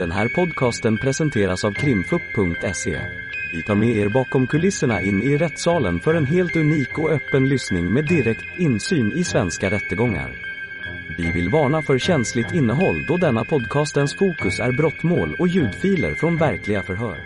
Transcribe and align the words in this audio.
Den 0.00 0.10
här 0.10 0.28
podcasten 0.28 0.98
presenteras 0.98 1.64
av 1.64 1.72
krimfupp.se. 1.72 3.00
Vi 3.52 3.62
tar 3.62 3.74
med 3.74 3.96
er 3.96 4.08
bakom 4.08 4.46
kulisserna 4.46 5.00
in 5.00 5.22
i 5.22 5.36
rättssalen 5.36 6.00
för 6.00 6.14
en 6.14 6.26
helt 6.26 6.56
unik 6.56 6.98
och 6.98 7.10
öppen 7.10 7.48
lyssning 7.48 7.92
med 7.92 8.08
direkt 8.08 8.58
insyn 8.58 9.12
i 9.12 9.24
svenska 9.24 9.70
rättegångar. 9.70 10.30
Vi 11.18 11.32
vill 11.32 11.48
varna 11.48 11.82
för 11.82 11.98
känsligt 11.98 12.54
innehåll 12.54 13.06
då 13.08 13.16
denna 13.16 13.44
podcastens 13.44 14.14
fokus 14.14 14.60
är 14.60 14.72
brottmål 14.72 15.36
och 15.38 15.48
ljudfiler 15.48 16.14
från 16.14 16.36
verkliga 16.36 16.82
förhör. 16.82 17.18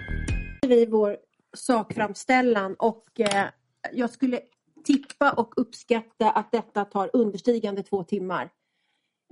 vi 0.69 0.87
vår 0.87 1.17
sakframställan 1.57 2.75
och 2.79 3.21
eh, 3.21 3.45
jag 3.93 4.11
skulle 4.11 4.41
tippa 4.85 5.31
och 5.31 5.53
uppskatta 5.57 6.31
att 6.31 6.53
detta 6.53 6.85
tar 6.85 7.11
understigande 7.13 7.83
två 7.83 8.05
timmar. 8.05 8.51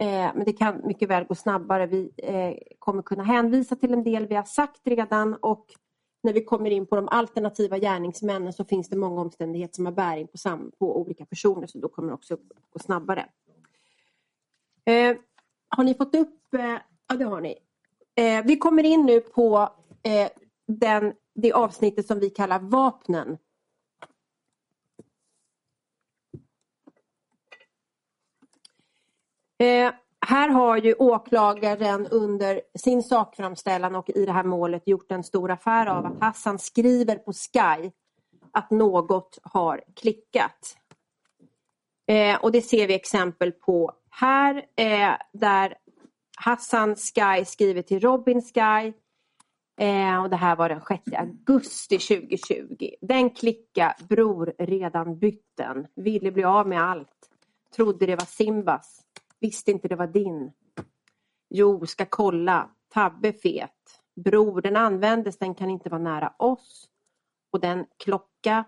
Eh, 0.02 0.30
men 0.34 0.44
det 0.44 0.52
kan 0.52 0.86
mycket 0.86 1.08
väl 1.10 1.24
gå 1.24 1.34
snabbare. 1.34 1.86
Vi 1.86 2.10
eh, 2.16 2.74
kommer 2.78 3.02
kunna 3.02 3.22
hänvisa 3.22 3.76
till 3.76 3.92
en 3.92 4.04
del 4.04 4.26
vi 4.26 4.34
har 4.34 4.44
sagt 4.44 4.80
redan 4.84 5.34
och 5.34 5.66
när 6.22 6.32
vi 6.32 6.44
kommer 6.44 6.70
in 6.70 6.86
på 6.86 6.96
de 6.96 7.08
alternativa 7.08 7.78
gärningsmännen 7.78 8.52
så 8.52 8.64
finns 8.64 8.88
det 8.88 8.96
många 8.96 9.20
omständigheter 9.20 9.74
som 9.74 9.86
har 9.86 9.92
bäring 9.92 10.26
på, 10.28 10.38
sam- 10.38 10.72
på 10.78 11.00
olika 11.00 11.24
personer 11.26 11.66
så 11.66 11.78
då 11.78 11.88
kommer 11.88 12.08
det 12.08 12.14
också 12.14 12.36
gå 12.70 12.78
snabbare. 12.78 13.26
Eh, 14.84 15.16
har 15.68 15.84
ni 15.84 15.94
fått 15.94 16.14
upp? 16.14 16.54
Eh, 16.54 16.76
ja, 17.08 17.16
det 17.18 17.24
har 17.24 17.40
ni. 17.40 17.58
Eh, 18.14 18.44
vi 18.44 18.56
kommer 18.56 18.84
in 18.84 19.06
nu 19.06 19.20
på 19.20 19.68
eh, 20.02 20.28
den, 20.66 21.12
det 21.34 21.52
avsnittet 21.52 22.06
som 22.06 22.18
vi 22.18 22.30
kallar 22.30 22.58
vapnen. 22.58 23.38
Eh, 29.62 29.92
här 30.26 30.48
har 30.48 30.76
ju 30.76 30.94
åklagaren 30.94 32.06
under 32.06 32.60
sin 32.78 33.02
sakframställan 33.02 33.94
och 33.94 34.10
i 34.10 34.26
det 34.26 34.32
här 34.32 34.44
målet 34.44 34.88
gjort 34.88 35.12
en 35.12 35.24
stor 35.24 35.50
affär 35.50 35.86
av 35.86 36.06
att 36.06 36.20
Hassan 36.20 36.58
skriver 36.58 37.16
på 37.16 37.32
Sky 37.32 37.90
att 38.52 38.70
något 38.70 39.38
har 39.42 39.80
klickat. 39.96 40.76
Eh, 42.06 42.36
och 42.36 42.52
det 42.52 42.62
ser 42.62 42.88
vi 42.88 42.94
exempel 42.94 43.52
på 43.52 43.92
här 44.10 44.64
eh, 44.76 45.12
där 45.32 45.74
Hassan 46.36 46.96
Sky 46.96 47.44
skriver 47.44 47.82
till 47.82 48.00
Robin 48.00 48.42
Sky 48.42 48.92
eh, 49.86 50.22
och 50.22 50.30
det 50.30 50.36
här 50.36 50.56
var 50.56 50.68
den 50.68 50.80
6 50.88 51.02
augusti 51.16 51.98
2020. 51.98 52.90
Den 53.00 53.30
klicka 53.30 53.96
bror 54.08 54.54
redan 54.58 55.18
bytten, 55.18 55.86
ville 55.94 56.32
bli 56.32 56.44
av 56.44 56.68
med 56.68 56.82
allt, 56.82 57.30
trodde 57.76 58.06
det 58.06 58.16
var 58.16 58.26
Simbas, 58.26 59.02
visste 59.42 59.70
inte 59.70 59.88
det 59.88 59.96
var 59.96 60.06
din. 60.06 60.52
Jo, 61.50 61.86
ska 61.86 62.06
kolla, 62.06 62.70
Tabbe 62.88 63.32
fet, 63.32 64.02
bror 64.24 64.60
den 64.60 64.76
användes, 64.76 65.38
den 65.38 65.54
kan 65.54 65.70
inte 65.70 65.88
vara 65.88 66.02
nära 66.02 66.34
oss 66.38 66.88
och 67.52 67.60
den 67.60 67.86
klocka, 67.98 68.64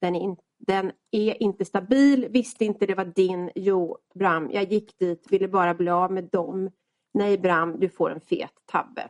den 0.00 0.14
är 0.14 0.20
inte 0.20 0.42
den 0.66 0.92
är 1.10 1.42
inte 1.42 1.64
stabil, 1.64 2.28
visste 2.30 2.64
inte 2.64 2.86
det 2.86 2.94
var 2.94 3.04
din. 3.04 3.50
Jo, 3.54 3.98
Bram, 4.14 4.50
jag 4.50 4.72
gick 4.72 4.98
dit, 4.98 5.26
ville 5.30 5.48
bara 5.48 5.74
bli 5.74 5.90
av 5.90 6.12
med 6.12 6.24
dem. 6.24 6.70
Nej, 7.14 7.38
Bram, 7.38 7.80
du 7.80 7.88
får 7.88 8.10
en 8.10 8.20
fet 8.20 8.52
tabbe. 8.66 9.08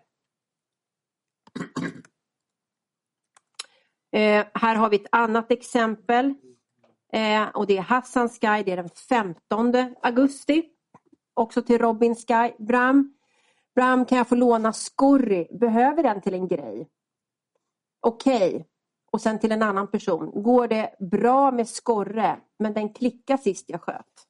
Eh, 4.14 4.46
här 4.54 4.76
har 4.76 4.90
vi 4.90 4.96
ett 4.96 5.06
annat 5.12 5.50
exempel. 5.50 6.34
Eh, 7.12 7.48
och 7.48 7.66
det 7.66 7.76
är 7.76 7.82
Hassan 7.82 8.28
Sky, 8.28 8.62
det 8.62 8.72
är 8.72 8.76
den 8.76 8.88
15 8.88 9.94
augusti. 10.02 10.71
Också 11.34 11.62
till 11.62 11.78
Robin 11.78 12.14
Sky. 12.14 12.64
Bram, 12.64 13.14
Bram 13.74 14.04
kan 14.04 14.18
jag 14.18 14.28
få 14.28 14.34
låna 14.34 14.72
Scorry? 14.72 15.48
Behöver 15.50 16.02
den 16.02 16.20
till 16.20 16.34
en 16.34 16.48
grej? 16.48 16.88
Okej. 18.00 18.48
Okay 18.48 18.64
och 19.12 19.20
sen 19.20 19.38
till 19.38 19.52
en 19.52 19.62
annan 19.62 19.90
person. 19.90 20.42
Går 20.42 20.68
det 20.68 20.94
bra 20.98 21.50
med 21.50 21.68
skorre 21.68 22.40
men 22.58 22.74
den 22.74 22.94
klickar 22.94 23.36
sist 23.36 23.70
jag 23.70 23.82
sköt? 23.82 24.26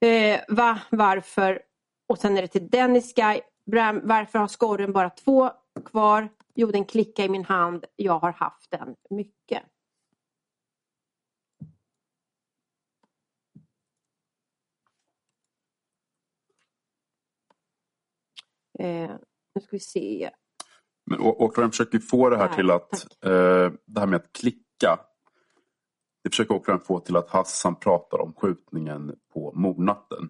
Eh, 0.00 0.40
va? 0.48 0.80
Varför? 0.90 1.62
Och 2.08 2.18
sen 2.18 2.36
är 2.36 2.42
det 2.42 2.48
till 2.48 2.68
Dennis 2.68 3.14
Sky. 3.14 3.40
Bram, 3.66 4.00
varför 4.04 4.38
har 4.38 4.48
skorren 4.48 4.92
bara 4.92 5.10
två 5.10 5.50
kvar? 5.84 6.28
Jo, 6.54 6.66
den 6.70 6.84
klickar 6.84 7.24
i 7.24 7.28
min 7.28 7.44
hand. 7.44 7.84
Jag 7.96 8.18
har 8.18 8.32
haft 8.32 8.70
den 8.70 8.96
mycket. 9.10 9.62
Eh, 18.78 19.10
nu 19.54 19.60
ska 19.60 19.68
vi 19.70 19.80
se. 19.80 20.30
Men 21.06 21.20
åklagaren 21.20 21.70
försöker 21.70 21.98
få 21.98 22.30
det 22.30 22.36
här 22.36 22.46
Nej, 22.46 22.56
till 22.56 22.70
att, 22.70 23.24
eh, 23.24 23.72
det 23.86 24.00
här 24.00 24.06
med 24.06 24.16
att 24.16 24.32
klicka. 24.32 24.98
Det 26.24 26.30
försöker 26.30 26.54
åklagaren 26.54 26.84
få 26.84 27.00
till 27.00 27.16
att 27.16 27.30
Hassan 27.30 27.76
pratar 27.76 28.18
om 28.18 28.34
skjutningen 28.34 29.14
på 29.34 29.52
mordnatten. 29.54 30.28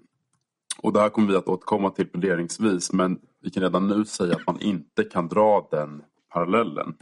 Och 0.83 0.93
det 0.93 1.01
här 1.01 1.09
kommer 1.09 1.29
vi 1.29 1.37
att 1.37 1.49
återkomma 1.49 1.91
till 1.91 2.09
pläderingsvis 2.09 2.93
men 2.93 3.21
vi 3.41 3.51
kan 3.51 3.63
redan 3.63 3.89
nu 3.89 4.05
säga 4.05 4.35
att 4.37 4.47
man 4.47 4.61
inte 4.61 5.05
kan 5.05 5.29
dra 5.29 5.69
den 5.71 6.03
parallellen. 6.33 6.97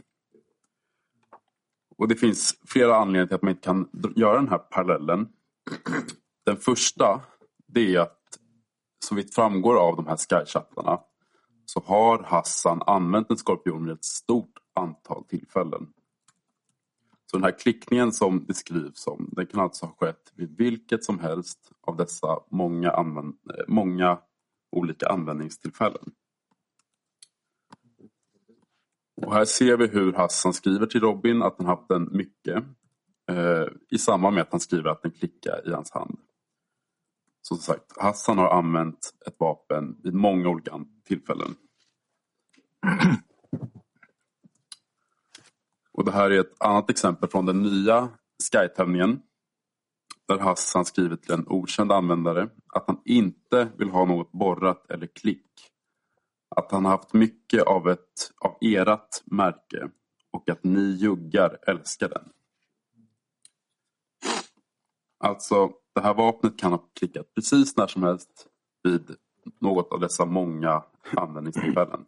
Och 1.97 2.07
det 2.07 2.15
finns 2.15 2.59
flera 2.65 2.95
anledningar 2.95 3.25
till 3.25 3.35
att 3.35 3.41
man 3.41 3.51
inte 3.51 3.63
kan 3.63 3.89
göra 4.15 4.35
den 4.35 4.49
här 4.49 4.57
parallellen. 4.57 5.27
Den 6.45 6.57
första, 6.57 7.21
det 7.67 7.95
är 7.95 7.99
att 7.99 8.17
så 9.05 9.15
vitt 9.15 9.35
framgår 9.35 9.79
av 9.79 9.95
de 9.95 10.07
här 10.07 10.17
skychattarna 10.17 10.99
så 11.69 11.83
har 11.85 12.23
Hassan 12.23 12.81
använt 12.85 13.31
en 13.31 13.37
skorpion 13.37 13.85
vid 13.85 13.93
ett 13.93 14.05
stort 14.05 14.53
antal 14.73 15.23
tillfällen. 15.23 15.93
Så 17.31 17.37
den 17.37 17.43
här 17.43 17.59
klickningen 17.59 18.11
som 18.11 18.45
det 18.47 18.53
skrivs 18.53 19.07
om, 19.07 19.29
den 19.31 19.47
kan 19.47 19.59
alltså 19.59 19.85
ha 19.85 19.93
skett 19.93 20.33
vid 20.35 20.57
vilket 20.57 21.03
som 21.03 21.19
helst 21.19 21.71
av 21.81 21.97
dessa 21.97 22.39
många, 22.51 22.91
använd- 22.91 23.37
många 23.67 24.19
olika 24.71 25.07
användningstillfällen. 25.07 26.11
Och 29.21 29.33
här 29.33 29.45
ser 29.45 29.77
vi 29.77 29.87
hur 29.87 30.13
Hassan 30.13 30.53
skriver 30.53 30.85
till 30.85 31.01
Robin 31.01 31.41
att 31.41 31.55
han 31.57 31.67
haft 31.67 31.87
den 31.87 32.09
mycket 32.11 32.63
eh, 33.29 33.65
i 33.89 33.97
samband 33.97 34.33
med 34.33 34.41
att 34.41 34.51
han 34.51 34.59
skriver 34.59 34.89
att 34.89 35.01
den 35.01 35.11
klickar 35.11 35.67
i 35.67 35.73
hans 35.73 35.91
hand. 35.91 36.19
Så 37.41 37.55
som 37.55 37.63
sagt, 37.63 37.97
Hassan 37.97 38.37
har 38.37 38.49
använt 38.49 39.13
ett 39.27 39.35
vapen 39.39 39.97
vid 40.03 40.13
många 40.13 40.49
olika 40.49 40.71
tillfällen. 41.07 41.55
Och 45.91 46.05
det 46.05 46.11
här 46.11 46.31
är 46.31 46.39
ett 46.39 46.61
annat 46.63 46.89
exempel 46.89 47.29
från 47.29 47.45
den 47.45 47.61
nya 47.61 48.09
Sky-tävlingen. 48.51 49.21
Där 50.27 50.37
Hassan 50.37 50.85
skriver 50.85 51.15
till 51.15 51.31
en 51.31 51.47
okänd 51.47 51.91
användare 51.91 52.49
att 52.73 52.83
han 52.87 53.01
inte 53.05 53.71
vill 53.77 53.89
ha 53.89 54.05
något 54.05 54.31
borrat 54.31 54.91
eller 54.91 55.07
klick. 55.07 55.71
Att 56.55 56.71
han 56.71 56.85
har 56.85 56.91
haft 56.91 57.13
mycket 57.13 57.63
av 57.63 57.89
ett 57.89 58.31
av 58.41 58.57
erat 58.61 59.23
märke 59.25 59.89
och 60.31 60.49
att 60.49 60.63
ni 60.63 60.81
juggar 60.81 61.57
älskar 61.67 62.09
den. 62.09 62.29
Alltså, 65.19 65.71
det 65.95 66.01
här 66.01 66.13
vapnet 66.13 66.59
kan 66.59 66.71
ha 66.71 66.89
klickat 66.99 67.33
precis 67.35 67.77
när 67.77 67.87
som 67.87 68.03
helst 68.03 68.47
vid 68.83 69.15
något 69.59 69.91
av 69.91 69.99
dessa 69.99 70.25
många 70.25 70.83
användningstillfällen. 71.17 72.05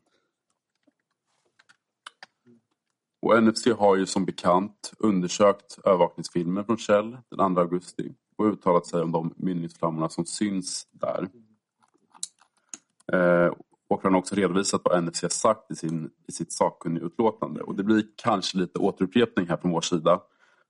Och 3.22 3.44
NFC 3.44 3.68
har 3.68 3.96
ju 3.96 4.06
som 4.06 4.26
bekant 4.26 4.94
undersökt 4.98 5.80
övervakningsfilmen 5.86 6.66
från 6.66 6.78
Shell 6.78 7.18
den 7.30 7.56
2 7.56 7.62
augusti 7.62 8.14
och 8.38 8.46
uttalat 8.46 8.88
sig 8.88 9.02
om 9.02 9.12
de 9.12 9.34
mynningsflammorna 9.38 10.10
som 10.10 10.26
syns 10.26 10.88
där. 10.92 11.30
Eh, 13.14 13.54
och 13.90 14.04
han 14.04 14.14
har 14.14 14.20
också 14.20 14.36
redovisat 14.36 14.82
vad 14.84 15.04
NFC 15.04 15.22
har 15.22 15.30
sagt 15.30 15.72
i, 15.72 15.76
sin, 15.76 16.10
i 16.28 16.32
sitt 16.32 16.52
sakkunnigutlåtande. 16.52 17.62
Och 17.62 17.76
det 17.76 17.84
blir 17.84 18.04
kanske 18.16 18.58
lite 18.58 18.80
återupprepning 18.80 19.48
här 19.48 19.58
från 19.58 19.72
vår 19.72 19.82
sida. 19.82 20.22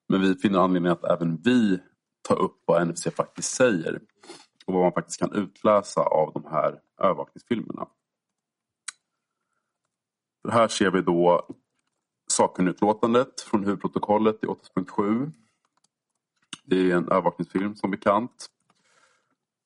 Men 0.08 0.22
vi 0.22 0.36
finner 0.36 0.60
anledning 0.60 0.92
att 0.92 1.04
även 1.04 1.42
vi 1.44 1.80
tar 2.22 2.40
upp 2.40 2.64
vad 2.66 2.88
NFC 2.88 3.08
faktiskt 3.16 3.56
säger. 3.56 4.00
Och 4.70 4.76
vad 4.76 4.84
man 4.84 4.94
faktiskt 4.94 5.20
kan 5.20 5.34
utläsa 5.34 6.02
av 6.02 6.34
de 6.34 6.46
här 6.46 6.82
övervakningsfilmerna. 7.02 7.88
För 10.42 10.52
här 10.52 10.68
ser 10.68 10.92
vi 10.92 11.02
då 11.02 11.48
sakkunnigutlåtandet 12.32 13.42
från 13.42 13.64
huvudprotokollet 13.64 14.44
i 14.44 14.48
8.7. 14.48 15.32
Det 16.64 16.92
är 16.92 16.96
en 16.96 17.10
övervakningsfilm 17.12 17.76
som 17.76 17.92
bekant. 17.92 18.48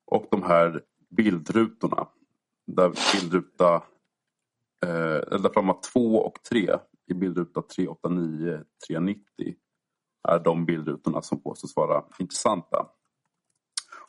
Och 0.06 0.28
de 0.32 0.44
här 0.44 0.82
bildrutorna. 1.10 2.08
Där 2.68 2.94
bildruta 3.14 3.76
eh, 4.86 5.22
eller 5.32 5.40
där 5.40 5.54
framme 5.54 5.74
2 5.94 6.00
och 6.00 6.44
3 6.50 6.78
i 7.08 7.14
bildruta 7.14 7.62
389 7.62 8.64
390 8.88 9.56
är 10.28 10.40
de 10.40 10.66
bildrutorna 10.66 11.22
som 11.22 11.42
påstås 11.42 11.76
vara 11.76 12.06
intressanta. 12.20 12.90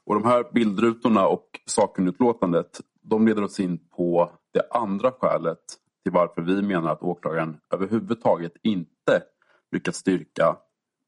Och 0.06 0.14
de 0.14 0.24
här 0.24 0.44
bildrutorna 0.52 1.26
och 1.26 1.60
sakkunnigutlåtandet 1.66 2.80
de 3.02 3.26
leder 3.26 3.44
oss 3.44 3.60
in 3.60 3.78
på 3.96 4.30
det 4.52 4.68
andra 4.70 5.12
skälet 5.12 5.58
till 6.02 6.12
varför 6.12 6.42
vi 6.42 6.62
menar 6.62 6.92
att 6.92 7.02
åklagaren 7.02 7.56
överhuvudtaget 7.74 8.52
inte 8.62 9.22
lyckats 9.72 9.98
styrka 9.98 10.56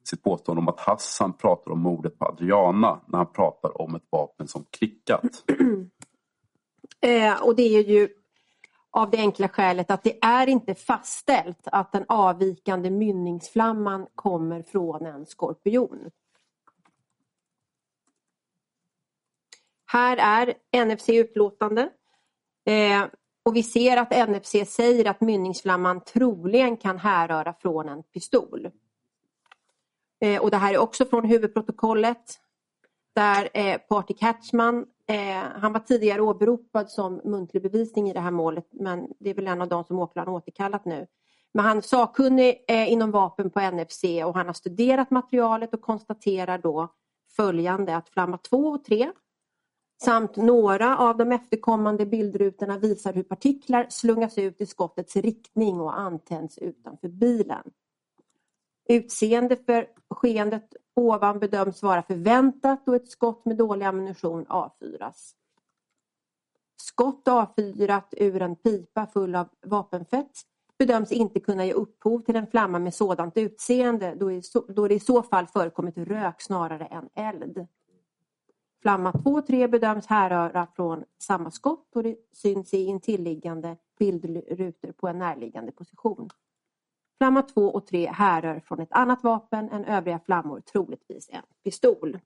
sitt 0.04 0.22
påstående 0.22 0.60
om 0.60 0.68
att 0.68 0.80
Hassan 0.80 1.32
pratar 1.32 1.70
om 1.70 1.80
mordet 1.80 2.18
på 2.18 2.26
Adriana 2.26 3.00
när 3.06 3.18
han 3.18 3.32
pratar 3.32 3.82
om 3.82 3.94
ett 3.94 4.06
vapen 4.10 4.48
som 4.48 4.64
klickat. 4.70 5.22
Eh, 7.00 7.42
och 7.42 7.56
det 7.56 7.62
är 7.62 7.82
ju 7.82 8.08
av 8.90 9.10
det 9.10 9.18
enkla 9.18 9.48
skälet 9.48 9.90
att 9.90 10.02
det 10.02 10.24
är 10.24 10.46
inte 10.46 10.74
fastställt 10.74 11.68
att 11.72 11.92
den 11.92 12.04
avvikande 12.08 12.90
mynningsflamman 12.90 14.06
kommer 14.14 14.62
från 14.62 15.06
en 15.06 15.26
skorpion. 15.26 16.10
Här 19.96 20.16
är 20.16 20.84
NFC 20.84 21.08
utlåtande. 21.08 21.88
Eh, 22.66 23.04
och 23.44 23.56
vi 23.56 23.62
ser 23.62 23.96
att 23.96 24.28
NFC 24.28 24.54
säger 24.66 25.04
att 25.04 25.20
mynningsflamman 25.20 26.00
troligen 26.04 26.76
kan 26.76 26.98
härröra 26.98 27.54
från 27.60 27.88
en 27.88 28.02
pistol. 28.02 28.70
Eh, 30.20 30.42
och 30.42 30.50
det 30.50 30.56
här 30.56 30.74
är 30.74 30.78
också 30.78 31.04
från 31.04 31.24
huvudprotokollet 31.24 32.40
där 33.14 33.48
eh, 33.54 33.78
Party 33.78 34.14
Catchman, 34.14 34.86
eh, 35.06 35.42
han 35.60 35.72
var 35.72 35.80
tidigare 35.80 36.22
åberopad 36.22 36.90
som 36.90 37.20
muntlig 37.24 37.62
bevisning 37.62 38.10
i 38.10 38.12
det 38.12 38.20
här 38.20 38.30
målet 38.30 38.68
men 38.70 39.08
det 39.18 39.30
är 39.30 39.34
väl 39.34 39.46
en 39.46 39.62
av 39.62 39.68
de 39.68 39.84
som 39.84 39.98
åklagaren 39.98 40.34
återkallat 40.34 40.84
nu. 40.84 41.06
Men 41.54 41.64
han 41.64 41.76
är 41.76 41.80
sakkunnig 41.80 42.64
eh, 42.68 42.92
inom 42.92 43.10
vapen 43.10 43.50
på 43.50 43.60
NFC 43.60 44.04
och 44.24 44.34
han 44.34 44.46
har 44.46 44.52
studerat 44.52 45.10
materialet 45.10 45.74
och 45.74 45.80
konstaterar 45.80 46.58
då 46.58 46.88
följande 47.36 47.96
att 47.96 48.08
flamma 48.08 48.38
2 48.38 48.56
och 48.56 48.84
3 48.84 49.12
samt 50.04 50.36
några 50.36 50.98
av 50.98 51.16
de 51.16 51.32
efterkommande 51.32 52.06
bildrutorna 52.06 52.78
visar 52.78 53.12
hur 53.12 53.22
partiklar 53.22 53.86
slungas 53.88 54.38
ut 54.38 54.60
i 54.60 54.66
skottets 54.66 55.16
riktning 55.16 55.80
och 55.80 55.98
antänds 55.98 56.58
utanför 56.58 57.08
bilen. 57.08 57.70
Utseende 58.88 59.56
för 59.56 59.86
skeendet 60.10 60.74
ovan 60.96 61.38
bedöms 61.38 61.82
vara 61.82 62.02
förväntat 62.02 62.88
och 62.88 62.96
ett 62.96 63.10
skott 63.10 63.44
med 63.44 63.56
dålig 63.56 63.86
ammunition 63.86 64.46
avfyras. 64.48 65.34
Skott 66.76 67.28
avfyrat 67.28 68.14
ur 68.16 68.42
en 68.42 68.56
pipa 68.56 69.06
full 69.06 69.34
av 69.34 69.48
vapenfett 69.66 70.42
bedöms 70.78 71.12
inte 71.12 71.40
kunna 71.40 71.66
ge 71.66 71.72
upphov 71.72 72.20
till 72.20 72.36
en 72.36 72.46
flamma 72.46 72.78
med 72.78 72.94
sådant 72.94 73.36
utseende 73.36 74.14
då 74.68 74.88
det 74.88 74.94
i 74.94 75.00
så 75.00 75.22
fall 75.22 75.46
förekommit 75.46 75.98
rök 75.98 76.42
snarare 76.42 76.86
än 76.86 77.08
eld. 77.14 77.66
Flamma 78.86 79.12
2 79.12 79.30
och 79.30 79.46
3 79.46 79.68
bedöms 79.68 80.06
härröra 80.06 80.66
från 80.76 81.04
samma 81.18 81.50
skott 81.50 81.88
och 81.94 82.02
det 82.02 82.16
syns 82.32 82.74
i 82.74 82.84
intilliggande 82.84 83.76
bildrutor 83.98 84.92
på 84.92 85.08
en 85.08 85.18
närliggande 85.18 85.72
position. 85.72 86.30
Flamma 87.18 87.42
2 87.42 87.70
och 87.70 87.86
3 87.86 88.06
härrör 88.06 88.60
från 88.60 88.80
ett 88.80 88.92
annat 88.92 89.22
vapen 89.22 89.70
än 89.70 89.84
övriga 89.84 90.20
flammor, 90.26 90.60
troligtvis 90.60 91.28
en 91.32 91.42
pistol. 91.64 92.18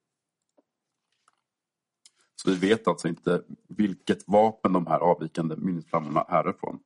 Så 2.36 2.50
vi 2.50 2.56
vet 2.56 2.88
alltså 2.88 3.08
inte 3.08 3.42
vilket 3.68 4.28
vapen 4.28 4.72
de 4.72 4.86
här 4.86 4.98
avvikande 4.98 5.56
minnesflammorna 5.56 6.24
härrör 6.28 6.56
från. 6.60 6.78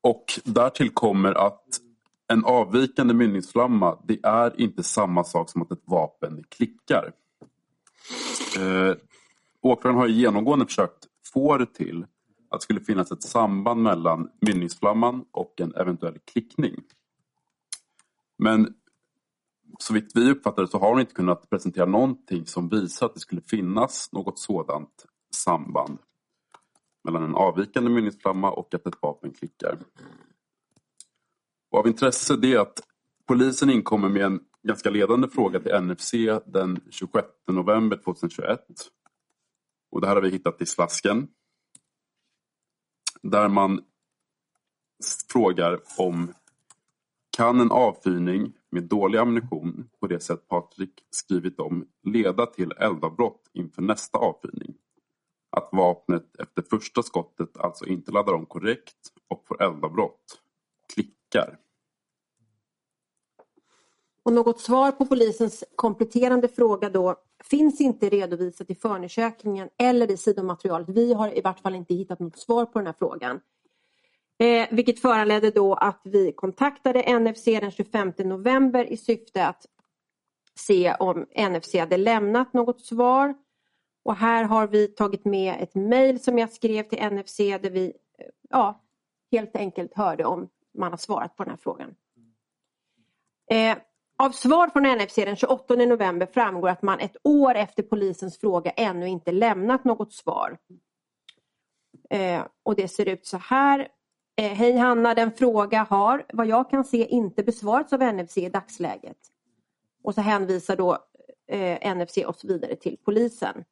Och 0.00 0.24
därtill 0.44 0.90
kommer 0.90 1.34
att 1.34 1.80
en 2.32 2.44
avvikande 2.44 3.14
mynningsflamma 3.14 3.98
det 4.04 4.20
är 4.22 4.60
inte 4.60 4.82
samma 4.82 5.24
sak 5.24 5.50
som 5.50 5.62
att 5.62 5.72
ett 5.72 5.82
vapen 5.84 6.44
klickar. 6.48 7.12
Eh, 8.58 8.96
åklagaren 9.60 10.00
har 10.00 10.06
genomgående 10.06 10.66
försökt 10.66 11.06
få 11.32 11.58
det 11.58 11.74
till 11.74 12.06
att 12.50 12.60
det 12.60 12.64
skulle 12.64 12.80
finnas 12.80 13.12
ett 13.12 13.22
samband 13.22 13.82
mellan 13.82 14.30
mynningsflamman 14.40 15.24
och 15.30 15.60
en 15.60 15.74
eventuell 15.74 16.18
klickning. 16.18 16.74
Men 18.38 18.74
så 19.78 19.94
vitt 19.94 20.10
vi 20.14 20.30
uppfattar 20.30 20.62
det 20.62 20.68
så 20.68 20.78
har 20.78 20.90
hon 20.90 21.00
inte 21.00 21.14
kunnat 21.14 21.50
presentera 21.50 21.86
någonting 21.86 22.46
som 22.46 22.68
visar 22.68 23.06
att 23.06 23.14
det 23.14 23.20
skulle 23.20 23.40
finnas 23.40 24.08
något 24.12 24.38
sådant 24.38 25.06
samband 25.34 25.98
mellan 27.04 27.22
en 27.22 27.34
avvikande 27.34 27.90
mynningsflamma 27.90 28.50
och 28.50 28.74
att 28.74 28.86
ett 28.86 29.02
vapen 29.02 29.32
klickar. 29.32 29.78
Och 31.70 31.78
av 31.78 31.86
intresse 31.86 32.34
är 32.42 32.58
att 32.58 32.82
polisen 33.26 33.70
inkommer 33.70 34.08
med 34.08 34.22
en 34.22 34.40
ganska 34.62 34.90
ledande 34.90 35.28
fråga 35.28 35.60
till 35.60 35.80
NFC 35.80 36.12
den 36.46 36.80
26 36.90 37.28
november 37.48 37.96
2021. 37.96 38.60
Och 39.90 40.00
det 40.00 40.06
här 40.06 40.14
har 40.14 40.22
vi 40.22 40.30
hittat 40.30 40.62
i 40.62 40.66
slasken. 40.66 41.28
Där 43.22 43.48
man 43.48 43.84
frågar 45.32 45.80
om 45.98 46.34
kan 47.36 47.60
en 47.60 47.70
avfyrning 47.70 48.52
med 48.70 48.82
dålig 48.82 49.18
ammunition 49.18 49.88
på 50.00 50.06
det 50.06 50.20
sätt 50.20 50.48
Patrik 50.48 51.04
skrivit 51.10 51.60
om 51.60 51.88
leda 52.02 52.46
till 52.46 52.72
eldavbrott 52.72 53.50
inför 53.52 53.82
nästa 53.82 54.18
avfyrning? 54.18 54.74
Att 55.56 55.68
vapnet 55.72 56.36
efter 56.40 56.62
första 56.62 57.02
skottet 57.02 57.56
alltså 57.56 57.86
inte 57.86 58.12
laddar 58.12 58.32
om 58.32 58.46
korrekt 58.46 58.96
och 59.28 59.44
får 59.46 59.62
eldavbrott. 59.62 60.42
Klickar. 60.94 61.58
Och 64.24 64.32
något 64.32 64.60
svar 64.60 64.92
på 64.92 65.06
polisens 65.06 65.64
kompletterande 65.76 66.48
fråga 66.48 66.90
då 66.90 67.16
finns 67.44 67.80
inte 67.80 68.08
redovisat 68.08 68.70
i 68.70 68.74
förundersökningen 68.74 69.68
eller 69.78 70.10
i 70.10 70.16
sidomaterialet. 70.16 70.88
Vi 70.88 71.14
har 71.14 71.38
i 71.38 71.40
vart 71.40 71.60
fall 71.60 71.74
inte 71.74 71.94
hittat 71.94 72.20
något 72.20 72.38
svar 72.38 72.64
på 72.66 72.78
den 72.78 72.86
här 72.86 72.94
frågan. 72.98 73.40
Eh, 74.38 74.68
vilket 74.70 75.00
föranledde 75.00 75.50
då 75.50 75.74
att 75.74 76.00
vi 76.04 76.32
kontaktade 76.32 77.18
NFC 77.18 77.44
den 77.44 77.70
25 77.70 78.12
november 78.18 78.92
i 78.92 78.96
syfte 78.96 79.46
att 79.46 79.66
se 80.54 80.94
om 80.94 81.26
NFC 81.50 81.74
hade 81.74 81.96
lämnat 81.96 82.52
något 82.52 82.80
svar. 82.80 83.34
Och 84.02 84.16
här 84.16 84.44
har 84.44 84.66
vi 84.66 84.88
tagit 84.88 85.24
med 85.24 85.56
ett 85.62 85.74
mejl 85.74 86.20
som 86.20 86.38
jag 86.38 86.52
skrev 86.52 86.82
till 86.82 87.10
NFC 87.10 87.36
där 87.36 87.70
vi 87.70 87.86
eh, 88.18 88.26
ja, 88.50 88.80
helt 89.32 89.56
enkelt 89.56 89.94
hörde 89.94 90.24
om 90.24 90.48
man 90.74 90.90
har 90.90 90.98
svarat 90.98 91.36
på 91.36 91.44
den 91.44 91.50
här 91.50 91.58
frågan. 91.62 91.94
Eh, 93.50 93.76
av 94.22 94.30
svar 94.30 94.68
från 94.68 94.82
NFC 94.82 95.14
den 95.14 95.36
28 95.36 95.74
november 95.74 96.26
framgår 96.26 96.68
att 96.68 96.82
man 96.82 97.00
ett 97.00 97.16
år 97.24 97.54
efter 97.54 97.82
polisens 97.82 98.38
fråga 98.38 98.70
ännu 98.70 99.08
inte 99.08 99.32
lämnat 99.32 99.84
något 99.84 100.12
svar. 100.12 100.58
Eh, 102.10 102.46
och 102.62 102.76
det 102.76 102.88
ser 102.88 103.08
ut 103.08 103.26
så 103.26 103.36
här. 103.36 103.88
Eh, 104.36 104.52
Hej 104.52 104.76
Hanna, 104.76 105.14
den 105.14 105.32
fråga 105.32 105.86
har 105.90 106.26
vad 106.32 106.46
jag 106.46 106.70
kan 106.70 106.84
se 106.84 107.06
inte 107.06 107.42
besvarats 107.42 107.92
av 107.92 108.14
NFC 108.14 108.38
i 108.38 108.48
dagsläget. 108.48 109.18
Och 110.02 110.14
så 110.14 110.20
hänvisar 110.20 110.76
då 110.76 110.98
eh, 111.48 111.96
NFC 111.96 112.16
oss 112.16 112.44
vidare 112.44 112.76
till 112.76 112.96
polisen. 113.04 113.64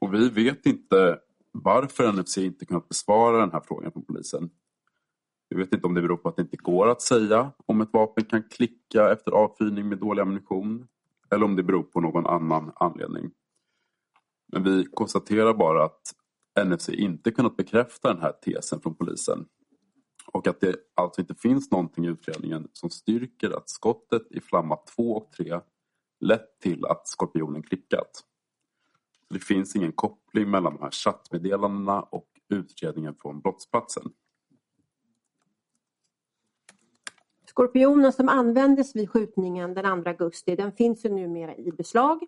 Och 0.00 0.14
vi 0.14 0.28
vet 0.28 0.66
inte 0.66 1.18
varför 1.52 2.12
NFC 2.12 2.38
inte 2.38 2.66
kunnat 2.66 2.88
besvara 2.88 3.38
den 3.38 3.52
här 3.52 3.60
frågan 3.60 3.92
från 3.92 4.04
polisen. 4.04 4.50
Vi 5.56 5.62
vet 5.62 5.72
inte 5.72 5.86
om 5.86 5.94
det 5.94 6.02
beror 6.02 6.16
på 6.16 6.28
att 6.28 6.36
det 6.36 6.42
inte 6.42 6.56
går 6.56 6.88
att 6.88 7.02
säga 7.02 7.52
om 7.66 7.80
ett 7.80 7.92
vapen 7.92 8.24
kan 8.24 8.42
klicka 8.42 9.12
efter 9.12 9.30
avfyrning 9.32 9.88
med 9.88 9.98
dålig 9.98 10.22
ammunition 10.22 10.88
eller 11.30 11.44
om 11.44 11.56
det 11.56 11.62
beror 11.62 11.82
på 11.82 12.00
någon 12.00 12.26
annan 12.26 12.72
anledning. 12.74 13.30
Men 14.52 14.64
vi 14.64 14.84
konstaterar 14.84 15.54
bara 15.54 15.84
att 15.84 16.14
NFC 16.66 16.88
inte 16.88 17.30
kunnat 17.30 17.56
bekräfta 17.56 18.12
den 18.12 18.22
här 18.22 18.32
tesen 18.32 18.80
från 18.80 18.94
polisen 18.94 19.46
och 20.32 20.46
att 20.46 20.60
det 20.60 20.76
alltså 20.94 21.20
inte 21.20 21.34
finns 21.34 21.70
någonting 21.70 22.04
i 22.04 22.08
utredningen 22.08 22.68
som 22.72 22.90
styrker 22.90 23.50
att 23.50 23.68
skottet 23.68 24.22
i 24.30 24.40
flamma 24.40 24.78
2 24.96 25.16
och 25.16 25.32
3 25.32 25.60
lett 26.20 26.60
till 26.60 26.86
att 26.86 27.08
skorpionen 27.08 27.62
klickat. 27.62 28.24
Det 29.30 29.38
finns 29.38 29.76
ingen 29.76 29.92
koppling 29.92 30.50
mellan 30.50 30.76
de 30.76 30.82
här 30.82 30.90
chattmeddelandena 30.90 32.02
och 32.02 32.28
utredningen 32.48 33.14
från 33.14 33.40
brottsplatsen. 33.40 34.12
Skorpionen 37.56 38.12
som 38.12 38.28
användes 38.28 38.96
vid 38.96 39.10
skjutningen 39.10 39.74
den 39.74 40.02
2 40.04 40.10
augusti 40.10 40.56
den 40.56 40.72
finns 40.72 41.04
ju 41.04 41.08
numera 41.08 41.56
i 41.56 41.72
beslag. 41.72 42.26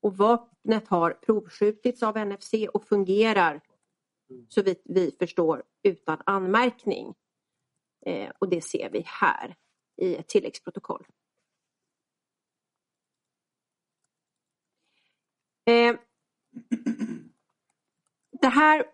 Och 0.00 0.16
vapnet 0.16 0.88
har 0.88 1.10
provskjutits 1.10 2.02
av 2.02 2.26
NFC 2.26 2.52
och 2.72 2.84
fungerar 2.84 3.60
så 4.48 4.62
vitt 4.62 4.82
vi 4.84 5.16
förstår 5.18 5.62
utan 5.82 6.18
anmärkning. 6.26 7.14
Eh, 8.06 8.30
och 8.38 8.48
det 8.48 8.60
ser 8.60 8.90
vi 8.90 9.02
här 9.06 9.56
i 9.96 10.16
ett 10.16 10.28
tilläggsprotokoll. 10.28 11.06
Eh, 15.64 15.96
det 18.40 18.48
här 18.48 18.84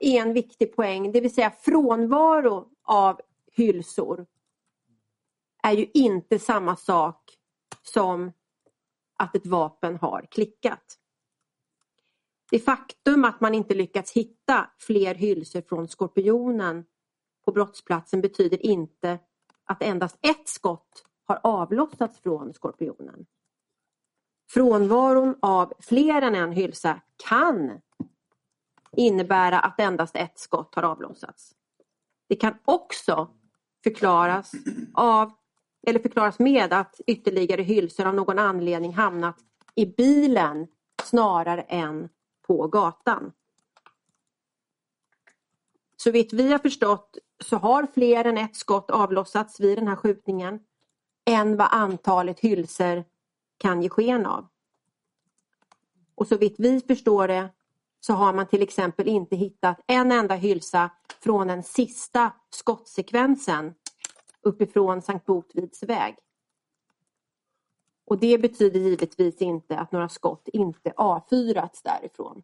är 0.00 0.20
en 0.20 0.32
viktig 0.32 0.76
poäng, 0.76 1.12
det 1.12 1.20
vill 1.20 1.34
säga 1.34 1.50
frånvaro 1.50 2.68
av 2.82 3.20
hylsor 3.52 4.26
är 5.62 5.72
ju 5.72 5.90
inte 5.94 6.38
samma 6.38 6.76
sak 6.76 7.36
som 7.82 8.32
att 9.16 9.36
ett 9.36 9.46
vapen 9.46 9.96
har 9.96 10.26
klickat. 10.30 10.98
Det 12.50 12.58
faktum 12.58 13.24
att 13.24 13.40
man 13.40 13.54
inte 13.54 13.74
lyckats 13.74 14.12
hitta 14.12 14.70
fler 14.78 15.14
hylsor 15.14 15.60
från 15.60 15.88
Skorpionen 15.88 16.84
på 17.44 17.52
brottsplatsen 17.52 18.20
betyder 18.20 18.66
inte 18.66 19.18
att 19.64 19.82
endast 19.82 20.18
ett 20.22 20.48
skott 20.48 21.04
har 21.24 21.40
avlossats 21.42 22.20
från 22.20 22.54
Skorpionen. 22.54 23.26
Frånvaron 24.50 25.36
av 25.42 25.72
fler 25.80 26.22
än 26.22 26.34
en 26.34 26.52
hylsa 26.52 27.00
kan 27.28 27.80
innebära 28.96 29.60
att 29.60 29.80
endast 29.80 30.16
ett 30.16 30.38
skott 30.38 30.74
har 30.74 30.82
avlossats. 30.82 31.54
Det 32.28 32.36
kan 32.36 32.54
också 32.64 33.30
förklaras, 33.84 34.52
av, 34.94 35.32
eller 35.86 36.00
förklaras 36.00 36.38
med 36.38 36.72
att 36.72 37.00
ytterligare 37.06 37.62
hylsor 37.62 38.06
av 38.06 38.14
någon 38.14 38.38
anledning 38.38 38.94
hamnat 38.94 39.36
i 39.74 39.86
bilen 39.86 40.66
snarare 41.02 41.62
än 41.62 42.08
på 42.46 42.66
gatan. 42.66 43.32
Så 45.96 46.10
vitt 46.10 46.32
vi 46.32 46.52
har 46.52 46.58
förstått 46.58 47.18
så 47.44 47.56
har 47.56 47.86
fler 47.94 48.24
än 48.24 48.38
ett 48.38 48.56
skott 48.56 48.90
avlossats 48.90 49.60
vid 49.60 49.78
den 49.78 49.88
här 49.88 49.96
skjutningen 49.96 50.60
än 51.24 51.56
vad 51.56 51.68
antalet 51.70 52.40
hylsor 52.40 53.04
kan 53.58 53.82
ge 53.82 53.88
sken 53.88 54.26
av. 54.26 54.46
Och 56.14 56.26
så 56.26 56.36
vitt 56.36 56.54
vi 56.58 56.80
förstår 56.80 57.28
det 57.28 57.48
så 58.00 58.12
har 58.12 58.32
man 58.32 58.46
till 58.46 58.62
exempel 58.62 59.08
inte 59.08 59.36
hittat 59.36 59.80
en 59.86 60.12
enda 60.12 60.34
hylsa 60.34 60.90
från 61.20 61.46
den 61.46 61.62
sista 61.62 62.32
skottsekvensen 62.50 63.74
uppifrån 64.42 65.02
Sankt 65.02 65.26
Botvids 65.26 65.82
väg. 65.82 66.16
Och 68.04 68.18
det 68.18 68.38
betyder 68.38 68.80
givetvis 68.80 69.42
inte 69.42 69.78
att 69.78 69.92
några 69.92 70.08
skott 70.08 70.48
inte 70.52 70.92
avfyrats 70.96 71.82
därifrån. 71.82 72.42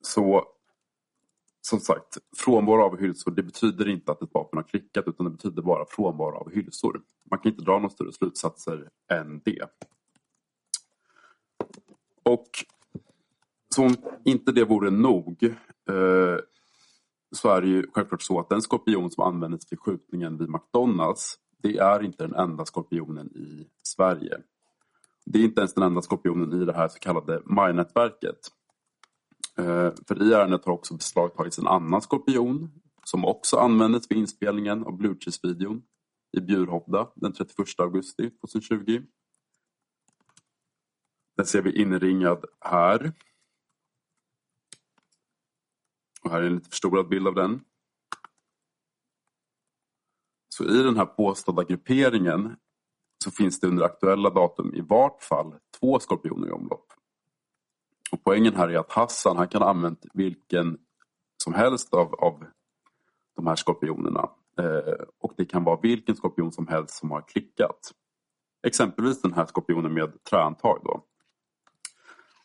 Så 0.00 0.54
som 1.66 1.80
sagt, 1.80 2.18
frånvaro 2.36 2.82
av 2.82 3.00
hylsor 3.00 3.30
det 3.30 3.42
betyder 3.42 3.88
inte 3.88 4.12
att 4.12 4.22
ett 4.22 4.34
vapen 4.34 4.56
har 4.56 4.64
klickat 4.64 5.08
utan 5.08 5.24
det 5.24 5.30
betyder 5.30 5.62
bara 5.62 5.86
frånvaro 5.88 6.36
av 6.36 6.50
hylsor. 6.50 7.02
Man 7.30 7.38
kan 7.38 7.52
inte 7.52 7.64
dra 7.64 7.72
några 7.72 7.90
större 7.90 8.12
slutsatser 8.12 8.90
än 9.10 9.40
det. 9.44 9.68
Och 12.22 12.48
som 13.74 13.96
inte 14.24 14.52
det 14.52 14.64
vore 14.64 14.90
nog 14.90 15.44
eh, 15.90 16.38
så 17.32 17.48
är 17.48 17.60
det 17.60 17.68
ju 17.68 17.86
självklart 17.92 18.22
så 18.22 18.40
att 18.40 18.48
den 18.48 18.62
skorpion 18.62 19.10
som 19.10 19.24
användes 19.24 19.72
vid 19.72 19.80
skjutningen 19.80 20.38
vid 20.38 20.48
McDonalds 20.48 21.38
det 21.64 21.78
är 21.78 22.02
inte 22.02 22.24
den 22.24 22.34
enda 22.34 22.64
skorpionen 22.64 23.26
i 23.26 23.66
Sverige. 23.82 24.38
Det 25.26 25.38
är 25.38 25.44
inte 25.44 25.60
ens 25.60 25.74
den 25.74 25.84
enda 25.84 26.02
skorpionen 26.02 26.62
i 26.62 26.64
det 26.64 26.72
här 26.72 26.88
så 26.88 26.98
kallade 26.98 27.42
MAI-nätverket. 27.44 28.50
Eh, 29.58 29.92
för 30.08 30.22
i 30.22 30.32
ärendet 30.32 30.64
har 30.64 30.72
också 30.72 30.94
beslagtagits 30.94 31.58
en 31.58 31.66
annan 31.66 32.00
skorpion 32.00 32.70
som 33.04 33.24
också 33.24 33.56
användes 33.56 34.10
vid 34.10 34.18
inspelningen 34.18 34.84
av 34.84 34.96
Blue 34.96 35.16
Cheese-videon 35.20 35.82
i 36.36 36.40
Bjurhovda 36.40 37.08
den 37.14 37.32
31 37.32 37.66
augusti 37.78 38.30
2020. 38.30 39.02
Den 41.36 41.46
ser 41.46 41.62
vi 41.62 41.82
inringad 41.82 42.44
här. 42.60 43.12
Och 46.24 46.30
här 46.30 46.42
är 46.42 46.46
en 46.46 46.54
lite 46.54 46.70
förstorad 46.70 47.08
bild 47.08 47.26
av 47.26 47.34
den. 47.34 47.60
Så 50.48 50.64
i 50.64 50.82
den 50.82 50.96
här 50.96 51.06
påstådda 51.06 51.64
grupperingen 51.64 52.56
så 53.24 53.30
finns 53.30 53.60
det 53.60 53.66
under 53.66 53.84
aktuella 53.84 54.30
datum 54.30 54.74
i 54.74 54.80
vart 54.80 55.22
fall 55.22 55.54
två 55.80 55.98
skorpioner 56.00 56.48
i 56.48 56.50
omlopp. 56.50 56.92
Och 58.12 58.24
poängen 58.24 58.54
här 58.54 58.68
är 58.68 58.78
att 58.78 58.92
Hassan 58.92 59.36
han 59.36 59.48
kan 59.48 59.62
ha 59.62 59.70
använt 59.70 60.06
vilken 60.12 60.78
som 61.44 61.54
helst 61.54 61.94
av, 61.94 62.14
av 62.14 62.44
de 63.36 63.46
här 63.46 63.56
skorpionerna. 63.56 64.30
Eh, 64.58 65.04
och 65.20 65.32
det 65.36 65.44
kan 65.44 65.64
vara 65.64 65.80
vilken 65.80 66.16
skorpion 66.16 66.52
som 66.52 66.66
helst 66.66 66.94
som 66.94 67.10
har 67.10 67.22
klickat. 67.28 67.92
Exempelvis 68.66 69.22
den 69.22 69.32
här 69.32 69.46
skorpionen 69.46 69.94
med 69.94 70.24
träantag. 70.24 70.80
Då. 70.84 71.04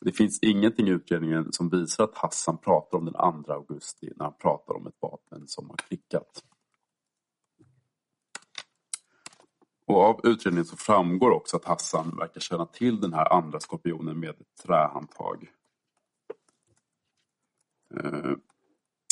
Det 0.01 0.12
finns 0.12 0.39
ingenting 0.41 0.88
i 0.88 0.91
utredningen 0.91 1.53
som 1.53 1.70
visar 1.70 2.03
att 2.03 2.18
Hassan 2.18 2.58
pratar 2.58 2.98
om 2.98 3.06
den 3.06 3.44
2 3.44 3.53
augusti 3.53 4.12
när 4.15 4.25
han 4.25 4.34
pratar 4.41 4.74
om 4.74 4.88
ett 4.88 4.98
vapen 5.01 5.48
som 5.48 5.70
har 5.70 5.77
klickat. 5.77 6.44
Och 9.86 10.01
av 10.01 10.22
utredningen 10.24 10.65
så 10.65 10.77
framgår 10.77 11.32
också 11.32 11.58
att 11.58 11.65
Hassan 11.65 12.18
verkar 12.18 12.41
känna 12.41 12.65
till 12.65 13.01
den 13.01 13.13
här 13.13 13.34
andra 13.34 13.60
skorpionen 13.60 14.20
med 14.20 14.29
ett 14.29 14.63
trähandtag. 14.63 15.51
Eh, 17.96 18.32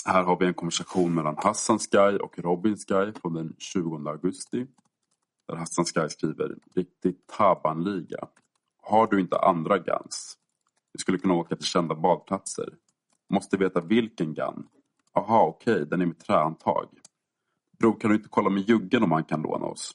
här 0.05 0.23
har 0.23 0.39
vi 0.39 0.45
en 0.45 0.53
konversation 0.53 1.13
mellan 1.13 1.37
Hassan 1.37 1.79
Sky 1.79 2.17
och 2.17 2.39
Robin 2.39 2.77
Sky 2.77 3.19
från 3.21 3.33
den 3.33 3.55
20 3.57 4.09
augusti. 4.09 4.67
Där 5.47 5.55
Hassan 5.55 5.85
Sky 5.85 6.09
skriver 6.09 6.55
Riktigt 6.75 7.27
tabanliga. 7.27 8.27
Har 8.81 9.07
du 9.07 9.19
inte 9.19 9.39
andra 9.39 9.77
guns? 9.77 10.37
Vi 10.93 10.99
skulle 10.99 11.17
kunna 11.17 11.33
åka 11.33 11.55
till 11.55 11.65
kända 11.65 11.95
badplatser. 11.95 12.73
Måste 13.29 13.57
veta 13.57 13.81
vilken 13.81 14.33
gun. 14.33 14.67
Aha, 15.13 15.41
okej, 15.47 15.73
okay, 15.73 15.85
den 15.85 16.01
är 16.01 16.05
med 16.05 16.19
trähandtag. 16.19 16.89
Bror, 17.79 17.99
kan 17.99 18.09
du 18.09 18.15
inte 18.15 18.29
kolla 18.29 18.49
med 18.49 18.69
juggen 18.69 19.03
om 19.03 19.11
han 19.11 19.23
kan 19.23 19.41
låna 19.41 19.65
oss? 19.65 19.91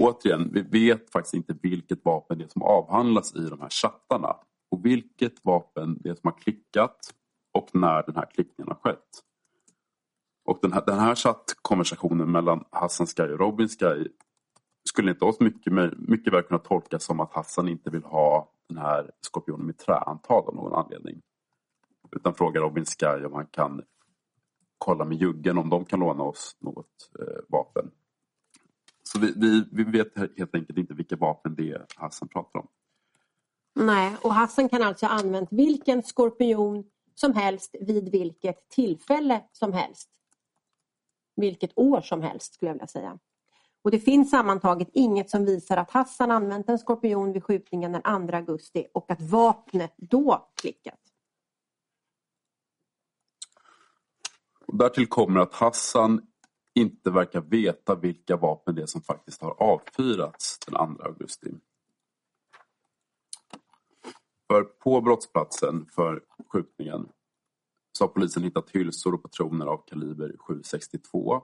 Återigen, 0.00 0.52
vi 0.52 0.62
vet 0.62 1.12
faktiskt 1.12 1.34
inte 1.34 1.56
vilket 1.62 2.04
vapen 2.04 2.38
det 2.38 2.44
är 2.44 2.48
som 2.48 2.62
avhandlas 2.62 3.34
i 3.34 3.48
de 3.48 3.60
här 3.60 3.70
chattarna. 3.70 4.36
Och 4.70 4.86
vilket 4.86 5.44
vapen 5.44 5.98
det 6.00 6.08
är 6.08 6.14
som 6.14 6.30
har 6.30 6.38
klickat 6.38 7.14
och 7.52 7.70
när 7.72 8.02
den 8.02 8.16
här 8.16 8.30
klickningen 8.34 8.68
har 8.68 8.74
skett. 8.74 9.08
Och 10.44 10.58
den 10.62 10.72
här, 10.72 10.82
den 10.86 10.98
här 10.98 11.14
chattkonversationen 11.14 12.32
mellan 12.32 12.64
Hassan 12.70 13.06
Sky 13.06 13.22
och 13.22 13.38
Robin 13.38 13.68
Sky 13.68 14.08
skulle 14.88 15.10
inte 15.10 15.24
oss 15.24 15.40
mycket, 15.40 15.72
mycket 15.96 16.32
väl 16.32 16.42
kunna 16.42 16.58
tolkas 16.58 17.04
som 17.04 17.20
att 17.20 17.32
Hassan 17.32 17.68
inte 17.68 17.90
vill 17.90 18.04
ha 18.04 18.52
den 18.68 18.78
här 18.78 19.10
skorpionen 19.20 19.66
med 19.66 19.78
träantal 19.78 20.48
av 20.48 20.54
någon 20.54 20.74
anledning. 20.74 21.22
Utan 22.16 22.34
frågar 22.34 22.60
Robin 22.60 22.84
Sky 22.84 23.24
om 23.24 23.32
han 23.32 23.46
kan 23.46 23.82
kolla 24.78 25.04
med 25.04 25.16
juggen 25.18 25.58
om 25.58 25.70
de 25.70 25.84
kan 25.84 26.00
låna 26.00 26.24
oss 26.24 26.56
något 26.60 27.10
eh, 27.18 27.42
vapen. 27.48 27.90
Så 29.02 29.20
vi, 29.20 29.32
vi, 29.36 29.64
vi 29.72 29.84
vet 29.84 30.18
helt 30.38 30.54
enkelt 30.54 30.78
inte 30.78 30.94
vilka 30.94 31.16
vapen 31.16 31.54
det 31.54 31.70
är 31.70 31.86
Hassan 31.96 32.28
pratar 32.28 32.60
om. 32.60 32.68
Nej, 33.74 34.16
och 34.22 34.34
Hassan 34.34 34.68
kan 34.68 34.82
alltså 34.82 35.06
ha 35.06 35.12
använt 35.12 35.52
vilken 35.52 36.02
skorpion 36.02 36.84
som 37.14 37.34
helst 37.34 37.74
vid 37.80 38.12
vilket 38.12 38.68
tillfälle 38.68 39.44
som 39.52 39.72
helst. 39.72 40.10
Vilket 41.36 41.78
år 41.78 42.00
som 42.00 42.22
helst 42.22 42.54
skulle 42.54 42.68
jag 42.68 42.74
vilja 42.74 42.86
säga. 42.86 43.18
Och 43.86 43.92
det 43.92 44.00
finns 44.00 44.30
sammantaget 44.30 44.88
inget 44.92 45.30
som 45.30 45.44
visar 45.44 45.76
att 45.76 45.90
Hassan 45.90 46.30
använt 46.30 46.68
en 46.68 46.78
skorpion 46.78 47.32
vid 47.32 47.44
skjutningen 47.44 47.92
den 47.92 48.28
2 48.28 48.36
augusti 48.36 48.86
och 48.94 49.10
att 49.10 49.20
vapnet 49.20 49.94
då 49.96 50.50
klickat. 50.54 51.00
Och 54.66 54.76
därtill 54.76 55.06
kommer 55.06 55.40
att 55.40 55.54
Hassan 55.54 56.26
inte 56.74 57.10
verkar 57.10 57.40
veta 57.40 57.94
vilka 57.94 58.36
vapen 58.36 58.74
det 58.74 58.82
är 58.82 58.86
som 58.86 59.02
faktiskt 59.02 59.42
har 59.42 59.62
avfyrats 59.62 60.58
den 60.66 60.96
2 60.96 61.02
augusti. 61.02 61.54
För 64.46 64.62
på 64.64 65.00
brottsplatsen 65.00 65.86
för 65.94 66.22
skjutningen 66.48 67.08
så 67.98 68.04
har 68.04 68.08
polisen 68.08 68.42
hittat 68.42 68.70
hylsor 68.70 69.14
och 69.14 69.22
patroner 69.22 69.66
av 69.66 69.82
kaliber 69.86 70.36
762 70.38 71.42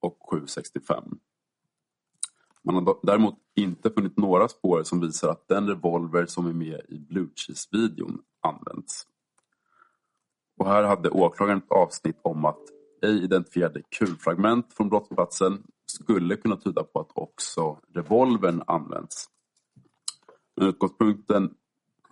och 0.00 0.18
765. 0.30 1.18
Man 2.68 2.86
har 2.86 2.98
däremot 3.02 3.34
inte 3.56 3.90
funnit 3.90 4.16
några 4.16 4.48
spår 4.48 4.82
som 4.82 5.00
visar 5.00 5.28
att 5.28 5.48
den 5.48 5.68
revolver 5.68 6.26
som 6.26 6.46
är 6.46 6.52
med 6.52 6.80
i 6.88 6.98
Blue 6.98 7.28
Cheese-videon 7.34 8.18
används. 8.40 9.06
Och 10.58 10.66
här 10.66 10.82
hade 10.82 11.10
åklagaren 11.10 11.58
ett 11.58 11.70
avsnitt 11.70 12.20
om 12.22 12.44
att 12.44 12.60
ej 13.02 13.24
identifierade 13.24 13.82
kulfragment 13.98 14.74
från 14.74 14.88
brottsplatsen 14.88 15.62
skulle 15.86 16.36
kunna 16.36 16.56
tyda 16.56 16.84
på 16.84 17.00
att 17.00 17.10
också 17.14 17.78
revolvern 17.94 18.62
används. 18.66 19.26
Men 20.56 20.68
utgångspunkten 20.68 21.54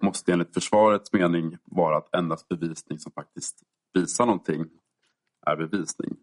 måste 0.00 0.32
enligt 0.32 0.54
försvarets 0.54 1.12
mening 1.12 1.56
vara 1.64 1.96
att 1.96 2.14
endast 2.14 2.48
bevisning 2.48 2.98
som 2.98 3.12
faktiskt 3.12 3.62
visar 3.94 4.26
någonting 4.26 4.66
är 5.46 5.56
bevisning. 5.56 6.16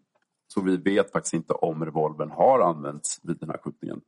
Så 0.46 0.60
vi 0.60 0.76
vet 0.76 1.12
faktiskt 1.12 1.34
inte 1.34 1.52
om 1.52 1.84
revolvern 1.84 2.30
har 2.30 2.60
använts 2.60 3.20
vid 3.22 3.36
den 3.40 3.50
här 3.50 3.58
skjutningen. 3.58 4.00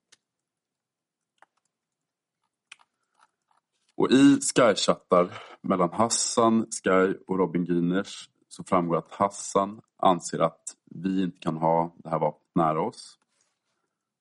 Och 3.96 4.10
i 4.10 4.40
Sky-chattar 4.40 5.32
mellan 5.60 5.92
Hassan, 5.92 6.66
Sky 6.82 7.14
och 7.26 7.38
Robin 7.38 7.64
Gyners 7.64 8.30
så 8.48 8.64
framgår 8.64 8.96
att 8.96 9.12
Hassan 9.12 9.80
anser 9.96 10.38
att 10.38 10.62
vi 10.84 11.22
inte 11.22 11.38
kan 11.38 11.56
ha 11.56 11.94
det 11.96 12.10
här 12.10 12.18
vapnet 12.18 12.50
nära 12.54 12.80
oss. 12.80 13.18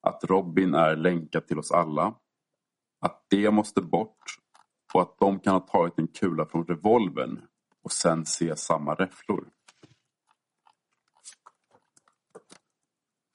Att 0.01 0.23
Robin 0.23 0.73
är 0.73 0.95
länkad 0.95 1.47
till 1.47 1.59
oss 1.59 1.71
alla 1.71 2.13
att 3.01 3.25
det 3.29 3.51
måste 3.51 3.81
bort 3.81 4.23
och 4.93 5.01
att 5.01 5.17
de 5.19 5.39
kan 5.39 5.53
ha 5.53 5.59
tagit 5.59 5.99
en 5.99 6.07
kula 6.07 6.45
från 6.45 6.65
revolvern 6.65 7.41
och 7.81 7.91
sen 7.91 8.25
se 8.25 8.55
samma 8.55 8.95
räfflor. 8.95 9.49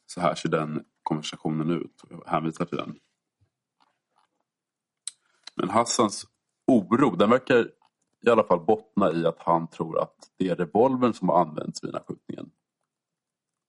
Så 0.07 0.21
här 0.21 0.35
ser 0.35 0.49
den 0.49 0.85
konversationen 1.03 1.71
ut. 1.71 2.03
Jag 2.11 2.23
hänvisar 2.27 2.65
till 2.65 2.77
den. 2.77 2.99
Men 5.61 5.71
Hassans 5.71 6.27
oro, 6.67 7.17
den 7.17 7.31
verkar 7.31 7.71
i 8.27 8.31
alla 8.31 8.45
fall 8.45 8.65
bottna 8.65 9.13
i 9.13 9.27
att 9.27 9.39
han 9.39 9.69
tror 9.69 9.99
att 10.03 10.31
det 10.37 10.49
är 10.49 10.57
revolvern 10.57 11.13
som 11.13 11.29
har 11.29 11.41
använts 11.41 11.85
vid 11.85 11.89
den 11.89 11.95
här 11.95 12.05
skjutningen. 12.07 12.51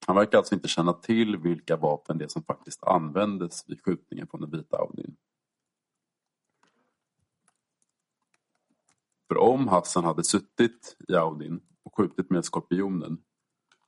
Han 0.07 0.15
verkar 0.15 0.37
alltså 0.37 0.55
inte 0.55 0.67
känna 0.67 0.93
till 0.93 1.37
vilka 1.37 1.77
vapen 1.77 2.17
det 2.17 2.23
är 2.23 2.27
som 2.27 2.43
faktiskt 2.43 2.83
användes 2.83 3.69
vid 3.69 3.81
skjutningen 3.81 4.27
från 4.27 4.41
den 4.41 4.51
vita 4.51 4.77
Audin. 4.77 5.15
För 9.27 9.37
om 9.37 9.67
Hassan 9.67 10.03
hade 10.03 10.23
suttit 10.23 10.97
i 11.07 11.15
Audin 11.15 11.61
och 11.83 11.97
skjutit 11.97 12.29
med 12.29 12.45
Skorpionen, 12.45 13.17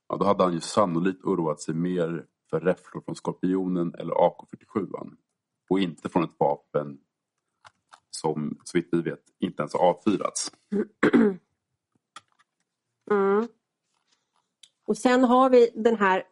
ja, 0.08 0.18
då 0.18 0.26
hade 0.26 0.44
han 0.44 0.54
ju 0.54 0.62
sannolikt 0.62 1.24
oroat 1.24 1.62
sig 1.62 1.76
mer 1.76 2.26
för 2.50 2.60
räfflor 2.60 3.02
från 3.02 3.16
Skorpionen 3.16 3.94
eller 3.96 4.14
AK47 4.14 5.12
och 5.70 5.80
inte 5.80 6.10
från 6.10 6.24
ett 6.24 6.40
vapen 6.40 7.00
så 8.74 8.78
vitt 8.78 8.90
vi 8.92 9.02
vet 9.02 9.24
inte 9.40 9.62
ens 9.62 9.74
har 9.74 9.80
avfyrats. 9.80 10.52
Mm. 13.12 13.48
Och 14.86 14.98
sen 14.98 15.24
har 15.24 15.50
vi 15.50 15.70
den 15.76 15.96
här 15.96 16.24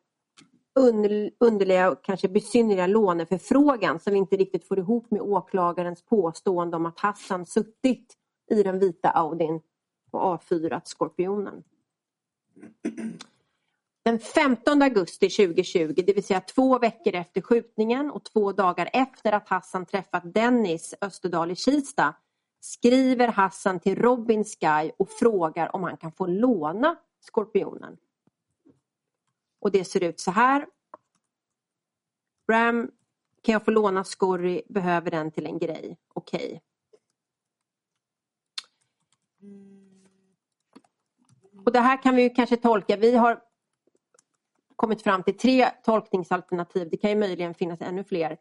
underliga 1.40 1.92
och 1.92 2.04
kanske 2.04 2.30
besynnerliga 2.30 2.88
låneförfrågan 2.88 4.00
som 4.00 4.14
vi 4.14 4.20
inte 4.20 4.38
riktigt 4.38 4.68
får 4.68 4.80
ihop 4.80 5.12
med 5.12 5.22
åklagarens 5.22 6.02
påstående 6.02 6.78
om 6.78 6.86
att 6.86 7.00
Hassan 7.00 7.46
suttit 7.46 8.18
i 8.52 8.64
den 8.64 8.80
vita 8.80 9.10
Audin 9.10 9.62
och 10.12 10.22
avfyrat 10.22 10.88
Skorpionen. 10.88 11.64
Den 14.04 14.20
15 14.20 14.82
augusti 14.82 15.30
2020, 15.30 15.94
det 16.06 16.14
vill 16.14 16.24
säga 16.24 16.42
två 16.42 16.80
veckor 16.80 17.16
efter 17.16 17.42
skjutningen 17.42 18.12
och 18.12 18.24
två 18.24 18.52
dagar 18.52 18.90
efter 18.94 19.32
att 19.32 19.50
Hassan 19.50 19.86
träffat 19.86 20.34
Dennis 20.34 20.94
Österdahl 21.02 21.52
i 21.52 21.56
Kista 21.56 22.16
skriver 22.62 23.28
Hassan 23.28 23.80
till 23.80 23.96
Robin 23.96 24.44
Sky 24.44 24.92
och 24.98 25.10
frågar 25.10 25.76
om 25.76 25.84
han 25.84 25.98
kan 25.98 26.12
få 26.12 26.28
låna 26.28 26.96
Skorpionen. 27.20 27.98
Och 29.60 29.72
det 29.72 29.86
ser 29.86 30.04
ut 30.04 30.20
så 30.20 30.32
här. 30.32 30.68
Ram, 32.52 32.92
kan 33.42 33.54
jag 33.54 33.66
få 33.66 33.72
låna 33.72 34.04
Scorry? 34.04 34.62
Behöver 34.70 35.12
den 35.12 35.32
till 35.32 35.46
en 35.46 35.60
grej. 35.60 35.98
Okej. 36.14 36.46
Okay. 36.46 36.60
Och 41.66 41.72
det 41.72 41.80
här 41.80 42.04
kan 42.04 42.16
vi 42.16 42.30
kanske 42.30 42.58
tolka. 42.58 42.98
Vi 42.98 43.16
har 43.16 43.42
kommit 44.76 45.02
fram 45.02 45.24
till 45.24 45.38
tre 45.38 45.70
tolkningsalternativ. 45.84 46.90
Det 46.90 46.98
kan 46.98 47.10
ju 47.10 47.16
möjligen 47.16 47.54
finnas 47.54 47.82
ännu 47.82 48.04
fler. 48.04 48.38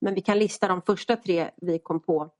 Men 0.00 0.14
vi 0.14 0.20
kan 0.20 0.38
lista 0.38 0.68
de 0.68 0.82
första 0.82 1.16
tre 1.16 1.50
vi 1.56 1.78
kom 1.78 2.00
på. 2.00 2.30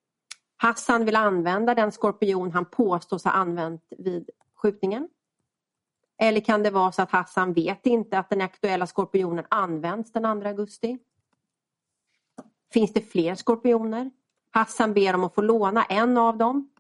Hassan 0.61 1.05
vill 1.05 1.17
använda 1.17 1.75
den 1.75 1.93
skorpion 1.93 2.53
han 2.53 2.65
påstås 2.65 3.25
ha 3.25 3.31
använt 3.31 3.83
vid 3.99 4.31
skjutningen. 4.55 5.09
Eller 6.19 6.41
kan 6.41 6.63
det 6.63 6.71
vara 6.71 6.93
så 6.93 7.03
att 7.03 7.11
Hassan 7.11 7.53
vet 7.53 7.87
inte 7.87 8.19
att 8.19 8.31
den 8.31 8.41
aktuella 8.41 8.87
skorpionen 8.87 9.45
används 9.51 10.13
den 10.13 10.41
2 10.41 10.49
augusti? 10.49 10.99
Finns 12.73 12.93
det 12.93 13.01
fler 13.01 13.35
skorpioner? 13.35 14.11
Hassan 14.51 14.95
ber 14.95 15.15
om 15.15 15.25
att 15.25 15.35
få 15.35 15.43
låna 15.43 15.85
en 15.85 16.17
av 16.17 16.39
dem 16.39 16.71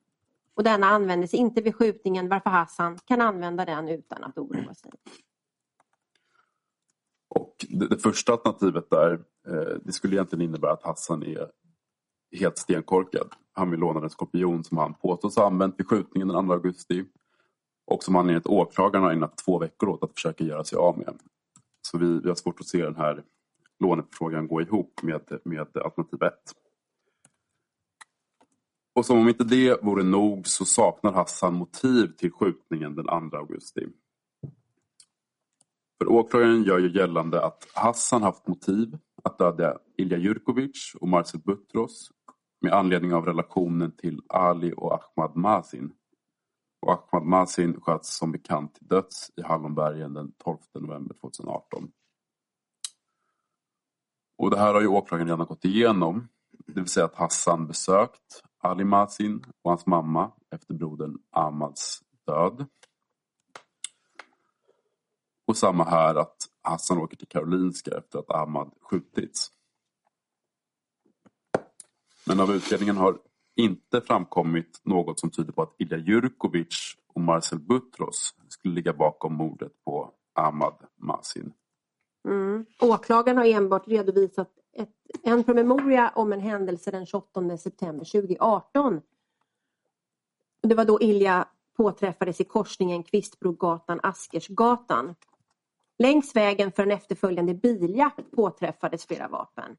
och 0.54 0.64
denna 0.64 0.86
användes 0.86 1.34
inte 1.34 1.60
vid 1.60 1.74
skjutningen 1.74 2.28
varför 2.28 2.50
Hassan 2.50 2.98
kan 2.98 3.20
använda 3.20 3.64
den 3.64 3.88
utan 3.88 4.24
att 4.24 4.38
oroa 4.38 4.74
sig. 4.74 4.90
Och 7.28 7.66
det, 7.68 7.88
det 7.88 7.98
första 7.98 8.32
alternativet 8.32 8.90
där, 8.90 9.12
eh, 9.48 9.76
det 9.84 9.92
skulle 9.92 10.16
egentligen 10.16 10.44
innebära 10.44 10.72
att 10.72 10.82
Hassan 10.82 11.22
är 11.22 11.50
helt 12.32 12.58
stenkorkad. 12.58 13.32
Han 13.58 13.70
vill 13.70 13.80
låna 13.80 14.00
den 14.00 14.10
skorpion 14.10 14.64
som 14.64 14.78
han 14.78 14.94
påstås 14.94 15.36
ha 15.36 15.46
använt 15.46 15.74
vid 15.78 15.86
skjutningen 15.86 16.28
den 16.28 16.46
2 16.46 16.52
augusti 16.52 17.04
och 17.86 18.02
som 18.02 18.14
han 18.14 18.28
enligt 18.28 18.46
åklagaren 18.46 19.04
har 19.04 19.12
ägnat 19.12 19.38
två 19.38 19.58
veckor 19.58 19.88
åt 19.88 20.02
att 20.02 20.12
försöka 20.14 20.44
göra 20.44 20.64
sig 20.64 20.78
av 20.78 20.98
med. 20.98 21.18
Så 21.82 21.98
vi, 21.98 22.20
vi 22.20 22.28
har 22.28 22.34
svårt 22.34 22.60
att 22.60 22.66
se 22.66 22.84
den 22.84 22.96
här 22.96 23.24
låneförfrågan 23.80 24.48
gå 24.48 24.60
ihop 24.60 25.02
med, 25.02 25.40
med 25.44 25.60
alternativ 25.60 26.22
1. 26.22 26.32
Och 28.94 29.06
som 29.06 29.18
om 29.18 29.28
inte 29.28 29.44
det 29.44 29.82
vore 29.82 30.02
nog 30.02 30.46
så 30.46 30.64
saknar 30.64 31.12
Hassan 31.12 31.54
motiv 31.54 32.06
till 32.06 32.32
skjutningen 32.32 32.94
den 32.94 33.30
2 33.30 33.36
augusti. 33.36 33.86
För 35.98 36.08
åklagaren 36.08 36.62
gör 36.62 36.78
ju 36.78 36.98
gällande 36.98 37.44
att 37.44 37.68
Hassan 37.74 38.22
haft 38.22 38.48
motiv 38.48 38.98
att 39.24 39.38
döda 39.38 39.78
Ilja 39.96 40.18
Jurkovic 40.18 40.94
och 41.00 41.08
Marcel 41.08 41.40
Butros 41.40 42.10
med 42.60 42.72
anledning 42.72 43.14
av 43.14 43.26
relationen 43.26 43.92
till 43.96 44.22
Ali 44.28 44.74
och 44.76 44.92
Ahmad 44.92 45.36
Mazin. 45.36 45.92
Och 46.80 46.92
Ahmad 46.92 47.28
Mazin 47.28 47.80
sköts 47.80 48.16
som 48.16 48.32
bekant 48.32 48.74
till 48.74 48.86
döds 48.86 49.30
i 49.36 49.42
Hallonbergen 49.42 50.14
den 50.14 50.32
12 50.32 50.58
november 50.74 51.14
2018. 51.14 51.90
Och 54.38 54.50
det 54.50 54.58
här 54.58 54.74
har 54.74 54.80
ju 54.80 54.86
åklagaren 54.86 55.28
redan 55.28 55.46
gått 55.46 55.64
igenom. 55.64 56.28
Det 56.66 56.72
vill 56.72 56.88
säga 56.88 57.06
att 57.06 57.14
Hassan 57.14 57.66
besökt 57.66 58.42
Ali 58.58 58.84
Mazin 58.84 59.44
och 59.62 59.70
hans 59.70 59.86
mamma 59.86 60.32
efter 60.50 60.74
brodern 60.74 61.18
Ahmads 61.30 62.02
död. 62.26 62.66
Och 65.46 65.56
samma 65.56 65.84
här 65.84 66.14
att 66.14 66.36
Hassan 66.62 66.98
åker 66.98 67.16
till 67.16 67.28
Karolinska 67.28 67.90
efter 67.98 68.18
att 68.18 68.30
Ahmad 68.30 68.72
skjutits. 68.80 69.50
Men 72.28 72.40
av 72.40 72.50
utredningen 72.50 72.96
har 72.96 73.18
inte 73.56 74.00
framkommit 74.00 74.80
något 74.84 75.20
som 75.20 75.30
tyder 75.30 75.52
på 75.52 75.62
att 75.62 75.74
Ilja 75.78 75.98
Jurkovic 75.98 76.94
och 77.14 77.20
Marcel 77.20 77.58
Butros 77.58 78.34
skulle 78.48 78.74
ligga 78.74 78.92
bakom 78.92 79.34
mordet 79.34 79.72
på 79.84 80.12
Ahmad 80.34 80.74
Masin. 80.96 81.52
Mm. 82.28 82.66
Åklagaren 82.80 83.38
har 83.38 83.44
enbart 83.44 83.88
redovisat 83.88 84.50
ett, 84.72 84.94
en 85.22 85.44
promemoria 85.44 86.12
om 86.14 86.32
en 86.32 86.40
händelse 86.40 86.90
den 86.90 87.06
28 87.06 87.58
september 87.58 88.04
2018. 88.04 89.00
Det 90.62 90.74
var 90.74 90.84
då 90.84 91.00
Ilja 91.00 91.48
påträffades 91.76 92.40
i 92.40 92.44
korsningen 92.44 93.04
Kvistbrogatan-Askersgatan. 93.04 95.14
Längs 95.98 96.36
vägen 96.36 96.72
för 96.72 96.82
en 96.82 96.90
efterföljande 96.90 97.54
biljakt 97.54 98.30
påträffades 98.30 99.06
flera 99.06 99.28
vapen. 99.28 99.76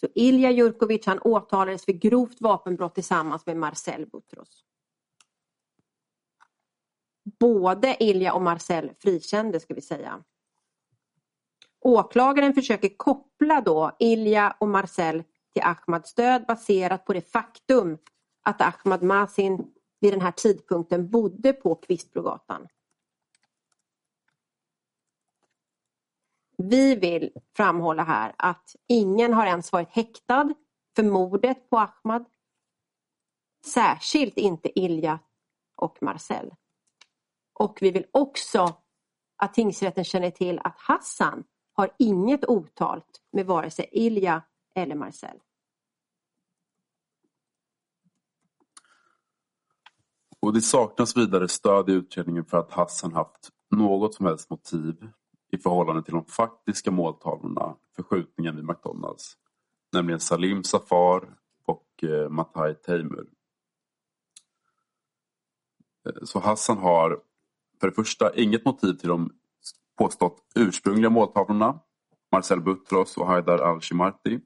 Så 0.00 0.06
Ilja 0.14 0.50
Jurkovic 0.50 1.06
han 1.06 1.20
åtalades 1.22 1.84
för 1.84 1.92
grovt 1.92 2.40
vapenbrott 2.40 2.94
tillsammans 2.94 3.46
med 3.46 3.56
Marcel 3.56 4.06
Butros. 4.06 4.64
Både 7.38 7.96
Ilja 8.04 8.32
och 8.32 8.42
Marcel 8.42 8.92
frikändes 8.98 9.62
ska 9.62 9.74
vi 9.74 9.80
säga. 9.80 10.24
Åklagaren 11.80 12.54
försöker 12.54 12.96
koppla 12.96 13.60
då 13.60 13.96
Ilja 13.98 14.56
och 14.60 14.68
Marcel 14.68 15.24
till 15.52 15.62
Ahmads 15.62 16.14
död 16.14 16.44
baserat 16.48 17.04
på 17.04 17.12
det 17.12 17.32
faktum 17.32 17.98
att 18.42 18.60
Ahmad 18.60 19.02
Masin 19.02 19.72
vid 20.00 20.12
den 20.12 20.20
här 20.20 20.32
tidpunkten 20.32 21.10
bodde 21.10 21.52
på 21.52 21.74
Kvistbrogatan. 21.74 22.68
Vi 26.58 26.94
vill 26.94 27.30
framhålla 27.56 28.04
här 28.04 28.34
att 28.38 28.76
ingen 28.88 29.32
har 29.32 29.46
ens 29.46 29.72
varit 29.72 29.90
häktad 29.90 30.54
för 30.96 31.02
mordet 31.02 31.70
på 31.70 31.78
Ahmad. 31.78 32.24
Särskilt 33.66 34.38
inte 34.38 34.78
Ilja 34.80 35.18
och 35.76 36.02
Marcel. 36.02 36.54
Och 37.52 37.78
vi 37.80 37.90
vill 37.90 38.06
också 38.10 38.76
att 39.36 39.54
tingsrätten 39.54 40.04
känner 40.04 40.30
till 40.30 40.58
att 40.58 40.78
Hassan 40.78 41.44
har 41.72 41.90
inget 41.98 42.44
otalt 42.44 43.20
med 43.32 43.46
vare 43.46 43.70
sig 43.70 43.88
Ilja 43.92 44.42
eller 44.74 44.94
Marcel. 44.94 45.40
Och 50.40 50.52
det 50.52 50.60
saknas 50.60 51.16
vidare 51.16 51.48
stöd 51.48 51.90
i 51.90 51.92
utredningen 51.92 52.44
för 52.44 52.58
att 52.58 52.72
Hassan 52.72 53.12
haft 53.12 53.50
något 53.70 54.14
som 54.14 54.26
helst 54.26 54.50
motiv 54.50 55.08
i 55.52 55.58
förhållande 55.58 56.02
till 56.02 56.14
de 56.14 56.24
faktiska 56.24 56.90
måltavlorna 56.90 57.76
för 57.96 58.02
skjutningen 58.02 58.56
vid 58.56 58.64
McDonalds. 58.64 59.36
Nämligen 59.92 60.20
Salim 60.20 60.64
Safar 60.64 61.36
och 61.64 62.04
eh, 62.04 62.28
Matai 62.28 62.74
Teimur. 62.74 63.26
Eh, 66.06 66.24
så 66.24 66.38
Hassan 66.38 66.78
har 66.78 67.20
för 67.80 67.88
det 67.88 67.94
första 67.94 68.34
inget 68.34 68.64
motiv 68.64 68.92
till 68.92 69.08
de 69.08 69.30
påstått 69.98 70.42
ursprungliga 70.54 71.10
måltavlorna, 71.10 71.80
Marcel 72.32 72.60
Butros 72.60 73.16
och 73.16 73.26
Haidar 73.26 73.58
al-Shimarti. 73.58 74.40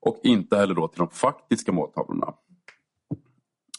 Och 0.00 0.20
inte 0.22 0.56
heller 0.56 0.74
då 0.74 0.88
till 0.88 0.98
de 0.98 1.10
faktiska 1.10 1.72
måltavlorna. 1.72 2.34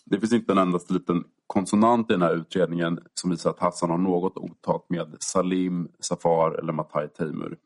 Det 0.06 0.19
finns 0.19 0.34
inte 0.34 0.51
en 0.51 0.58
endaste 0.58 0.93
liten 0.93 1.23
konsonant 1.47 2.10
i 2.10 2.13
den 2.13 2.21
här 2.21 2.36
utredningen 2.36 2.99
som 3.13 3.29
visar 3.29 3.49
att 3.49 3.60
Hassan 3.60 3.89
har 3.89 3.97
något 3.97 4.38
otalt 4.38 4.89
med 4.89 5.15
Salim, 5.19 5.91
Safar 5.99 6.51
eller 6.51 6.73
Matai 6.73 7.08
Teimur. 7.08 7.58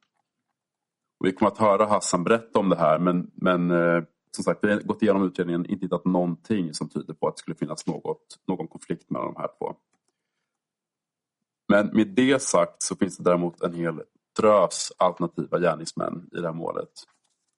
vi 1.24 1.32
kommer 1.32 1.52
att 1.52 1.58
höra 1.58 1.86
Hassan 1.86 2.24
berätta 2.24 2.60
om 2.60 2.70
det 2.70 2.76
här 2.76 3.00
men, 3.00 3.32
men 3.36 3.72
eh, 3.72 4.04
som 4.32 4.44
sagt, 4.44 4.60
vi 4.64 4.72
har 4.72 4.80
gått 4.80 5.02
igenom 5.02 5.24
utredningen 5.24 5.62
och 5.62 5.68
inte 5.68 5.86
hittat 5.86 6.06
någonting 6.06 6.74
som 6.74 6.90
tyder 6.90 7.14
på 7.14 7.28
att 7.28 7.36
det 7.36 7.40
skulle 7.40 7.56
finnas 7.56 7.88
något, 7.88 8.40
någon 8.48 8.68
konflikt 8.68 9.10
mellan 9.10 9.34
de 9.34 9.40
här 9.42 9.50
två. 9.60 9.76
Men 11.68 11.88
med 11.88 12.08
det 12.08 12.42
sagt 12.42 12.84
så 12.84 12.96
finns 12.96 13.18
det 13.18 13.24
däremot 13.24 13.62
en 13.62 13.74
hel 13.74 14.02
drös 14.40 14.92
alternativa 14.98 15.60
gärningsmän 15.60 16.30
i 16.32 16.36
det 16.36 16.48
här 16.48 16.54
målet. 16.54 16.90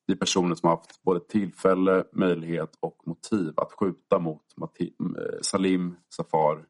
Det 0.10 0.14
är 0.14 0.18
personer 0.18 0.56
som 0.56 0.70
har 0.70 0.76
haft 0.76 1.04
både 1.04 1.20
tillfälle, 1.20 2.04
möjlighet 2.12 2.78
och 2.80 3.02
motiv 3.06 3.54
att 3.58 3.74
skjuta 3.74 4.20
mot 4.20 4.58
Mati 4.58 4.94
eh, 5.00 5.42
Salim 5.42 5.96
Safar 6.16 6.66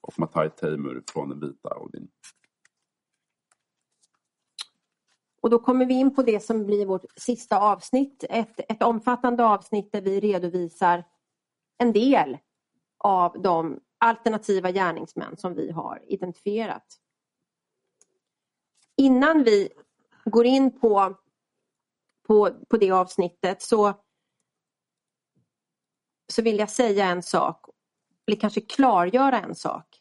och 0.00 0.18
Matai 0.18 0.50
Teimur 0.50 1.02
från 1.12 1.28
den 1.28 1.40
vita 1.40 1.68
Audin. 1.68 2.08
Och 5.42 5.50
då 5.50 5.58
kommer 5.58 5.86
vi 5.86 5.94
in 5.94 6.14
på 6.14 6.22
det 6.22 6.40
som 6.40 6.66
blir 6.66 6.86
vårt 6.86 7.04
sista 7.16 7.58
avsnitt. 7.58 8.24
Ett, 8.30 8.60
ett 8.72 8.82
omfattande 8.82 9.44
avsnitt 9.44 9.92
där 9.92 10.00
vi 10.00 10.20
redovisar 10.20 11.04
en 11.78 11.92
del 11.92 12.38
av 12.98 13.42
de 13.42 13.80
alternativa 13.98 14.72
gärningsmän 14.72 15.36
som 15.36 15.54
vi 15.54 15.70
har 15.70 16.02
identifierat. 16.06 16.86
Innan 18.96 19.44
vi 19.44 19.68
går 20.24 20.46
in 20.46 20.80
på, 20.80 21.16
på, 22.26 22.50
på 22.68 22.76
det 22.76 22.90
avsnittet 22.90 23.62
så, 23.62 23.94
så 26.32 26.42
vill 26.42 26.58
jag 26.58 26.70
säga 26.70 27.06
en 27.06 27.22
sak, 27.22 27.66
eller 28.26 28.40
kanske 28.40 28.60
klargöra 28.60 29.40
en 29.40 29.54
sak. 29.54 30.00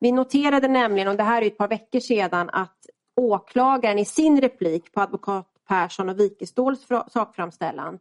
Vi 0.00 0.12
noterade 0.12 0.68
nämligen, 0.68 1.08
och 1.08 1.16
det 1.16 1.22
här 1.22 1.42
är 1.42 1.46
ett 1.46 1.58
par 1.58 1.68
veckor 1.68 2.00
sedan, 2.00 2.50
att 2.50 2.86
åklagaren 3.16 3.98
i 3.98 4.04
sin 4.04 4.40
replik 4.40 4.92
på 4.92 5.00
advokat 5.00 5.46
Persson 5.68 6.08
och 6.08 6.20
Wikeståls 6.20 6.86
sakframställan 7.08 7.98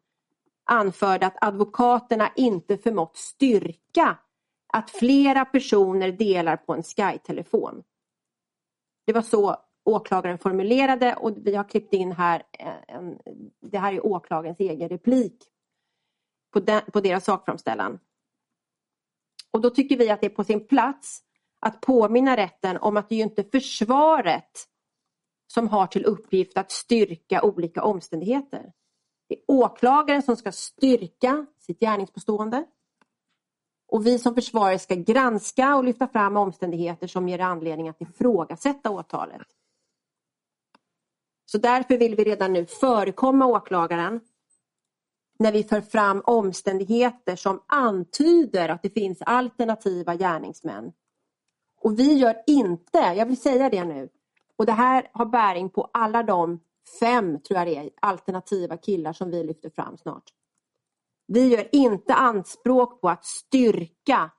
anförde 0.63 1.25
att 1.25 1.43
advokaterna 1.43 2.31
inte 2.35 2.77
förmått 2.77 3.17
styrka 3.17 4.17
att 4.73 4.91
flera 4.91 5.45
personer 5.45 6.11
delar 6.11 6.57
på 6.57 6.73
en 6.73 6.83
Sky-telefon. 6.83 7.83
Det 9.05 9.13
var 9.13 9.21
så 9.21 9.57
åklagaren 9.89 10.37
formulerade 10.37 11.15
och 11.15 11.37
vi 11.37 11.55
har 11.55 11.63
klippt 11.63 11.93
in 11.93 12.11
här, 12.11 12.43
eh, 12.59 12.95
en, 12.95 13.19
det 13.61 13.77
här 13.77 13.93
är 13.93 14.05
åklagarens 14.05 14.59
egen 14.59 14.89
replik 14.89 15.43
på, 16.53 16.59
den, 16.59 16.81
på 16.93 17.01
deras 17.01 17.25
sakframställan. 17.25 17.99
Och 19.51 19.61
då 19.61 19.69
tycker 19.69 19.97
vi 19.97 20.09
att 20.09 20.21
det 20.21 20.27
är 20.27 20.35
på 20.35 20.43
sin 20.43 20.67
plats 20.67 21.23
att 21.59 21.81
påminna 21.81 22.37
rätten 22.37 22.77
om 22.77 22.97
att 22.97 23.09
det 23.09 23.15
är 23.15 23.23
inte 23.23 23.43
försvaret 23.43 24.65
som 25.53 25.67
har 25.67 25.87
till 25.87 26.05
uppgift 26.05 26.57
att 26.57 26.71
styrka 26.71 27.43
olika 27.43 27.83
omständigheter. 27.83 28.73
Det 29.29 29.35
är 29.35 29.41
åklagaren 29.47 30.21
som 30.21 30.35
ska 30.35 30.51
styrka 30.51 31.45
sitt 31.59 31.79
gärningspåstående. 31.79 32.65
Och 33.87 34.05
vi 34.05 34.19
som 34.19 34.35
försvarare 34.35 34.79
ska 34.79 34.95
granska 34.95 35.75
och 35.75 35.83
lyfta 35.83 36.07
fram 36.07 36.37
omständigheter 36.37 37.07
som 37.07 37.29
ger 37.29 37.39
anledning 37.39 37.89
att 37.89 38.01
ifrågasätta 38.01 38.89
åtalet. 38.89 39.47
Så 41.51 41.57
därför 41.57 41.97
vill 41.97 42.15
vi 42.15 42.23
redan 42.23 42.53
nu 42.53 42.65
förekomma 42.65 43.45
åklagaren 43.45 44.21
när 45.39 45.51
vi 45.51 45.63
för 45.63 45.81
fram 45.81 46.21
omständigheter 46.25 47.35
som 47.35 47.63
antyder 47.67 48.69
att 48.69 48.83
det 48.83 48.89
finns 48.89 49.21
alternativa 49.21 50.15
gärningsmän. 50.15 50.93
Och 51.81 51.99
vi 51.99 52.13
gör 52.13 52.35
inte, 52.47 52.97
jag 52.97 53.25
vill 53.25 53.41
säga 53.41 53.69
det 53.69 53.83
nu, 53.83 54.09
och 54.55 54.65
det 54.65 54.71
här 54.71 55.09
har 55.13 55.25
bäring 55.25 55.69
på 55.69 55.89
alla 55.93 56.23
de 56.23 56.59
fem, 56.99 57.41
tror 57.41 57.57
jag 57.57 57.67
det 57.67 57.77
är, 57.77 57.89
alternativa 58.01 58.77
killar 58.77 59.13
som 59.13 59.31
vi 59.31 59.43
lyfter 59.43 59.69
fram 59.69 59.97
snart. 59.97 60.29
Vi 61.27 61.47
gör 61.47 61.69
inte 61.71 62.13
anspråk 62.13 63.01
på 63.01 63.09
att 63.09 63.25
styrka 63.25 64.31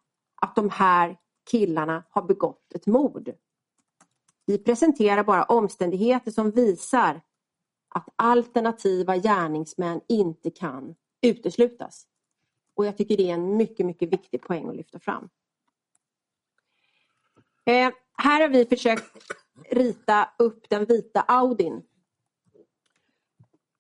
att 0.43 0.55
de 0.55 0.71
här 0.71 1.17
killarna 1.51 2.05
har 2.11 2.23
begått 2.23 2.73
ett 2.75 2.87
mord. 2.87 3.31
Vi 4.51 4.59
presenterar 4.59 5.25
bara 5.25 5.45
omständigheter 5.45 6.31
som 6.31 6.51
visar 6.51 7.21
att 7.89 8.09
alternativa 8.17 9.17
gärningsmän 9.17 10.01
inte 10.09 10.51
kan 10.51 10.95
uteslutas. 11.23 12.07
Och 12.75 12.87
jag 12.87 12.97
tycker 12.97 13.17
det 13.17 13.31
är 13.31 13.35
en 13.35 13.57
mycket, 13.57 13.87
mycket 13.87 14.13
viktig 14.13 14.43
poäng 14.43 14.69
att 14.69 14.77
lyfta 14.77 14.99
fram. 14.99 15.29
Eh, 17.65 17.91
här 18.13 18.41
har 18.41 18.49
vi 18.49 18.67
försökt 18.67 19.05
rita 19.71 20.31
upp 20.39 20.71
den 20.71 20.85
vita 20.85 21.21
Audin. 21.21 21.83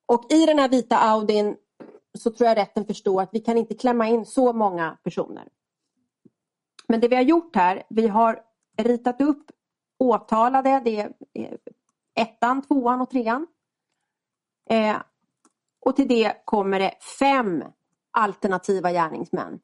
Och 0.06 0.32
i 0.32 0.46
den 0.46 0.58
här 0.58 0.68
vita 0.68 0.98
Audin 0.98 1.56
så 2.18 2.30
tror 2.30 2.48
jag 2.48 2.58
rätten 2.58 2.86
förstår 2.86 3.22
att 3.22 3.30
vi 3.32 3.40
kan 3.40 3.58
inte 3.58 3.74
klämma 3.74 4.08
in 4.08 4.26
så 4.26 4.52
många 4.52 4.98
personer. 5.04 5.48
Men 6.88 7.00
det 7.00 7.08
vi 7.08 7.16
har 7.16 7.22
gjort 7.22 7.56
här, 7.56 7.82
vi 7.88 8.08
har 8.08 8.42
ritat 8.76 9.20
upp 9.20 9.50
åtalade, 10.00 10.80
det 10.84 11.00
är 11.00 11.12
eh, 11.34 11.52
ettan, 12.14 12.62
tvåan 12.62 13.00
och 13.00 13.10
trean. 13.10 13.46
Eh, 14.70 14.96
och 15.80 15.96
till 15.96 16.08
det 16.08 16.42
kommer 16.44 16.78
det 16.78 16.94
fem 17.18 17.64
alternativa 18.10 18.92
gärningsmän. 18.92 19.60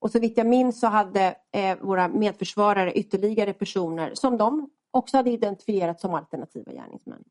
Och 0.00 0.10
så 0.10 0.18
vitt 0.18 0.36
jag 0.36 0.46
minns 0.46 0.80
så 0.80 0.86
hade 0.86 1.36
eh, 1.52 1.78
våra 1.78 2.08
medförsvarare 2.08 2.92
ytterligare 2.92 3.52
personer 3.52 4.14
som 4.14 4.38
de 4.38 4.70
också 4.90 5.16
hade 5.16 5.30
identifierat 5.30 6.00
som 6.00 6.14
alternativa 6.14 6.72
gärningsmän. 6.72 7.24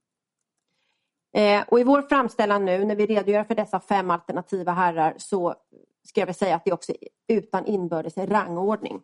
Eh, 1.33 1.63
och 1.67 1.79
I 1.79 1.83
vår 1.83 2.01
framställan 2.01 2.65
nu 2.65 2.85
när 2.85 2.95
vi 2.95 3.05
redogör 3.05 3.43
för 3.43 3.55
dessa 3.55 3.79
fem 3.79 4.11
alternativa 4.11 4.71
herrar 4.71 5.13
så 5.17 5.55
ska 6.03 6.21
jag 6.21 6.25
väl 6.25 6.35
säga 6.35 6.55
att 6.55 6.65
det 6.65 6.73
också 6.73 6.91
är 6.91 7.35
utan 7.37 7.65
inbördes 7.65 8.17
rangordning. 8.17 9.01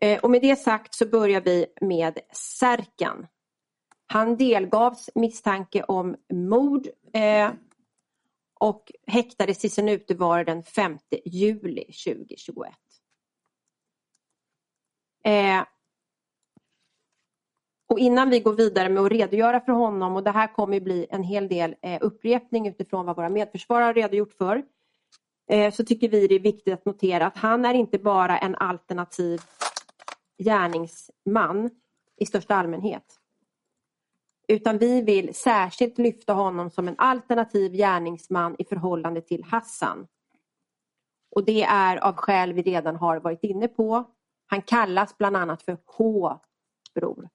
Eh, 0.00 0.18
och 0.18 0.30
med 0.30 0.42
det 0.42 0.56
sagt 0.56 0.94
så 0.94 1.06
börjar 1.06 1.40
vi 1.40 1.66
med 1.80 2.18
Särkan. 2.32 3.26
Han 4.06 4.36
delgavs 4.36 5.10
misstanke 5.14 5.82
om 5.82 6.16
mord 6.32 6.86
eh, 7.12 7.50
och 8.60 8.92
häktades 9.06 9.64
i 9.64 9.68
sin 9.68 9.88
utevaro 9.88 10.44
den 10.44 10.62
5 10.62 10.98
juli 11.24 11.84
2021. 11.84 12.74
Eh, 15.24 15.62
och 17.88 17.98
innan 17.98 18.30
vi 18.30 18.40
går 18.40 18.52
vidare 18.52 18.88
med 18.88 19.02
att 19.02 19.12
redogöra 19.12 19.60
för 19.60 19.72
honom 19.72 20.16
och 20.16 20.24
det 20.24 20.30
här 20.30 20.54
kommer 20.54 20.80
bli 20.80 21.06
en 21.10 21.22
hel 21.22 21.48
del 21.48 21.74
eh, 21.82 21.98
upprepning 22.00 22.68
utifrån 22.68 23.06
vad 23.06 23.16
våra 23.16 23.28
medförsvarare 23.28 23.84
har 23.84 23.94
redogjort 23.94 24.32
för. 24.32 24.62
Eh, 25.50 25.72
så 25.72 25.84
tycker 25.84 26.08
vi 26.08 26.26
det 26.26 26.34
är 26.34 26.40
viktigt 26.40 26.74
att 26.74 26.84
notera 26.84 27.26
att 27.26 27.36
han 27.36 27.64
är 27.64 27.74
inte 27.74 27.98
bara 27.98 28.38
en 28.38 28.54
alternativ 28.54 29.40
gärningsman 30.38 31.70
i 32.16 32.26
största 32.26 32.54
allmänhet. 32.54 33.04
Utan 34.48 34.78
vi 34.78 35.02
vill 35.02 35.34
särskilt 35.34 35.98
lyfta 35.98 36.32
honom 36.32 36.70
som 36.70 36.88
en 36.88 36.94
alternativ 36.98 37.72
gärningsman 37.72 38.56
i 38.58 38.64
förhållande 38.64 39.20
till 39.20 39.44
Hassan. 39.44 40.06
Och 41.30 41.44
det 41.44 41.62
är 41.62 41.96
av 41.96 42.16
skäl 42.16 42.52
vi 42.52 42.62
redan 42.62 42.96
har 42.96 43.20
varit 43.20 43.44
inne 43.44 43.68
på. 43.68 44.04
Han 44.46 44.62
kallas 44.62 45.18
bland 45.18 45.36
annat 45.36 45.62
för 45.62 45.78
H-bror. 45.84 47.28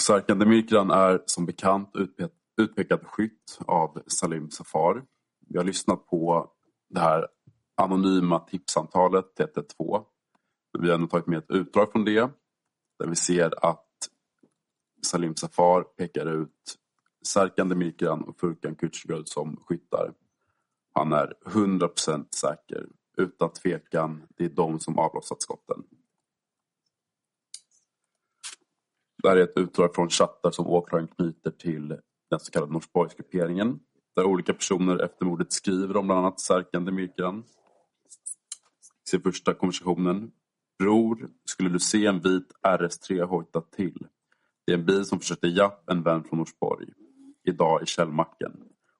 Serkan 0.00 0.38
Demirkan 0.38 0.90
är 0.90 1.22
som 1.26 1.46
bekant 1.46 1.92
utpekad 2.56 3.06
skytt 3.06 3.58
av 3.66 4.02
Salim 4.06 4.50
Safar. 4.50 5.04
Vi 5.48 5.58
har 5.58 5.64
lyssnat 5.64 6.06
på 6.06 6.50
det 6.88 7.00
här 7.00 7.28
anonyma 7.80 8.38
tipsantalet, 8.38 9.40
112. 9.40 10.04
Vi 10.78 10.88
har 10.88 10.94
ändå 10.94 11.06
tagit 11.06 11.26
med 11.26 11.38
ett 11.38 11.50
utdrag 11.50 11.92
från 11.92 12.04
det 12.04 12.30
där 12.98 13.06
vi 13.06 13.16
ser 13.16 13.64
att 13.66 13.86
Salim 15.02 15.36
Safar 15.36 15.82
pekar 15.82 16.26
ut 16.26 16.76
Serkan 17.26 17.68
Demirkan 17.68 18.24
och 18.24 18.40
Furkan 18.40 18.76
Kücükoglu 18.76 19.24
som 19.24 19.56
skyttar. 19.56 20.12
Han 20.92 21.12
är 21.12 21.34
100% 21.44 22.34
säker. 22.34 22.86
Utan 23.16 23.52
tvekan, 23.52 24.22
det 24.36 24.44
är 24.44 24.48
de 24.48 24.80
som 24.80 24.98
avlossat 24.98 25.42
skotten. 25.42 25.84
Det 29.22 29.28
här 29.28 29.36
är 29.36 29.44
ett 29.44 29.56
utdrag 29.56 29.94
från 29.94 30.08
chattar 30.08 30.50
som 30.50 30.66
åklagaren 30.66 31.08
knyter 31.08 31.50
till 31.50 31.88
den 32.30 32.40
så 32.40 32.52
kallade 32.52 32.72
Norsborgsgrupperingen. 32.72 33.80
Där 34.16 34.24
olika 34.24 34.54
personer 34.54 34.98
efter 34.98 35.24
mordet 35.24 35.52
skriver 35.52 35.96
om 35.96 36.06
bland 36.06 36.20
annat 36.20 36.40
Serkan 36.40 36.84
Demirkan. 36.84 37.44
I 39.10 39.12
sin 39.12 39.22
första 39.22 39.54
konversationen. 39.54 40.30
Bror, 40.78 41.30
skulle 41.44 41.68
du 41.68 41.80
se 41.80 42.06
en 42.06 42.20
vit 42.20 42.52
RS3 42.62 43.24
hojta 43.24 43.60
till? 43.60 44.06
Det 44.66 44.72
är 44.72 44.78
en 44.78 44.86
bil 44.86 45.04
som 45.04 45.20
försökte 45.20 45.48
japp 45.48 45.90
en 45.90 46.02
vän 46.02 46.24
från 46.24 46.38
Norsborg. 46.38 46.86
Idag 47.44 47.82
i 47.82 47.86
Källmacken. 47.86 48.52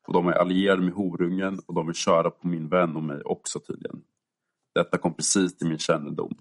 Och 0.07 0.12
de 0.12 0.27
är 0.27 0.33
allierade 0.33 0.83
med 0.83 0.94
horungen 0.94 1.61
och 1.66 1.75
de 1.75 1.87
vill 1.87 1.94
köra 1.94 2.31
på 2.31 2.49
min 2.49 2.68
vän 2.68 2.96
och 2.96 3.03
mig 3.03 3.23
också 3.23 3.61
tydligen. 3.61 4.03
Detta 4.75 4.99
kom 4.99 5.14
precis 5.14 5.57
till 5.57 5.68
min 5.68 5.79
kännedom. 5.79 6.35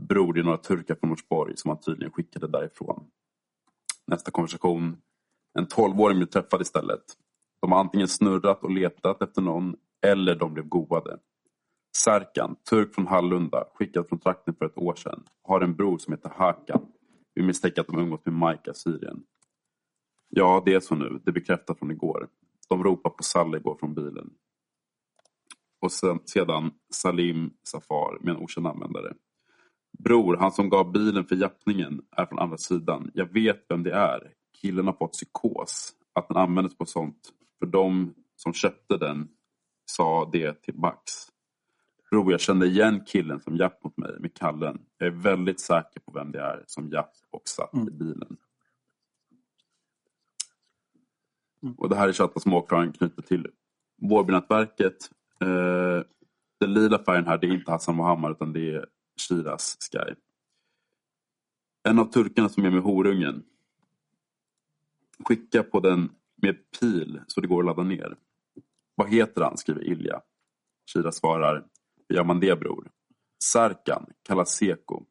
Bror, 0.00 0.32
det 0.32 0.40
är 0.40 0.44
några 0.44 0.58
turkar 0.58 0.94
från 0.94 1.10
Norsborg 1.10 1.56
som 1.56 1.68
han 1.68 1.80
tydligen 1.80 2.12
skickade 2.12 2.46
därifrån. 2.48 3.04
Nästa 4.06 4.30
konversation. 4.30 4.96
En 5.58 5.66
tolvåring 5.66 6.18
blev 6.18 6.26
träffad 6.26 6.62
istället. 6.62 7.04
De 7.60 7.72
har 7.72 7.80
antingen 7.80 8.08
snurrat 8.08 8.64
och 8.64 8.70
letat 8.70 9.22
efter 9.22 9.42
någon 9.42 9.76
eller 10.06 10.34
de 10.34 10.54
blev 10.54 10.68
goade. 10.68 11.18
Serkan, 11.96 12.56
turk 12.70 12.94
från 12.94 13.06
Hallunda, 13.06 13.64
skickad 13.74 14.08
från 14.08 14.18
trakten 14.18 14.54
för 14.54 14.64
ett 14.64 14.78
år 14.78 14.94
sedan, 14.94 15.22
har 15.42 15.60
en 15.60 15.74
bror 15.74 15.98
som 15.98 16.12
heter 16.12 16.32
Hakan. 16.36 16.86
Vi 17.34 17.42
misstänker 17.42 17.80
att 17.80 17.86
de 17.86 17.98
umgås 17.98 18.20
med 18.24 18.34
Majka, 18.34 18.74
Syrien. 18.74 19.22
Ja, 20.28 20.62
det 20.64 20.74
är 20.74 20.80
så 20.80 20.94
nu. 20.94 21.20
Det 21.24 21.32
bekräftar 21.32 21.74
från 21.74 21.90
igår. 21.90 22.28
De 22.68 22.84
ropar 22.84 23.10
på 23.10 23.22
Salle 23.22 23.58
går 23.58 23.76
från 23.80 23.94
bilen. 23.94 24.30
Och 25.80 25.92
sen, 25.92 26.20
sedan 26.24 26.70
Salim 26.90 27.50
Safar 27.62 28.18
med 28.20 28.34
en 28.34 28.42
okänd 28.42 28.66
användare. 28.66 29.14
Bror, 29.98 30.36
han 30.36 30.52
som 30.52 30.68
gav 30.68 30.92
bilen 30.92 31.24
för 31.24 31.36
jappningen 31.36 32.02
är 32.16 32.26
från 32.26 32.38
andra 32.38 32.58
sidan. 32.58 33.10
Jag 33.14 33.32
vet 33.32 33.64
vem 33.68 33.82
det 33.82 33.92
är. 33.92 34.32
Killen 34.60 34.86
har 34.86 34.92
fått 34.92 35.12
psykos. 35.12 35.92
Att 36.12 36.28
den 36.28 36.36
användes 36.36 36.78
på 36.78 36.86
sånt. 36.86 37.32
För 37.58 37.66
de 37.66 38.14
som 38.36 38.52
köpte 38.52 38.96
den 38.96 39.28
sa 39.90 40.30
det 40.32 40.62
till 40.62 40.74
Max. 40.74 41.29
Bror, 42.10 42.32
jag 42.32 42.40
kände 42.40 42.66
igen 42.66 43.04
killen 43.06 43.40
som 43.40 43.56
japp 43.56 43.84
mot 43.84 43.96
mig 43.96 44.16
med 44.20 44.34
kallen. 44.34 44.78
Jag 44.98 45.06
är 45.06 45.10
väldigt 45.10 45.60
säker 45.60 46.00
på 46.00 46.12
vem 46.12 46.32
det 46.32 46.40
är 46.40 46.64
som 46.66 46.88
japp 46.88 47.12
och 47.30 47.48
satt 47.48 47.74
i 47.74 47.90
bilen. 47.90 48.36
Och 51.76 51.88
det 51.88 51.96
här 51.96 52.08
är 52.08 52.12
chatten 52.12 52.40
som 52.40 52.54
åklagaren 52.54 52.92
knyter 52.92 53.22
till 53.22 53.46
Vårbynätverket. 54.02 55.10
Eh, 55.40 56.02
den 56.60 56.74
lila 56.74 57.04
färgen 57.04 57.26
här 57.26 57.38
det 57.38 57.46
är 57.46 57.52
inte 57.52 57.70
Hassan 57.70 57.96
Mohammad 57.96 58.30
utan 58.30 58.52
det 58.52 58.74
är 58.74 58.86
Shiraz 59.28 59.76
Sky. 59.92 60.14
En 61.88 61.98
av 61.98 62.04
turkarna 62.04 62.48
som 62.48 62.64
är 62.64 62.70
med 62.70 62.82
horungen. 62.82 63.42
Skicka 65.24 65.62
på 65.62 65.80
den 65.80 66.10
med 66.42 66.56
pil 66.80 67.20
så 67.26 67.40
det 67.40 67.46
går 67.46 67.60
att 67.60 67.66
ladda 67.66 67.82
ner. 67.82 68.16
Vad 68.94 69.10
heter 69.10 69.42
han? 69.42 69.56
skriver 69.56 69.84
Ilja. 69.84 70.20
Shiraz 70.92 71.16
svarar. 71.16 71.64
Hur 72.10 72.16
gör 72.16 72.24
man 72.24 72.40
det 72.40 72.60
bror? 72.60 72.90
Sarkan, 73.44 74.06
kallas 74.22 74.50
Seko. 74.50 75.04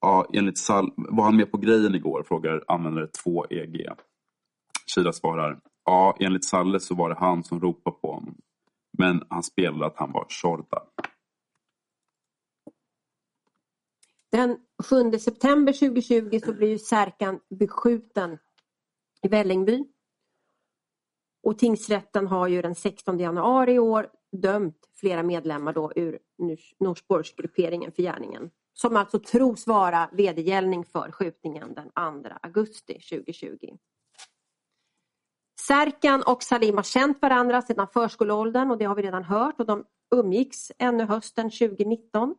Ja, 0.00 0.26
enligt 0.32 0.58
Sal 0.58 0.92
var 0.96 1.24
han 1.24 1.36
med 1.36 1.50
på 1.50 1.58
grejen 1.58 1.94
igår? 1.94 2.22
frågar 2.22 2.64
användare 2.68 3.06
2EG. 3.06 3.96
Kira 4.94 5.12
svarar, 5.12 5.60
ja 5.84 6.16
enligt 6.20 6.44
Salle 6.44 6.80
så 6.80 6.94
var 6.94 7.08
det 7.08 7.14
han 7.14 7.44
som 7.44 7.60
ropade 7.60 7.96
på 7.96 8.12
honom. 8.12 8.40
Men 8.98 9.22
han 9.28 9.42
spelade 9.42 9.86
att 9.86 9.96
han 9.96 10.12
var 10.12 10.26
Shorta. 10.28 10.82
Den 14.30 14.58
7 15.12 15.18
september 15.18 15.72
2020 15.72 16.40
så 16.44 16.52
blir 16.54 16.78
Särkan 16.78 17.40
beskjuten 17.50 18.38
i 19.22 19.28
Vällingby. 19.28 19.84
Och 21.42 21.58
tingsrätten 21.58 22.26
har 22.26 22.48
ju 22.48 22.62
den 22.62 22.74
16 22.74 23.18
januari 23.18 23.72
i 23.72 23.78
år 23.78 24.08
dömt 24.32 24.88
flera 24.94 25.22
medlemmar 25.22 25.72
då 25.72 25.92
ur 25.96 26.18
Norsborgsgrupperingen 26.80 27.92
för 27.92 28.02
gärningen. 28.02 28.50
Som 28.74 28.96
alltså 28.96 29.18
tros 29.18 29.66
vara 29.66 30.10
vedergällning 30.12 30.84
för 30.84 31.10
skjutningen 31.10 31.74
den 31.74 32.22
2 32.22 32.30
augusti 32.42 32.94
2020. 32.94 33.76
Särkan 35.60 36.22
och 36.26 36.42
Salim 36.42 36.76
har 36.76 36.82
känt 36.82 37.22
varandra 37.22 37.62
sedan 37.62 37.88
förskoleåldern 37.92 38.70
och 38.70 38.78
det 38.78 38.84
har 38.84 38.94
vi 38.94 39.02
redan 39.02 39.24
hört 39.24 39.60
och 39.60 39.66
de 39.66 39.84
umgicks 40.14 40.72
ännu 40.78 41.04
hösten 41.04 41.50
2019. 41.50 42.34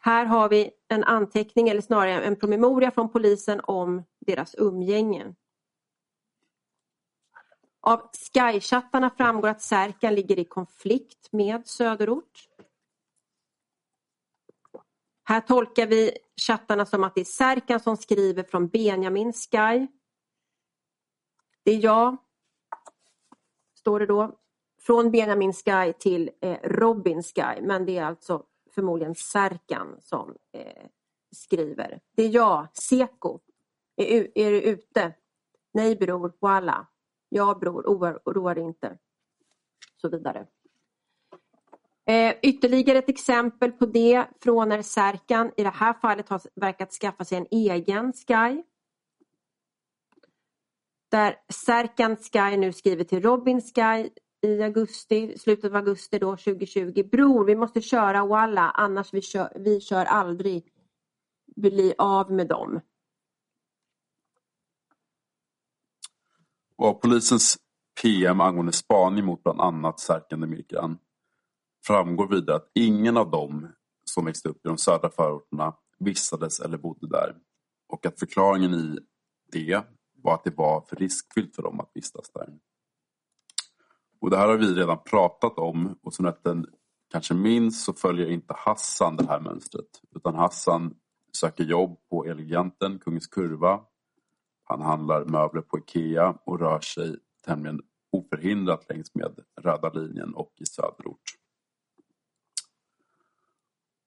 Här 0.00 0.24
har 0.24 0.48
vi 0.48 0.70
en 0.88 1.04
anteckning 1.04 1.68
eller 1.68 1.80
snarare 1.80 2.24
en 2.24 2.36
promemoria 2.36 2.90
från 2.90 3.12
polisen 3.12 3.60
om 3.64 4.02
deras 4.26 4.54
umgänge. 4.58 5.34
Av 7.88 8.10
Sky-chattarna 8.12 9.10
framgår 9.16 9.48
att 9.48 9.62
Särkan 9.62 10.14
ligger 10.14 10.38
i 10.38 10.44
konflikt 10.44 11.32
med 11.32 11.66
Söderort. 11.66 12.48
Här 15.24 15.40
tolkar 15.40 15.86
vi 15.86 16.18
chattarna 16.46 16.86
som 16.86 17.04
att 17.04 17.14
det 17.14 17.20
är 17.20 17.24
Särkan 17.24 17.80
som 17.80 17.96
skriver 17.96 18.42
från 18.42 18.68
Benjamin 18.68 19.32
Sky 19.32 19.86
det 21.68 21.74
är 21.74 21.84
jag, 21.84 22.16
står 23.74 24.00
det 24.00 24.06
då, 24.06 24.38
från 24.80 25.10
Benjamin 25.10 25.52
Sky 25.52 25.92
till 25.98 26.30
eh, 26.40 26.58
Robin 26.62 27.22
Sky. 27.22 27.60
Men 27.62 27.86
det 27.86 27.98
är 27.98 28.04
alltså 28.04 28.44
förmodligen 28.74 29.14
Särkan 29.14 29.96
som 30.00 30.36
eh, 30.52 30.86
skriver. 31.30 32.00
Det 32.16 32.22
är 32.22 32.28
jag, 32.28 32.68
Seko. 32.72 33.38
Är, 33.96 34.38
är 34.38 34.50
du 34.50 34.62
ute? 34.62 35.12
Nej 35.72 35.96
bror, 35.96 36.32
Voila. 36.40 36.86
Ja 37.28 37.58
bror, 37.60 37.86
oroa 38.24 38.54
dig 38.54 38.64
inte. 38.64 38.98
Så 39.96 40.08
vidare. 40.08 40.46
Eh, 42.06 42.34
ytterligare 42.42 42.98
ett 42.98 43.08
exempel 43.08 43.72
på 43.72 43.86
det 43.86 44.26
från 44.40 44.68
när 44.68 44.82
Särkan 44.82 45.52
i 45.56 45.62
det 45.62 45.70
här 45.70 45.92
fallet 45.92 46.28
har 46.28 46.40
verkat 46.54 46.92
skaffa 46.92 47.24
sig 47.24 47.38
en 47.38 47.46
egen 47.50 48.12
Sky. 48.12 48.62
Där 51.10 51.36
Serkan 51.48 52.16
Sky 52.16 52.56
nu 52.56 52.72
skriver 52.72 53.04
till 53.04 53.22
Robin 53.22 53.60
Sky 53.60 54.10
i 54.40 54.62
augusti, 54.62 55.38
slutet 55.38 55.64
av 55.64 55.76
augusti 55.76 56.18
då, 56.18 56.36
2020. 56.36 57.02
Bror, 57.02 57.44
vi 57.44 57.56
måste 57.56 57.80
köra 57.80 58.26
Walla 58.26 58.70
annars 58.70 59.14
vi 59.14 59.22
kör, 59.22 59.52
vi 59.54 59.80
kör 59.80 60.04
aldrig 60.04 60.72
bli 61.56 61.94
av 61.98 62.32
med 62.32 62.48
dem. 62.48 62.80
Och 66.78 67.02
polisens 67.02 67.58
PM 68.02 68.40
angående 68.40 68.72
spaning 68.72 69.24
mot 69.24 69.42
bland 69.42 69.60
annat 69.60 70.00
Serkan 70.00 70.40
Demirkan 70.40 70.98
framgår 71.86 72.28
vidare 72.28 72.56
att 72.56 72.70
ingen 72.74 73.16
av 73.16 73.30
dem 73.30 73.68
som 74.04 74.24
växte 74.24 74.48
upp 74.48 74.56
i 74.56 74.68
de 74.68 74.78
södra 74.78 75.10
förorterna 75.10 75.74
vistades 75.98 76.60
eller 76.60 76.78
bodde 76.78 77.08
där 77.08 77.36
och 77.88 78.06
att 78.06 78.18
förklaringen 78.18 78.74
i 78.74 78.98
det 79.52 79.84
var 80.22 80.34
att 80.34 80.44
det 80.44 80.56
var 80.56 80.80
för 80.80 80.96
riskfyllt 80.96 81.54
för 81.54 81.62
dem 81.62 81.80
att 81.80 81.90
vistas 81.94 82.30
där. 82.34 82.48
Och 84.20 84.30
det 84.30 84.36
här 84.36 84.48
har 84.48 84.56
vi 84.56 84.74
redan 84.74 84.98
pratat 85.04 85.58
om 85.58 85.98
och 86.02 86.14
som 86.14 86.26
rätten 86.26 86.66
kanske 87.10 87.34
minns 87.34 87.84
så 87.84 87.92
följer 87.92 88.30
inte 88.30 88.54
Hassan 88.56 89.16
det 89.16 89.26
här 89.26 89.40
mönstret. 89.40 89.88
Utan 90.16 90.34
Hassan 90.34 90.94
söker 91.32 91.64
jobb 91.64 91.98
på 92.10 92.24
Eleganten, 92.24 92.98
Kungens 92.98 93.26
Kurva. 93.26 93.80
Han 94.68 94.82
handlar 94.82 95.24
möbler 95.24 95.62
på 95.62 95.78
Ikea 95.78 96.34
och 96.44 96.60
rör 96.60 96.80
sig 96.80 97.16
tämligen 97.46 97.80
oförhindrat 98.12 98.86
längs 98.88 99.14
med 99.14 99.40
Röda 99.60 99.88
linjen 99.88 100.34
och 100.34 100.52
i 100.60 100.66
söderort. 100.66 101.22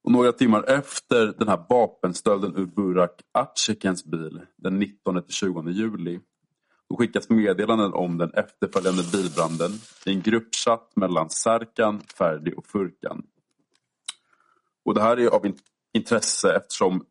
Och 0.03 0.11
några 0.11 0.31
timmar 0.31 0.63
efter 0.63 1.33
den 1.39 1.47
här 1.47 1.65
vapenstölden 1.69 2.55
ur 2.55 2.65
Burak 2.65 3.21
Atchikens 3.31 4.05
bil 4.05 4.41
den 4.55 4.83
19-20 4.83 5.69
juli 5.69 6.19
då 6.89 6.97
skickas 6.97 7.29
meddelanden 7.29 7.93
om 7.93 8.17
den 8.17 8.33
efterföljande 8.33 9.03
bilbranden 9.11 9.71
i 10.05 10.13
en 10.13 10.21
gruppchatt 10.21 10.95
mellan 10.95 11.29
Serkan, 11.29 12.01
Ferdi 12.17 12.53
och 12.57 12.65
Furkan. 12.65 13.23
Och 14.85 14.93
det 14.93 15.01
här 15.01 15.19
är 15.19 15.27
av 15.27 15.45
intresse 15.93 16.55
eftersom 16.55 17.05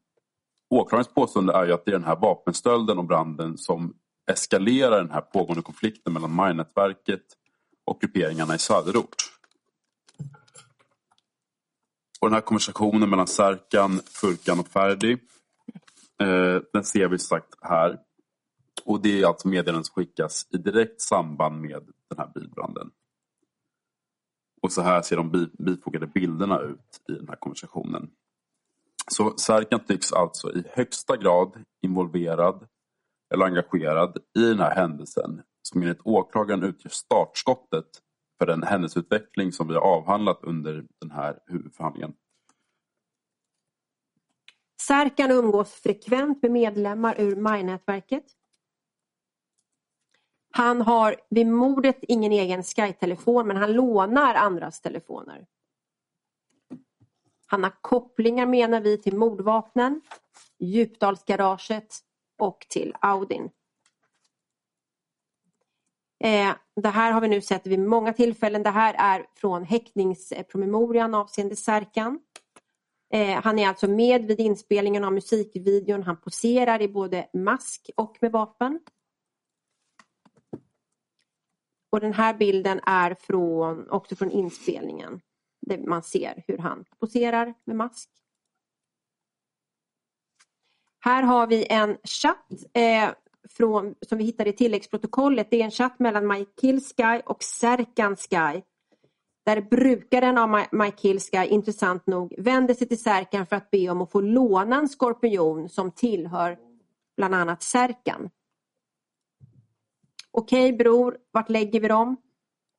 åklagarens 0.70 1.14
påstående 1.14 1.52
är 1.52 1.66
ju 1.66 1.72
att 1.72 1.84
det 1.84 1.90
är 1.90 1.98
den 1.98 2.04
här 2.04 2.16
vapenstölden 2.16 2.98
och 2.98 3.04
branden 3.04 3.58
som 3.58 3.94
eskalerar 4.30 4.98
den 4.98 5.10
här 5.10 5.20
pågående 5.20 5.62
konflikten 5.62 6.12
mellan 6.12 6.34
Majnätverket 6.34 7.22
och 7.84 8.00
grupperingarna 8.00 8.54
i 8.54 8.58
söderort. 8.58 9.14
Och 12.20 12.28
den 12.28 12.34
här 12.34 12.40
konversationen 12.40 13.10
mellan 13.10 13.26
Serkan, 13.26 14.00
Furkan 14.04 14.60
och 14.60 14.68
Ferdi 14.68 15.12
eh, 16.20 16.62
den 16.72 16.84
ser 16.84 17.08
vi 17.08 17.18
sagt 17.18 17.54
här. 17.62 17.98
Och 18.84 19.02
det 19.02 19.22
är 19.22 19.26
alltså 19.26 19.48
meddelanden 19.48 19.84
som 19.84 19.94
skickas 19.94 20.46
i 20.50 20.56
direkt 20.56 21.00
samband 21.00 21.60
med 21.60 21.88
den 22.08 22.18
här 22.18 22.30
bilbranden. 22.34 22.90
Och 24.62 24.72
så 24.72 24.82
här 24.82 25.02
ser 25.02 25.16
de 25.16 25.48
bifogade 25.58 26.06
bilderna 26.06 26.60
ut 26.60 27.00
i 27.08 27.12
den 27.12 27.28
här 27.28 27.36
konversationen. 27.36 28.10
Så 29.06 29.36
Serkan 29.36 29.80
tycks 29.84 30.12
alltså 30.12 30.52
i 30.52 30.64
högsta 30.72 31.16
grad 31.16 31.64
involverad 31.82 32.66
eller 33.34 33.44
engagerad 33.44 34.18
i 34.38 34.42
den 34.42 34.58
här 34.58 34.74
händelsen 34.74 35.42
som 35.62 35.82
enligt 35.82 36.00
åklagaren 36.04 36.62
utgör 36.62 36.90
startskottet 36.90 37.86
för 38.38 38.46
den 38.46 38.62
händelseutveckling 38.62 39.52
som 39.52 39.68
vi 39.68 39.74
har 39.74 39.80
avhandlat 39.80 40.40
under 40.42 40.84
den 41.00 41.10
här 41.10 41.38
huvudförhandlingen. 41.46 42.12
Serkan 44.82 45.30
umgås 45.30 45.72
frekvent 45.72 46.42
med 46.42 46.50
medlemmar 46.50 47.20
ur 47.20 47.36
MAI-nätverket. 47.36 48.24
Han 50.50 50.80
har 50.80 51.16
vid 51.30 51.46
mordet 51.46 51.98
ingen 52.00 52.32
egen 52.32 52.62
Sky-telefon 52.62 53.46
men 53.46 53.56
han 53.56 53.72
lånar 53.72 54.34
andras 54.34 54.80
telefoner. 54.80 55.46
Han 57.50 57.64
har 57.64 57.72
kopplingar 57.80 58.46
menar 58.46 58.80
vi 58.80 58.98
till 58.98 59.16
mordvapnen, 59.16 60.00
Djupdalsgaraget 60.58 61.94
och 62.38 62.66
till 62.68 62.94
Audin. 63.00 63.50
Eh, 66.24 66.54
det 66.76 66.88
här 66.88 67.12
har 67.12 67.20
vi 67.20 67.28
nu 67.28 67.40
sett 67.40 67.66
vid 67.66 67.78
många 67.78 68.12
tillfällen. 68.12 68.62
Det 68.62 68.70
här 68.70 68.94
är 68.98 69.26
från 69.34 69.64
häktningspromemorian 69.64 71.14
avseende 71.14 71.56
Serkan. 71.56 72.20
Eh, 73.12 73.42
han 73.42 73.58
är 73.58 73.68
alltså 73.68 73.88
med 73.88 74.24
vid 74.24 74.40
inspelningen 74.40 75.04
av 75.04 75.12
musikvideon. 75.12 76.02
Han 76.02 76.20
poserar 76.20 76.82
i 76.82 76.88
både 76.88 77.28
mask 77.32 77.90
och 77.96 78.16
med 78.20 78.32
vapen. 78.32 78.80
Och 81.92 82.00
den 82.00 82.12
här 82.12 82.34
bilden 82.34 82.80
är 82.86 83.14
från, 83.14 83.90
också 83.90 84.16
från 84.16 84.30
inspelningen. 84.30 85.20
Där 85.60 85.78
man 85.78 86.02
ser 86.02 86.44
hur 86.46 86.58
han 86.58 86.84
poserar 86.98 87.54
med 87.64 87.76
mask. 87.76 88.10
Här 91.00 91.22
har 91.22 91.46
vi 91.46 91.66
en 91.70 91.98
chatt 92.04 92.46
eh, 92.72 93.10
från, 93.48 93.94
som 94.06 94.18
vi 94.18 94.24
hittade 94.24 94.50
i 94.50 94.52
tilläggsprotokollet. 94.52 95.50
Det 95.50 95.60
är 95.60 95.64
en 95.64 95.70
chatt 95.70 95.98
mellan 95.98 96.26
Mike 96.26 96.80
Sky 96.80 97.22
och 97.26 97.42
Serkan 97.42 98.16
Sky. 98.16 98.62
Där 99.44 99.60
brukaren 99.60 100.38
av 100.38 100.64
Mike 100.72 101.18
Sky, 101.18 101.46
intressant 101.48 102.06
nog, 102.06 102.34
vänder 102.38 102.74
sig 102.74 102.88
till 102.88 103.02
Serkan 103.02 103.46
för 103.46 103.56
att 103.56 103.70
be 103.70 103.90
om 103.90 104.02
att 104.02 104.10
få 104.10 104.20
låna 104.20 104.76
en 104.76 104.88
skorpion 104.88 105.68
som 105.68 105.90
tillhör 105.90 106.58
bland 107.16 107.34
annat 107.34 107.62
Serkan. 107.62 108.30
Okej 110.30 110.72
bror, 110.72 111.18
vart 111.30 111.50
lägger 111.50 111.80
vi 111.80 111.88
dem? 111.88 112.16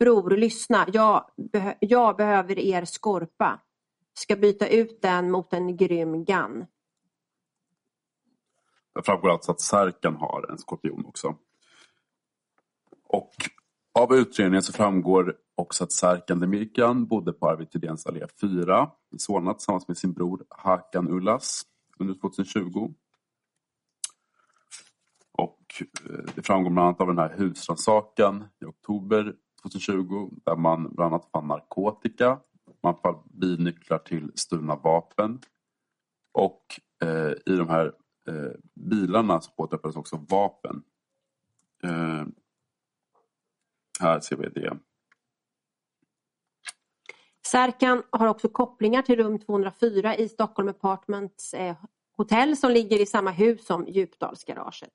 Bror, 0.01 0.29
lyssna. 0.29 0.87
Jag, 0.93 1.25
beh 1.51 1.73
jag 1.79 2.17
behöver 2.17 2.59
er 2.59 2.85
skorpa. 2.85 3.59
Ska 4.13 4.35
byta 4.35 4.67
ut 4.67 5.01
den 5.01 5.31
mot 5.31 5.53
en 5.53 5.77
grym 5.77 6.25
gun. 6.25 6.65
Det 8.95 9.03
framgår 9.05 9.29
alltså 9.29 9.51
att 9.51 9.61
Särkan 9.61 10.15
har 10.15 10.51
en 10.51 10.57
skorpion 10.57 11.05
också. 11.05 11.35
Och 13.07 13.31
av 13.99 14.13
utredningen 14.15 14.63
så 14.63 14.73
framgår 14.73 15.35
också 15.55 15.83
att 15.83 15.91
Särkan 15.91 16.39
Demirkan 16.39 17.05
bodde 17.05 17.33
på 17.33 17.49
Arvid 17.49 17.71
Thedéens 17.71 18.05
allé 18.05 18.27
4 18.41 18.89
i 19.15 19.19
Solna 19.19 19.53
tillsammans 19.53 19.87
med 19.87 19.97
sin 19.97 20.13
bror 20.13 20.45
Hakan 20.49 21.07
Ullas 21.09 21.63
under 21.99 22.13
2020. 22.13 22.93
Och 25.31 25.83
eh, 26.09 26.33
det 26.35 26.41
framgår 26.41 26.71
bland 26.71 26.87
annat 26.87 27.01
av 27.01 27.07
den 27.07 27.17
här 27.17 27.35
husrannsakan 27.37 28.47
i 28.61 28.65
oktober 28.65 29.35
2020 29.63 30.30
där 30.45 30.56
man 30.56 30.93
bland 30.93 31.13
annat 31.13 31.30
fann 31.32 31.47
narkotika, 31.47 32.39
man 32.84 32.95
fann 32.97 33.24
bilnycklar 33.26 33.97
till 33.97 34.32
stulna 34.36 34.76
vapen 34.76 35.39
och 36.32 36.65
eh, 37.04 37.32
i 37.54 37.58
de 37.58 37.69
här 37.69 37.86
eh, 38.28 38.52
bilarna 38.74 39.41
så 39.41 39.52
påträffades 39.52 39.95
också 39.95 40.26
vapen. 40.30 40.84
Eh, 41.84 42.26
här 44.00 44.19
ser 44.19 44.36
vi 44.36 44.50
det. 44.50 44.78
Särkan 47.47 48.04
har 48.10 48.28
också 48.28 48.50
kopplingar 48.50 49.02
till 49.02 49.15
rum 49.15 49.39
204 49.39 50.15
i 50.15 50.30
Stockholm 50.30 50.69
Apartments 50.69 51.54
eh, 51.54 51.76
hotell 52.17 52.58
som 52.58 52.71
ligger 52.71 53.02
i 53.02 53.06
samma 53.06 53.32
hus 53.32 53.65
som 53.65 53.88
Djupdalsgaraget. 53.88 54.93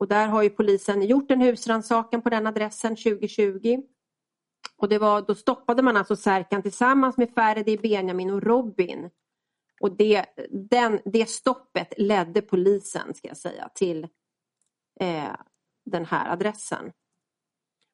Och 0.00 0.08
där 0.08 0.28
har 0.28 0.42
ju 0.42 0.50
polisen 0.50 1.02
gjort 1.02 1.30
en 1.30 1.40
husrannsakan 1.40 2.22
på 2.22 2.30
den 2.30 2.46
adressen 2.46 2.96
2020. 2.96 3.82
Och 4.76 4.88
det 4.88 4.98
var, 4.98 5.22
då 5.22 5.34
stoppade 5.34 5.82
man 5.82 5.96
alltså 5.96 6.16
Särkan 6.16 6.62
tillsammans 6.62 7.16
med 7.16 7.30
Ferdi, 7.30 7.76
Benjamin 7.76 8.30
och 8.30 8.42
Robin 8.42 9.10
och 9.80 9.96
det, 9.96 10.26
den, 10.50 11.00
det 11.04 11.28
stoppet 11.28 11.94
ledde 11.96 12.42
polisen 12.42 13.14
ska 13.14 13.28
jag 13.28 13.36
säga 13.36 13.68
till 13.74 14.08
eh, 15.00 15.34
den 15.84 16.04
här 16.04 16.32
adressen. 16.32 16.92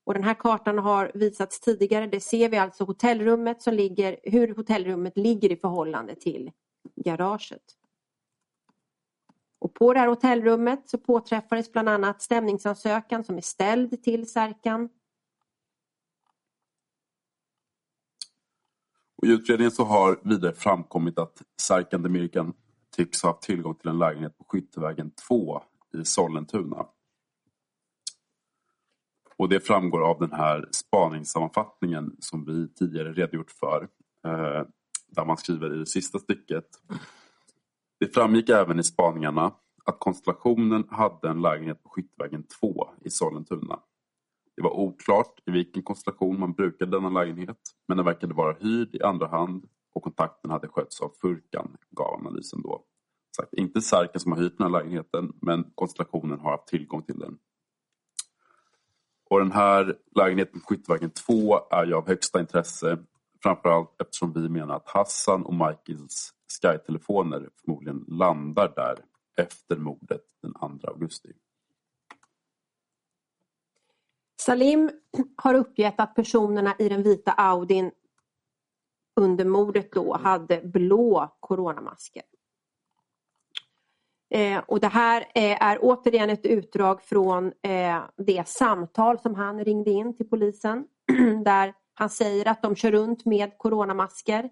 Och 0.04 0.14
den 0.14 0.24
här 0.24 0.34
kartan 0.34 0.78
har 0.78 1.12
visats 1.14 1.60
tidigare. 1.60 2.06
Det 2.06 2.20
ser 2.20 2.48
vi 2.48 2.56
alltså 2.56 2.84
hotellrummet 2.84 3.62
som 3.62 3.74
ligger, 3.74 4.16
hur 4.22 4.54
hotellrummet 4.54 5.16
ligger 5.16 5.52
i 5.52 5.56
förhållande 5.56 6.14
till 6.14 6.52
garaget. 6.96 7.62
Och 9.66 9.74
på 9.74 9.92
det 9.92 10.00
här 10.00 10.08
hotellrummet 10.08 10.88
så 10.88 10.98
påträffades 10.98 11.72
bland 11.72 11.88
annat 11.88 12.22
stämningsansökan 12.22 13.24
som 13.24 13.36
är 13.36 13.40
ställd 13.40 14.02
till 14.02 14.30
Särkan 14.30 14.88
Och 19.16 19.28
I 19.28 19.30
utredningen 19.30 19.70
så 19.70 19.84
har 19.84 20.20
vidare 20.22 20.52
framkommit 20.52 21.18
att 21.18 21.42
Serkan 21.60 22.02
Demirkan 22.02 22.52
tycks 22.96 23.22
ha 23.22 23.30
haft 23.30 23.42
tillgång 23.42 23.74
till 23.74 23.88
en 23.88 23.98
lägenhet 23.98 24.38
på 24.38 24.44
Skyttevägen 24.48 25.10
2 25.28 25.62
i 25.94 26.04
Sollentuna. 26.04 26.86
Och 29.36 29.48
det 29.48 29.60
framgår 29.60 30.10
av 30.10 30.18
den 30.18 30.32
här 30.32 30.68
spaningssammanfattningen 30.70 32.16
som 32.18 32.44
vi 32.44 32.68
tidigare 32.68 33.12
redogjort 33.12 33.50
för. 33.50 33.88
Eh, 34.26 34.66
där 35.08 35.24
man 35.24 35.36
skriver 35.36 35.74
i 35.74 35.78
det 35.78 35.86
sista 35.86 36.18
stycket. 36.18 36.66
Det 37.98 38.14
framgick 38.14 38.48
även 38.48 38.78
i 38.78 38.84
spaningarna 38.84 39.54
att 39.84 39.98
konstellationen 39.98 40.84
hade 40.90 41.28
en 41.28 41.42
lägenhet 41.42 41.82
på 41.82 41.88
Skyttevägen 41.88 42.46
2 42.60 42.88
i 43.04 43.10
Sollentuna. 43.10 43.80
Det 44.56 44.62
var 44.62 44.70
oklart 44.70 45.40
i 45.46 45.50
vilken 45.50 45.82
konstellation 45.82 46.40
man 46.40 46.52
brukade 46.52 46.90
denna 46.90 47.08
lägenhet 47.08 47.58
men 47.88 47.96
den 47.96 48.06
verkade 48.06 48.34
vara 48.34 48.56
hyrd 48.60 48.94
i 48.94 49.02
andra 49.02 49.26
hand 49.26 49.68
och 49.94 50.02
kontakten 50.02 50.50
hade 50.50 50.68
skötts 50.68 51.00
av 51.00 51.12
Furkan, 51.20 51.76
gav 51.90 52.14
analysen 52.14 52.62
då. 52.62 52.84
Sagt, 53.36 53.54
inte 53.54 53.80
Särken 53.80 54.20
som 54.20 54.32
har 54.32 54.38
hyrt 54.38 54.58
den 54.58 54.72
här 54.72 54.80
lägenheten 54.82 55.32
men 55.42 55.64
konstellationen 55.74 56.40
har 56.40 56.50
haft 56.50 56.66
tillgång 56.66 57.02
till 57.02 57.18
den. 57.18 57.38
Och 59.30 59.38
den 59.38 59.52
här 59.52 59.96
lägenheten 60.16 60.60
på 60.60 60.66
Skyttevägen 60.66 61.10
2 61.10 61.58
är 61.70 61.86
ju 61.86 61.94
av 61.94 62.08
högsta 62.08 62.40
intresse 62.40 62.98
framförallt 63.42 64.00
eftersom 64.00 64.32
vi 64.32 64.48
menar 64.48 64.76
att 64.76 64.88
Hassan 64.88 65.46
och 65.46 65.54
Michaels 65.54 66.32
Sky-telefoner 66.62 67.48
förmodligen 67.60 68.04
landar 68.08 68.72
där 68.76 68.98
efter 69.36 69.76
mordet 69.76 70.22
den 70.42 70.78
2 70.78 70.88
augusti. 70.88 71.32
Salim 74.40 74.90
har 75.36 75.54
uppgett 75.54 76.00
att 76.00 76.14
personerna 76.14 76.74
i 76.78 76.88
den 76.88 77.02
vita 77.02 77.32
Audin 77.32 77.90
under 79.20 79.44
mordet 79.44 79.92
då 79.92 80.16
hade 80.16 80.60
blå 80.60 81.36
coronamasker. 81.40 82.22
Eh, 84.30 84.58
och 84.66 84.80
det 84.80 84.86
här 84.86 85.20
eh, 85.20 85.62
är 85.62 85.78
återigen 85.82 86.30
ett 86.30 86.46
utdrag 86.46 87.02
från 87.02 87.52
eh, 87.62 88.02
det 88.16 88.48
samtal 88.48 89.18
som 89.18 89.34
han 89.34 89.64
ringde 89.64 89.90
in 89.90 90.16
till 90.16 90.28
polisen 90.28 90.86
där 91.44 91.74
han 91.98 92.10
säger 92.10 92.48
att 92.48 92.62
de 92.62 92.76
kör 92.76 92.92
runt 92.92 93.24
med 93.24 93.58
coronamasker. 93.58 94.50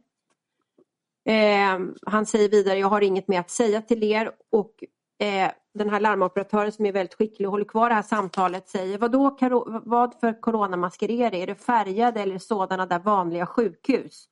Eh, 1.24 1.78
han 2.06 2.26
säger 2.26 2.48
vidare, 2.48 2.78
jag 2.78 2.88
har 2.88 3.00
inget 3.00 3.28
mer 3.28 3.40
att 3.40 3.50
säga 3.50 3.82
till 3.82 4.02
er 4.02 4.32
och 4.50 4.84
eh, 5.18 5.50
den 5.74 5.90
här 5.90 6.00
larmoperatören 6.00 6.72
som 6.72 6.86
är 6.86 6.92
väldigt 6.92 7.14
skicklig 7.14 7.48
och 7.48 7.52
håller 7.52 7.64
kvar 7.64 7.88
det 7.88 7.94
här 7.94 8.02
samtalet 8.02 8.68
säger 8.68 8.98
Vadå, 8.98 9.36
vad 9.84 10.14
för 10.20 10.40
coronamasker 10.40 11.10
är 11.10 11.30
det? 11.30 11.42
Är 11.42 11.46
det 11.46 11.54
färgade 11.54 12.20
eller 12.20 12.38
sådana 12.38 12.86
där 12.86 12.98
vanliga 12.98 13.46
sjukhus? 13.46 14.28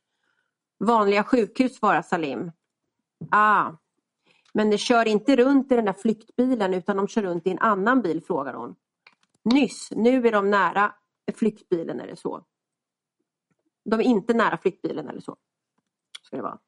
Vanliga 0.78 1.24
sjukhus 1.24 1.76
svarar 1.76 2.02
Salim. 2.02 2.52
Ah, 3.30 3.70
men 4.54 4.70
de 4.70 4.78
kör 4.78 5.08
inte 5.08 5.36
runt 5.36 5.72
i 5.72 5.76
den 5.76 5.84
där 5.84 5.92
flyktbilen 5.92 6.74
utan 6.74 6.96
de 6.96 7.08
kör 7.08 7.22
runt 7.22 7.46
i 7.46 7.50
en 7.50 7.58
annan 7.58 8.02
bil 8.02 8.22
frågar 8.22 8.54
hon. 8.54 8.74
Nyss, 9.44 9.88
nu 9.90 10.26
är 10.26 10.32
de 10.32 10.50
nära 10.50 10.92
flyktbilen 11.34 12.00
är 12.00 12.06
det 12.06 12.16
så. 12.16 12.44
De 13.84 14.00
är 14.00 14.04
inte 14.04 14.34
nära 14.34 14.58
flyktbilen 14.58 15.08
eller 15.08 15.20
så. 15.20 15.36
Ska 16.22 16.36
det 16.36 16.42
vara. 16.42 16.58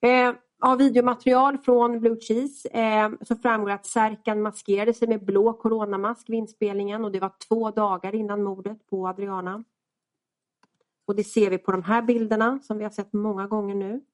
Eh, 0.00 0.34
av 0.60 0.78
videomaterial 0.78 1.58
från 1.58 2.00
Blue 2.00 2.20
Cheese 2.20 2.68
eh, 2.68 3.10
så 3.20 3.36
framgår 3.36 3.70
att 3.70 3.86
Särkan 3.86 4.42
maskerade 4.42 4.94
sig 4.94 5.08
med 5.08 5.24
blå 5.24 5.52
coronamask 5.52 6.30
vid 6.30 6.38
inspelningen 6.38 7.04
och 7.04 7.12
det 7.12 7.20
var 7.20 7.32
två 7.48 7.70
dagar 7.70 8.14
innan 8.14 8.42
mordet 8.42 8.86
på 8.86 9.08
Adriana. 9.08 9.64
Och 11.06 11.16
det 11.16 11.24
ser 11.24 11.50
vi 11.50 11.58
på 11.58 11.72
de 11.72 11.82
här 11.82 12.02
bilderna 12.02 12.58
som 12.62 12.78
vi 12.78 12.84
har 12.84 12.90
sett 12.90 13.12
många 13.12 13.46
gånger 13.46 13.74
nu. 13.74 14.04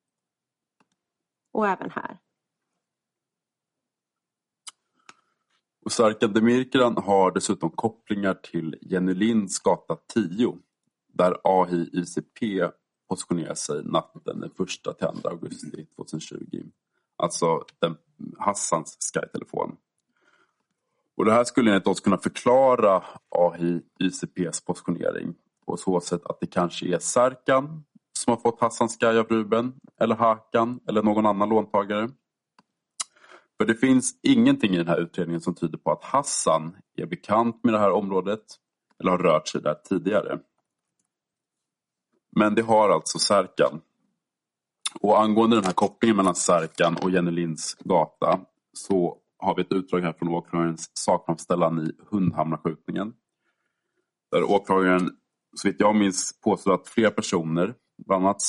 Och 1.52 1.68
även 1.68 1.90
här. 1.90 2.18
Och 5.84 5.92
Sarkan 5.92 6.32
Demirkan 6.32 6.96
har 6.96 7.32
dessutom 7.32 7.70
kopplingar 7.70 8.34
till 8.34 8.78
Jenny 8.80 9.14
Linds 9.14 9.58
gata 9.58 9.96
10 10.14 10.58
där 11.12 11.36
AHI 11.44 11.90
ICP 11.92 12.68
positionerar 13.08 13.54
sig 13.54 13.84
natten 13.84 14.20
den 14.24 14.42
1 14.42 14.56
till 14.56 15.22
2 15.22 15.28
augusti 15.28 15.86
2020. 15.96 16.38
Alltså 17.16 17.64
den, 17.78 17.96
Hassans 18.38 18.96
Sky-telefon. 19.00 19.76
Och 21.16 21.24
det 21.24 21.32
här 21.32 21.44
skulle 21.44 21.70
enligt 21.70 21.86
oss 21.86 22.00
kunna 22.00 22.18
förklara 22.18 23.04
AHI 23.28 23.80
ICPs 24.00 24.60
positionering 24.60 25.34
på 25.66 25.76
så 25.76 26.00
sätt 26.00 26.26
att 26.26 26.40
det 26.40 26.46
kanske 26.46 26.86
är 26.86 26.98
Serkan 26.98 27.84
som 28.18 28.30
har 28.30 28.36
fått 28.40 28.60
Hassans 28.60 28.98
Sky 29.00 29.06
av 29.06 29.26
Ruben 29.26 29.74
eller 30.00 30.14
Hakan 30.14 30.80
eller 30.88 31.02
någon 31.02 31.26
annan 31.26 31.48
låntagare. 31.48 32.08
För 33.56 33.66
det 33.66 33.74
finns 33.74 34.20
ingenting 34.22 34.74
i 34.74 34.78
den 34.78 34.88
här 34.88 35.00
utredningen 35.00 35.40
som 35.40 35.54
tyder 35.54 35.78
på 35.78 35.92
att 35.92 36.04
Hassan 36.04 36.76
är 36.96 37.06
bekant 37.06 37.64
med 37.64 37.74
det 37.74 37.78
här 37.78 37.90
området 37.90 38.42
eller 39.00 39.10
har 39.10 39.18
rört 39.18 39.48
sig 39.48 39.62
där 39.62 39.74
tidigare. 39.74 40.38
Men 42.36 42.54
det 42.54 42.62
har 42.62 42.90
alltså 42.90 43.18
Serkan. 43.18 43.80
Och 45.00 45.20
angående 45.20 45.56
den 45.56 45.64
här 45.64 45.72
kopplingen 45.72 46.16
mellan 46.16 46.34
Serkan 46.34 46.96
och 46.96 47.10
Jenny 47.10 47.30
Linds 47.30 47.74
gata 47.74 48.40
så 48.72 49.18
har 49.38 49.54
vi 49.54 49.62
ett 49.62 49.72
utdrag 49.72 50.00
här 50.00 50.12
från 50.12 50.28
åklagarens 50.28 50.90
sakframställan 50.94 51.78
i 51.86 51.92
Hundhamraskjutningen 52.10 53.14
Där 54.30 54.42
åklagaren, 54.42 55.10
så 55.56 55.68
vitt 55.68 55.80
jag 55.80 55.96
minns, 55.96 56.40
påstår 56.40 56.74
att 56.74 56.88
flera 56.88 57.10
personer, 57.10 57.74
bland 58.06 58.24
annat 58.24 58.42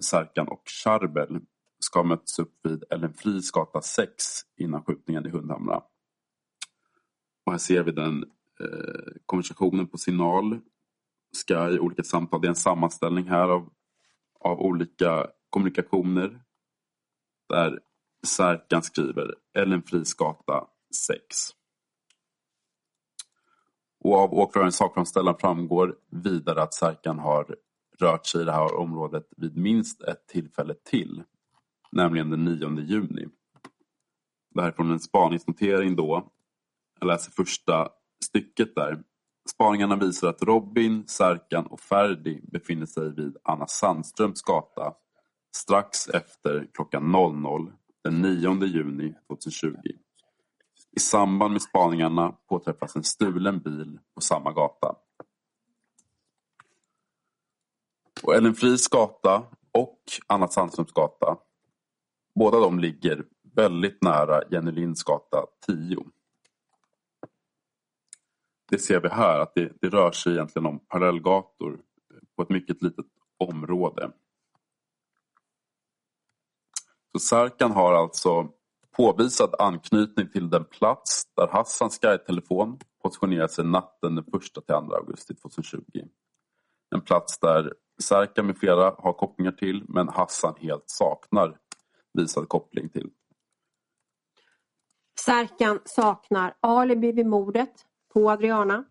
Serkan 0.00 0.46
eh, 0.46 0.52
och 0.52 0.62
Charbel, 0.84 1.40
ska 1.80 1.98
ha 1.98 2.04
mötts 2.04 2.38
upp 2.38 2.54
vid 2.62 2.84
Ellen 2.90 3.14
Fries 3.14 3.50
gata 3.50 3.80
6 3.80 4.24
innan 4.56 4.84
skjutningen 4.84 5.26
i 5.26 5.30
Hundhamra. 5.30 5.82
Och 7.46 7.52
här 7.52 7.58
ser 7.58 7.82
vi 7.82 7.92
den 7.92 8.24
eh, 8.60 9.12
konversationen 9.26 9.86
på 9.86 9.98
signal 9.98 10.60
i 11.50 11.78
olika 11.78 12.02
samtal. 12.02 12.40
Det 12.40 12.46
är 12.46 12.50
en 12.50 12.54
sammanställning 12.54 13.28
här 13.28 13.48
av, 13.48 13.70
av 14.40 14.60
olika 14.60 15.26
kommunikationer. 15.50 16.40
Där 17.48 17.80
Särkan 18.26 18.82
skriver 18.82 19.34
Ellen 19.54 19.82
Fries 19.82 20.14
gata 20.14 20.66
6. 21.06 21.18
Och 24.00 24.14
av 24.14 24.34
åklagarens 24.34 24.76
sakframställan 24.76 25.34
framgår 25.40 25.96
vidare 26.10 26.62
att 26.62 26.74
Särkan 26.74 27.18
har 27.18 27.56
rört 27.98 28.26
sig 28.26 28.42
i 28.42 28.44
det 28.44 28.52
här 28.52 28.74
området 28.74 29.28
vid 29.36 29.56
minst 29.56 30.02
ett 30.02 30.26
tillfälle 30.26 30.74
till 30.74 31.22
nämligen 31.92 32.30
den 32.30 32.44
9 32.44 32.80
juni. 32.80 33.28
Det 34.54 34.60
här 34.60 34.68
är 34.68 34.72
från 34.72 34.90
en 34.90 35.00
spaningsnotering 35.00 35.96
då. 35.96 36.32
Jag 37.00 37.06
läser 37.06 37.32
första 37.32 37.88
stycket 38.24 38.74
där. 38.74 39.02
Spaningarna 39.50 39.96
visar 39.96 40.28
att 40.28 40.42
Robin, 40.42 41.04
Särkan 41.06 41.66
och 41.66 41.80
Ferdi 41.80 42.40
befinner 42.52 42.86
sig 42.86 43.14
vid 43.14 43.36
Anna 43.42 43.66
Sandströms 43.66 44.42
gata 44.42 44.94
strax 45.56 46.08
efter 46.08 46.66
klockan 46.74 47.12
00 47.12 47.72
den 48.04 48.22
9 48.22 48.64
juni 48.64 49.14
2020. 49.26 49.76
I 50.96 51.00
samband 51.00 51.52
med 51.52 51.62
spaningarna 51.62 52.32
påträffas 52.48 52.96
en 52.96 53.04
stulen 53.04 53.58
bil 53.58 53.98
på 54.14 54.20
samma 54.20 54.52
gata. 54.52 54.94
Och 58.22 58.34
Ellen 58.34 58.54
Fries 58.54 58.88
gata 58.88 59.42
och 59.72 60.02
Anna 60.26 60.48
Sandströms 60.48 60.92
gata 60.92 61.36
Båda 62.34 62.60
de 62.60 62.78
ligger 62.78 63.24
väldigt 63.54 64.02
nära 64.02 64.42
Jenny 64.50 64.72
Linds 64.72 65.02
gata 65.02 65.46
10. 65.66 65.96
Det 68.70 68.78
ser 68.78 69.00
vi 69.00 69.08
här 69.08 69.40
att 69.40 69.54
det, 69.54 69.72
det 69.80 69.88
rör 69.88 70.12
sig 70.12 70.32
egentligen 70.32 70.66
om 70.66 70.78
parallellgator 70.78 71.80
på 72.36 72.42
ett 72.42 72.48
mycket 72.48 72.82
litet 72.82 73.06
område. 73.38 74.10
Så 77.12 77.18
Sarkan 77.18 77.70
har 77.70 77.94
alltså 77.94 78.48
påvisad 78.96 79.54
anknytning 79.58 80.28
till 80.28 80.50
den 80.50 80.64
plats 80.64 81.24
där 81.36 81.48
Hassans 81.48 81.98
Sky-telefon 81.98 82.78
sig 83.48 83.64
natten 83.64 84.14
den 84.14 84.24
1 84.34 84.42
till 84.42 84.62
2 84.62 84.74
augusti 84.74 85.34
2020. 85.34 85.80
En 86.94 87.00
plats 87.00 87.38
där 87.38 87.72
Sarkan 88.02 88.46
med 88.46 88.58
flera 88.58 88.94
har 88.98 89.12
kopplingar 89.12 89.52
till 89.52 89.84
men 89.88 90.08
Hassan 90.08 90.54
helt 90.60 90.84
saknar 90.86 91.58
visad 92.12 92.48
koppling 92.48 92.88
till. 92.88 93.10
Sarkan 95.20 95.80
saknar 95.84 96.54
alibi 96.60 97.12
vid 97.12 97.26
mordet 97.26 97.87
på 98.08 98.30
Adriana. 98.30 98.84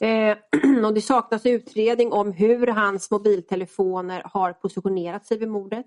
Eh, 0.00 0.36
och 0.84 0.94
det 0.94 1.02
saknas 1.02 1.46
utredning 1.46 2.12
om 2.12 2.32
hur 2.32 2.66
hans 2.66 3.10
mobiltelefoner 3.10 4.22
har 4.24 4.52
positionerat 4.52 5.26
sig 5.26 5.38
vid 5.38 5.48
mordet. 5.48 5.86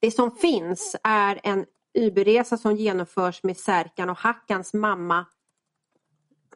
Det 0.00 0.10
som 0.10 0.30
finns 0.30 0.96
är 1.02 1.40
en 1.42 1.66
Uberresa 1.94 2.56
som 2.56 2.76
genomförs 2.76 3.42
med 3.42 3.56
Särkan 3.56 4.10
och 4.10 4.18
Hackans 4.18 4.74
mamma 4.74 5.26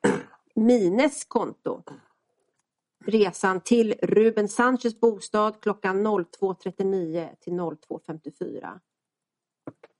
Mines 0.54 1.24
konto 1.24 1.82
resan 3.04 3.60
till 3.60 3.94
Ruben 4.02 4.48
Sanchez 4.48 5.00
bostad 5.00 5.60
klockan 5.60 6.06
02.39 6.06 7.36
till 7.40 7.52
02.54. 7.52 8.80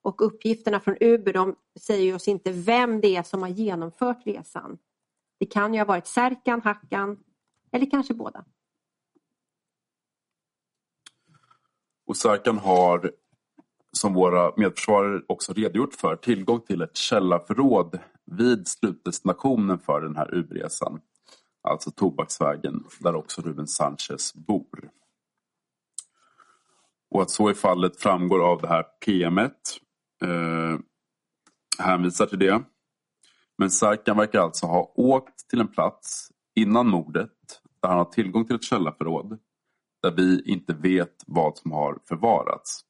Och 0.03 0.27
uppgifterna 0.27 0.81
från 0.81 0.97
Uber 1.01 1.33
de 1.33 1.57
säger 1.81 2.15
oss 2.15 2.29
inte 2.29 2.53
vem 2.53 3.01
det 3.01 3.17
är 3.17 3.23
som 3.23 3.43
har 3.43 3.49
genomfört 3.49 4.27
resan. 4.27 4.79
Det 5.39 5.47
kan 5.47 5.75
ju 5.75 5.81
ha 5.81 5.85
varit 5.85 6.07
Särkan, 6.07 6.63
Hackan 6.63 7.19
eller 7.73 7.91
kanske 7.91 8.15
båda. 8.15 8.45
Och 12.07 12.17
Särkan 12.17 12.59
har 12.59 13.13
som 13.93 14.15
våra 14.15 14.53
medförsvarare 14.57 15.23
också 15.27 15.53
redogjort 15.53 15.95
för 15.95 16.17
tillgång 16.17 16.61
till 16.61 16.83
ett 16.83 16.97
källarförråd 16.97 17.99
vid 18.25 18.69
slutdestinationen 18.69 19.79
för 19.79 20.01
den 20.01 20.17
här 20.17 20.35
Uberresan. 20.35 21.01
Alltså 21.63 21.91
Tobaksvägen 21.91 22.85
där 23.01 23.15
också 23.15 23.43
Ruben 23.43 23.67
Sanchez 23.67 24.35
bor. 24.35 24.91
Och 27.11 27.23
att 27.23 27.31
så 27.31 27.49
är 27.49 27.55
fallet 27.55 28.01
framgår 28.01 28.53
av 28.53 28.61
det 28.61 28.69
här 28.69 28.83
PMet. 29.05 29.79
Eh, 30.23 30.79
hänvisar 31.79 32.27
till 32.27 32.39
det. 32.39 32.63
Men 33.59 33.71
Sarkan 33.71 34.17
verkar 34.17 34.41
alltså 34.41 34.67
ha 34.67 34.93
åkt 34.97 35.49
till 35.49 35.61
en 35.61 35.69
plats 35.69 36.29
innan 36.55 36.89
mordet 36.89 37.31
där 37.83 37.89
han 37.89 37.99
har 37.99 38.05
tillgång 38.05 38.45
till 38.45 38.57
ett 38.57 38.65
källarförråd 38.65 39.39
där 40.03 40.11
vi 40.11 40.43
inte 40.45 40.75
vet 40.75 41.23
vad 41.27 41.59
som 41.59 41.73
har 41.73 41.99
förvarats. 42.09 42.81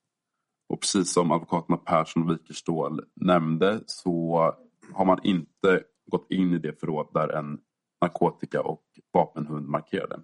Och 0.69 0.81
precis 0.81 1.13
som 1.13 1.33
advokaterna 1.33 1.77
Persson 1.77 2.23
och 2.23 2.31
Wikerstål 2.31 3.01
nämnde 3.17 3.81
så 3.87 4.39
har 4.93 5.05
man 5.05 5.19
inte 5.23 5.83
gått 6.11 6.31
in 6.31 6.53
i 6.53 6.59
det 6.59 6.81
förråd 6.81 7.09
där 7.15 7.29
en 7.29 7.59
narkotika 8.01 8.63
och 8.63 8.83
vapenhund 9.13 9.69
markerade. 9.69 10.21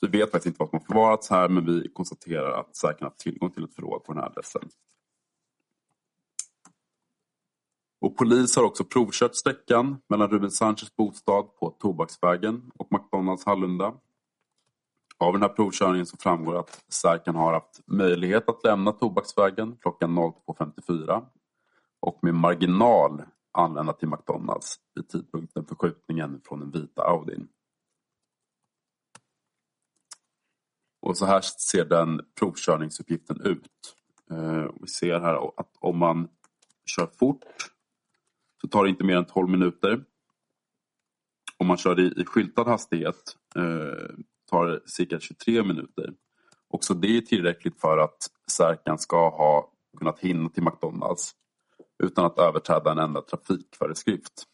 vi 0.00 0.18
vet 0.18 0.30
faktiskt 0.30 0.46
inte 0.46 0.56
vad 0.58 0.70
som 0.70 0.78
har 0.78 0.86
förvarats 0.86 1.30
här 1.30 1.48
men 1.48 1.66
vi 1.66 1.88
konstaterar 1.88 2.60
att 2.60 2.76
säkert 2.76 3.02
har 3.02 3.10
tillgång 3.10 3.50
till 3.50 3.64
ett 3.64 3.74
förråd 3.74 4.04
på 4.04 4.12
den 4.12 4.22
här 4.22 4.30
adressen. 4.30 4.62
Och 8.02 8.16
polis 8.16 8.56
har 8.56 8.64
också 8.64 8.84
provkört 8.84 9.34
sträckan 9.34 10.00
mellan 10.08 10.28
Ruben 10.28 10.50
Sanchez 10.50 10.96
bostad 10.96 11.56
på 11.56 11.70
Tobaksvägen 11.70 12.70
och 12.74 12.92
McDonalds 12.92 13.44
Hallunda. 13.44 13.94
Av 15.18 15.32
den 15.32 15.42
här 15.42 15.48
provkörningen 15.48 16.06
så 16.06 16.16
framgår 16.16 16.58
att 16.58 16.84
Särkan 16.88 17.34
har 17.34 17.52
haft 17.52 17.80
möjlighet 17.86 18.48
att 18.48 18.64
lämna 18.64 18.92
Tobaksvägen 18.92 19.76
klockan 19.80 20.18
02.54 20.18 21.26
och 22.00 22.18
med 22.22 22.34
marginal 22.34 23.22
anlända 23.52 23.92
till 23.92 24.08
McDonalds 24.08 24.76
vid 24.94 25.08
tidpunkten 25.08 25.64
för 25.64 25.74
skjutningen 25.74 26.40
från 26.44 26.60
den 26.60 26.70
vita 26.70 27.02
Audin. 27.02 27.48
Och 31.02 31.16
så 31.16 31.26
här 31.26 31.40
ser 31.40 31.84
den 31.84 32.20
provkörningsuppgiften 32.38 33.40
ut. 33.40 33.96
Eh, 34.30 34.66
vi 34.80 34.88
ser 34.88 35.20
här 35.20 35.60
att 35.60 35.76
om 35.80 35.98
man 35.98 36.28
kör 36.86 37.06
fort 37.06 37.71
så 38.62 38.68
tar 38.68 38.84
det 38.84 38.90
inte 38.90 39.04
mer 39.04 39.16
än 39.16 39.24
12 39.24 39.48
minuter. 39.48 40.04
Om 41.56 41.66
man 41.66 41.76
kör 41.76 42.00
i, 42.00 42.20
i 42.20 42.24
skyltad 42.24 42.64
hastighet 42.64 43.36
eh, 43.56 44.16
tar 44.50 44.66
det 44.66 44.80
cirka 44.86 45.20
23 45.20 45.62
minuter. 45.62 46.12
Också 46.68 46.94
det 46.94 47.16
är 47.16 47.20
tillräckligt 47.20 47.80
för 47.80 47.98
att 47.98 48.18
Särkan 48.50 48.98
ska 48.98 49.28
ha 49.28 49.72
kunnat 49.98 50.18
hinna 50.18 50.48
till 50.48 50.62
McDonalds 50.62 51.32
utan 52.02 52.24
att 52.24 52.38
överträda 52.38 52.92
en 52.92 52.98
enda 52.98 53.22
trafikföreskrift. 53.22 54.46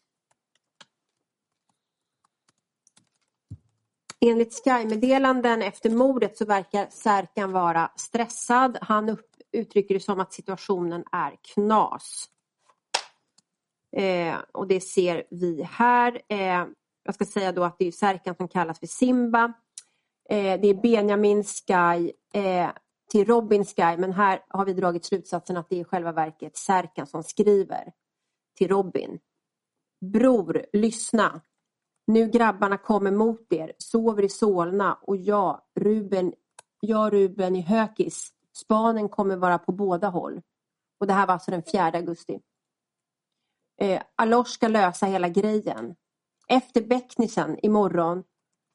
Enligt 4.21 4.53
Sky-meddelanden 4.53 5.61
efter 5.61 5.89
mordet 5.89 6.37
så 6.37 6.45
verkar 6.45 6.87
Särkan 6.89 7.51
vara 7.51 7.91
stressad. 7.95 8.77
Han 8.81 9.09
upp, 9.09 9.27
uttrycker 9.51 9.93
det 9.93 9.99
som 9.99 10.19
att 10.19 10.33
situationen 10.33 11.03
är 11.11 11.35
knas. 11.53 12.29
Eh, 13.97 14.35
och 14.51 14.67
det 14.67 14.81
ser 14.81 15.23
vi 15.29 15.63
här. 15.63 16.21
Eh, 16.27 16.65
Jag 17.03 17.15
ska 17.15 17.25
säga 17.25 17.51
då 17.51 17.63
att 17.63 17.79
det 17.79 17.87
är 17.87 17.91
Särkan 17.91 18.35
som 18.35 18.47
kallas 18.47 18.79
för 18.79 18.87
Simba. 18.87 19.53
Eh, 20.29 20.61
det 20.61 20.67
är 20.67 20.81
Benjamin 20.81 21.43
Sky 21.43 22.11
eh, 22.33 22.69
till 23.11 23.25
Robin 23.25 23.65
Sky 23.65 23.97
men 23.97 24.13
här 24.13 24.39
har 24.47 24.65
vi 24.65 24.73
dragit 24.73 25.05
slutsatsen 25.05 25.57
att 25.57 25.69
det 25.69 25.75
är 25.75 25.81
i 25.81 25.83
själva 25.83 26.11
verket 26.11 26.57
Särkan 26.57 27.07
som 27.07 27.23
skriver 27.23 27.93
till 28.57 28.67
Robin. 28.67 29.19
Bror, 30.01 30.65
lyssna. 30.73 31.41
Nu 32.07 32.27
grabbarna 32.27 32.77
kommer 32.77 33.11
mot 33.11 33.53
er, 33.53 33.73
sover 33.77 34.23
i 34.23 34.29
Solna 34.29 34.93
och 35.01 35.17
jag, 35.17 35.61
Ruben, 35.79 36.33
jag 36.79 37.13
Ruben 37.13 37.55
i 37.55 37.61
Hökis. 37.61 38.29
Spanen 38.53 39.09
kommer 39.09 39.35
vara 39.35 39.57
på 39.57 39.71
båda 39.71 40.07
håll. 40.09 40.41
Och 40.99 41.07
det 41.07 41.13
här 41.13 41.27
var 41.27 41.33
alltså 41.33 41.51
den 41.51 41.63
4 41.63 41.83
augusti. 41.83 42.39
Eh, 43.81 44.01
Alosh 44.15 44.51
ska 44.51 44.67
lösa 44.67 45.05
hela 45.05 45.29
grejen. 45.29 45.95
Efter 46.47 46.81
bäcknisen 46.81 47.57
imorgon 47.65 48.23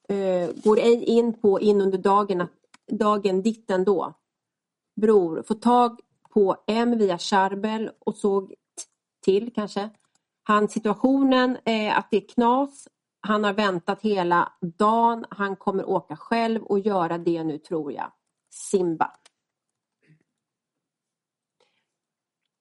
eh, 0.09 0.51
går 0.65 0.79
ej 0.79 1.05
in 1.05 1.41
på 1.41 1.61
in 1.61 1.81
under 1.81 1.99
dagen, 1.99 2.49
dagen 2.91 3.43
ditt 3.43 3.71
ändå. 3.71 4.15
Bror, 5.01 5.43
få 5.49 5.55
tag 5.55 6.01
på 6.31 6.57
M 6.67 6.99
via 6.99 7.19
Charbel 7.19 7.91
och 7.99 8.17
såg 8.17 8.55
till 9.25 9.53
kanske. 9.55 9.91
Han 10.43 10.69
situationen 10.69 11.59
är 11.65 11.95
att 11.95 12.09
det 12.11 12.17
är 12.17 12.29
knas. 12.29 12.89
Han 13.21 13.45
har 13.45 13.53
väntat 13.53 14.03
hela 14.03 14.53
dagen. 14.79 15.25
Han 15.31 15.57
kommer 15.57 15.89
åka 15.89 16.17
själv 16.17 16.63
och 16.63 16.79
göra 16.79 17.19
det 17.19 17.45
nu 17.45 17.59
tror 17.59 17.93
jag. 17.93 18.13
Simba. 18.51 19.11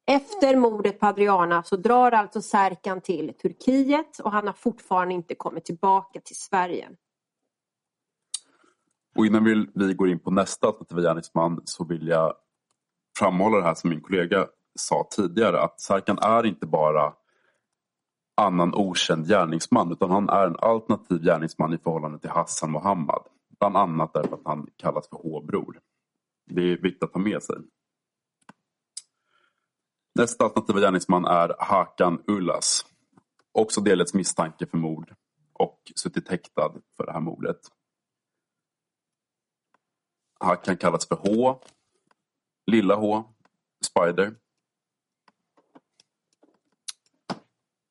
Efter 0.05 0.55
mordet 0.55 0.99
på 0.99 1.05
Adriana 1.05 1.63
så 1.63 1.75
drar 1.75 2.11
alltså 2.11 2.41
Serkan 2.41 3.01
till 3.01 3.33
Turkiet 3.41 4.19
och 4.19 4.31
han 4.31 4.47
har 4.47 4.53
fortfarande 4.53 5.13
inte 5.13 5.35
kommit 5.35 5.65
tillbaka 5.65 6.19
till 6.19 6.35
Sverige. 6.35 6.89
Och 9.15 9.25
innan 9.25 9.43
vi, 9.43 9.67
vi 9.73 9.93
går 9.93 10.09
in 10.09 10.19
på 10.19 10.31
nästa 10.31 10.67
alternativa 10.67 11.01
gärningsman 11.01 11.61
så 11.65 11.85
vill 11.85 12.07
jag 12.07 12.33
framhålla 13.19 13.57
det 13.57 13.63
här 13.63 13.75
som 13.75 13.89
min 13.89 14.01
kollega 14.01 14.47
sa 14.75 15.07
tidigare 15.11 15.61
att 15.61 15.81
Serkan 15.81 16.17
är 16.21 16.45
inte 16.45 16.67
bara 16.67 17.13
annan 18.41 18.73
okänd 18.73 19.27
gärningsman 19.27 19.91
utan 19.91 20.11
han 20.11 20.29
är 20.29 20.47
en 20.47 20.59
alternativ 20.59 21.23
gärningsman 21.23 21.73
i 21.73 21.77
förhållande 21.77 22.19
till 22.19 22.29
Hassan 22.29 22.71
Mohammad. 22.71 23.23
Bland 23.59 23.77
annat 23.77 24.13
därför 24.13 24.35
att 24.35 24.45
han 24.45 24.67
kallas 24.77 25.09
för 25.09 25.17
H-bror. 25.17 25.79
Det 26.45 26.61
är 26.61 26.77
viktigt 26.77 27.03
att 27.03 27.13
ta 27.13 27.19
med 27.19 27.43
sig. 27.43 27.55
Nästa 30.15 30.43
alternativa 30.43 30.79
gärningsman 30.79 31.25
är 31.25 31.55
Hakan 31.59 32.23
Ullas. 32.27 32.85
Också 33.51 33.81
delats 33.81 34.13
misstanke 34.13 34.65
för 34.65 34.77
mord 34.77 35.15
och 35.53 35.91
suttit 35.95 36.29
häktad 36.29 36.73
för 36.97 37.05
det 37.05 37.11
här 37.11 37.19
mordet. 37.19 37.59
Hakan 40.39 40.77
kallas 40.77 41.07
för 41.07 41.15
H, 41.15 41.59
Lilla 42.71 42.95
H, 42.95 43.23
Spider. 43.85 44.35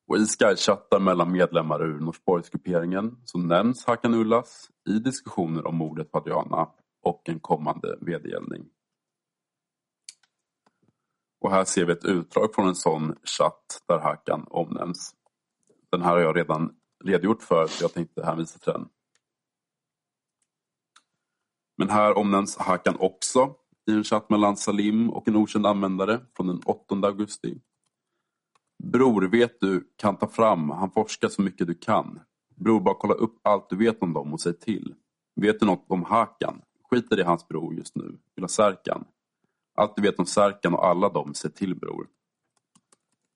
Och 0.06 0.16
i 0.16 0.26
Skychattar 0.26 1.00
mellan 1.00 1.32
medlemmar 1.32 1.82
ur 1.82 2.00
Norsborgsgrupperingen 2.00 3.18
så 3.24 3.38
nämns 3.38 3.84
Hakan 3.86 4.14
Ullas 4.14 4.70
i 4.88 4.92
diskussioner 4.92 5.66
om 5.66 5.76
mordet 5.76 6.12
på 6.12 6.18
Adriana 6.18 6.68
och 7.02 7.28
en 7.28 7.40
kommande 7.40 7.96
vedergällning. 8.00 8.68
Och 11.42 11.50
här 11.50 11.64
ser 11.64 11.84
vi 11.84 11.92
ett 11.92 12.04
utdrag 12.04 12.54
från 12.54 12.68
en 12.68 12.74
sån 12.74 13.14
chatt 13.24 13.82
där 13.88 13.98
Hakan 13.98 14.46
omnämns. 14.50 15.14
Den 15.90 16.02
här 16.02 16.10
har 16.10 16.20
jag 16.20 16.36
redan 16.36 16.72
redogjort 17.04 17.42
för 17.42 17.66
så 17.66 17.84
jag 17.84 17.94
tänkte 17.94 18.24
hänvisa 18.24 18.58
till 18.58 18.72
den. 18.72 18.88
Men 21.76 21.90
här 21.90 22.18
omnämns 22.18 22.56
Hakan 22.56 22.96
också 22.98 23.54
i 23.90 23.92
en 23.92 24.04
chatt 24.04 24.30
mellan 24.30 24.56
Salim 24.56 25.10
och 25.10 25.28
en 25.28 25.36
okänd 25.36 25.66
användare 25.66 26.20
från 26.36 26.46
den 26.46 26.60
8 26.64 26.94
augusti. 26.94 27.60
Bror, 28.82 29.22
vet 29.22 29.60
du, 29.60 29.92
kan 29.96 30.16
ta 30.16 30.28
fram, 30.28 30.70
han 30.70 30.90
forskar 30.90 31.28
så 31.28 31.42
mycket 31.42 31.66
du 31.66 31.74
kan. 31.74 32.20
Bror, 32.56 32.80
bara 32.80 32.94
kolla 32.94 33.14
upp 33.14 33.40
allt 33.42 33.70
du 33.70 33.76
vet 33.76 34.02
om 34.02 34.12
dem 34.12 34.32
och 34.32 34.40
säg 34.40 34.58
till. 34.58 34.94
Vet 35.40 35.60
du 35.60 35.66
något 35.66 35.84
om 35.88 36.04
Hakan? 36.04 36.62
Skiter 36.90 37.20
i 37.20 37.22
hans 37.22 37.48
bror 37.48 37.74
just 37.74 37.96
nu. 37.96 38.18
Vill 38.34 38.42
ha 38.42 38.48
Särkan. 38.48 39.04
Allt 39.82 39.96
du 39.96 40.02
vet 40.02 40.18
om 40.18 40.26
Särkan 40.26 40.74
och 40.74 40.86
alla 40.86 41.08
dem, 41.08 41.34
säg 41.34 41.52
till 41.52 41.74
bror. 41.74 42.08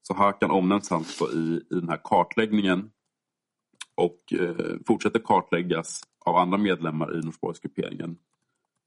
Så 0.03 0.15
Hakan 0.15 0.51
omnämns 0.51 0.93
alltså 0.93 1.33
i, 1.33 1.67
i 1.71 1.75
den 1.75 1.89
här 1.89 2.01
kartläggningen 2.05 2.91
och 3.95 4.33
eh, 4.33 4.77
fortsätter 4.87 5.19
kartläggas 5.19 6.01
av 6.25 6.37
andra 6.37 6.59
medlemmar 6.59 7.19
i 7.19 7.21
Norsborgsgrupperingen. 7.23 8.19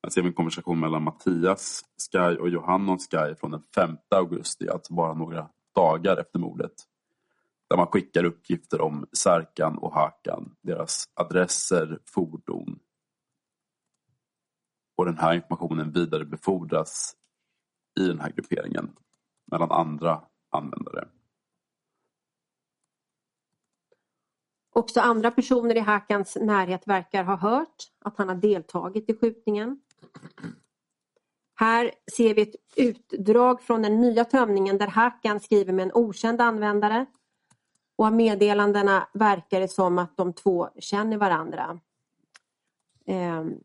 Här 0.03 0.09
ser 0.09 0.21
vi 0.21 0.27
en 0.27 0.33
konversation 0.33 0.79
mellan 0.79 1.03
Mattias 1.03 1.81
Sky 2.11 2.37
och 2.37 2.49
Johannon 2.49 2.97
Sky 2.99 3.35
från 3.39 3.51
den 3.51 3.63
5 3.75 3.97
augusti, 4.15 4.69
alltså 4.69 4.93
bara 4.93 5.13
några 5.13 5.49
dagar 5.75 6.17
efter 6.17 6.39
mordet. 6.39 6.73
Där 7.69 7.77
man 7.77 7.87
skickar 7.87 8.23
uppgifter 8.23 8.81
om 8.81 9.05
Särkan 9.17 9.77
och 9.77 9.93
Hakan, 9.93 10.55
deras 10.61 11.05
adresser, 11.13 11.99
fordon. 12.05 12.79
Och 14.97 15.05
den 15.05 15.17
här 15.17 15.33
informationen 15.33 15.91
vidarebefordras 15.91 17.15
i 17.99 18.07
den 18.07 18.19
här 18.19 18.31
grupperingen 18.31 18.95
mellan 19.51 19.71
andra 19.71 20.21
användare. 20.49 21.07
Också 24.73 24.99
andra 24.99 25.31
personer 25.31 25.75
i 25.75 25.79
Hakans 25.79 26.37
närhet 26.41 26.87
verkar 26.87 27.23
ha 27.23 27.35
hört 27.35 27.83
att 27.99 28.17
han 28.17 28.29
har 28.29 28.35
deltagit 28.35 29.09
i 29.09 29.17
skjutningen. 29.17 29.81
Här 31.55 31.91
ser 32.11 32.33
vi 32.33 32.41
ett 32.41 32.55
utdrag 32.75 33.61
från 33.61 33.81
den 33.81 34.01
nya 34.01 34.25
tömningen 34.25 34.77
där 34.77 34.87
Hakan 34.87 35.39
skriver 35.39 35.73
med 35.73 35.83
en 35.83 35.93
okänd 35.93 36.41
användare. 36.41 37.05
Och 37.95 38.05
av 38.05 38.13
meddelandena 38.13 39.07
verkar 39.13 39.59
det 39.59 39.67
som 39.67 39.97
att 39.97 40.17
de 40.17 40.33
två 40.33 40.69
känner 40.79 41.17
varandra. 41.17 41.79
Ehm, 43.05 43.59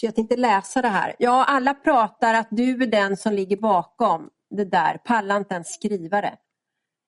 så 0.00 0.06
jag 0.06 0.14
tänkte 0.14 0.36
läsa 0.36 0.82
det 0.82 0.88
här. 0.88 1.16
Ja, 1.18 1.44
alla 1.44 1.74
pratar 1.74 2.34
att 2.34 2.48
du 2.50 2.82
är 2.82 2.86
den 2.86 3.16
som 3.16 3.32
ligger 3.32 3.56
bakom 3.56 4.30
det 4.50 4.64
där, 4.64 4.98
pallar 5.04 5.36
inte 5.36 5.54
ens 5.54 5.74
skriva 5.74 6.20
det. 6.20 6.36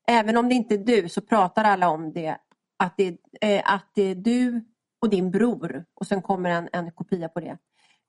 Även 0.09 0.37
om 0.37 0.49
det 0.49 0.55
inte 0.55 0.75
är 0.75 0.79
du 0.79 1.09
så 1.09 1.21
pratar 1.21 1.65
alla 1.65 1.89
om 1.89 2.13
det, 2.13 2.37
att 2.79 2.97
det, 2.97 3.17
eh, 3.41 3.63
att 3.75 3.91
det 3.95 4.03
är 4.03 4.15
du 4.15 4.65
och 5.01 5.11
din 5.11 5.31
bror. 5.31 5.85
Och 5.95 6.07
sen 6.07 6.23
kommer 6.23 6.51
en, 6.51 6.69
en 6.73 6.93
kopia 6.93 7.29
på 7.29 7.41
det. 7.41 7.59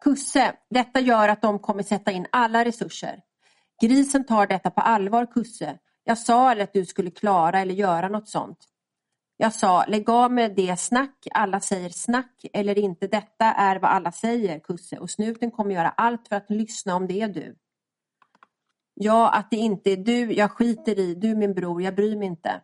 Kusse, 0.04 0.54
detta 0.70 1.00
gör 1.00 1.30
att 1.30 1.42
de 1.42 1.60
kommer 1.60 1.84
sätta 1.84 2.12
in 2.12 2.28
alla 2.32 2.66
resurser. 2.66 3.22
Grisen 3.82 4.26
tar 4.26 4.48
detta 4.48 4.72
på 4.72 4.82
allvar 4.82 5.26
Kusse. 5.26 5.78
Jag 6.04 6.18
sa 6.18 6.50
aldrig 6.50 6.64
att 6.64 6.74
du 6.74 6.86
skulle 6.86 7.12
klara 7.12 7.60
eller 7.60 7.74
göra 7.74 8.08
något 8.10 8.30
sånt. 8.30 8.71
Jag 9.42 9.54
sa, 9.54 9.86
lägg 9.88 10.10
av 10.10 10.32
med 10.32 10.56
det 10.56 10.80
snack, 10.80 11.28
alla 11.32 11.60
säger 11.60 11.90
snack 11.90 12.46
eller 12.54 12.78
inte 12.78 13.08
detta 13.08 13.46
är 13.46 13.80
vad 13.80 13.92
alla 13.92 14.12
säger 14.12 14.60
Kusse 14.60 14.98
och 14.98 15.10
snuten 15.10 15.52
kommer 15.52 15.76
göra 15.76 15.90
allt 15.90 16.28
för 16.28 16.36
att 16.36 16.50
lyssna 16.50 16.96
om 16.96 17.08
det 17.08 17.22
är 17.22 17.28
du. 17.28 17.56
Ja, 18.94 19.30
att 19.30 19.52
det 19.52 19.58
inte 19.58 19.92
är 19.92 19.98
du, 19.98 20.34
jag 20.34 20.52
skiter 20.52 21.00
i, 21.00 21.16
du 21.16 21.36
min 21.36 21.54
bror, 21.54 21.82
jag 21.82 21.96
bryr 21.96 22.18
mig 22.18 22.28
inte. 22.28 22.62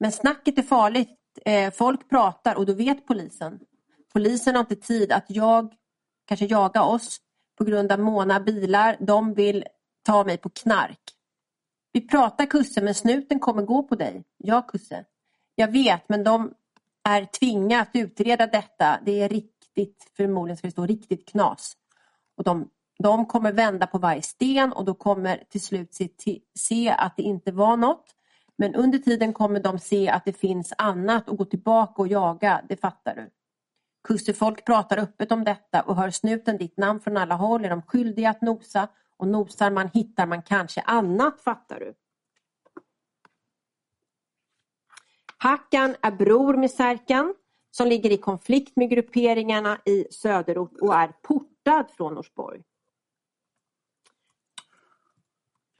Men 0.00 0.12
snacket 0.12 0.58
är 0.58 0.62
farligt, 0.62 1.18
eh, 1.44 1.72
folk 1.72 2.08
pratar 2.10 2.54
och 2.54 2.66
då 2.66 2.72
vet 2.72 3.06
polisen. 3.06 3.60
Polisen 4.12 4.54
har 4.54 4.60
inte 4.60 4.76
tid 4.76 5.12
att 5.12 5.26
jag 5.28 5.74
kanske 6.24 6.46
jaga 6.46 6.82
oss 6.82 7.18
på 7.58 7.64
grund 7.64 7.92
av 7.92 8.00
måna 8.00 8.40
bilar. 8.40 8.96
De 9.00 9.34
vill 9.34 9.64
ta 10.02 10.24
mig 10.24 10.38
på 10.38 10.48
knark. 10.48 11.02
Vi 11.92 12.08
pratar 12.08 12.46
Kusse 12.46 12.82
men 12.82 12.94
snuten 12.94 13.40
kommer 13.40 13.62
gå 13.62 13.82
på 13.82 13.94
dig. 13.94 14.24
Ja 14.36 14.62
Kusse. 14.62 15.04
Jag 15.54 15.72
vet 15.72 16.08
men 16.08 16.24
de 16.24 16.54
är 17.04 17.24
tvingade 17.24 17.82
att 17.82 17.90
utreda 17.92 18.46
detta. 18.46 18.98
Det 19.04 19.20
är 19.22 19.28
riktigt, 19.28 20.10
förmodligen 20.16 20.56
ska 20.56 20.66
det 20.66 20.72
stå 20.72 20.86
riktigt 20.86 21.28
knas. 21.28 21.76
Och 22.36 22.44
de, 22.44 22.68
de 22.98 23.26
kommer 23.26 23.52
vända 23.52 23.86
på 23.86 23.98
varje 23.98 24.22
sten 24.22 24.72
och 24.72 24.84
då 24.84 24.94
kommer 24.94 25.44
till 25.48 25.60
slut 25.60 25.94
se, 25.94 26.08
se 26.54 26.90
att 26.90 27.16
det 27.16 27.22
inte 27.22 27.52
var 27.52 27.76
något. 27.76 28.14
Men 28.56 28.74
under 28.74 28.98
tiden 28.98 29.32
kommer 29.32 29.60
de 29.60 29.78
se 29.78 30.08
att 30.08 30.24
det 30.24 30.32
finns 30.32 30.72
annat 30.78 31.28
och 31.28 31.36
gå 31.36 31.44
tillbaka 31.44 32.02
och 32.02 32.08
jaga, 32.08 32.62
det 32.68 32.76
fattar 32.76 33.14
du. 33.14 33.30
Kussefolk 34.08 34.64
pratar 34.64 34.98
öppet 34.98 35.32
om 35.32 35.44
detta 35.44 35.82
och 35.82 35.96
hör 35.96 36.10
snuten 36.10 36.56
ditt 36.56 36.76
namn 36.76 37.00
från 37.00 37.16
alla 37.16 37.34
håll 37.34 37.64
är 37.64 37.70
de 37.70 37.82
skyldiga 37.82 38.30
att 38.30 38.42
nosa 38.42 38.88
och 39.16 39.28
nosar 39.28 39.70
man 39.70 39.90
hittar 39.94 40.26
man 40.26 40.42
kanske 40.42 40.80
annat, 40.80 41.40
fattar 41.40 41.80
du. 41.80 41.94
Hackan 45.42 45.96
är 46.02 46.10
bror 46.10 46.56
med 46.56 46.70
Särkan 46.70 47.34
som 47.70 47.86
ligger 47.86 48.12
i 48.12 48.16
konflikt 48.16 48.76
med 48.76 48.90
grupperingarna 48.90 49.78
i 49.84 50.06
söderort 50.10 50.76
och 50.80 50.94
är 50.94 51.12
portad 51.22 51.86
från 51.96 52.14
Norsborg. 52.14 52.62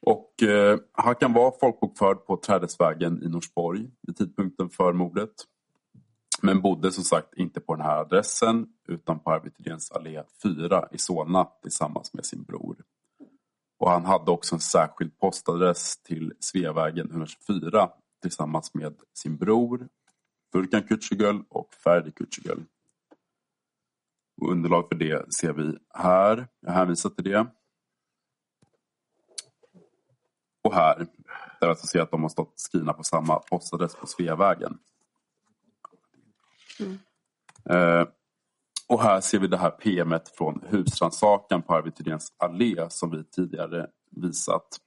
Och 0.07 0.43
eh, 0.43 0.79
Hackan 0.93 1.33
var 1.33 1.55
folkbokförd 1.61 2.27
på 2.27 2.37
Trädesvägen 2.37 3.23
i 3.23 3.29
Norsborg 3.29 3.91
vid 4.03 4.17
tidpunkten 4.17 4.71
för 4.71 4.93
mordet. 4.93 5.33
Men 6.43 6.61
bodde 6.61 6.93
som 6.93 7.05
sagt 7.05 7.35
inte 7.35 7.61
på 7.61 7.75
den 7.75 7.87
här 7.87 7.97
adressen 7.97 8.67
utan 8.89 9.21
på 9.21 9.31
Arvid 9.31 9.53
allé 9.95 10.23
4 10.43 10.89
i 10.93 10.99
Solna 10.99 11.45
tillsammans 11.63 12.15
med 12.15 12.27
sin 12.27 12.43
bror. 12.43 12.77
Och 13.79 13.91
han 13.91 14.05
hade 14.05 14.31
också 14.31 14.55
en 14.55 14.61
särskild 14.61 15.19
postadress 15.19 16.03
till 16.03 16.33
Sveavägen 16.41 17.11
124 17.11 17.91
tillsammans 18.23 18.75
med 18.75 18.95
sin 19.15 19.37
bror 19.37 19.89
Furkan 20.53 20.83
Kücügöl 20.83 21.45
och 21.49 21.75
Ferdi 21.75 22.11
Kücügöl. 22.11 22.65
Underlag 24.43 24.89
för 24.89 24.95
det 24.95 25.35
ser 25.35 25.53
vi 25.53 25.79
här. 25.95 26.49
Jag 26.61 26.73
hänvisar 26.73 27.11
till 27.11 27.25
det. 27.25 27.47
Och 30.63 30.75
här, 30.75 31.07
där 31.61 31.69
jag 31.69 31.79
ser 31.79 32.01
att 32.01 32.11
de 32.11 32.23
har 32.23 32.29
stått 32.29 32.53
skrivna 32.61 32.93
på 32.93 33.03
samma 33.03 33.39
postadress 33.39 33.95
på 33.95 34.07
Sveavägen. 34.07 34.79
Mm. 36.81 36.99
Eh, 37.71 38.09
och 38.89 39.03
här 39.03 39.21
ser 39.21 39.39
vi 39.39 39.47
det 39.47 39.57
här 39.57 39.71
PMet 39.71 40.29
från 40.29 40.65
husrannsakan 40.69 41.63
på 41.63 41.75
Arvid 41.75 41.95
Thydéns 41.97 42.33
allé 42.37 42.91
som 42.91 43.11
vi 43.11 43.25
tidigare 43.25 43.91
visat. 44.11 44.79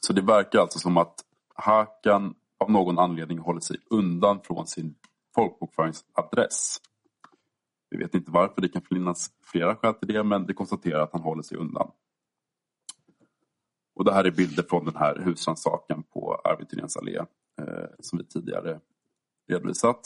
Så 0.00 0.12
det 0.12 0.22
verkar 0.22 0.58
alltså 0.58 0.78
som 0.78 0.96
att 0.96 1.14
Hakan 1.60 2.34
av 2.58 2.70
någon 2.70 2.98
anledning 2.98 3.38
håller 3.38 3.60
sig 3.60 3.76
undan 3.90 4.40
från 4.42 4.66
sin 4.66 4.94
folkbokföringsadress. 5.34 6.76
Vi 7.90 7.98
vet 7.98 8.14
inte 8.14 8.30
varför, 8.30 8.60
det 8.60 8.68
kan 8.68 8.82
finnas 8.82 9.30
flera 9.42 9.76
skäl 9.76 9.94
till 9.94 10.08
det 10.08 10.22
men 10.22 10.46
det 10.46 10.54
konstaterar 10.54 11.00
att 11.00 11.12
han 11.12 11.22
håller 11.22 11.42
sig 11.42 11.58
undan. 11.58 11.90
Och 13.94 14.04
det 14.04 14.12
här 14.12 14.24
är 14.24 14.30
bilder 14.30 14.62
från 14.62 14.84
den 14.84 14.96
här 14.96 15.18
husrannsakan 15.24 16.02
på 16.02 16.34
Arvid 16.44 16.68
Thyréns 16.68 16.96
allé 16.96 17.16
eh, 17.16 17.88
som 17.98 18.18
vi 18.18 18.24
tidigare 18.24 18.80
redovisat. 19.48 20.00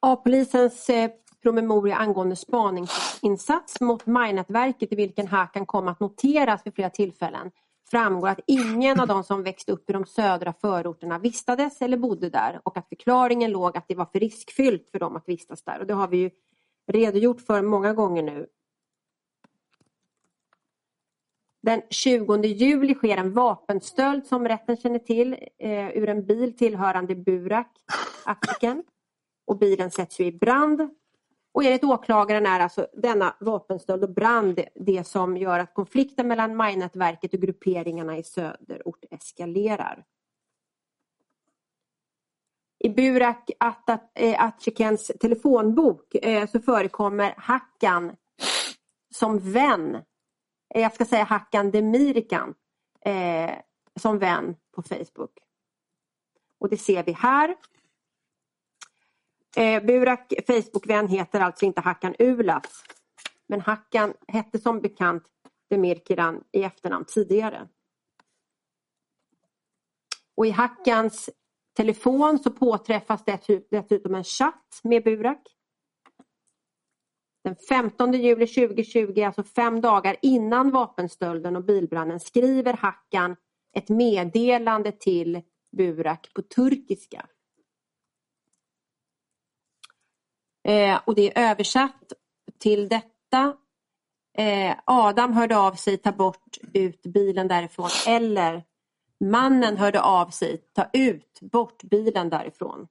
A-polisens 0.00 0.90
eh, 0.90 1.10
promemoria 1.42 1.96
angående 1.96 2.36
spaningsinsats 2.36 3.80
mot 3.80 4.06
majnätverket 4.06 4.92
i 4.92 4.96
vilken 4.96 5.26
Hakan 5.26 5.66
kom 5.66 5.88
att 5.88 6.00
noteras 6.00 6.66
vid 6.66 6.74
flera 6.74 6.90
tillfällen 6.90 7.50
framgår 7.90 8.28
att 8.28 8.40
ingen 8.46 9.00
av 9.00 9.06
de 9.06 9.24
som 9.24 9.42
växte 9.42 9.72
upp 9.72 9.90
i 9.90 9.92
de 9.92 10.06
södra 10.06 10.52
förorterna 10.52 11.18
vistades 11.18 11.82
eller 11.82 11.96
bodde 11.96 12.30
där 12.30 12.60
och 12.62 12.76
att 12.76 12.88
förklaringen 12.88 13.50
låg 13.50 13.76
att 13.76 13.88
det 13.88 13.94
var 13.94 14.04
för 14.04 14.20
riskfyllt 14.20 14.90
för 14.90 14.98
dem 14.98 15.16
att 15.16 15.28
vistas 15.28 15.62
där. 15.62 15.80
Och 15.80 15.86
det 15.86 15.94
har 15.94 16.08
vi 16.08 16.16
ju 16.16 16.30
redogjort 16.86 17.40
för 17.40 17.62
många 17.62 17.92
gånger 17.92 18.22
nu. 18.22 18.46
Den 21.62 21.82
20 21.90 22.36
juli 22.46 22.94
sker 22.94 23.16
en 23.16 23.32
vapenstöld 23.32 24.26
som 24.26 24.48
rätten 24.48 24.76
känner 24.76 24.98
till 24.98 25.36
eh, 25.58 25.88
ur 25.88 26.08
en 26.08 26.26
bil 26.26 26.56
tillhörande 26.56 27.14
Burak 27.14 27.72
Attiken. 28.24 28.84
Och 29.46 29.58
bilen 29.58 29.90
sätts 29.90 30.20
ju 30.20 30.24
i 30.24 30.32
brand 30.32 30.90
och 31.52 31.64
enligt 31.64 31.84
åklagaren 31.84 32.46
är 32.46 32.60
alltså 32.60 32.86
denna 32.92 33.36
vapenstöld 33.40 34.04
och 34.04 34.14
brand 34.14 34.60
det 34.74 35.06
som 35.06 35.36
gör 35.36 35.58
att 35.58 35.74
konflikten 35.74 36.28
mellan 36.28 36.56
majnätverket 36.56 37.34
och 37.34 37.40
grupperingarna 37.40 38.18
i 38.18 38.22
söderort 38.22 39.04
eskalerar. 39.10 40.04
I 42.78 42.88
Burak 42.88 43.50
Atchekens 44.38 45.10
eh, 45.10 45.16
telefonbok 45.16 46.14
eh, 46.14 46.48
så 46.48 46.60
förekommer 46.60 47.34
Hackan 47.36 48.16
som 49.14 49.38
vän. 49.38 49.94
Eh, 50.74 50.82
jag 50.82 50.94
ska 50.94 51.04
säga 51.04 51.24
Hackan 51.24 51.70
Demirkan 51.70 52.54
som 54.00 54.18
vän 54.18 54.56
på 54.74 54.82
Facebook. 54.82 55.38
Och 56.58 56.68
det 56.68 56.76
ser 56.76 57.02
vi 57.02 57.12
här. 57.12 57.56
Eh, 59.56 59.84
Burak 59.84 60.32
Facebookvän 60.46 61.08
heter 61.08 61.40
alltså 61.40 61.64
inte 61.64 61.80
Hakan 61.80 62.14
Ulas. 62.18 62.84
Men 63.48 63.60
Hakan 63.60 64.14
hette 64.28 64.58
som 64.58 64.80
bekant 64.80 65.22
Demirkiran 65.70 66.44
i 66.52 66.62
efternamn 66.62 67.04
tidigare. 67.04 67.68
Och 70.36 70.46
i 70.46 70.50
Hackans 70.50 71.30
telefon 71.76 72.38
så 72.38 72.50
påträffas 72.50 73.24
dessutom 73.70 74.14
en 74.14 74.24
chatt 74.24 74.80
med 74.82 75.04
Burak. 75.04 75.42
Den 77.44 77.56
15 77.68 78.12
juli 78.12 78.46
2020, 78.46 79.22
alltså 79.22 79.42
fem 79.42 79.80
dagar 79.80 80.16
innan 80.22 80.70
vapenstölden 80.70 81.56
och 81.56 81.64
bilbranden, 81.64 82.20
skriver 82.20 82.72
Hackan 82.72 83.36
ett 83.76 83.88
meddelande 83.88 84.92
till 84.92 85.42
Burak 85.76 86.30
på 86.34 86.42
turkiska. 86.42 87.26
Eh, 90.64 91.00
och 91.04 91.14
det 91.14 91.38
är 91.38 91.50
översatt 91.50 92.12
till 92.58 92.88
detta. 92.88 93.56
Eh, 94.38 94.76
Adam 94.84 95.32
hörde 95.32 95.58
av 95.58 95.72
sig, 95.72 95.96
ta 95.96 96.12
bort 96.12 96.58
ut 96.72 97.02
bilen 97.02 97.48
därifrån. 97.48 97.88
Eller 98.08 98.64
mannen 99.24 99.76
hörde 99.76 100.02
av 100.02 100.26
sig, 100.30 100.58
ta 100.72 100.86
ut 100.92 101.38
bort 101.40 101.82
bilen 101.82 102.30
därifrån. 102.30 102.88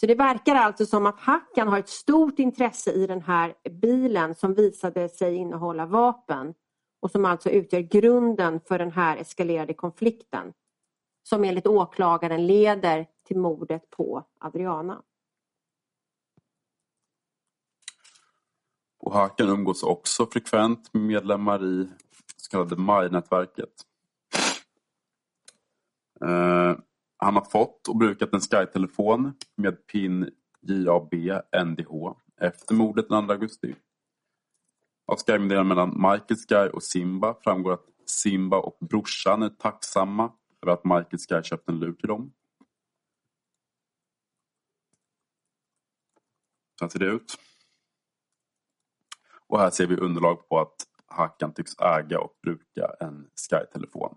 Så 0.00 0.06
det 0.06 0.14
verkar 0.14 0.54
alltså 0.54 0.86
som 0.86 1.06
att 1.06 1.20
Hackan 1.20 1.68
har 1.68 1.78
ett 1.78 1.88
stort 1.88 2.38
intresse 2.38 2.92
i 2.92 3.06
den 3.06 3.22
här 3.22 3.54
bilen 3.70 4.34
som 4.34 4.54
visade 4.54 5.08
sig 5.08 5.34
innehålla 5.34 5.86
vapen 5.86 6.54
och 7.00 7.10
som 7.10 7.24
alltså 7.24 7.50
utgör 7.50 7.80
grunden 7.80 8.60
för 8.60 8.78
den 8.78 8.92
här 8.92 9.16
eskalerade 9.16 9.74
konflikten 9.74 10.52
som 11.22 11.44
enligt 11.44 11.66
åklagaren 11.66 12.46
leder 12.46 13.06
till 13.26 13.38
mordet 13.38 13.90
på 13.90 14.22
Adriana. 14.40 15.02
Och 19.06 19.12
Hakan 19.12 19.48
umgås 19.48 19.82
också 19.82 20.26
frekvent 20.26 20.94
med 20.94 21.02
medlemmar 21.02 21.64
i 21.64 21.88
så 22.36 22.50
kallade 22.50 22.76
MAI-nätverket. 22.76 23.72
Eh, 26.20 26.78
han 27.16 27.34
har 27.34 27.44
fått 27.44 27.88
och 27.88 27.96
brukat 27.96 28.32
en 28.32 28.40
Sky-telefon 28.40 29.32
med 29.56 29.86
PIN 29.86 30.30
JAB 30.60 31.14
NDH 31.66 32.14
efter 32.40 32.74
mordet 32.74 33.08
den 33.08 33.26
2 33.26 33.32
augusti. 33.32 33.74
Av 35.12 35.16
Sky-meddelandet 35.16 35.68
mellan 35.68 36.12
Michael 36.12 36.40
Sky 36.48 36.76
och 36.76 36.82
Simba 36.82 37.34
framgår 37.44 37.72
att 37.72 37.86
Simba 38.06 38.58
och 38.58 38.78
brorsan 38.80 39.42
är 39.42 39.48
tacksamma 39.48 40.32
över 40.62 40.72
att 40.72 40.84
Michael 40.84 41.18
Sky 41.18 41.48
köpt 41.48 41.68
en 41.68 41.78
lur 41.78 41.92
till 41.92 42.08
dem. 42.08 42.32
Så 46.78 46.84
här 46.84 46.90
ser 46.90 46.98
det 46.98 47.06
ut. 47.06 47.38
Och 49.48 49.58
här 49.58 49.70
ser 49.70 49.86
vi 49.86 49.96
underlag 49.96 50.48
på 50.48 50.58
att 50.58 50.74
Hakan 51.06 51.52
tycks 51.52 51.78
äga 51.78 52.20
och 52.20 52.32
bruka 52.42 52.94
en 53.00 53.30
Sky-telefon. 53.34 54.16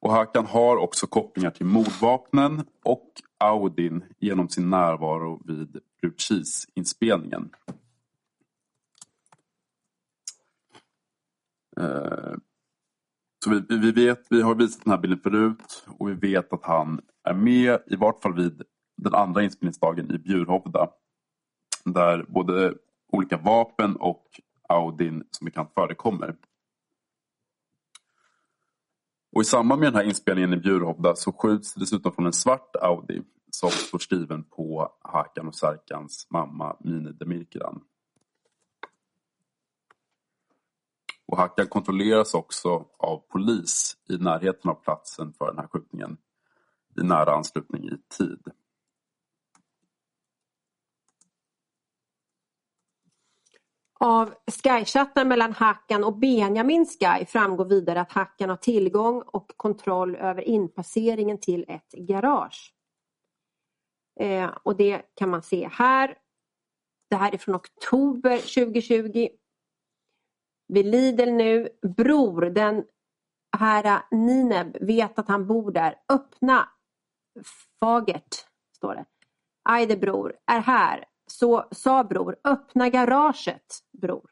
Och 0.00 0.12
Hakan 0.12 0.46
har 0.46 0.76
också 0.76 1.06
kopplingar 1.06 1.50
till 1.50 1.66
mordvapnen 1.66 2.64
och 2.84 3.12
Audin 3.38 4.04
genom 4.18 4.48
sin 4.48 4.70
närvaro 4.70 5.42
vid 5.44 5.80
Brutchis-inspelningen. 6.00 7.50
Eh, 11.80 12.34
så 13.44 13.50
vi, 13.50 13.78
vi, 13.78 13.92
vet, 13.92 14.26
vi 14.30 14.42
har 14.42 14.54
visat 14.54 14.84
den 14.84 14.90
här 14.90 15.00
bilden 15.00 15.20
förut 15.20 15.86
och 15.86 16.08
vi 16.08 16.14
vet 16.14 16.52
att 16.52 16.64
han 16.64 17.00
är 17.24 17.34
med 17.34 17.82
i 17.86 17.96
vart 17.96 18.22
fall 18.22 18.34
vid 18.34 18.62
den 18.96 19.14
andra 19.14 19.42
inspelningsdagen 19.42 20.14
i 20.14 20.18
Bjurhovda 20.18 20.88
där 21.84 22.24
både 22.28 22.74
olika 23.12 23.36
vapen 23.36 23.96
och 23.96 24.40
Audin 24.68 25.24
som 25.30 25.44
bekant 25.44 25.74
förekommer. 25.74 26.36
Och 29.32 29.42
I 29.42 29.44
samband 29.44 29.80
med 29.80 29.92
den 29.92 29.96
här 29.96 30.08
inspelningen 30.08 30.52
i 30.52 30.56
Bjurhovda 30.56 31.16
så 31.16 31.32
skjuts 31.32 31.74
dessutom 31.74 32.12
från 32.12 32.26
en 32.26 32.32
svart 32.32 32.76
Audi 32.76 33.22
som 33.50 33.70
står 33.70 33.98
skriven 33.98 34.44
på 34.44 34.92
Hakan 35.00 35.48
och 35.48 35.54
Serkans 35.54 36.26
mamma 36.30 36.76
Mini 36.80 37.12
Demirkiran. 37.12 37.80
Och 41.26 41.38
Hakan 41.38 41.66
kontrolleras 41.66 42.34
också 42.34 42.86
av 42.98 43.18
polis 43.28 43.96
i 44.08 44.16
närheten 44.16 44.70
av 44.70 44.74
platsen 44.74 45.32
för 45.32 45.46
den 45.46 45.58
här 45.58 45.66
skjutningen 45.66 46.16
i 47.00 47.02
nära 47.02 47.34
anslutning 47.34 47.84
i 47.84 47.98
tid. 48.18 48.42
Av 54.00 54.34
Sky-chatten 54.46 55.28
mellan 55.28 55.52
Hakan 55.52 56.04
och 56.04 56.18
Benjamin 56.18 56.86
Sky 56.86 57.24
framgår 57.24 57.64
vidare 57.64 58.00
att 58.00 58.12
Hakan 58.12 58.50
har 58.50 58.56
tillgång 58.56 59.22
och 59.26 59.52
kontroll 59.56 60.16
över 60.16 60.42
inpasseringen 60.42 61.38
till 61.38 61.64
ett 61.68 61.92
garage. 61.92 62.74
Eh, 64.20 64.50
och 64.62 64.76
det 64.76 65.02
kan 65.14 65.30
man 65.30 65.42
se 65.42 65.68
här. 65.72 66.18
Det 67.10 67.16
här 67.16 67.34
är 67.34 67.38
från 67.38 67.54
oktober 67.54 68.38
2020. 68.38 69.28
Vid 70.68 70.86
Lidl 70.86 71.30
nu, 71.30 71.68
Bror, 71.96 72.40
den 72.40 72.84
här 73.58 74.02
Nineb 74.10 74.76
vet 74.80 75.18
att 75.18 75.28
han 75.28 75.46
bor 75.46 75.72
där. 75.72 75.94
Öppna 76.08 76.68
Fagert, 77.80 78.46
står 78.76 78.94
det. 78.94 79.04
Ajde 79.62 79.96
bror, 79.96 80.36
är 80.46 80.60
här. 80.60 81.04
Så 81.26 81.68
sa 81.70 82.04
bror, 82.04 82.36
öppna 82.44 82.88
garaget 82.88 83.80
bror. 83.92 84.30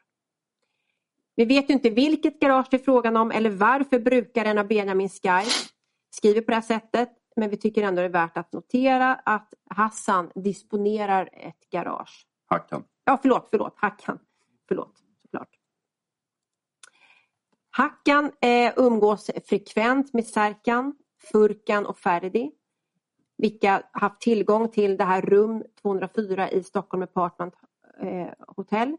Vi 1.35 1.45
vet 1.45 1.69
ju 1.69 1.73
inte 1.73 1.89
vilket 1.89 2.39
garage 2.39 2.67
det 2.71 2.77
är 2.77 2.83
frågan 2.83 3.17
om 3.17 3.31
eller 3.31 3.49
varför 3.49 3.99
brukaren 3.99 4.57
av 4.57 4.67
Benjamin 4.67 5.09
Sky 5.09 5.49
skriver 6.09 6.41
på 6.41 6.51
det 6.51 6.55
här 6.55 6.61
sättet. 6.61 7.09
Men 7.35 7.49
vi 7.49 7.57
tycker 7.57 7.83
ändå 7.83 8.01
det 8.01 8.07
är 8.07 8.09
värt 8.09 8.37
att 8.37 8.53
notera 8.53 9.15
att 9.15 9.53
Hassan 9.69 10.31
disponerar 10.35 11.29
ett 11.33 11.69
garage. 11.69 12.27
Hackan. 12.45 12.83
Ja, 13.05 13.19
förlåt, 13.21 13.47
förlåt, 13.51 13.73
Hackan. 13.77 14.19
Förlåt, 14.67 14.93
såklart. 15.21 15.49
Hackan 17.69 18.31
eh, 18.41 18.73
umgås 18.75 19.31
frekvent 19.49 20.13
med 20.13 20.27
Serkan, 20.27 20.95
Furkan 21.31 21.85
och 21.85 21.97
Ferdi. 21.97 22.51
Vilka 23.37 23.83
haft 23.91 24.21
tillgång 24.21 24.69
till 24.69 24.97
det 24.97 25.03
här 25.03 25.21
rum 25.21 25.63
204 25.81 26.51
i 26.51 26.63
Stockholm 26.63 27.03
Apartment 27.03 27.53
eh, 28.01 28.27
Hotel. 28.47 28.97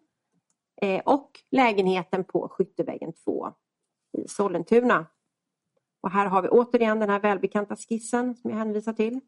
Eh, 0.83 1.01
och 1.01 1.31
lägenheten 1.51 2.25
på 2.25 2.49
Skyttevägen 2.49 3.13
2 3.13 3.53
i 4.19 4.29
Sollentuna. 4.29 5.07
Och 6.01 6.11
här 6.11 6.27
har 6.27 6.43
vi 6.43 6.49
återigen 6.49 7.01
den 7.01 7.11
här 7.11 7.21
välbekanta 7.21 7.77
skissen 7.77 8.37
som 8.37 8.51
jag 8.51 8.59
hänvisar 8.59 8.93
till. 8.93 9.21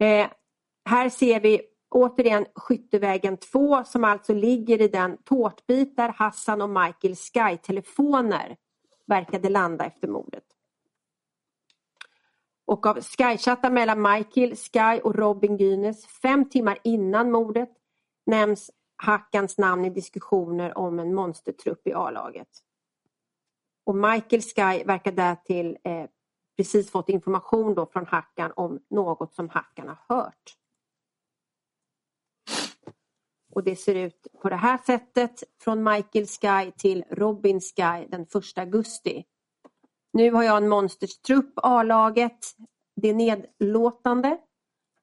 Eh, 0.00 0.30
här 0.84 1.08
ser 1.08 1.40
vi 1.40 1.60
återigen 1.90 2.46
Skyttevägen 2.54 3.36
2 3.36 3.84
som 3.84 4.04
alltså 4.04 4.34
ligger 4.34 4.82
i 4.82 4.88
den 4.88 5.16
tårtbit 5.24 5.96
där 5.96 6.08
Hassan 6.08 6.62
och 6.62 6.70
Michael 6.70 7.16
Sky-telefoner 7.16 8.56
verkade 9.06 9.48
landa 9.48 9.84
efter 9.84 10.08
mordet. 10.08 10.44
Och 12.68 12.86
av 12.86 13.00
Skychattar 13.00 13.70
mellan 13.70 14.02
Michael, 14.02 14.56
Sky 14.56 15.00
och 15.04 15.14
Robin 15.14 15.56
Gynes 15.56 16.06
fem 16.06 16.48
timmar 16.48 16.78
innan 16.84 17.30
mordet 17.30 17.70
nämns 18.26 18.70
Hackans 18.96 19.58
namn 19.58 19.84
i 19.84 19.90
diskussioner 19.90 20.78
om 20.78 20.98
en 20.98 21.14
monstertrupp 21.14 21.86
i 21.86 21.92
A-laget. 21.92 22.48
Och 23.84 23.94
Michael 23.94 24.42
Sky 24.42 24.84
verkar 24.84 25.12
därtill 25.12 25.78
eh, 25.84 26.06
precis 26.56 26.90
fått 26.90 27.08
information 27.08 27.74
då 27.74 27.86
från 27.86 28.06
Hackan 28.06 28.52
om 28.56 28.80
något 28.90 29.34
som 29.34 29.48
Hackan 29.48 29.88
har 29.88 30.16
hört. 30.16 30.56
Och 33.54 33.64
det 33.64 33.76
ser 33.76 33.94
ut 33.94 34.26
på 34.42 34.48
det 34.48 34.56
här 34.56 34.78
sättet 34.78 35.44
från 35.60 35.82
Michael 35.82 36.26
Sky 36.26 36.72
till 36.76 37.04
Robin 37.10 37.60
Sky 37.60 38.06
den 38.08 38.22
1 38.22 38.58
augusti. 38.58 39.24
Nu 40.18 40.32
har 40.32 40.42
jag 40.42 40.56
en 40.56 40.68
monsterstrupp 40.68 41.52
A-laget. 41.56 42.38
Det 42.96 43.08
är 43.08 43.14
nedlåtande. 43.14 44.38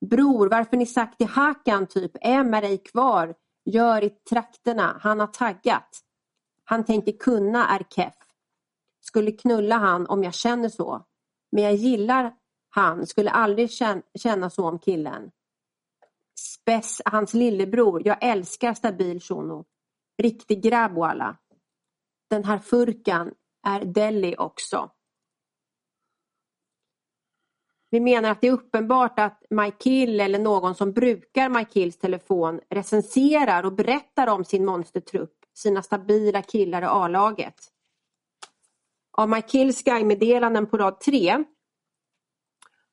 Bror, 0.06 0.50
varför 0.50 0.78
ni 0.78 0.86
sagt 0.86 1.18
till 1.18 1.28
Hakan 1.28 1.88
typ, 1.88 2.12
M 2.22 2.54
är 2.54 2.62
ej 2.62 2.78
kvar, 2.78 3.36
gör 3.66 4.04
i 4.04 4.10
trakterna, 4.10 5.00
han 5.02 5.20
har 5.20 5.28
taggat. 5.28 6.00
Han 6.64 6.86
tänker 6.86 7.12
kunna 7.12 7.68
är 7.68 7.84
keff. 7.90 8.16
Skulle 9.02 9.32
knulla 9.32 9.78
han 9.78 10.08
om 10.08 10.24
jag 10.24 10.34
känner 10.34 10.70
så. 10.70 11.06
Men 11.52 11.64
jag 11.64 11.74
gillar 11.74 12.34
han, 12.70 13.08
skulle 13.08 13.30
aldrig 13.30 13.72
känna 14.20 14.50
så 14.50 14.68
om 14.68 14.80
killen. 14.80 15.32
Spess, 16.40 17.02
hans 17.06 17.34
lillebror, 17.34 18.08
jag 18.08 18.18
älskar 18.22 18.74
stabil 18.74 19.22
shuno. 19.22 19.66
Riktig 20.22 20.64
grabb 20.64 20.98
alla. 20.98 21.38
Den 22.30 22.44
här 22.44 22.60
furkan 22.60 23.34
är 23.68 23.86
Delhi 23.86 24.36
också. 24.38 24.92
Vi 27.96 28.00
menar 28.00 28.32
att 28.32 28.42
det 28.42 28.48
är 28.48 28.52
uppenbart 28.52 29.20
att 29.20 29.44
MyKill 29.50 30.20
eller 30.20 30.40
någon 30.40 30.76
som 30.76 30.92
brukar 30.92 31.50
MyKills 31.50 31.98
telefon 31.98 32.60
recenserar 32.70 33.66
och 33.66 33.74
berättar 33.74 34.28
om 34.28 34.46
sin 34.46 34.66
monstertrupp, 34.66 35.34
sina 35.54 35.82
stabila 35.82 36.42
killar 36.42 36.82
i 36.82 36.86
A-laget. 36.86 37.56
Av 39.18 39.30
MyKills 39.30 39.84
Sky-meddelanden 39.84 40.66
på 40.66 40.78
rad 40.78 41.00
3 41.00 41.44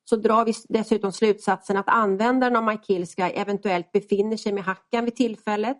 så 0.04 0.16
drar 0.16 0.44
vi 0.44 0.52
dessutom 0.68 1.12
slutsatsen 1.12 1.76
att 1.76 1.88
användaren 1.88 2.56
av 2.56 2.64
MyKillSky 2.64 3.22
eventuellt 3.22 3.92
befinner 3.92 4.36
sig 4.36 4.52
med 4.52 4.64
Hackan 4.64 5.04
vid 5.04 5.16
tillfället 5.16 5.78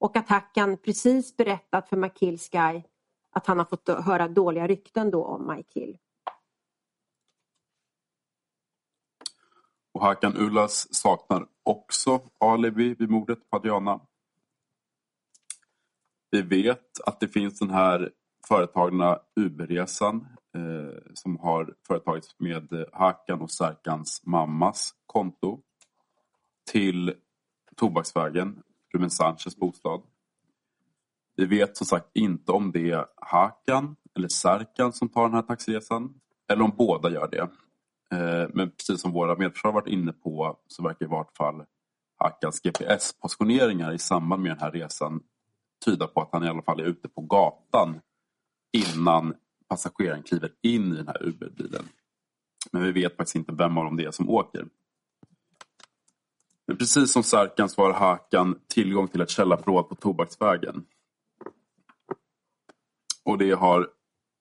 och 0.00 0.16
att 0.16 0.28
Hackan 0.28 0.76
precis 0.76 1.36
berättat 1.36 1.88
för 1.88 1.96
MyKillSky 1.96 2.82
att 3.32 3.46
han 3.46 3.58
har 3.58 3.64
fått 3.64 3.88
höra 3.88 4.28
dåliga 4.28 4.66
rykten 4.66 5.10
då 5.10 5.24
om 5.24 5.46
MyKill. 5.46 5.98
Och 9.98 10.04
Hakan 10.04 10.36
Ullas 10.36 10.94
saknar 10.94 11.46
också 11.62 12.20
alibi 12.40 12.94
vid 12.98 13.10
mordet 13.10 13.50
på 13.50 13.56
Adriana. 13.56 14.00
Vi 16.30 16.42
vet 16.42 17.00
att 17.06 17.20
det 17.20 17.28
finns 17.28 17.58
den 17.58 17.70
här 17.70 18.10
företagna 18.48 19.18
Uberresan 19.36 20.26
eh, 20.54 21.02
som 21.14 21.38
har 21.38 21.74
företagits 21.86 22.34
med 22.38 22.72
eh, 22.72 22.84
Hakan 22.92 23.40
och 23.40 23.50
Serkans 23.50 24.22
mammas 24.26 24.94
konto 25.06 25.60
till 26.70 27.14
Tobaksvägen, 27.76 28.62
Ruben 28.94 29.10
Sanchez 29.10 29.56
bostad. 29.56 30.02
Vi 31.36 31.46
vet 31.46 31.76
som 31.76 31.86
sagt 31.86 32.10
inte 32.14 32.52
om 32.52 32.72
det 32.72 32.90
är 32.90 33.06
Hakan 33.16 33.96
eller 34.16 34.28
Serkan 34.28 34.92
som 34.92 35.08
tar 35.08 35.22
den 35.22 35.34
här 35.34 35.42
taxiresan 35.42 36.20
eller 36.48 36.62
om 36.62 36.72
båda 36.76 37.10
gör 37.10 37.28
det. 37.30 37.48
Eh, 38.12 38.48
men 38.54 38.70
precis 38.70 39.00
som 39.00 39.12
våra 39.12 39.36
medförsvarare 39.36 39.74
varit 39.74 39.88
inne 39.92 40.12
på 40.12 40.58
så 40.66 40.82
verkar 40.82 41.06
i 41.06 41.08
vart 41.08 41.36
fall 41.36 41.64
Hakans 42.18 42.60
GPS-positioneringar 42.60 43.92
i 43.92 43.98
samband 43.98 44.42
med 44.42 44.50
den 44.50 44.60
här 44.60 44.70
resan 44.70 45.20
tyda 45.84 46.06
på 46.06 46.20
att 46.20 46.28
han 46.32 46.44
i 46.44 46.48
alla 46.48 46.62
fall 46.62 46.80
är 46.80 46.84
ute 46.84 47.08
på 47.08 47.20
gatan 47.20 48.00
innan 48.72 49.34
passageraren 49.68 50.22
kliver 50.22 50.52
in 50.62 50.92
i 50.92 50.96
den 50.96 51.08
här 51.08 51.22
Uber-bilen. 51.22 51.88
Men 52.72 52.82
vi 52.82 52.92
vet 52.92 53.16
faktiskt 53.16 53.36
inte 53.36 53.52
vem 53.52 53.78
av 53.78 53.84
dem 53.84 53.96
det 53.96 54.04
är 54.04 54.10
som 54.10 54.30
åker. 54.30 54.68
Men 56.66 56.76
precis 56.76 57.12
som 57.12 57.22
Sarkan 57.22 57.68
så 57.68 57.82
har 57.82 57.92
Hakan 57.92 58.60
tillgång 58.68 59.08
till 59.08 59.20
ett 59.20 59.30
källarförråd 59.30 59.88
på 59.88 59.94
Tobaksvägen. 59.94 60.84
Och 63.24 63.38
det 63.38 63.50
har 63.50 63.90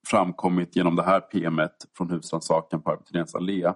framkommit 0.09 0.75
genom 0.75 0.95
det 0.95 1.03
här 1.03 1.19
PMet 1.19 1.85
från 1.97 2.09
husrannsakan 2.09 2.81
på 2.81 2.91
Arbetidéns 2.91 3.35
allé. 3.35 3.73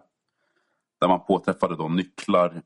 Där 0.99 1.07
man 1.07 1.25
påträffade 1.25 1.75
då 1.75 1.87
nycklar 1.87 2.61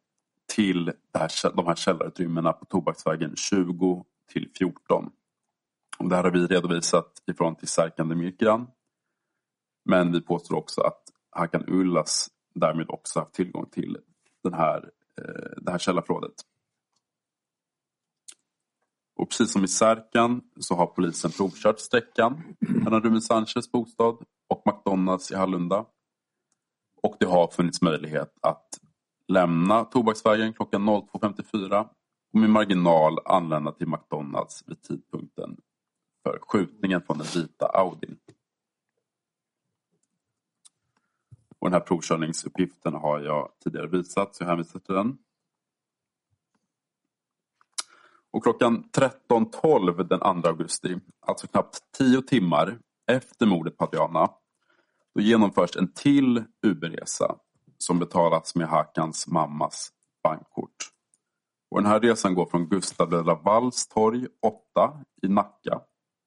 till 0.55 0.91
här, 1.13 1.55
de 1.55 1.67
här 1.67 1.75
källarutrymmena 1.75 2.53
på 2.53 2.65
Tobaksvägen 2.65 3.35
20 3.35 4.05
till 4.33 4.49
14. 4.57 5.09
Och 5.97 6.09
det 6.09 6.15
här 6.15 6.23
har 6.23 6.31
vi 6.31 6.47
redovisat 6.47 7.11
ifrån 7.31 7.55
till 7.55 7.67
Serkan 7.67 8.09
Demirkan. 8.09 8.67
Men 9.85 10.11
vi 10.11 10.21
påstår 10.21 10.55
också 10.55 10.81
att 10.81 11.01
Hakan 11.29 11.63
Ullas 11.67 12.29
därmed 12.53 12.85
också 12.89 13.19
haft 13.19 13.33
tillgång 13.33 13.65
till 13.71 13.97
den 14.43 14.53
här, 14.53 14.89
eh, 15.17 15.51
det 15.57 15.71
här 15.71 15.77
källarförrådet. 15.77 16.33
Och 19.15 19.29
precis 19.29 19.51
som 19.51 19.63
i 19.63 19.67
Särkan 19.67 20.41
så 20.59 20.75
har 20.75 20.85
polisen 20.85 21.31
provkört 21.31 21.79
sträckan 21.79 22.43
mellan 22.59 23.03
Ruben 23.03 23.21
Sanchez 23.21 23.71
bostad 23.71 24.17
och 24.49 24.61
McDonalds 24.65 25.31
i 25.31 25.35
Hallunda. 25.35 25.85
Och 27.01 27.15
det 27.19 27.25
har 27.25 27.47
funnits 27.47 27.81
möjlighet 27.81 28.33
att 28.41 28.79
lämna 29.27 29.83
Tobaksvägen 29.83 30.53
klockan 30.53 30.89
02.54 30.89 31.87
och 32.33 32.39
med 32.39 32.49
marginal 32.49 33.19
anlända 33.25 33.71
till 33.71 33.87
McDonalds 33.87 34.63
vid 34.67 34.81
tidpunkten 34.81 35.57
för 36.23 36.39
skjutningen 36.41 37.01
från 37.01 37.17
den 37.17 37.27
vita 37.35 37.65
Audin. 37.65 38.17
Och 41.59 41.69
den 41.69 41.73
här 41.73 41.87
provkörningsuppgiften 41.87 42.93
har 42.93 43.19
jag 43.19 43.51
tidigare 43.63 43.87
visat 43.87 44.35
så 44.35 44.43
jag 44.43 44.49
hänvisar 44.49 44.79
till 44.79 44.95
den. 44.95 45.17
Och 48.35 48.43
klockan 48.43 48.83
13.12 48.97 50.03
den 50.03 50.41
2 50.41 50.49
augusti, 50.49 50.97
alltså 51.19 51.47
knappt 51.47 51.79
tio 51.97 52.21
timmar 52.21 52.79
efter 53.11 53.45
mordet 53.45 53.77
på 53.77 53.85
Adriana, 53.85 54.29
då 55.15 55.21
genomförs 55.21 55.75
en 55.75 55.93
till 55.93 56.43
Uberresa 56.65 57.35
som 57.77 57.99
betalas 57.99 58.55
med 58.55 58.67
Hakans 58.67 59.27
mammas 59.27 59.91
bankkort. 60.23 60.75
Och 61.71 61.81
den 61.81 61.91
här 61.91 61.99
resan 61.99 62.35
går 62.35 62.45
från 62.45 62.69
Gustav 62.69 63.09
de 63.09 63.25
Lavalls 63.25 63.87
torg 63.87 64.27
8 64.41 65.03
i 65.21 65.27
Nacka 65.27 65.81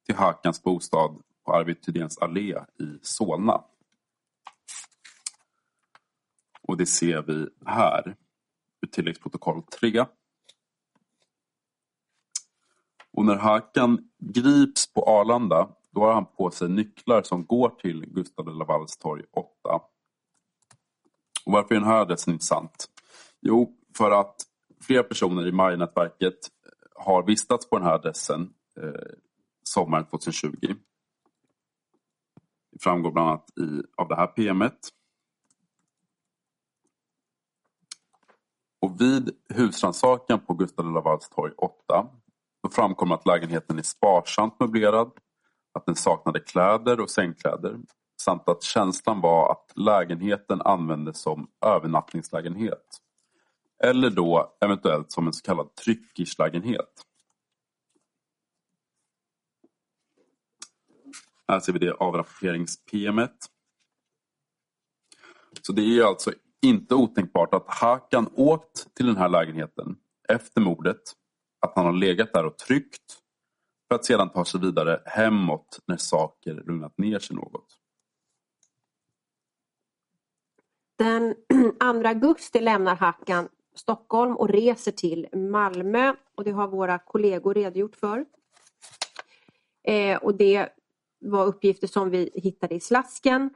till 0.05 0.15
Hakans 0.15 0.63
bostad 0.63 1.21
på 1.45 1.53
Arvid 1.53 1.81
Thydéns 1.81 2.17
allé 2.17 2.55
i 2.79 2.99
Solna. 3.01 3.63
Och 6.61 6.77
det 6.77 6.85
ser 6.85 7.21
vi 7.21 7.47
här 7.65 8.15
ur 8.81 8.87
tilläggsprotokoll 8.87 9.63
3. 9.63 10.05
Och 13.13 13.25
när 13.25 13.35
Hakan 13.35 14.09
grips 14.19 14.93
på 14.93 15.03
Arlanda 15.03 15.69
då 15.91 16.01
har 16.01 16.13
han 16.13 16.25
på 16.25 16.51
sig 16.51 16.69
nycklar 16.69 17.21
som 17.21 17.45
går 17.45 17.69
till 17.69 18.05
Gustav 18.05 18.45
de 18.45 18.57
Lavalls 18.57 18.97
torg 18.97 19.23
8. 19.31 19.49
Och 21.45 21.53
varför 21.53 21.75
är 21.75 21.79
den 21.79 21.89
här 21.89 22.01
adressen 22.01 22.33
intressant? 22.33 22.89
Jo, 23.41 23.77
för 23.97 24.11
att 24.11 24.35
flera 24.81 25.03
personer 25.03 25.47
i 25.47 25.51
Maj-nätverket 25.51 26.33
eh, 26.65 27.03
har 27.05 27.23
vistats 27.23 27.69
på 27.69 27.77
den 27.77 27.87
här 27.87 27.93
adressen 27.93 28.53
eh, 28.77 29.11
sommaren 29.63 30.05
2020. 30.05 30.51
Det 32.71 32.79
framgår 32.79 33.11
bland 33.11 33.29
annat 33.29 33.49
i, 33.49 33.83
av 33.97 34.07
det 34.07 34.15
här 34.15 34.27
PMet. 34.27 34.79
Och 38.81 39.01
vid 39.01 39.35
husrannsakan 39.49 40.39
på 40.39 40.53
Gustav 40.53 40.85
de 40.85 40.93
Lavalls 40.93 41.29
torg 41.29 41.53
8 41.57 42.07
framkom 42.69 43.11
att 43.11 43.25
lägenheten 43.25 43.79
är 43.79 43.83
sparsamt 43.83 44.59
möblerad, 44.59 45.11
att 45.73 45.85
den 45.85 45.95
saknade 45.95 46.39
kläder 46.39 46.99
och 46.99 47.09
sängkläder 47.09 47.77
samt 48.21 48.49
att 48.49 48.63
känslan 48.63 49.21
var 49.21 49.51
att 49.51 49.71
lägenheten 49.75 50.61
användes 50.61 51.21
som 51.21 51.47
övernattningslägenhet. 51.65 53.01
Eller 53.83 54.09
då 54.09 54.57
eventuellt 54.61 55.11
som 55.11 55.27
en 55.27 55.33
så 55.33 55.45
kallad 55.45 55.75
tryckerslägenhet. 55.75 57.05
Här 61.47 61.59
ser 61.59 61.73
vi 61.73 61.79
det 61.79 61.93
avrapporterings-PMet. 61.93 63.35
Så 65.61 65.73
det 65.73 65.81
är 65.81 66.03
alltså 66.03 66.33
inte 66.61 66.95
otänkbart 66.95 67.53
att 67.53 67.65
Hakan 67.67 68.29
åkt 68.35 68.95
till 68.95 69.05
den 69.05 69.17
här 69.17 69.29
lägenheten 69.29 69.97
efter 70.27 70.61
mordet, 70.61 71.01
att 71.59 71.75
han 71.75 71.85
har 71.85 71.93
legat 71.93 72.33
där 72.33 72.45
och 72.45 72.57
tryckt 72.57 73.19
för 73.87 73.95
att 73.95 74.05
sedan 74.05 74.29
ta 74.29 74.45
sig 74.45 74.59
vidare 74.59 75.01
hemåt 75.05 75.79
när 75.85 75.97
saker 75.97 76.53
lugnat 76.53 76.97
ner 76.97 77.19
sig 77.19 77.35
något. 77.35 77.79
Den 80.97 81.35
2 82.03 82.07
augusti 82.07 82.59
lämnar 82.59 82.95
Hakan 82.95 83.49
Stockholm 83.75 84.35
och 84.35 84.49
reser 84.49 84.91
till 84.91 85.27
Malmö 85.33 86.13
och 86.35 86.43
det 86.43 86.51
har 86.51 86.67
våra 86.67 86.99
kollegor 86.99 87.53
redogjort 87.53 87.95
för. 87.95 88.25
Eh, 89.83 90.17
och 90.17 90.35
det 90.35 90.69
var 91.19 91.45
uppgifter 91.45 91.87
som 91.87 92.09
vi 92.09 92.31
hittade 92.33 92.75
i 92.75 92.79
slasken. 92.79 93.49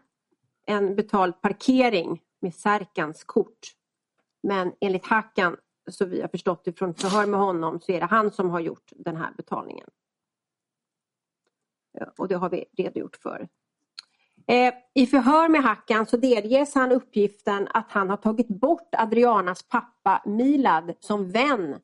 En 0.66 0.96
betald 0.96 1.42
parkering 1.42 2.22
med 2.42 2.56
Särkans 2.56 3.24
kort. 3.24 3.60
Men 4.44 4.74
enligt 4.82 5.06
Hakan, 5.06 5.58
så 5.92 6.06
vi 6.06 6.22
har 6.22 6.28
förstått 6.28 6.66
det 6.66 6.74
från 6.74 6.94
förhör 6.94 7.26
med 7.26 7.40
honom, 7.40 7.80
så 7.80 7.92
är 7.92 8.00
det 8.00 8.06
han 8.06 8.32
som 8.32 8.50
har 8.50 8.60
gjort 8.60 8.92
den 8.92 9.16
här 9.16 9.34
betalningen. 9.38 9.90
Och 12.18 12.28
det 12.28 12.36
har 12.36 12.50
vi 12.50 12.66
redogjort 12.78 13.16
för. 13.16 13.48
Eh, 14.48 14.74
I 14.94 15.08
förhör 15.08 15.50
med 15.50 15.64
Hakan 15.64 16.06
så 16.06 16.18
delges 16.18 16.76
han 16.76 16.92
uppgiften 16.92 17.68
att 17.74 17.92
han 17.92 18.10
har 18.10 18.18
tagit 18.18 18.48
bort 18.48 18.90
Adrianas 18.92 19.64
pappa 19.64 20.22
Milad 20.26 20.94
som 21.00 21.32
vän 21.32 21.80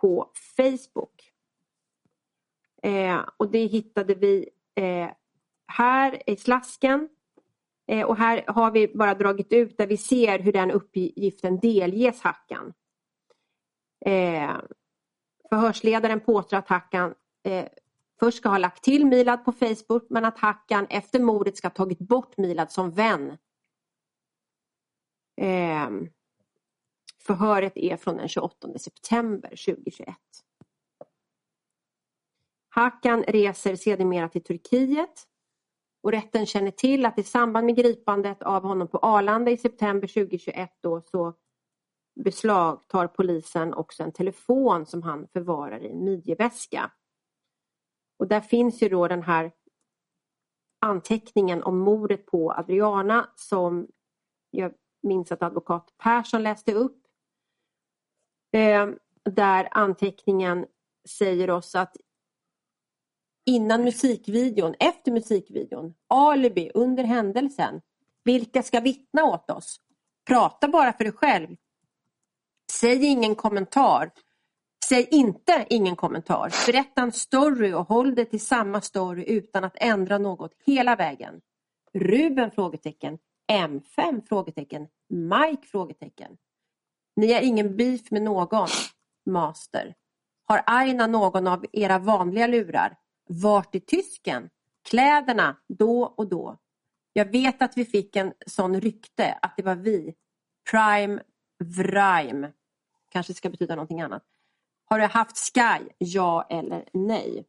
på 0.00 0.30
Facebook. 0.56 1.32
Eh, 2.82 3.20
och 3.36 3.50
det 3.50 3.66
hittade 3.66 4.14
vi 4.14 4.48
eh, 4.74 5.10
här 5.66 6.30
i 6.30 6.36
slasken. 6.36 7.08
Eh, 7.86 8.06
och 8.06 8.16
här 8.16 8.44
har 8.46 8.70
vi 8.70 8.88
bara 8.88 9.14
dragit 9.14 9.52
ut 9.52 9.78
där 9.78 9.86
vi 9.86 9.96
ser 9.96 10.38
hur 10.38 10.52
den 10.52 10.70
uppgiften 10.70 11.58
delges 11.58 12.22
Hackan. 12.22 12.72
Eh, 14.06 14.56
förhörsledaren 15.48 16.20
påstår 16.20 16.56
att 16.56 16.68
Hackan 16.68 17.14
eh, 17.42 17.66
först 18.20 18.38
ska 18.38 18.48
ha 18.48 18.58
lagt 18.58 18.84
till 18.84 19.06
Milad 19.06 19.44
på 19.44 19.52
Facebook 19.52 20.06
men 20.10 20.24
att 20.24 20.38
Hackan 20.38 20.86
efter 20.90 21.20
mordet 21.20 21.56
ska 21.56 21.68
ha 21.68 21.74
tagit 21.74 21.98
bort 21.98 22.36
Milad 22.36 22.72
som 22.72 22.90
vän. 22.90 23.38
Eh, 25.36 25.90
förhöret 27.18 27.76
är 27.76 27.96
från 27.96 28.16
den 28.16 28.28
28 28.28 28.78
september 28.78 29.48
2021. 29.48 30.16
Hakan 32.68 33.22
reser 33.22 33.76
sedermera 33.76 34.28
till 34.28 34.42
Turkiet 34.44 35.26
och 36.02 36.12
rätten 36.12 36.46
känner 36.46 36.70
till 36.70 37.06
att 37.06 37.18
i 37.18 37.22
samband 37.22 37.66
med 37.66 37.76
gripandet 37.76 38.42
av 38.42 38.62
honom 38.62 38.88
på 38.88 38.98
Arlanda 38.98 39.50
i 39.50 39.56
september 39.56 40.08
2021 40.08 40.70
då 40.80 41.02
så 41.10 41.34
beslagtar 42.22 43.06
polisen 43.06 43.74
också 43.74 44.02
en 44.02 44.12
telefon 44.12 44.86
som 44.86 45.02
han 45.02 45.28
förvarar 45.32 45.80
i 45.84 45.90
en 45.90 46.04
midjeväska. 46.04 46.90
Och 48.18 48.28
där 48.28 48.40
finns 48.40 48.82
ju 48.82 48.88
då 48.88 49.08
den 49.08 49.22
här 49.22 49.52
anteckningen 50.80 51.62
om 51.62 51.78
mordet 51.78 52.26
på 52.26 52.52
Adriana 52.52 53.30
som 53.36 53.88
jag 54.50 54.72
minns 55.02 55.32
att 55.32 55.42
advokat 55.42 55.94
Persson 55.98 56.42
läste 56.42 56.74
upp. 56.74 57.06
Eh, 58.52 58.88
där 59.24 59.68
anteckningen 59.70 60.66
säger 61.08 61.50
oss 61.50 61.74
att 61.74 61.96
innan 63.46 63.84
musikvideon, 63.84 64.74
efter 64.78 65.12
musikvideon, 65.12 65.94
alibi 66.08 66.70
under 66.74 67.04
händelsen. 67.04 67.80
Vilka 68.24 68.62
ska 68.62 68.80
vittna 68.80 69.24
åt 69.24 69.50
oss? 69.50 69.80
Prata 70.26 70.68
bara 70.68 70.92
för 70.92 71.04
dig 71.04 71.12
själv. 71.12 71.56
Säg 72.80 73.04
ingen 73.04 73.34
kommentar. 73.34 74.10
Säg 74.88 75.08
inte 75.10 75.66
ingen 75.70 75.96
kommentar. 75.96 76.66
Berätta 76.66 77.02
en 77.02 77.12
story 77.12 77.72
och 77.72 77.88
håll 77.88 78.14
det 78.14 78.24
till 78.24 78.46
samma 78.46 78.80
story 78.80 79.24
utan 79.26 79.64
att 79.64 79.76
ändra 79.76 80.18
något 80.18 80.52
hela 80.66 80.96
vägen. 80.96 81.40
Ruben? 81.92 82.50
frågetecken. 82.50 83.18
M5? 83.52 84.26
frågetecken. 84.28 84.86
Mike? 85.08 85.66
frågetecken. 85.66 86.36
Ni 87.16 87.32
har 87.32 87.40
ingen 87.40 87.76
beef 87.76 88.10
med 88.10 88.22
någon. 88.22 88.68
Master. 89.30 89.94
Har 90.44 90.62
Aina 90.66 91.06
någon 91.06 91.46
av 91.46 91.66
era 91.72 91.98
vanliga 91.98 92.46
lurar? 92.46 92.96
Vart 93.28 93.74
är 93.74 93.80
tysken? 93.80 94.50
Kläderna 94.88 95.56
då 95.68 96.02
och 96.02 96.28
då. 96.28 96.56
Jag 97.12 97.32
vet 97.32 97.62
att 97.62 97.76
vi 97.76 97.84
fick 97.84 98.16
en 98.16 98.32
sån 98.46 98.80
rykte 98.80 99.38
att 99.42 99.56
det 99.56 99.62
var 99.62 99.74
vi. 99.74 100.14
Prime 100.70 101.20
Vrime. 101.64 102.52
Kanske 103.10 103.34
ska 103.34 103.50
betyda 103.50 103.74
någonting 103.74 104.00
annat. 104.00 104.22
Har 104.84 104.98
du 104.98 105.04
haft 105.04 105.36
Sky? 105.38 105.88
Ja 105.98 106.46
eller 106.50 106.88
nej? 106.92 107.46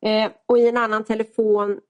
Eh, 0.00 0.32
och 0.46 0.58
i 0.58 0.68
en 0.68 0.76
annan 0.76 1.04
telefon 1.04 1.80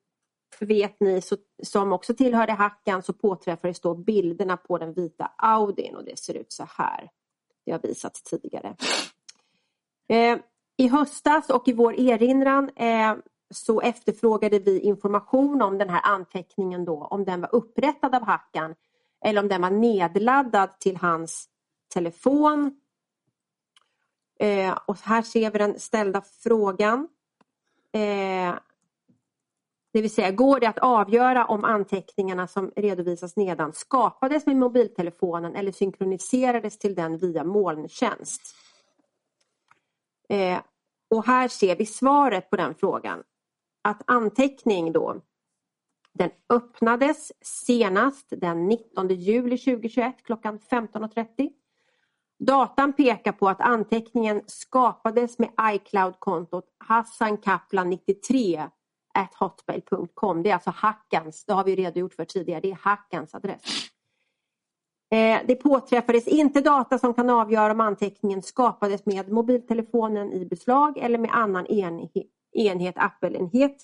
vet 0.61 1.01
ni 1.01 1.21
så, 1.21 1.37
som 1.63 1.93
också 1.93 2.15
tillhörde 2.15 2.53
hackan 2.53 3.03
så 3.03 3.13
påträffades 3.13 3.81
då 3.81 3.95
bilderna 3.95 4.57
på 4.57 4.79
den 4.79 4.93
vita 4.93 5.33
Audin 5.39 5.97
och 5.97 6.05
det 6.05 6.19
ser 6.19 6.35
ut 6.35 6.53
så 6.53 6.67
här. 6.69 7.11
Det 7.65 7.73
har 7.73 7.79
visats 7.79 8.23
tidigare. 8.23 8.77
Eh, 10.09 10.39
i 10.77 10.89
höstas 10.89 11.51
och 11.51 11.69
i 11.69 11.73
vår 11.73 12.01
erinran 12.01 12.71
eh, 12.77 13.15
så 13.51 13.81
efterfrågade 13.81 14.59
vi 14.59 14.81
information 14.81 15.63
om 15.63 15.79
den 15.79 15.91
här 15.91 16.01
anteckningen 16.05 16.85
då, 16.85 17.05
om 17.05 17.25
den 17.25 17.41
var 17.41 17.55
upprättad 17.55 18.15
av 18.15 18.23
Hackan 18.23 18.75
eller 19.25 19.41
om 19.41 19.49
den 19.49 19.63
var 19.63 19.71
nedladdad 19.71 20.81
till 20.81 20.97
hans 20.97 21.49
telefon. 21.95 22.81
Eh, 24.41 24.79
och 24.87 24.97
här 24.97 25.23
ser 25.23 25.51
vi 25.51 25.59
den 25.59 25.79
ställda 25.79 26.23
frågan. 26.43 27.09
Eh, 27.93 28.55
det 29.93 30.03
vill 30.03 30.15
säga, 30.15 30.31
går 30.31 30.61
det 30.61 30.67
att 30.67 30.79
avgöra 30.79 31.45
om 31.47 31.65
anteckningarna 31.65 32.47
som 32.47 32.73
redovisas 32.77 33.37
nedan 33.37 33.73
skapades 33.73 34.47
med 34.47 34.57
mobiltelefonen 34.57 35.55
eller 35.55 35.73
synkroniserades 35.73 36.79
till 36.79 36.95
den 36.95 37.19
via 37.19 37.45
molntjänst? 37.45 38.41
Eh, 40.29 40.59
och 41.11 41.27
här 41.27 41.49
ser 41.49 41.77
vi 41.77 41.87
svaret 41.87 42.51
på 42.51 42.57
den 42.57 42.75
frågan. 42.75 43.23
Att 43.83 44.03
anteckning 44.07 44.93
då, 44.93 45.21
den 46.19 46.31
öppnades 46.49 47.33
senast 47.41 48.27
den 48.31 48.69
19 48.69 49.09
juli 49.09 49.59
2021 49.59 50.17
klockan 50.25 50.59
15.30. 50.59 51.51
Datan 52.39 52.93
pekar 52.93 53.33
på 53.33 53.49
att 53.49 53.61
anteckningen 53.61 54.43
skapades 54.47 55.39
med 55.39 55.51
iCloud-kontot 55.63 56.65
Hassan 56.79 57.37
Kaplan 57.37 57.91
93 57.91 58.69
hotmail.com. 59.39 60.43
Det 60.43 60.51
är 60.51 60.55
alltså 60.55 60.71
hackans, 60.71 61.45
det 61.45 61.53
har 61.53 61.65
vi 61.65 61.77
redogjort 61.77 62.15
för 62.15 62.25
tidigare, 62.25 62.61
det 62.61 62.71
är 62.71 62.79
hackans 62.83 63.35
adress. 63.35 63.91
Eh, 65.11 65.41
det 65.47 65.55
påträffades 65.55 66.27
inte 66.27 66.61
data 66.61 66.99
som 66.99 67.15
kan 67.15 67.31
avgöra 67.31 67.73
om 67.73 67.81
anteckningen 67.81 68.43
skapades 68.43 69.07
med 69.07 69.33
mobiltelefonen 69.33 70.33
i 70.33 70.47
beslag 70.47 70.99
eller 70.99 71.19
med 71.19 71.31
annan 71.33 71.67
enhet, 71.67 72.97
Apple-enhet 72.97 73.77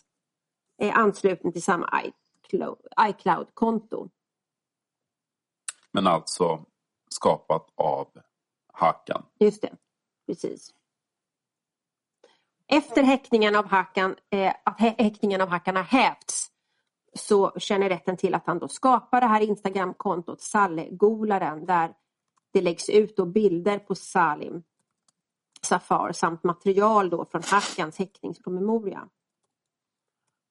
eh, 0.82 0.98
ansluten 0.98 1.52
till 1.52 1.62
samma 1.62 1.86
iCloud-konto. 3.08 4.08
Men 5.92 6.06
alltså 6.06 6.64
skapat 7.08 7.66
av 7.74 8.08
Hakan? 8.72 9.22
Just 9.38 9.62
det, 9.62 9.72
precis. 10.26 10.74
Efter 12.66 13.02
häktningen 13.02 13.56
av 13.56 13.66
Hakan, 13.66 14.16
eh, 14.30 14.54
att 14.64 14.80
häktningen 14.80 15.40
av 15.40 15.48
Hakan 15.48 15.76
har 15.76 15.82
hävts 15.82 16.50
så 17.14 17.52
känner 17.56 17.88
rätten 17.88 18.16
till 18.16 18.34
att 18.34 18.46
han 18.46 18.58
då 18.58 18.68
skapar 18.68 19.20
det 19.20 19.26
här 19.26 19.40
Instagramkontot 19.40 20.40
Sallegolaren 20.40 21.66
där 21.66 21.94
det 22.52 22.60
läggs 22.60 22.88
ut 22.88 23.16
då 23.16 23.26
bilder 23.26 23.78
på 23.78 23.94
Salim 23.94 24.62
Safar 25.62 26.12
samt 26.12 26.44
material 26.44 27.10
då 27.10 27.24
från 27.24 27.42
Hakans 27.42 27.98
häktningspromemoria. 27.98 29.08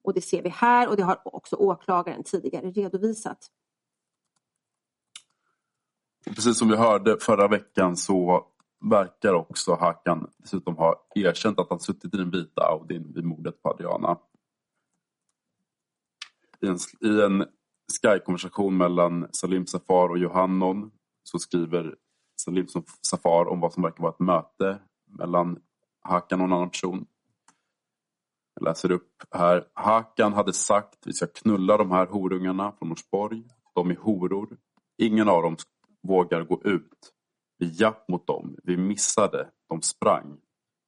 Och 0.04 0.14
det 0.14 0.22
ser 0.22 0.42
vi 0.42 0.50
här 0.50 0.90
och 0.90 0.98
det 0.98 1.04
har 1.04 1.22
också 1.24 1.56
åklagaren 1.56 2.24
tidigare 2.24 2.72
redovisat. 2.72 3.38
Precis 6.26 6.58
som 6.58 6.70
vi 6.70 6.76
hörde 6.76 7.18
förra 7.20 7.48
veckan 7.48 7.98
så 7.98 8.48
verkar 8.90 9.34
också 9.34 9.76
Hakan 9.76 10.30
dessutom 10.38 10.78
ha 10.78 11.08
erkänt 11.16 11.60
att 11.60 11.70
han 11.70 11.80
suttit 11.80 12.14
i 12.14 12.18
den 12.18 12.32
vita 12.32 12.62
Audin 12.62 13.14
vid 13.16 13.24
mordet 13.24 13.62
på 13.62 13.70
Adriana. 13.70 14.18
I 16.62 16.68
en, 16.68 16.78
i 17.02 17.22
en 17.22 17.46
Sky-konversation 17.94 18.78
mellan 18.78 19.28
Salim 19.32 19.68
Safar 19.68 20.10
och 20.10 20.18
Johannon 20.18 20.92
så 21.24 21.40
skriver 21.40 21.96
Salim 22.36 22.68
Safar 23.02 23.46
om 23.46 23.60
vad 23.60 23.74
som 23.74 23.84
verkar 23.84 24.02
vara 24.02 24.14
ett 24.14 24.20
möte 24.20 24.80
mellan 25.06 25.60
Hakan 26.02 26.42
och 26.42 26.48
en 26.48 26.54
annan 26.54 26.70
person. 26.70 27.06
Jag 28.56 28.64
läser 28.64 28.92
upp 28.92 29.24
här. 29.32 29.68
Hakan 29.74 30.34
hade 30.34 30.54
sagt 30.54 30.98
vi 31.06 31.14
ska 31.14 31.28
knulla 31.28 31.78
de 31.78 31.92
här 31.92 32.06
horungarna 32.06 32.72
från 32.72 32.90
Norsborg. 32.90 33.44
De 33.76 33.92
är 33.92 33.96
horor. 33.96 34.58
Ingen 34.98 35.30
av 35.30 35.44
dem 35.44 35.56
vågar 36.08 36.44
gå 36.44 36.62
ut. 36.64 37.14
Vi 37.58 37.70
japp 37.74 38.08
mot 38.08 38.28
dem. 38.28 38.56
Vi 38.64 38.78
missade. 38.78 39.50
De 39.70 39.82
sprang. 39.82 40.38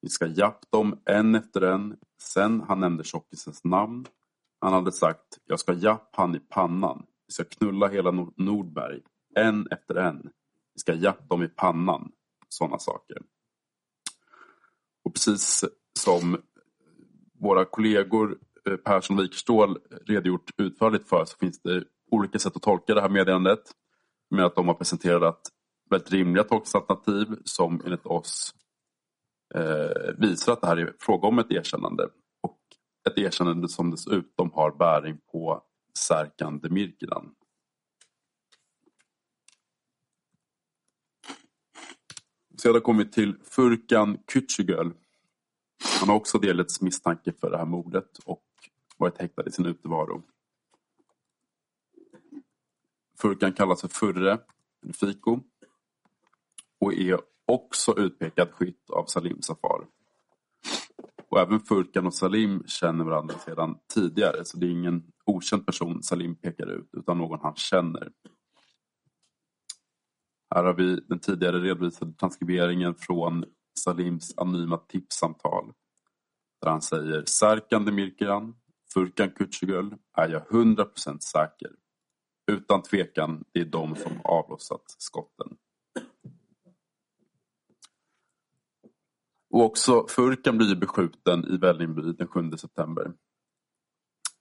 Vi 0.01 0.09
ska 0.09 0.27
japp 0.27 0.71
dem 0.71 0.99
en 1.05 1.35
efter 1.35 1.61
en. 1.61 1.97
Sen 2.21 2.61
han 2.67 2.79
nämnde 2.79 3.03
tjockisens 3.03 3.63
namn. 3.63 4.05
Han 4.59 4.73
hade 4.73 4.91
sagt 4.91 5.37
jag 5.45 5.59
ska 5.59 5.73
japp 5.73 6.09
han 6.11 6.35
i 6.35 6.39
pannan. 6.39 7.05
Vi 7.27 7.33
ska 7.33 7.43
knulla 7.43 7.87
hela 7.87 8.11
Nordberg. 8.35 9.01
En 9.35 9.67
efter 9.71 9.95
en. 9.95 10.29
Vi 10.73 10.79
ska 10.79 10.93
japp 10.93 11.29
dem 11.29 11.43
i 11.43 11.47
pannan. 11.47 12.11
Sådana 12.49 12.79
saker. 12.79 13.17
Och 15.03 15.13
precis 15.13 15.65
som 15.99 16.37
våra 17.45 17.65
kollegor 17.65 18.37
eh, 18.69 18.77
Persson 18.77 19.17
och 19.17 19.23
Wikerstål 19.23 19.77
redogjort 20.05 20.51
utförligt 20.57 21.09
för 21.09 21.25
så 21.25 21.37
finns 21.37 21.61
det 21.61 21.83
olika 22.11 22.39
sätt 22.39 22.55
att 22.55 22.61
tolka 22.61 22.93
det 22.93 23.01
här 23.01 23.09
meddelandet. 23.09 23.61
Med 24.29 24.45
att 24.45 24.55
de 24.55 24.67
har 24.67 24.75
presenterat 24.75 25.41
väldigt 25.89 26.11
rimliga 26.11 26.43
tolkningsalternativ 26.43 27.25
som 27.43 27.81
enligt 27.85 28.05
oss 28.05 28.53
eh, 29.55 30.13
visar 30.17 30.53
att 30.53 30.61
det 30.61 30.67
här 30.67 30.77
är 30.77 30.93
fråga 30.99 31.27
om 31.27 31.39
ett 31.39 31.51
erkännande. 31.51 32.03
Och 32.43 32.59
ett 33.09 33.17
erkännande 33.17 33.69
som 33.69 33.91
dessutom 33.91 34.51
har 34.53 34.71
bäring 34.71 35.17
på 35.31 35.63
Serkan 35.97 36.59
Demirkilan. 36.59 37.31
Sedan 42.61 42.81
kommer 42.81 43.03
vi 43.03 43.11
till 43.11 43.35
Furkan 43.43 44.17
Kücügöl. 44.33 44.93
Han 45.99 46.09
har 46.09 46.15
också 46.15 46.37
delats 46.37 46.81
misstanke 46.81 47.33
för 47.39 47.49
det 47.49 47.57
här 47.57 47.65
mordet 47.65 48.17
och 48.25 48.43
varit 48.97 49.17
häktad 49.17 49.47
i 49.47 49.51
sin 49.51 49.65
utevaro. 49.65 50.23
Furkan 53.17 53.53
kallas 53.53 53.81
för 53.81 53.87
Furre, 53.87 54.39
eller 54.83 54.93
Fiko, 54.93 55.39
och 56.79 56.93
är 56.93 57.19
också 57.45 57.99
utpekad 57.99 58.51
skytt 58.51 58.89
av 58.89 59.05
Salim 59.05 59.41
Safar. 59.41 59.87
Och 61.29 61.39
även 61.39 61.59
Furkan 61.59 62.07
och 62.07 62.13
Salim 62.13 62.63
känner 62.67 63.05
varandra 63.05 63.37
sedan 63.37 63.77
tidigare 63.93 64.45
så 64.45 64.57
det 64.57 64.65
är 64.65 64.71
ingen 64.71 65.03
okänd 65.25 65.65
person 65.65 66.03
Salim 66.03 66.35
pekar 66.35 66.67
ut 66.67 66.89
utan 66.97 67.17
någon 67.17 67.39
han 67.41 67.55
känner. 67.55 68.11
Här 70.55 70.63
har 70.63 70.73
vi 70.73 70.95
den 70.95 71.19
tidigare 71.19 71.59
redovisade 71.59 72.13
transkriberingen 72.13 72.95
från 72.95 73.45
Salims 73.79 74.33
anonyma 74.37 74.77
tipssamtal. 74.77 75.73
Där 76.61 76.69
han 76.69 76.81
säger 76.81 77.23
Serkan 77.25 77.85
Demirkian, 77.85 78.55
Furkan 78.93 79.29
Kücügöl 79.29 79.97
är 80.17 80.29
jag 80.29 80.47
100% 80.47 81.19
säker. 81.19 81.71
Utan 82.51 82.81
tvekan, 82.81 83.43
det 83.51 83.59
är 83.59 83.65
de 83.65 83.95
som 83.95 84.21
avlossat 84.23 84.83
skotten. 84.87 85.57
Och 89.49 89.61
också 89.61 90.05
Furkan 90.07 90.57
blir 90.57 90.75
beskjuten 90.75 91.45
i 91.45 91.57
Vällingby 91.57 92.01
den 92.01 92.27
7 92.27 92.51
september. 92.57 93.13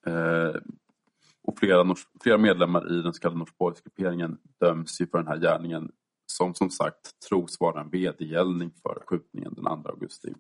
Eh, 0.06 0.54
och 1.42 1.58
flera, 1.58 1.94
flera 2.22 2.38
medlemmar 2.38 2.92
i 2.92 3.02
den 3.02 3.14
så 3.14 3.20
kallade 3.20 3.38
Norsborgsgrupperingen 3.38 4.38
döms 4.60 5.00
ju 5.00 5.06
för 5.06 5.18
den 5.18 5.26
här 5.26 5.38
gärningen 5.38 5.92
som 6.36 6.54
som 6.54 6.70
sagt 6.70 7.20
tros 7.28 7.60
vara 7.60 7.80
en 7.80 7.90
vedergällning 7.90 8.70
för 8.82 9.02
skjutningen 9.06 9.54
den 9.54 9.82
2 9.82 9.88
augusti. 9.88 10.34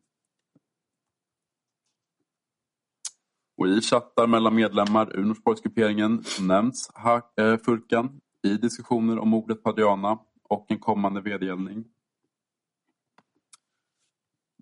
Och 3.56 3.68
I 3.68 3.80
chattar 3.80 4.26
mellan 4.26 4.54
medlemmar 4.54 5.16
ur 5.16 5.24
Norsborgsgrupperingen 5.24 6.24
nämns 6.40 6.90
eh, 7.36 7.56
Furkan 7.56 8.20
i 8.42 8.56
diskussioner 8.56 9.18
om 9.18 9.28
mordet 9.28 9.62
på 9.62 9.70
Adriana 9.70 10.18
och 10.42 10.66
en 10.70 10.78
kommande 10.78 11.20
vedergällning. 11.20 11.84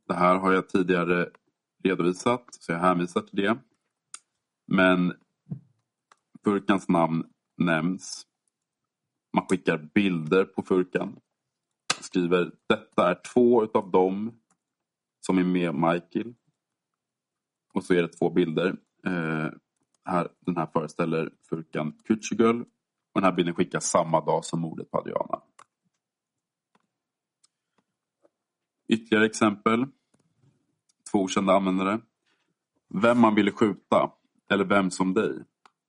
Det 0.09 0.15
här 0.15 0.39
har 0.39 0.53
jag 0.53 0.69
tidigare 0.69 1.31
redovisat 1.85 2.45
så 2.51 2.73
jag 2.73 2.79
hänvisar 2.79 3.21
till 3.21 3.37
det. 3.37 3.59
Men 4.67 5.13
Furkans 6.45 6.89
namn 6.89 7.25
nämns 7.57 8.27
man 9.33 9.47
skickar 9.49 9.79
bilder 9.95 10.45
på 10.45 10.63
Furkan. 10.63 11.21
Skriver 12.01 12.53
detta 12.69 13.11
är 13.11 13.21
två 13.35 13.65
utav 13.65 13.91
dem 13.91 14.41
som 15.27 15.39
är 15.39 15.45
med 15.45 15.75
Michael. 15.75 16.35
Och 17.75 17.85
så 17.85 17.95
är 17.95 18.03
det 18.03 18.09
två 18.09 18.31
bilder. 18.31 18.77
Eh, 19.07 19.51
här, 20.05 20.29
den 20.41 20.57
här 20.57 20.67
föreställer 20.67 21.31
Furkan 21.49 21.93
Kücügöl. 22.09 22.61
Och 23.13 23.21
den 23.21 23.25
här 23.25 23.33
bilden 23.33 23.55
skickas 23.55 23.91
samma 23.91 24.21
dag 24.21 24.45
som 24.45 24.61
mordet 24.61 24.91
på 24.91 24.99
Adriana. 24.99 25.43
Ytterligare 28.89 29.27
exempel. 29.27 29.87
Två 31.11 31.23
okända 31.23 31.53
användare. 31.53 32.01
Vem 32.89 33.21
man 33.21 33.35
ville 33.35 33.51
skjuta. 33.51 34.11
Eller 34.51 34.65
vem 34.65 34.91
som 34.91 35.15
dig. 35.15 35.45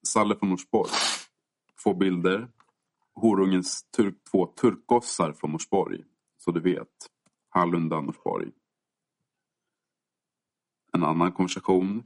Salle 0.07 0.35
från 0.35 0.49
Norsborg. 0.49 0.91
Två 1.83 1.93
bilder 1.93 2.47
horungens 3.16 3.84
tur 3.84 4.16
två 4.32 4.45
turkgossar 4.45 5.34
från 5.34 5.51
Norsborg. 5.51 6.03
Så 6.38 6.51
du 6.51 6.59
vet. 6.59 6.88
Hallunda, 7.49 8.01
Norsborg. 8.01 8.51
En 10.93 11.03
annan 11.03 11.32
konversation. 11.32 12.03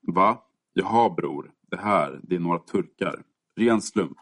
Va? 0.00 0.42
Jaha 0.72 1.10
bror, 1.10 1.52
det 1.70 1.76
här, 1.76 2.20
det 2.22 2.36
är 2.36 2.40
några 2.40 2.58
turkar. 2.58 3.22
Ren 3.56 3.82
slump. 3.82 4.18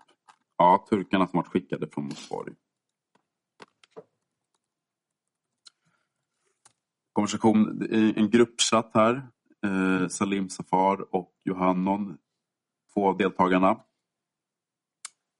Ja, 0.57 0.87
turkarna 0.91 1.27
som 1.27 1.37
varit 1.37 1.49
skickade 1.49 1.89
från 1.89 2.05
Norsborg. 2.05 2.55
Konversation, 7.13 7.87
en 8.17 8.31
gruppchatt 8.31 8.91
här. 8.95 9.29
Eh, 9.67 10.09
Salim 10.09 10.49
Safar 10.49 11.15
och 11.15 11.33
Johannon, 11.45 12.19
två 12.95 13.09
av 13.09 13.17
deltagarna. 13.17 13.81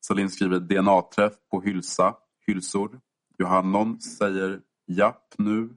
Salin 0.07 0.31
skriver 0.31 0.59
DNA-träff 0.59 1.33
på 1.51 1.61
hylsa, 1.61 2.17
hylsor. 2.47 3.01
Johannon 3.39 4.01
säger 4.01 4.61
japp 4.87 5.35
nu. 5.39 5.69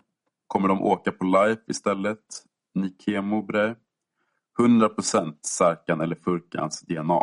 Kommer 0.48 0.68
de 0.68 0.82
åka 0.82 1.12
på 1.12 1.26
live 1.26 1.58
istället? 1.68 2.20
Nikemo 2.74 3.42
bre. 3.42 3.76
100% 4.60 5.36
Särkan 5.46 6.02
eller 6.02 6.16
Furkans 6.16 6.82
DNA. 6.82 7.22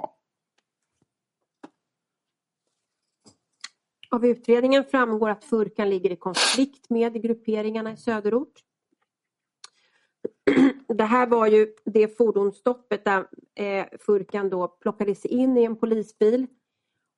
Av 4.11 4.27
utredningen 4.27 4.85
framgår 4.85 5.31
att 5.31 5.45
Furkan 5.45 5.91
ligger 5.91 6.11
i 6.11 6.17
konflikt 6.17 6.91
med 6.91 7.23
grupperingarna 7.23 7.93
i 7.93 7.97
söderort. 7.97 8.61
Det 10.89 11.05
här 11.05 11.27
var 11.27 11.47
ju 11.47 11.75
det 11.85 12.17
fordonsstoppet 12.17 13.05
där 13.05 13.27
eh, 13.55 13.87
Furkan 14.01 14.51
då 14.51 14.69
plockades 14.69 15.25
in 15.25 15.57
i 15.57 15.65
en 15.65 15.77
polisbil 15.77 16.47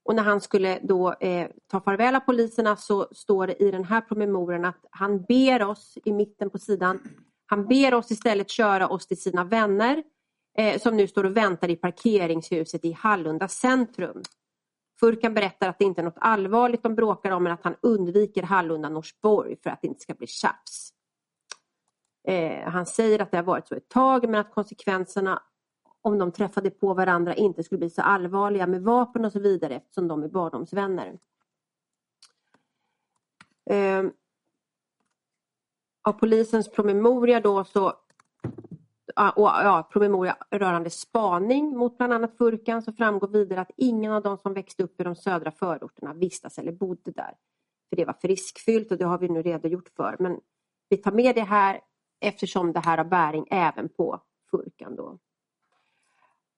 och 0.07 0.15
när 0.15 0.23
han 0.23 0.41
skulle 0.41 0.79
då 0.83 1.13
eh, 1.13 1.49
ta 1.71 1.81
farväl 1.81 2.15
av 2.15 2.21
poliserna 2.21 2.77
så 2.77 3.09
står 3.13 3.47
det 3.47 3.63
i 3.63 3.71
den 3.71 3.85
här 3.85 4.01
promemorian 4.01 4.65
att 4.65 4.85
han 4.91 5.23
ber 5.23 5.63
oss 5.63 5.99
i 6.05 6.13
mitten 6.13 6.51
på 6.51 6.59
sidan, 6.59 7.01
han 7.47 7.67
ber 7.67 7.95
oss 7.95 8.11
istället 8.11 8.51
köra 8.51 8.89
oss 8.89 9.07
till 9.07 9.21
sina 9.21 9.45
vänner 9.45 10.03
eh, 10.59 10.81
som 10.81 10.97
nu 10.97 11.09
står 11.09 11.25
och 11.25 11.37
väntar 11.37 11.71
i 11.71 11.77
parkeringshuset 11.77 12.85
i 12.85 12.93
Hallunda 12.93 13.49
centrum. 13.49 14.23
Furkan 15.01 15.35
berättar 15.35 15.69
att 15.69 15.79
det 15.79 15.85
inte 15.85 16.01
är 16.01 16.05
något 16.05 16.19
allvarligt 16.21 16.83
de 16.83 16.95
bråkar 16.95 17.31
om 17.31 17.43
men 17.43 17.53
att 17.53 17.65
han 17.65 17.77
undviker 17.83 18.43
Hallunda 18.43 18.89
Norsborg 18.89 19.57
för 19.63 19.71
att 19.71 19.83
det 19.83 19.89
inte 19.89 20.01
ska 20.01 20.15
bli 20.15 20.27
tjafs. 20.27 20.91
Eh, 22.29 22.69
han 22.71 22.87
säger 22.87 23.23
att 23.23 23.31
det 23.31 23.37
har 23.37 23.45
varit 23.45 23.69
så 23.69 23.75
ett 23.75 23.89
tag 23.89 24.29
men 24.29 24.41
att 24.41 24.51
konsekvenserna 24.51 25.43
om 26.07 26.19
de 26.19 26.33
träffade 26.33 26.71
på 26.71 26.95
varandra 26.95 27.35
inte 27.35 27.63
skulle 27.63 27.79
bli 27.79 27.91
så 27.91 28.03
allvarliga 28.03 28.67
med 28.67 28.83
vapen 28.83 29.25
och 29.25 29.33
så 29.33 29.41
vidare 29.41 29.75
eftersom 29.75 30.09
de 30.09 30.23
är 30.23 30.29
barndomsvänner. 30.29 31.19
Eh, 33.71 34.05
av 36.03 36.13
polisens 36.13 36.71
promemoria 36.71 37.41
då 37.41 37.65
så 37.65 37.95
och, 39.37 39.47
ja, 39.47 39.89
promemoria 39.93 40.37
rörande 40.51 40.91
spaning 40.91 41.77
mot 41.77 41.99
bland 41.99 42.13
annat 42.13 42.37
Furkan 42.37 42.83
så 42.83 42.93
framgår 42.93 43.29
vidare 43.29 43.61
att 43.61 43.71
ingen 43.77 44.13
av 44.13 44.23
de 44.23 44.39
som 44.39 44.55
växte 44.55 44.83
upp 44.83 45.01
i 45.01 45.05
de 45.05 45.17
södra 45.17 45.51
förorterna 45.51 46.15
vistas 46.15 46.59
eller 46.59 46.73
bodde 46.73 47.11
där. 47.11 47.35
För 47.89 47.97
det 47.97 48.05
var 48.05 48.13
för 48.13 48.29
riskfyllt 48.29 48.91
och 48.91 48.99
det 48.99 49.05
har 49.05 49.19
vi 49.19 49.29
nu 49.29 49.43
redogjort 49.43 49.89
för. 49.97 50.17
Men 50.19 50.41
vi 50.89 50.97
tar 50.97 51.13
med 51.13 51.35
det 51.35 51.43
här 51.43 51.81
eftersom 52.21 52.73
det 52.73 52.81
här 52.81 52.99
har 52.99 53.05
bäring 53.05 53.47
även 53.51 53.89
på 53.89 54.21
Furkan. 54.51 54.97
Då. 54.97 55.19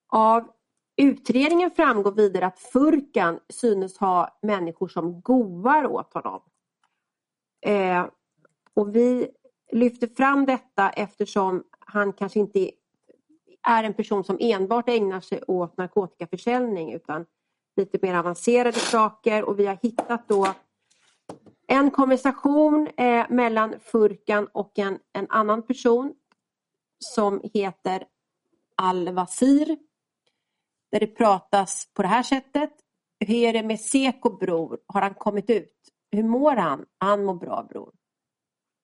Av 0.09 0.51
utredningen 0.97 1.71
framgår 1.71 2.11
vidare 2.11 2.45
att 2.45 2.59
Furkan 2.59 3.39
synes 3.49 3.97
ha 3.97 4.39
människor 4.41 4.87
som 4.87 5.21
goar 5.21 5.87
åt 5.87 6.13
honom. 6.13 6.41
Eh, 7.61 8.05
och 8.73 8.95
vi 8.95 9.29
lyfter 9.71 10.07
fram 10.07 10.45
detta 10.45 10.89
eftersom 10.89 11.63
han 11.79 12.13
kanske 12.13 12.39
inte 12.39 12.71
är 13.67 13.83
en 13.83 13.93
person 13.93 14.23
som 14.23 14.37
enbart 14.39 14.89
ägnar 14.89 15.21
sig 15.21 15.43
åt 15.47 15.77
narkotikaförsäljning 15.77 16.93
utan 16.93 17.25
lite 17.75 17.99
mer 18.01 18.15
avancerade 18.15 18.79
saker 18.79 19.43
och 19.43 19.59
vi 19.59 19.65
har 19.65 19.77
hittat 19.81 20.27
då 20.27 20.47
en 21.67 21.91
konversation 21.91 22.87
eh, 22.97 23.25
mellan 23.29 23.75
Furkan 23.79 24.47
och 24.51 24.79
en, 24.79 24.99
en 25.13 25.27
annan 25.29 25.61
person 25.61 26.13
som 26.99 27.41
heter 27.53 28.03
Al-Wazir. 28.75 29.77
Där 30.91 30.99
det 30.99 31.07
pratas 31.07 31.87
på 31.93 32.01
det 32.01 32.07
här 32.07 32.23
sättet. 32.23 32.71
Hur 33.19 33.35
är 33.35 33.53
det 33.53 33.63
med 33.63 33.79
Seko 33.79 34.37
bror? 34.37 34.79
Har 34.87 35.01
han 35.01 35.13
kommit 35.13 35.49
ut? 35.49 35.73
Hur 36.11 36.23
mår 36.23 36.55
han? 36.55 36.85
Han 36.97 37.25
mår 37.25 37.33
bra 37.33 37.63
bror. 37.69 37.91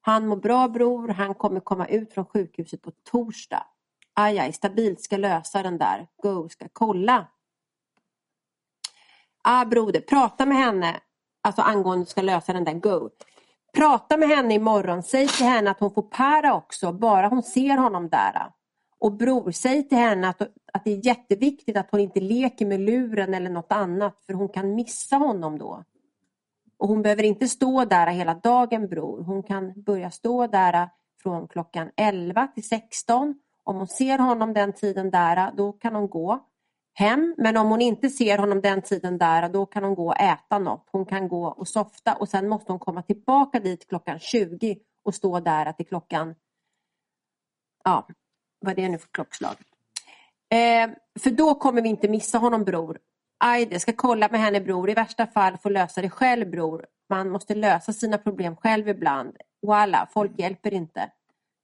Han 0.01 0.27
mår 0.27 0.35
bra 0.35 0.67
bror, 0.67 1.07
han 1.07 1.35
kommer 1.35 1.59
komma 1.59 1.87
ut 1.87 2.13
från 2.13 2.25
sjukhuset 2.25 2.81
på 2.81 2.91
torsdag. 3.11 3.65
Aj, 4.13 4.39
aj, 4.39 4.53
stabilt 4.53 5.01
ska 5.01 5.17
lösa 5.17 5.63
den 5.63 5.77
där. 5.77 6.07
Go, 6.23 6.49
ska 6.49 6.67
kolla. 6.73 7.27
Ah 9.43 9.65
broder, 9.65 10.01
prata 10.01 10.45
med 10.45 10.57
henne. 10.57 10.99
Alltså 11.43 11.61
angående 11.61 12.05
ska 12.05 12.21
lösa 12.21 12.53
den 12.53 12.63
där 12.63 12.73
Go. 12.73 13.09
Prata 13.73 14.17
med 14.17 14.29
henne 14.29 14.53
imorgon. 14.53 15.03
Säg 15.03 15.27
till 15.27 15.45
henne 15.45 15.71
att 15.71 15.79
hon 15.79 15.93
får 15.93 16.01
para 16.01 16.53
också, 16.53 16.93
bara 16.93 17.27
hon 17.27 17.43
ser 17.43 17.77
honom 17.77 18.09
där. 18.09 18.51
Och 19.05 19.13
bror, 19.13 19.51
säg 19.51 19.87
till 19.87 19.97
henne 19.97 20.29
att, 20.29 20.41
att 20.73 20.83
det 20.83 20.91
är 20.91 21.05
jätteviktigt 21.05 21.77
att 21.77 21.91
hon 21.91 21.99
inte 21.99 22.19
leker 22.19 22.65
med 22.65 22.79
luren 22.79 23.33
eller 23.33 23.49
något 23.49 23.71
annat 23.71 24.23
för 24.25 24.33
hon 24.33 24.49
kan 24.49 24.75
missa 24.75 25.15
honom 25.15 25.57
då. 25.57 25.83
Och 26.77 26.87
hon 26.87 27.01
behöver 27.01 27.23
inte 27.23 27.47
stå 27.47 27.85
där 27.85 28.07
hela 28.07 28.33
dagen 28.33 28.87
bror. 28.87 29.23
Hon 29.23 29.43
kan 29.43 29.81
börja 29.81 30.11
stå 30.11 30.47
där 30.47 30.89
från 31.23 31.47
klockan 31.47 31.91
11 31.97 32.47
till 32.47 32.67
16. 32.67 33.35
Om 33.63 33.75
hon 33.75 33.87
ser 33.87 34.17
honom 34.17 34.53
den 34.53 34.73
tiden 34.73 35.11
där, 35.11 35.51
då 35.51 35.71
kan 35.71 35.95
hon 35.95 36.09
gå 36.09 36.45
hem. 36.93 37.35
Men 37.37 37.57
om 37.57 37.69
hon 37.69 37.81
inte 37.81 38.09
ser 38.09 38.37
honom 38.37 38.61
den 38.61 38.81
tiden 38.81 39.17
där, 39.17 39.49
då 39.49 39.65
kan 39.65 39.83
hon 39.83 39.95
gå 39.95 40.07
och 40.07 40.19
äta 40.19 40.59
något. 40.59 40.89
Hon 40.91 41.05
kan 41.05 41.27
gå 41.27 41.47
och 41.47 41.67
softa 41.67 42.15
och 42.15 42.29
sen 42.29 42.49
måste 42.49 42.71
hon 42.71 42.79
komma 42.79 43.01
tillbaka 43.01 43.59
dit 43.59 43.87
klockan 43.87 44.19
20 44.19 44.77
och 45.03 45.15
stå 45.15 45.39
där 45.39 45.71
till 45.71 45.87
klockan, 45.87 46.35
ja, 47.83 48.07
vad 48.65 48.79
är 48.79 48.83
det 48.83 48.89
nu 48.89 48.97
för 48.97 49.07
klockslag? 49.07 49.55
Eh, 50.49 50.89
för 51.19 51.31
då 51.31 51.55
kommer 51.55 51.81
vi 51.81 51.89
inte 51.89 52.07
missa 52.07 52.37
honom 52.37 52.63
bror. 52.63 52.99
Ajde, 53.37 53.79
ska 53.79 53.93
kolla 53.93 54.29
med 54.31 54.39
henne 54.39 54.61
bror. 54.61 54.89
I 54.89 54.93
värsta 54.93 55.27
fall 55.27 55.57
få 55.57 55.69
lösa 55.69 56.01
det 56.01 56.09
själv 56.09 56.49
bror. 56.49 56.85
Man 57.09 57.29
måste 57.29 57.55
lösa 57.55 57.93
sina 57.93 58.17
problem 58.17 58.55
själv 58.55 58.89
ibland. 58.89 59.37
Voila, 59.61 60.07
folk 60.13 60.39
hjälper 60.39 60.73
inte. 60.73 61.11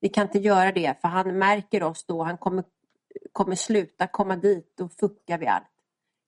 Vi 0.01 0.09
kan 0.09 0.27
inte 0.27 0.39
göra 0.39 0.71
det 0.71 1.01
för 1.01 1.07
han 1.07 1.37
märker 1.37 1.83
oss 1.83 2.05
då. 2.05 2.23
Han 2.23 2.37
kommer, 2.37 2.63
kommer 3.31 3.55
sluta 3.55 4.07
komma 4.07 4.35
dit. 4.35 4.73
Då 4.77 4.89
fuckar 4.89 5.37
vi 5.37 5.47
allt. 5.47 5.67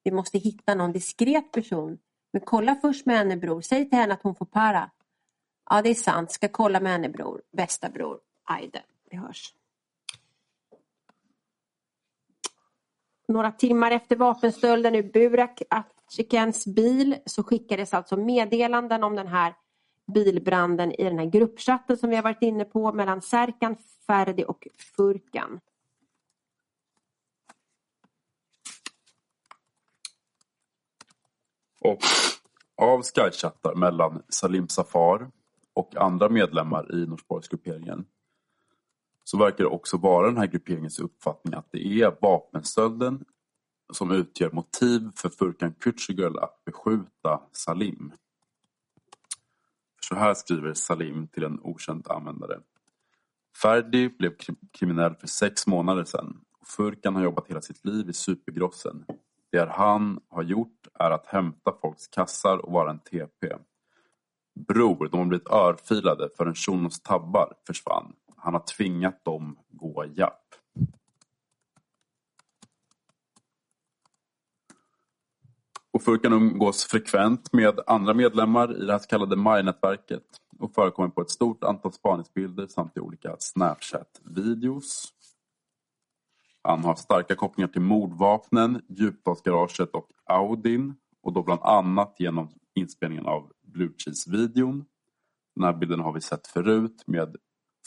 Vi 0.04 0.12
måste 0.12 0.38
hitta 0.38 0.76
någon 0.76 0.92
diskret 0.92 1.52
person. 1.52 1.98
Men 2.34 2.42
kolla 2.42 2.76
först 2.76 3.06
med 3.06 3.18
henne 3.18 3.38
bror. 3.38 3.62
Säg 3.62 3.90
till 3.90 4.00
henne 4.00 4.14
att 4.14 4.24
hon 4.24 4.36
får 4.36 4.46
para. 4.46 4.92
Ja, 5.70 5.82
det 5.82 5.90
är 5.90 5.96
sant. 5.96 6.32
Ska 6.32 6.48
kolla 6.48 6.80
med 6.80 6.92
henne 6.92 7.10
bror. 7.10 7.42
Bästa 7.52 7.90
bror. 7.90 8.20
Ajde, 8.44 8.82
vi 9.10 9.18
hörs. 9.18 9.54
Några 13.28 13.52
timmar 13.52 13.92
efter 13.92 14.16
vapenstölden 14.16 14.96
ur 14.96 15.12
Burak 15.14 15.62
Atchikens 15.70 16.66
bil 16.66 17.16
så 17.26 17.44
skickades 17.44 17.94
alltså 17.94 18.18
meddelanden 18.18 19.04
om 19.04 19.16
den 19.16 19.28
här 19.28 19.56
bilbranden 20.14 20.92
i 20.92 21.04
den 21.04 21.20
här 21.20 21.26
gruppchatten 21.26 21.98
som 21.98 22.10
vi 22.10 22.16
har 22.16 22.24
varit 22.24 22.42
inne 22.42 22.66
på 22.66 22.94
mellan 22.94 23.22
Serkan, 23.22 23.76
Ferdi 24.08 24.46
och 24.48 24.68
Furkan. 24.96 25.60
Och 31.82 32.00
av 32.76 33.02
skychattar 33.02 33.76
mellan 33.76 34.24
Salim 34.30 34.68
Safar 34.68 35.32
och 35.74 35.96
andra 35.96 36.30
medlemmar 36.30 36.96
i 36.96 37.06
Norsborgsgrupperingen 37.06 38.06
så 39.24 39.38
verkar 39.38 39.64
det 39.64 39.70
också 39.70 39.98
vara 39.98 40.28
den 40.28 40.38
här 40.38 40.48
grupperingens 40.48 41.00
uppfattning 41.00 41.54
att 41.54 41.72
det 41.72 42.02
är 42.02 42.18
vapenstölden 42.22 43.26
som 43.94 44.12
utgör 44.12 44.52
motiv 44.52 45.10
för 45.16 45.30
Furkan 45.30 45.74
Kücügöl 45.74 46.40
att 46.40 46.66
beskjuta 46.66 47.42
Salim. 47.52 48.12
Så 50.02 50.16
här 50.16 50.34
skriver 50.34 50.74
Salim 50.74 51.28
till 51.28 51.44
en 51.44 51.60
okänd 51.64 52.08
användare. 52.08 52.60
Ferdi 53.62 54.10
blev 54.10 54.32
kriminell 54.72 55.16
för 55.16 55.28
sex 55.28 55.68
månader 55.68 56.04
sedan 56.04 56.40
och 56.60 56.68
Furkan 56.68 57.16
har 57.16 57.24
jobbat 57.24 57.48
hela 57.48 57.62
sitt 57.62 57.86
liv 57.86 58.10
i 58.10 58.14
supergrossen. 58.14 59.06
Det 59.52 59.70
han 59.70 60.20
har 60.30 60.44
gjort 60.44 60.88
är 60.94 61.12
att 61.12 61.28
hämta 61.28 61.74
folks 61.82 62.08
kassar 62.08 62.58
och 62.58 62.72
vara 62.72 62.92
en 62.92 63.00
TP. 63.00 63.56
Bror, 64.68 65.10
de 65.12 65.20
har 65.20 65.26
blivit 65.26 65.50
örfilade 65.50 66.30
för 66.38 66.46
en 66.46 66.56
shunos 66.56 67.00
tabbar 67.02 67.54
försvann. 67.68 68.14
Han 68.44 68.54
har 68.54 68.64
tvingat 68.78 69.26
dem 69.26 69.60
gå 69.70 70.06
japp. 70.06 70.56
Och 75.92 76.04
Furkan 76.04 76.34
umgås 76.34 76.86
frekvent 76.86 77.54
med 77.54 77.80
andra 77.88 78.14
medlemmar 78.14 78.82
i 78.82 78.86
det 78.86 78.92
här 78.92 79.00
så 79.00 79.08
kallade 79.08 79.36
Maj-nätverket 79.36 80.24
och 80.60 80.74
förekommer 80.74 81.10
på 81.10 81.22
ett 81.22 81.30
stort 81.30 81.64
antal 81.64 81.94
spaningsbilder 81.94 82.68
samt 82.68 82.98
i 82.98 83.00
olika 83.00 83.36
Snapchat-videos. 83.40 85.14
Han 86.62 86.84
har 86.84 86.96
starka 86.96 87.36
kopplingar 87.36 87.68
till 87.68 87.82
mordvapnen, 87.82 88.82
Djupdalsgaraget 88.90 89.90
och 89.94 90.10
Audin 90.26 90.96
och 91.22 91.34
då 91.34 91.44
bland 91.44 91.62
annat 91.62 92.16
genom 92.20 92.50
inspelningen 92.76 93.26
av 93.26 93.52
Blue 93.62 93.94
Cheese-videon. 93.98 94.86
Den 95.56 95.64
här 95.64 95.74
bilden 95.74 96.00
har 96.00 96.14
vi 96.14 96.22
sett 96.22 96.48
förut 96.48 97.04
med 97.08 97.36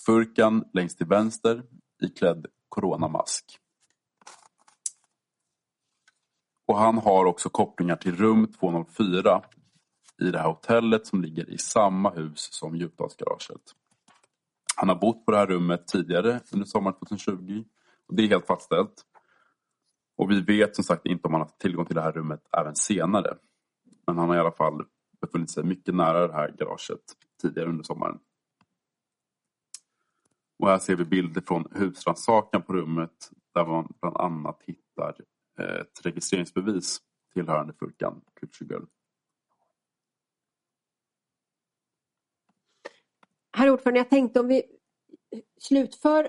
Furkan 0.06 0.64
längst 0.73 0.98
till 0.98 1.06
vänster 1.06 1.62
iklädd 2.02 2.47
coronamask. 2.68 3.59
Och 6.66 6.78
han 6.78 6.98
har 6.98 7.24
också 7.24 7.48
kopplingar 7.48 7.97
till 7.97 8.16
rum 8.16 8.52
204 8.52 9.43
i 10.23 10.31
det 10.31 10.39
här 10.39 10.48
hotellet 10.48 11.06
som 11.06 11.23
ligger 11.23 11.51
i 11.51 11.59
samma 11.59 12.10
hus 12.10 12.48
som 12.52 12.77
Djupdalsgaraget. 12.77 13.62
Han 14.77 14.89
har 14.89 14.97
bott 14.97 15.24
på 15.24 15.31
det 15.31 15.39
här 15.39 15.47
rummet 15.47 15.86
tidigare 15.86 16.40
under 16.52 16.66
sommaren 16.66 16.98
2020 16.98 17.64
och 18.06 18.14
det 18.14 18.23
är 18.23 18.28
helt 18.28 18.47
fastställt. 18.47 19.05
Och 20.16 20.31
vi 20.31 20.40
vet 20.40 20.74
som 20.74 20.85
sagt 20.85 21.06
inte 21.06 21.28
om 21.28 21.35
han 21.35 21.40
har 21.40 21.47
haft 21.47 21.59
tillgång 21.59 21.86
till 21.86 21.94
det 21.94 22.02
här 22.02 22.12
rummet 22.12 22.40
även 22.59 22.77
senare. 22.77 23.36
Men 24.06 24.18
han 24.18 24.28
har 24.28 24.36
i 24.36 24.39
alla 24.39 24.52
fall 24.52 24.85
befunnit 25.20 25.51
sig 25.51 25.64
mycket 25.64 25.94
nära 25.94 26.27
det 26.27 26.32
här 26.32 26.55
garaget 26.59 27.01
tidigare 27.43 27.68
under 27.68 27.85
sommaren. 27.85 28.18
Och 30.58 30.68
här 30.68 30.78
ser 30.78 30.96
vi 30.96 31.04
bilder 31.04 31.40
från 31.40 31.68
husrannsakan 31.70 32.62
på 32.62 32.72
rummet 32.72 33.30
där 33.54 33.66
man 33.66 33.92
bland 34.00 34.16
annat 34.16 34.62
hittar 34.62 35.16
ett 35.58 36.06
registreringsbevis 36.06 37.00
tillhörande 37.34 37.72
Furkan 37.72 38.20
Kücügöl. 38.40 38.86
Herr 43.56 43.70
ordförande, 43.70 44.00
jag 44.00 44.10
tänkte 44.10 44.40
om 44.40 44.48
vi 44.48 44.62
slutför 45.60 46.28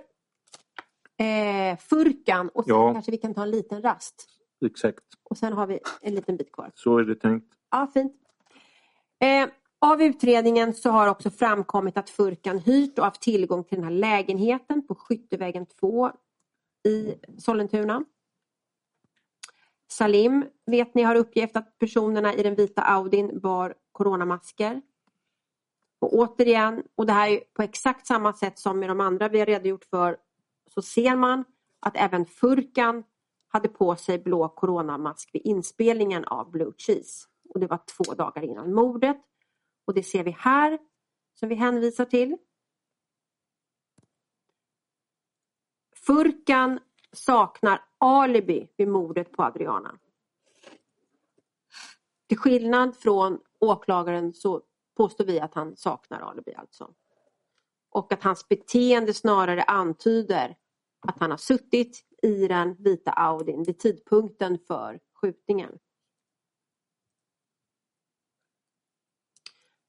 eh, 1.17 1.77
Furkan 1.77 2.49
och 2.49 2.65
sen 2.65 2.75
ja. 2.75 2.93
kanske 2.93 3.11
vi 3.11 3.17
kan 3.17 3.33
ta 3.33 3.43
en 3.43 3.51
liten 3.51 3.81
rast. 3.81 4.29
Exakt. 4.65 5.03
Och 5.23 5.37
sen 5.37 5.53
har 5.53 5.67
vi 5.67 5.79
en 6.01 6.15
liten 6.15 6.37
bit 6.37 6.51
kvar. 6.51 6.71
Så 6.75 6.97
är 6.97 7.03
det 7.03 7.15
tänkt. 7.15 7.53
Ja, 7.71 7.87
fint. 7.93 8.13
Eh, 9.19 9.49
av 9.79 10.01
utredningen 10.01 10.73
så 10.73 10.89
har 10.89 11.07
också 11.07 11.29
framkommit 11.29 11.97
att 11.97 12.09
Furkan 12.09 12.59
hyrt 12.59 12.99
och 12.99 13.05
haft 13.05 13.21
tillgång 13.21 13.63
till 13.63 13.75
den 13.75 13.83
här 13.83 13.91
lägenheten 13.91 14.87
på 14.87 14.95
Skyttevägen 14.95 15.65
2 15.65 16.11
i 16.87 17.15
Sollentuna. 17.37 18.03
Salim 19.87 20.45
vet 20.65 20.95
ni 20.95 21.03
har 21.03 21.15
uppgett 21.15 21.55
att 21.55 21.79
personerna 21.79 22.33
i 22.33 22.43
den 22.43 22.55
vita 22.55 22.81
Audin 22.81 23.39
bar 23.39 23.73
coronamasker. 23.91 24.81
Och 25.99 26.13
återigen, 26.13 26.83
och 26.95 27.05
det 27.05 27.13
här 27.13 27.29
är 27.29 27.39
på 27.53 27.63
exakt 27.63 28.07
samma 28.07 28.33
sätt 28.33 28.59
som 28.59 28.79
med 28.79 28.89
de 28.89 29.01
andra 29.01 29.29
vi 29.29 29.39
har 29.39 29.45
redogjort 29.45 29.85
för, 29.85 30.17
så 30.73 30.81
ser 30.81 31.15
man 31.15 31.43
att 31.79 31.95
även 31.95 32.25
Furkan 32.25 33.03
hade 33.47 33.67
på 33.67 33.95
sig 33.95 34.19
blå 34.19 34.49
coronamask 34.49 35.29
vid 35.33 35.41
inspelningen 35.45 36.25
av 36.25 36.51
Blue 36.51 36.73
Cheese. 36.77 37.27
Och 37.49 37.59
det 37.59 37.67
var 37.67 37.79
två 37.97 38.13
dagar 38.13 38.41
innan 38.41 38.73
mordet. 38.73 39.17
Och 39.87 39.93
det 39.93 40.03
ser 40.03 40.23
vi 40.23 40.31
här, 40.31 40.79
som 41.33 41.49
vi 41.49 41.55
hänvisar 41.55 42.05
till. 42.05 42.37
Furkan 45.95 46.79
saknar 47.11 47.85
alibi 47.97 48.69
vid 48.77 48.87
mordet 48.87 49.31
på 49.31 49.43
Adriana. 49.43 49.99
Till 52.27 52.37
skillnad 52.37 52.95
från 52.95 53.39
åklagaren 53.59 54.33
så 54.33 54.61
påstår 54.97 55.25
vi 55.25 55.39
att 55.39 55.53
han 55.53 55.77
saknar 55.77 56.19
alibi 56.19 56.53
alltså. 56.53 56.93
Och 57.89 58.11
att 58.11 58.23
hans 58.23 58.47
beteende 58.47 59.13
snarare 59.13 59.63
antyder 59.63 60.57
att 61.07 61.19
han 61.19 61.31
har 61.31 61.37
suttit 61.37 62.05
i 62.21 62.47
den 62.47 62.75
vita 62.75 63.11
Audin 63.11 63.63
vid 63.63 63.79
tidpunkten 63.79 64.59
för 64.67 64.99
skjutningen. 65.13 65.79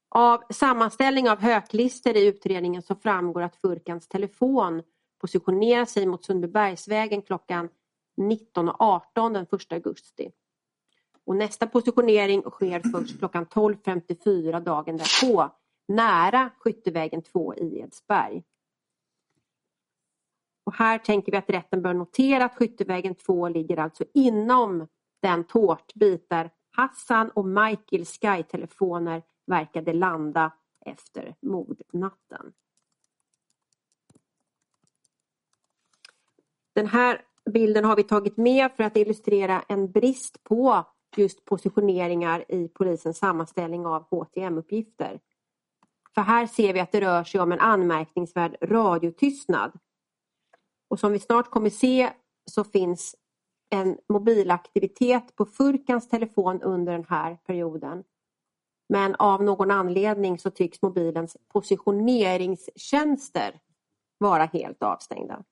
Av 0.09 0.43
sammanställning 0.49 1.29
av 1.29 1.39
höklister 1.39 2.17
i 2.17 2.25
utredningen 2.25 2.81
så 2.81 2.95
framgår 2.95 3.41
att 3.41 3.55
Furkans 3.55 4.07
telefon 4.07 4.83
positionerar 5.21 5.85
sig 5.85 6.05
mot 6.05 6.25
Sundbybergsvägen 6.25 7.21
klockan 7.21 7.69
19.18 8.17 9.33
den 9.33 9.59
1 9.59 9.71
augusti. 9.71 10.31
Och 11.25 11.35
nästa 11.35 11.67
positionering 11.67 12.41
sker 12.41 12.91
först 12.91 13.19
klockan 13.19 13.45
12.54 13.45 14.59
dagen 14.59 14.97
därpå 14.97 15.51
nära 15.87 16.51
Skyttevägen 16.59 17.21
2 17.21 17.55
i 17.55 17.79
Edsberg. 17.79 18.43
Och 20.63 20.73
här 20.73 20.97
tänker 20.97 21.31
vi 21.31 21.37
att 21.37 21.49
rätten 21.49 21.81
bör 21.81 21.93
notera 21.93 22.45
att 22.45 22.55
Skyttevägen 22.55 23.15
2 23.15 23.47
ligger 23.47 23.77
alltså 23.77 24.03
inom 24.13 24.87
den 25.21 25.43
tårtbit 25.43 26.29
där 26.29 26.51
Hassan 26.71 27.29
och 27.29 27.45
Michaels 27.45 28.19
Sky-telefoner 28.19 29.23
verkade 29.49 29.93
landa 29.93 30.51
efter 30.85 31.35
mordnatten. 31.41 32.53
Den 36.73 36.87
här 36.87 37.21
bilden 37.45 37.85
har 37.85 37.95
vi 37.95 38.03
tagit 38.03 38.37
med 38.37 38.71
för 38.71 38.83
att 38.83 38.97
illustrera 38.97 39.63
en 39.67 39.91
brist 39.91 40.43
på 40.43 40.85
just 41.17 41.45
positioneringar 41.45 42.51
i 42.51 42.67
polisens 42.67 43.17
sammanställning 43.17 43.85
av 43.85 44.03
HTM-uppgifter. 44.09 45.19
För 46.15 46.21
här 46.21 46.47
ser 46.47 46.73
vi 46.73 46.79
att 46.79 46.91
det 46.91 47.01
rör 47.01 47.23
sig 47.23 47.41
om 47.41 47.51
en 47.51 47.59
anmärkningsvärd 47.59 48.55
radiotystnad. 48.61 49.79
Och 50.87 50.99
som 50.99 51.11
vi 51.11 51.19
snart 51.19 51.49
kommer 51.49 51.69
se 51.69 52.13
så 52.45 52.63
finns 52.63 53.15
en 53.69 53.97
mobilaktivitet 54.09 55.35
på 55.35 55.45
Furkans 55.45 56.09
telefon 56.09 56.61
under 56.61 56.93
den 56.93 57.05
här 57.09 57.35
perioden. 57.35 58.03
Men 58.89 59.15
av 59.15 59.43
någon 59.43 59.71
anledning 59.71 60.39
så 60.39 60.49
tycks 60.49 60.81
mobilens 60.81 61.37
positioneringstjänster 61.47 63.59
vara 64.17 64.45
helt 64.45 64.83
avstängda. 64.83 65.43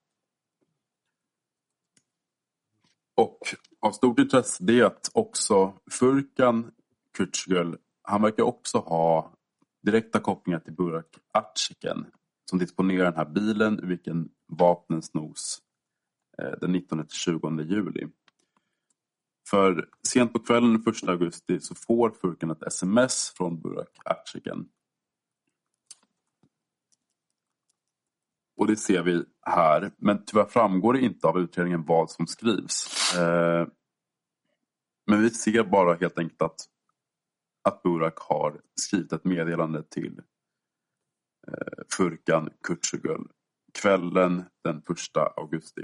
Och 3.15 3.39
av 3.79 3.91
stort 3.91 4.19
intresse 4.19 4.63
det 4.63 4.79
är 4.79 4.85
att 4.85 5.11
också 5.13 5.73
Furkan 5.91 6.71
Kürtschgöl, 7.17 7.77
han 8.01 8.21
verkar 8.21 8.43
också 8.43 8.77
ha 8.77 9.33
direkta 9.81 10.19
kopplingar 10.19 10.59
till 10.59 10.73
Burak 10.73 11.17
Artziken 11.33 12.05
som 12.49 12.59
disponerar 12.59 13.03
den 13.03 13.15
här 13.15 13.25
bilen 13.25 13.79
ur 13.79 13.87
vilken 13.87 14.29
vapnen 14.47 15.01
snos 15.01 15.61
eh, 16.37 16.51
den 16.61 16.75
19-20 16.75 17.63
juli. 17.63 18.07
För 19.49 19.89
sent 20.07 20.33
på 20.33 20.39
kvällen 20.39 20.73
den 20.73 20.93
1 20.93 21.03
augusti 21.03 21.59
så 21.59 21.75
får 21.75 22.09
Furkan 22.09 22.51
ett 22.51 22.63
sms 22.63 23.33
från 23.37 23.61
Burak 23.61 23.97
Artziken. 24.05 24.69
Och 28.57 28.67
det 28.67 28.75
ser 28.75 29.03
vi 29.03 29.25
här, 29.41 29.91
men 29.97 30.25
tyvärr 30.25 30.45
framgår 30.45 30.93
det 30.93 30.99
inte 30.99 31.27
av 31.27 31.39
utredningen 31.39 31.85
vad 31.85 32.11
som 32.11 32.27
skrivs. 32.27 33.13
Eh, 33.15 33.67
men 35.07 35.21
vi 35.21 35.29
ser 35.29 35.63
bara 35.63 35.95
helt 35.95 36.17
enkelt 36.17 36.41
att, 36.41 36.65
att 37.63 37.83
Burak 37.83 38.17
har 38.17 38.61
skrivit 38.75 39.13
ett 39.13 39.25
meddelande 39.25 39.83
till 39.83 40.21
eh, 41.47 41.83
Furkan 41.97 42.49
Kutschugöl 42.63 43.27
kvällen 43.81 44.43
den 44.63 44.77
1 44.77 44.83
augusti. 45.35 45.81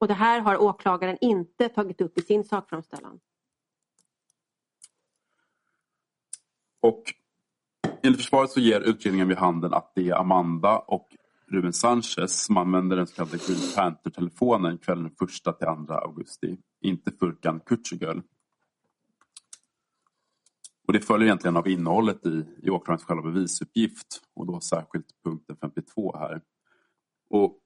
Och 0.00 0.08
det 0.08 0.14
här 0.14 0.40
har 0.40 0.62
åklagaren 0.62 1.18
inte 1.20 1.68
tagit 1.68 2.00
upp 2.00 2.18
i 2.18 2.22
sin 2.22 2.44
sakframställan. 2.44 3.20
Och 6.80 7.02
enligt 8.02 8.20
försvaret 8.20 8.50
så 8.50 8.60
ger 8.60 8.80
utredningen 8.80 9.28
vid 9.28 9.36
handen 9.36 9.74
att 9.74 9.92
det 9.94 10.08
är 10.08 10.14
Amanda 10.14 10.78
och 10.78 11.08
Ruben 11.46 11.72
Sanchez 11.72 12.44
som 12.44 12.56
använder 12.56 12.96
den 12.96 13.06
så 13.06 13.14
kallade 13.14 13.38
Green 13.46 13.74
Panther-telefonen 13.76 14.78
kvällen 14.78 15.06
1 15.06 15.18
till 15.18 15.86
2 15.86 15.94
augusti, 15.94 16.56
inte 16.80 17.12
Furkan 17.20 17.60
Kutschugöl. 17.60 18.22
Och 20.86 20.92
det 20.92 21.00
följer 21.00 21.26
egentligen 21.26 21.56
av 21.56 21.68
innehållet 21.68 22.26
i, 22.26 22.44
i 22.62 22.70
åklagarens 22.70 23.04
själva 23.04 23.22
bevisuppgift 23.22 24.22
och 24.34 24.46
då 24.46 24.60
särskilt 24.60 25.22
punkten 25.24 25.56
52 25.56 26.16
här. 26.16 26.40
Och 27.30 27.58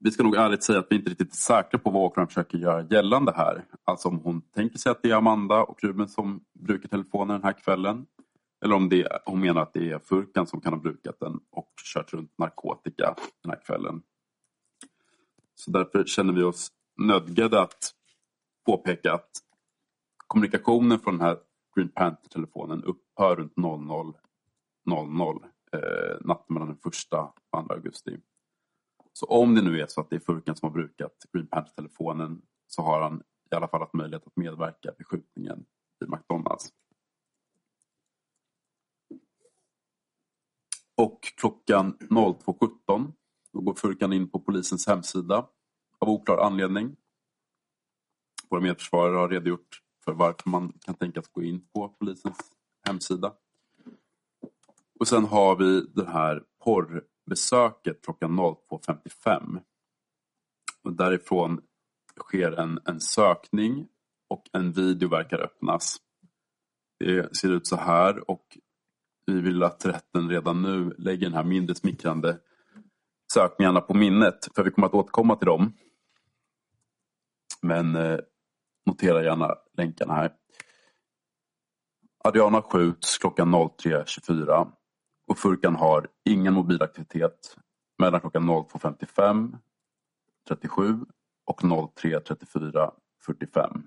vi 0.00 0.10
ska 0.10 0.22
nog 0.22 0.36
ärligt 0.36 0.62
säga 0.62 0.78
att 0.78 0.86
vi 0.90 0.96
inte 0.96 1.10
riktigt 1.10 1.32
är 1.32 1.36
säkra 1.36 1.78
på 1.78 1.90
vad 1.90 2.02
åklagaren 2.02 2.28
försöker 2.28 2.58
göra 2.58 2.86
gällande 2.90 3.32
här. 3.36 3.64
Alltså 3.84 4.08
om 4.08 4.18
hon 4.18 4.40
tänker 4.40 4.78
sig 4.78 4.92
att 4.92 5.02
det 5.02 5.10
är 5.10 5.14
Amanda 5.14 5.62
och 5.62 5.84
Ruben 5.84 6.08
som 6.08 6.44
brukar 6.54 6.88
telefonen 6.88 7.28
den 7.28 7.44
här 7.44 7.52
kvällen. 7.52 8.06
Eller 8.64 8.74
om 8.74 8.88
det, 8.88 9.08
hon 9.26 9.40
menar 9.40 9.62
att 9.62 9.72
det 9.72 9.90
är 9.90 9.98
Furkan 9.98 10.46
som 10.46 10.60
kan 10.60 10.72
ha 10.72 10.80
brukat 10.80 11.20
den 11.20 11.40
och 11.50 11.72
kört 11.94 12.12
runt 12.12 12.38
narkotika 12.38 13.14
den 13.42 13.50
här 13.50 13.60
kvällen. 13.66 14.02
Så 15.54 15.70
därför 15.70 16.04
känner 16.04 16.32
vi 16.32 16.42
oss 16.42 16.68
nödgade 16.96 17.60
att 17.60 17.92
påpeka 18.66 19.12
att 19.12 19.30
kommunikationen 20.26 20.98
från 20.98 21.18
den 21.18 21.26
här 21.26 21.38
Green 21.76 21.88
Panther-telefonen 21.88 22.84
upphör 22.84 23.36
runt 23.36 23.54
00.00 23.56 25.44
eh, 25.72 26.16
natten 26.20 26.54
mellan 26.54 26.68
den 26.68 26.76
1 26.76 26.84
och 26.86 26.92
2 27.66 27.74
augusti. 27.74 28.18
Så 29.18 29.26
om 29.26 29.54
det 29.54 29.62
nu 29.62 29.80
är 29.80 29.86
så 29.86 30.00
att 30.00 30.10
det 30.10 30.16
är 30.16 30.20
Furkan 30.20 30.56
som 30.56 30.66
har 30.66 30.74
brukat 30.74 31.12
Green 31.32 31.46
Panther-telefonen 31.46 32.42
så 32.66 32.82
har 32.82 33.00
han 33.00 33.22
i 33.52 33.54
alla 33.54 33.68
fall 33.68 33.80
haft 33.80 33.94
möjlighet 33.94 34.26
att 34.26 34.36
medverka 34.36 34.94
vid 34.98 35.06
skjutningen 35.06 35.64
i 36.04 36.08
McDonalds. 36.08 36.72
Och 40.96 41.22
klockan 41.22 41.96
02.17 41.98 43.12
då 43.52 43.60
går 43.60 43.74
Furkan 43.74 44.12
in 44.12 44.30
på 44.30 44.40
polisens 44.40 44.86
hemsida 44.86 45.48
av 45.98 46.08
oklar 46.08 46.38
anledning. 46.38 46.96
Våra 48.48 48.60
medförsvarare 48.60 49.16
har 49.16 49.28
redogjort 49.28 49.82
för 50.04 50.12
varför 50.12 50.50
man 50.50 50.72
kan 50.80 50.94
tänkas 50.94 51.28
gå 51.28 51.42
in 51.42 51.68
på 51.74 51.88
polisens 51.88 52.52
hemsida. 52.88 53.34
Och 55.00 55.08
sen 55.08 55.24
har 55.24 55.56
vi 55.56 55.80
den 55.80 56.06
här 56.06 56.44
porr 56.64 57.04
besöket 57.28 58.04
klockan 58.04 58.40
02.55. 58.40 59.60
Och 60.84 60.92
därifrån 60.92 61.60
sker 62.20 62.52
en, 62.52 62.80
en 62.84 63.00
sökning 63.00 63.88
och 64.28 64.42
en 64.52 64.72
video 64.72 65.08
verkar 65.08 65.38
öppnas. 65.38 65.96
Det 66.98 67.36
ser 67.36 67.48
ut 67.48 67.66
så 67.66 67.76
här 67.76 68.30
och 68.30 68.58
vi 69.26 69.40
vill 69.40 69.62
att 69.62 69.86
rätten 69.86 70.28
redan 70.28 70.62
nu 70.62 70.94
lägger 70.98 71.26
den 71.26 71.34
här 71.34 71.44
mindre 71.44 71.74
smickrande 71.74 72.38
sökningarna 73.32 73.80
på 73.80 73.94
minnet. 73.94 74.48
För 74.54 74.64
vi 74.64 74.70
kommer 74.70 74.86
att 74.86 74.94
återkomma 74.94 75.36
till 75.36 75.46
dem. 75.46 75.72
Men 77.62 77.96
eh, 77.96 78.18
notera 78.86 79.22
gärna 79.22 79.54
länkarna 79.76 80.14
här. 80.14 80.32
Adriana 82.24 82.62
skjuts 82.62 83.18
klockan 83.18 83.54
03.24 83.54 84.72
och 85.28 85.38
Furkan 85.38 85.76
har 85.76 86.08
ingen 86.24 86.54
mobilaktivitet 86.54 87.56
mellan 87.98 88.20
klockan 88.20 88.50
02.55, 88.50 89.58
37 90.48 90.98
och 91.44 91.62
03.34, 91.62 92.90
45. 93.26 93.82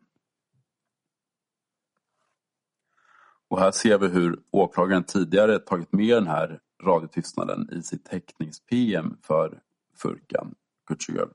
Och 3.48 3.60
här 3.60 3.72
ser 3.72 3.98
vi 3.98 4.08
hur 4.08 4.40
åklagaren 4.52 5.04
tidigare 5.04 5.60
tagit 5.60 5.94
med 5.94 6.16
den 6.16 6.28
här 6.28 6.60
radiotystnaden 6.84 7.70
i 7.72 7.84
sitt 7.84 8.08
häktnings-PM 8.08 9.18
för 9.22 9.60
Furkan 9.96 10.56
Kutschugöl. 10.88 11.30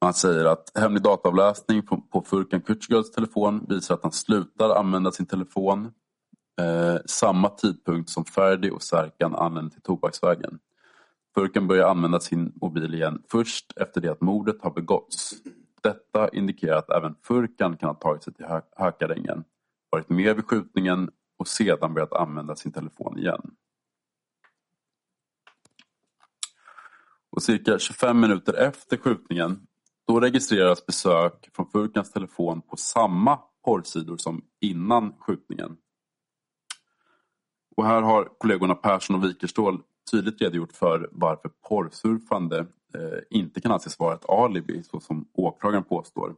Han 0.00 0.14
säger 0.14 0.44
att 0.44 0.72
hemlig 0.74 1.02
dataavläsning 1.02 1.86
på, 1.86 2.00
på 2.00 2.22
Furkan 2.22 2.60
Kutschugöls 2.60 3.10
telefon 3.10 3.66
visar 3.68 3.94
att 3.94 4.02
han 4.02 4.12
slutar 4.12 4.70
använda 4.70 5.12
sin 5.12 5.26
telefon 5.26 5.92
eh, 6.58 6.96
samma 7.06 7.48
tidpunkt 7.48 8.10
som 8.10 8.24
Ferdi 8.24 8.70
och 8.70 8.82
Serkan 8.82 9.34
anlände 9.34 9.70
till 9.70 9.82
Tobaksvägen. 9.82 10.58
Furkan 11.34 11.66
börjar 11.66 11.88
använda 11.88 12.20
sin 12.20 12.52
mobil 12.54 12.94
igen 12.94 13.22
först 13.30 13.72
efter 13.76 14.00
det 14.00 14.08
att 14.08 14.20
mordet 14.20 14.62
har 14.62 14.70
begåtts. 14.70 15.34
Detta 15.82 16.28
indikerar 16.28 16.76
att 16.76 16.90
även 16.90 17.14
Furkan 17.22 17.76
kan 17.76 17.88
ha 17.88 17.94
tagit 17.94 18.22
sig 18.22 18.34
till 18.34 18.46
Hökarängen, 18.76 19.44
varit 19.90 20.08
med 20.08 20.36
vid 20.36 20.44
skjutningen 20.44 21.10
och 21.38 21.48
sedan 21.48 21.94
börjat 21.94 22.12
använda 22.12 22.56
sin 22.56 22.72
telefon 22.72 23.18
igen. 23.18 23.50
Och 27.30 27.42
cirka 27.42 27.78
25 27.78 28.20
minuter 28.20 28.54
efter 28.54 28.96
skjutningen 28.96 29.66
då 30.06 30.20
registreras 30.20 30.86
besök 30.86 31.48
från 31.52 31.70
Furkans 31.70 32.12
telefon 32.12 32.62
på 32.62 32.76
samma 32.76 33.38
porrsidor 33.64 34.16
som 34.16 34.44
innan 34.60 35.12
skjutningen. 35.18 35.76
Och 37.78 37.86
här 37.86 38.02
har 38.02 38.24
kollegorna 38.38 38.74
Persson 38.74 39.16
och 39.16 39.24
Wikerstål 39.24 39.82
tydligt 40.10 40.40
redogjort 40.40 40.72
för 40.72 41.08
varför 41.12 41.50
porrsurfande 41.68 42.58
eh, 42.94 43.18
inte 43.30 43.60
kan 43.60 43.72
anses 43.72 43.98
vara 43.98 44.14
ett 44.14 44.28
alibi 44.28 44.82
så 44.82 45.00
som 45.00 45.28
åklagaren 45.32 45.84
påstår. 45.84 46.34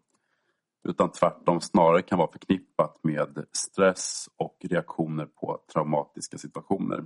Utan 0.89 1.13
tvärtom 1.13 1.61
snarare 1.61 2.03
kan 2.03 2.19
vara 2.19 2.33
förknippat 2.33 3.05
med 3.05 3.45
stress 3.53 4.29
och 4.37 4.57
reaktioner 4.61 5.27
på 5.27 5.61
traumatiska 5.73 6.39
situationer. 6.39 7.05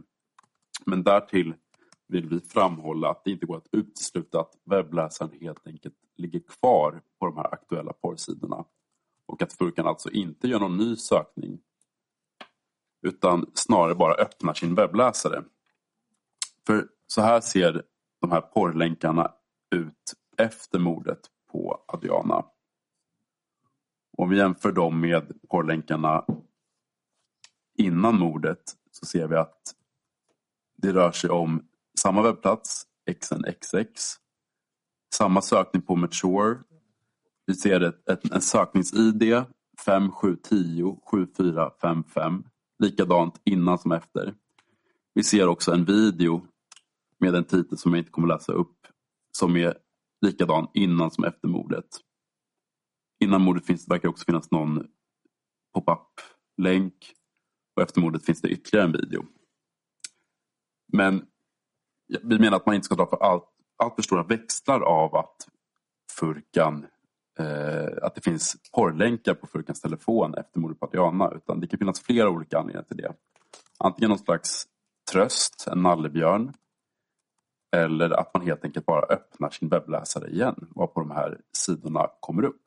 Men 0.87 1.03
därtill 1.03 1.55
vill 2.09 2.29
vi 2.29 2.41
framhålla 2.41 3.11
att 3.11 3.25
det 3.25 3.31
inte 3.31 3.47
går 3.47 3.57
att 3.57 3.69
utesluta 3.73 4.41
att 4.41 4.53
webbläsaren 4.65 5.33
helt 5.41 5.67
enkelt 5.67 5.95
ligger 6.17 6.41
kvar 6.41 7.03
på 7.21 7.27
de 7.27 7.37
här 7.37 7.55
aktuella 7.55 7.93
porrsidorna. 7.93 8.65
Och 9.27 9.43
att 9.43 9.53
Furkan 9.53 9.87
alltså 9.87 10.11
inte 10.11 10.49
gör 10.49 10.61
någon 10.61 10.77
ny 10.77 10.97
sökning 10.97 11.59
utan 13.05 13.51
snarare 13.55 13.95
bara 13.95 14.15
öppnar 14.15 14.55
sin 14.55 14.75
webbläsare. 14.75 15.45
För 16.67 16.89
så 17.07 17.21
här 17.21 17.41
ser 17.41 17.83
de 18.21 18.33
här 18.33 18.41
porrlänkarna 18.41 19.33
ut 19.75 20.15
efter 20.37 20.79
mordet 20.79 21.21
på 21.53 21.85
Adriana. 21.89 22.45
Om 24.17 24.31
vi 24.31 24.37
jämför 24.37 24.73
dem 24.73 25.01
med 25.01 25.33
porrlänkarna 25.49 26.25
innan 27.79 28.19
mordet 28.19 28.63
så 28.91 29.07
ser 29.07 29.29
vi 29.29 29.37
att 29.37 29.75
det 30.77 30.93
rör 30.93 31.13
sig 31.13 31.31
om 31.31 31.69
samma 32.01 32.23
webbplats, 32.23 32.87
XNXX. 33.21 34.17
Samma 35.15 35.43
sökning 35.43 35.83
på 35.83 35.97
Mature. 35.97 36.59
Vi 37.47 37.55
ser 37.55 37.81
ett, 37.81 38.09
ett, 38.09 38.33
en 38.33 38.41
söknings-ID 38.41 39.45
5710 39.85 40.99
7455. 41.11 42.45
Likadant 42.79 43.41
innan 43.45 43.79
som 43.79 43.93
efter. 43.93 44.35
Vi 45.15 45.23
ser 45.23 45.49
också 45.49 45.73
en 45.73 45.85
video 45.85 46.47
med 47.19 47.35
en 47.35 47.45
titel 47.45 47.79
som 47.79 47.93
jag 47.93 48.01
inte 48.01 48.11
kommer 48.11 48.29
läsa 48.29 48.53
upp 48.53 48.87
som 49.39 49.57
är 49.57 49.79
likadan 50.21 50.69
innan 50.75 51.11
som 51.11 51.25
efter 51.25 51.49
mordet. 51.49 51.87
Innan 53.25 53.43
mordet 53.43 53.67
finns, 53.67 53.89
verkar 53.89 54.03
det 54.03 54.09
också 54.09 54.25
finnas 54.25 54.51
någon 54.51 54.87
pop-up-länk 55.75 57.15
och 57.77 57.83
efter 57.83 58.01
mordet 58.01 58.25
finns 58.25 58.41
det 58.41 58.49
ytterligare 58.49 58.87
en 58.87 58.93
video. 58.93 59.27
Men 60.93 61.27
vi 62.23 62.39
menar 62.39 62.57
att 62.57 62.67
man 62.67 62.75
inte 62.75 62.85
ska 62.85 62.95
dra 62.95 63.07
för 63.07 63.17
allt, 63.17 63.49
allt 63.77 63.95
för 63.95 64.03
stora 64.03 64.23
växlar 64.23 64.81
av 64.81 65.17
att 65.17 65.49
Furkan 66.19 66.87
Eh, 67.39 67.89
att 68.03 68.15
det 68.15 68.21
finns 68.21 68.57
porrlänkar 68.75 69.35
på 69.35 69.47
Furkans 69.47 69.81
telefon 69.81 70.35
efter 70.35 70.61
mordet 70.61 70.81
på 70.81 70.87
Adriana 70.87 71.33
utan 71.37 71.61
det 71.61 71.67
kan 71.67 71.79
finnas 71.79 72.01
flera 72.01 72.31
olika 72.31 72.59
anledningar 72.59 72.83
till 72.83 72.97
det. 72.97 73.15
Antingen 73.79 74.09
någon 74.09 74.19
slags 74.19 74.67
tröst, 75.13 75.67
en 75.71 75.83
nallebjörn 75.83 76.53
eller 77.77 78.11
att 78.11 78.35
man 78.35 78.47
helt 78.47 78.65
enkelt 78.65 78.87
bara 78.87 79.07
öppnar 79.07 79.51
sin 79.51 79.69
webbläsare 79.69 80.31
igen 80.31 80.69
varpå 80.75 81.01
de 81.01 81.11
här 81.11 81.41
sidorna 81.53 82.11
kommer 82.21 82.45
upp. 82.45 82.63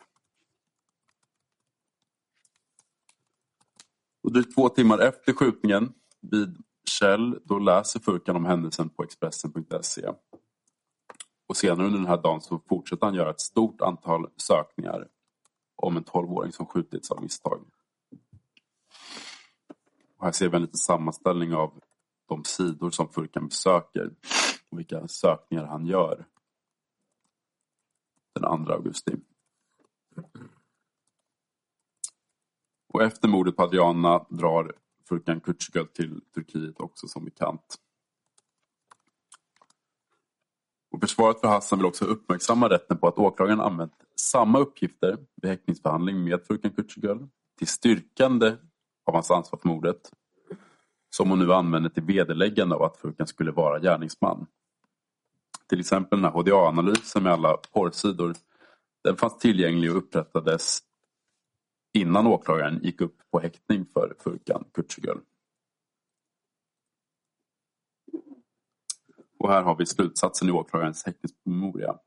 Och 4.24 4.34
drygt 4.34 4.56
två 4.56 4.70
timmar 4.70 5.00
efter 5.00 5.34
skjutningen 5.34 5.94
vid 6.22 6.58
Kjell 6.90 7.40
då 7.44 7.60
läser 7.60 8.00
Furkan 8.00 8.36
om 8.36 8.46
händelsen 8.46 8.90
på 8.90 9.04
Expressen.se. 9.04 10.02
Och 11.48 11.58
senare 11.58 11.86
under 11.86 12.00
den 12.00 12.08
här 12.08 12.22
dagen 12.22 12.42
så 12.42 12.60
fortsätter 12.70 13.06
han 13.06 13.16
göra 13.16 13.30
ett 13.30 13.42
stort 13.42 13.82
antal 13.82 14.30
sökningar 14.38 15.08
om 15.76 15.98
en 15.98 16.04
12-åring 16.04 16.52
som 16.52 16.66
skjutits 16.66 17.12
av 17.12 17.22
misstag. 17.22 17.66
Och 20.18 20.26
här 20.26 20.32
ser 20.32 20.50
vi 20.50 20.56
en 20.56 20.62
liten 20.62 20.78
sammanställning 20.78 21.54
av 21.54 21.82
de 22.28 22.44
sidor 22.44 22.92
som 22.92 23.10
Furkan 23.10 23.48
besöker 23.48 24.16
och 24.70 24.80
vilka 24.80 25.08
sökningar 25.08 25.66
han 25.66 25.86
gör 25.86 26.26
den 28.34 28.66
2 28.66 28.74
augusti. 28.74 29.16
Och 32.94 33.04
efter 33.04 33.28
mordet 33.28 33.56
på 33.56 33.64
Adriana 33.64 34.26
drar 34.30 34.74
Furkan 35.10 35.40
Kutschgöl 35.40 35.88
till 35.88 36.22
Turkiet 36.34 36.80
också 36.80 37.08
som 37.08 37.26
bekant. 37.26 37.76
Och 40.98 41.02
försvaret 41.02 41.40
för 41.40 41.48
Hassan 41.48 41.80
vill 41.80 41.86
också 41.86 42.06
uppmärksamma 42.06 42.70
rätten 42.70 42.98
på 42.98 43.08
att 43.08 43.18
åklagaren 43.18 43.62
använt 43.62 43.94
samma 44.16 44.60
uppgifter 44.60 45.18
vid 45.42 45.52
häktningsförhandling 45.52 46.24
med 46.24 46.46
Furkan 46.48 46.72
Kücüköl 46.72 47.28
till 47.58 47.68
styrkande 47.68 48.56
av 49.06 49.14
hans 49.14 49.32
ansvar 49.32 49.60
för 49.60 49.70
mordet 49.70 50.12
som 51.10 51.30
hon 51.30 51.40
nu 51.40 51.54
använder 51.54 51.90
till 51.90 52.04
vederläggande 52.04 52.76
av 52.76 52.84
att 52.84 52.98
Furkan 52.98 53.28
skulle 53.28 53.52
vara 53.52 53.80
gärningsman. 53.80 54.48
Till 55.70 55.80
exempel 55.80 56.22
den 56.22 56.32
här 56.32 56.40
HDA-analysen 56.40 57.24
med 57.24 57.34
alla 57.34 57.58
porrsidor 57.58 58.36
den 59.04 59.16
fanns 59.16 59.38
tillgänglig 59.38 59.92
och 59.92 59.98
upprättades 59.98 60.80
innan 61.94 62.28
åklagaren 62.28 62.80
gick 62.84 63.02
upp 63.02 63.18
på 63.32 63.40
häktning 63.40 63.86
för 63.94 64.16
Furkan 64.24 64.64
Kücüköl. 64.78 65.20
Och 69.40 69.50
här 69.50 69.64
har 69.64 69.76
vi 69.76 69.86
slutsatsen 69.86 70.50
i 70.50 70.52
åklagarens 70.52 71.06
häktningspromemoria. 71.06 72.00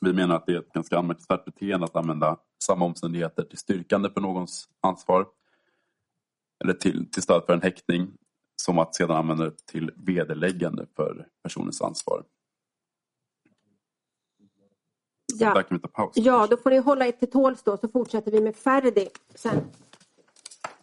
Vi 0.00 0.12
menar 0.12 0.36
att 0.36 0.46
det 0.46 0.52
är 0.52 0.58
ett 0.58 0.72
ganska 0.72 0.98
anmärkningsvärt 0.98 1.44
beteende 1.44 1.84
att 1.84 1.96
använda 1.96 2.36
samma 2.64 2.84
omständigheter 2.84 3.42
till 3.42 3.58
styrkande 3.58 4.10
för 4.10 4.20
någons 4.20 4.68
ansvar 4.80 5.26
eller 6.64 6.74
till, 6.74 7.10
till 7.10 7.22
stöd 7.22 7.42
för 7.46 7.52
en 7.52 7.62
häktning 7.62 8.12
som 8.62 8.78
att 8.78 8.94
sedan 8.94 9.16
använda 9.16 9.44
det 9.44 9.66
till 9.66 9.90
vederläggande 9.96 10.86
för 10.96 11.28
personens 11.42 11.82
ansvar. 11.82 12.24
Ja. 15.34 15.54
Där 15.54 15.62
kan 15.62 15.76
vi 15.76 15.82
ta 15.82 15.88
paus. 15.88 16.12
Ja, 16.16 16.46
då 16.46 16.56
får 16.56 16.70
ni 16.70 16.78
hålla 16.78 17.06
er 17.06 17.12
till 17.12 17.30
tåls 17.30 17.62
då 17.62 17.76
så 17.76 17.88
fortsätter 17.88 18.30
vi 18.30 18.40
med 18.40 18.56
Ferdi 18.56 19.08
sen. 19.34 19.64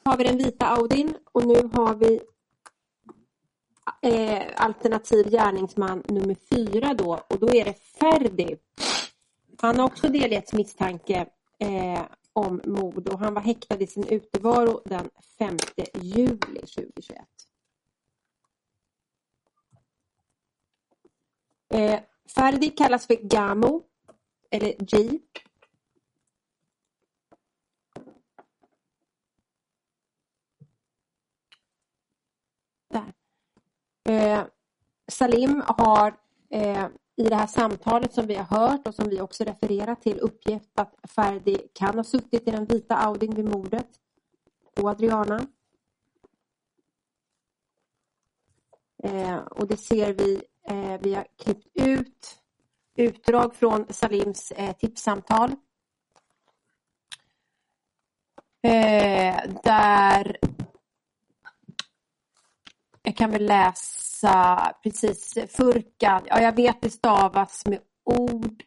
har 0.03 0.17
vi 0.17 0.23
den 0.23 0.37
vita 0.37 0.65
Audin 0.65 1.15
och 1.31 1.45
nu 1.45 1.69
har 1.73 1.95
vi 1.95 2.21
eh, 4.01 4.43
alternativ 4.55 5.29
gärningsman 5.29 6.03
nummer 6.07 6.35
fyra 6.49 6.93
då 6.93 7.19
och 7.27 7.39
då 7.39 7.49
är 7.49 7.65
det 7.65 7.73
Ferdi. 7.73 8.57
Han 9.61 9.79
har 9.79 9.85
också 9.85 10.07
delgetts 10.07 10.53
misstanke 10.53 11.25
eh, 11.59 12.01
om 12.33 12.61
mord 12.65 13.09
och 13.09 13.19
han 13.19 13.33
var 13.33 13.41
häktad 13.41 13.75
i 13.75 13.87
sin 13.87 14.07
utevaro 14.07 14.81
den 14.85 15.09
5 15.37 15.57
juli 15.93 16.59
2021. 16.59 17.21
Eh, 21.73 21.99
Ferdi 22.35 22.69
kallas 22.69 23.07
för 23.07 23.15
Gamo 23.15 23.83
eller 24.51 24.73
G 24.79 25.19
Där. 32.93 33.13
Eh, 34.09 34.43
Salim 35.07 35.63
har 35.67 36.17
eh, 36.49 36.87
i 37.15 37.23
det 37.23 37.35
här 37.35 37.47
samtalet 37.47 38.13
som 38.13 38.27
vi 38.27 38.35
har 38.35 38.59
hört 38.59 38.87
och 38.87 38.95
som 38.95 39.09
vi 39.09 39.21
också 39.21 39.43
refererar 39.43 39.95
till 39.95 40.19
uppgett 40.19 40.79
att 40.79 40.95
Ferdi 41.03 41.67
kan 41.73 41.95
ha 41.95 42.03
suttit 42.03 42.47
i 42.47 42.51
den 42.51 42.65
vita 42.65 42.95
Audin 42.95 43.35
vid 43.35 43.45
mordet 43.45 43.87
på 44.75 44.89
Adriana. 44.89 45.47
Eh, 49.03 49.37
och 49.37 49.67
det 49.67 49.77
ser 49.77 50.13
vi, 50.13 50.43
eh, 50.69 50.99
vi 51.01 51.13
har 51.13 51.27
klippt 51.37 51.67
ut 51.73 52.39
utdrag 52.95 53.55
från 53.55 53.85
Salims 53.89 54.51
eh, 54.51 54.75
tipssamtal. 54.75 55.51
Eh, 58.61 59.51
där 59.63 60.37
jag 63.03 63.15
kan 63.15 63.31
väl 63.31 63.45
läsa 63.45 64.73
precis 64.83 65.37
Furkan. 65.49 66.21
Ja, 66.25 66.41
jag 66.41 66.55
vet 66.55 66.81
det 66.81 66.89
stavas 66.89 67.65
med 67.65 67.79
ord 68.03 68.63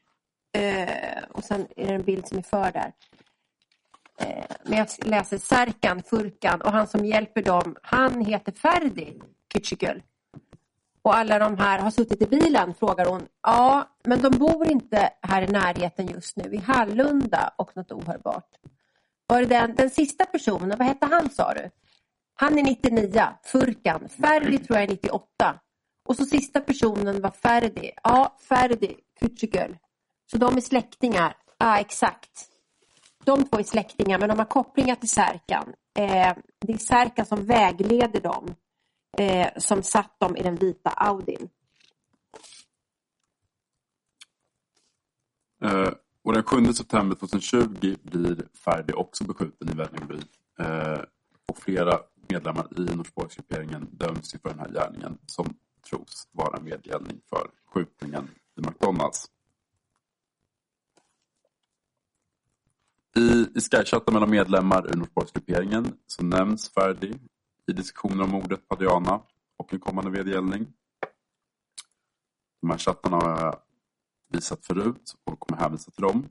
eh, 0.52 1.22
och 1.30 1.44
sen 1.44 1.66
är 1.76 1.86
det 1.86 1.94
en 1.94 2.02
bild 2.02 2.28
som 2.28 2.38
är 2.38 2.42
för 2.42 2.72
där. 2.72 2.92
Eh, 4.18 4.44
men 4.64 4.78
jag 4.78 4.88
läser 5.04 5.38
Serkan, 5.38 6.02
Furkan 6.02 6.60
och 6.60 6.72
han 6.72 6.86
som 6.86 7.04
hjälper 7.04 7.42
dem, 7.42 7.76
han 7.82 8.24
heter 8.24 8.52
Ferdi 8.52 9.20
Küçükül. 9.54 10.02
Och 11.02 11.16
alla 11.16 11.38
de 11.38 11.58
här 11.58 11.78
har 11.78 11.90
suttit 11.90 12.22
i 12.22 12.26
bilen, 12.26 12.74
frågar 12.74 13.06
hon. 13.06 13.26
Ja, 13.42 13.88
men 14.04 14.22
de 14.22 14.30
bor 14.30 14.70
inte 14.70 15.10
här 15.22 15.42
i 15.42 15.46
närheten 15.46 16.06
just 16.06 16.36
nu, 16.36 16.54
i 16.54 16.56
Hallunda 16.56 17.54
och 17.56 17.76
något 17.76 17.92
ohörbart. 17.92 18.50
Var 19.26 19.40
det 19.40 19.46
den, 19.46 19.74
den 19.74 19.90
sista 19.90 20.24
personen, 20.26 20.78
vad 20.78 20.88
hette 20.88 21.06
han 21.06 21.30
sa 21.30 21.54
du? 21.54 21.70
Han 22.38 22.58
är 22.58 22.62
99, 22.62 23.28
Furkan. 23.44 24.08
Ferdi 24.08 24.58
tror 24.58 24.78
jag 24.78 24.84
är 24.84 24.88
98. 24.88 25.60
Och 26.08 26.16
så 26.16 26.24
sista 26.24 26.60
personen 26.60 27.20
var 27.20 27.30
Ferdi. 27.30 27.92
Ja, 28.02 28.36
Ferdi 28.48 28.96
Küçükül. 29.20 29.76
Så 30.30 30.38
de 30.38 30.56
är 30.56 30.60
släktingar. 30.60 31.36
Ja, 31.58 31.78
exakt. 31.78 32.48
De 33.24 33.44
två 33.44 33.58
är 33.58 33.62
släktingar, 33.62 34.18
men 34.18 34.28
de 34.28 34.38
har 34.38 34.46
kopplingar 34.46 34.94
till 34.94 35.10
Särkan. 35.10 35.72
Eh, 35.98 36.36
det 36.60 36.72
är 36.72 36.78
Särkan 36.78 37.26
som 37.26 37.46
vägleder 37.46 38.20
dem, 38.20 38.54
eh, 39.18 39.48
som 39.56 39.82
satt 39.82 40.20
dem 40.20 40.36
i 40.36 40.42
den 40.42 40.56
vita 40.56 40.90
Audin. 40.90 41.48
Eh, 45.62 45.92
och 46.22 46.32
den 46.32 46.42
7 46.42 46.72
september 46.72 47.16
2020 47.16 47.96
blir 48.02 48.48
Ferdi 48.64 48.92
också 48.92 49.24
beskjuten 49.24 49.68
i 49.68 49.72
Vällingby. 49.72 50.18
Eh, 50.58 51.00
och 51.48 51.58
flera 51.58 52.00
medlemmar 52.28 52.80
i 52.80 52.96
Norsborgsgrupperingen 52.96 53.88
döms 53.90 54.32
för 54.32 54.48
den 54.48 54.58
här 54.58 54.68
gärningen 54.68 55.18
som 55.26 55.54
tros 55.90 56.28
vara 56.32 56.60
medgällning 56.60 57.20
för 57.28 57.50
skjutningen 57.66 58.30
i 58.56 58.60
McDonalds. 58.60 59.30
I, 63.16 63.46
i 63.54 63.60
Skychatten 63.60 64.14
mellan 64.14 64.30
medlemmar 64.30 64.86
ur 64.92 64.96
Norsborgsgrupperingen 64.96 65.98
så 66.06 66.24
nämns 66.24 66.68
Ferdi 66.68 67.18
i 67.66 67.72
diskussioner 67.72 68.24
om 68.24 68.30
mordet 68.30 68.68
på 68.68 68.76
Diana 68.76 69.22
och 69.56 69.72
en 69.72 69.80
kommande 69.80 70.10
vedergällning. 70.10 70.72
De 72.60 72.70
här 72.70 72.78
chattarna 72.78 73.16
har 73.16 73.30
jag 73.40 73.60
visat 74.28 74.66
förut 74.66 75.14
och 75.24 75.40
kommer 75.40 75.62
hänvisa 75.62 75.90
till 75.90 76.02
dem. 76.02 76.28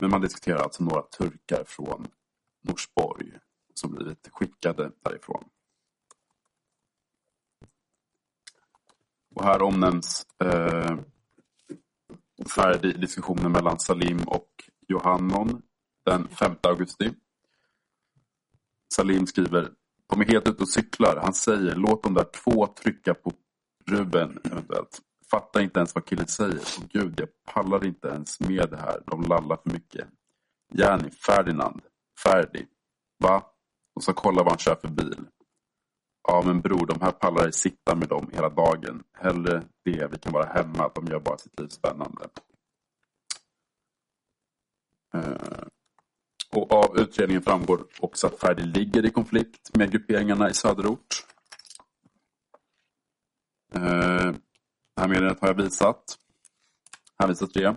Men 0.00 0.10
man 0.10 0.20
diskuterar 0.20 0.58
alltså 0.58 0.84
några 0.84 1.02
turkar 1.02 1.64
från 1.66 2.06
Norsborg 2.62 3.38
som 3.74 3.90
blivit 3.90 4.28
skickade 4.32 4.90
därifrån. 5.02 5.44
Och 9.34 9.44
här 9.44 9.62
omnämns 9.62 10.26
eh, 10.44 10.98
färdig 12.54 13.00
diskussionen 13.00 13.52
mellan 13.52 13.78
Salim 13.78 14.22
och 14.26 14.48
Johannon 14.88 15.62
den 16.04 16.28
5 16.28 16.56
augusti. 16.62 17.14
Salim 18.94 19.26
skriver 19.26 19.70
De 20.06 20.20
är 20.20 20.24
helt 20.24 20.48
ute 20.48 20.62
och 20.62 20.68
cyklar. 20.68 21.20
Han 21.22 21.34
säger 21.34 21.74
låt 21.74 22.02
de 22.02 22.14
där 22.14 22.26
två 22.44 22.66
trycka 22.66 23.14
på 23.14 23.32
Ruben 23.86 24.38
eventuellt. 24.44 25.00
Fattar 25.30 25.60
inte 25.60 25.78
ens 25.78 25.94
vad 25.94 26.04
killen 26.04 26.28
säger. 26.28 26.60
Och 26.82 26.88
gud, 26.88 27.20
jag 27.20 27.28
pallar 27.54 27.86
inte 27.86 28.08
ens 28.08 28.40
med 28.40 28.70
det 28.70 28.76
här. 28.76 29.02
De 29.06 29.22
lallar 29.22 29.56
för 29.56 29.70
mycket. 29.70 30.08
Järni, 30.72 31.10
Ferdinand. 31.10 31.80
Ferdi, 32.22 32.66
Va? 33.18 33.53
Och 33.94 34.02
så 34.02 34.12
kolla 34.12 34.42
vad 34.42 34.52
han 34.52 34.58
kör 34.58 34.74
för 34.74 34.88
bil. 34.88 35.26
Ja 36.28 36.42
men 36.46 36.60
bror, 36.60 36.86
de 36.86 37.00
här 37.00 37.12
pallar 37.12 37.50
sitta 37.50 37.94
med 37.94 38.08
dem 38.08 38.30
hela 38.32 38.48
dagen. 38.48 39.02
Hellre 39.12 39.62
det, 39.84 40.08
vi 40.12 40.18
kan 40.18 40.32
vara 40.32 40.46
hemma, 40.46 40.90
de 40.94 41.06
gör 41.06 41.20
bara 41.20 41.38
sitt 41.38 41.60
liv 41.60 41.68
spännande. 41.68 42.28
Eh, 45.14 45.64
och 46.52 46.72
av 46.72 46.98
utredningen 46.98 47.42
framgår 47.42 47.86
också 48.00 48.26
att 48.26 48.38
Ferdi 48.38 48.62
ligger 48.62 49.06
i 49.06 49.10
konflikt 49.10 49.76
med 49.76 49.90
grupperingarna 49.90 50.50
i 50.50 50.54
söderort. 50.54 51.26
Eh, 53.74 54.32
det 54.94 55.00
här 55.00 55.08
meddelandet 55.08 55.40
har 55.40 55.48
jag 55.48 55.54
visat. 55.54 56.18
Här 57.18 57.28
visar 57.28 57.48
det. 57.54 57.66
Här 57.66 57.76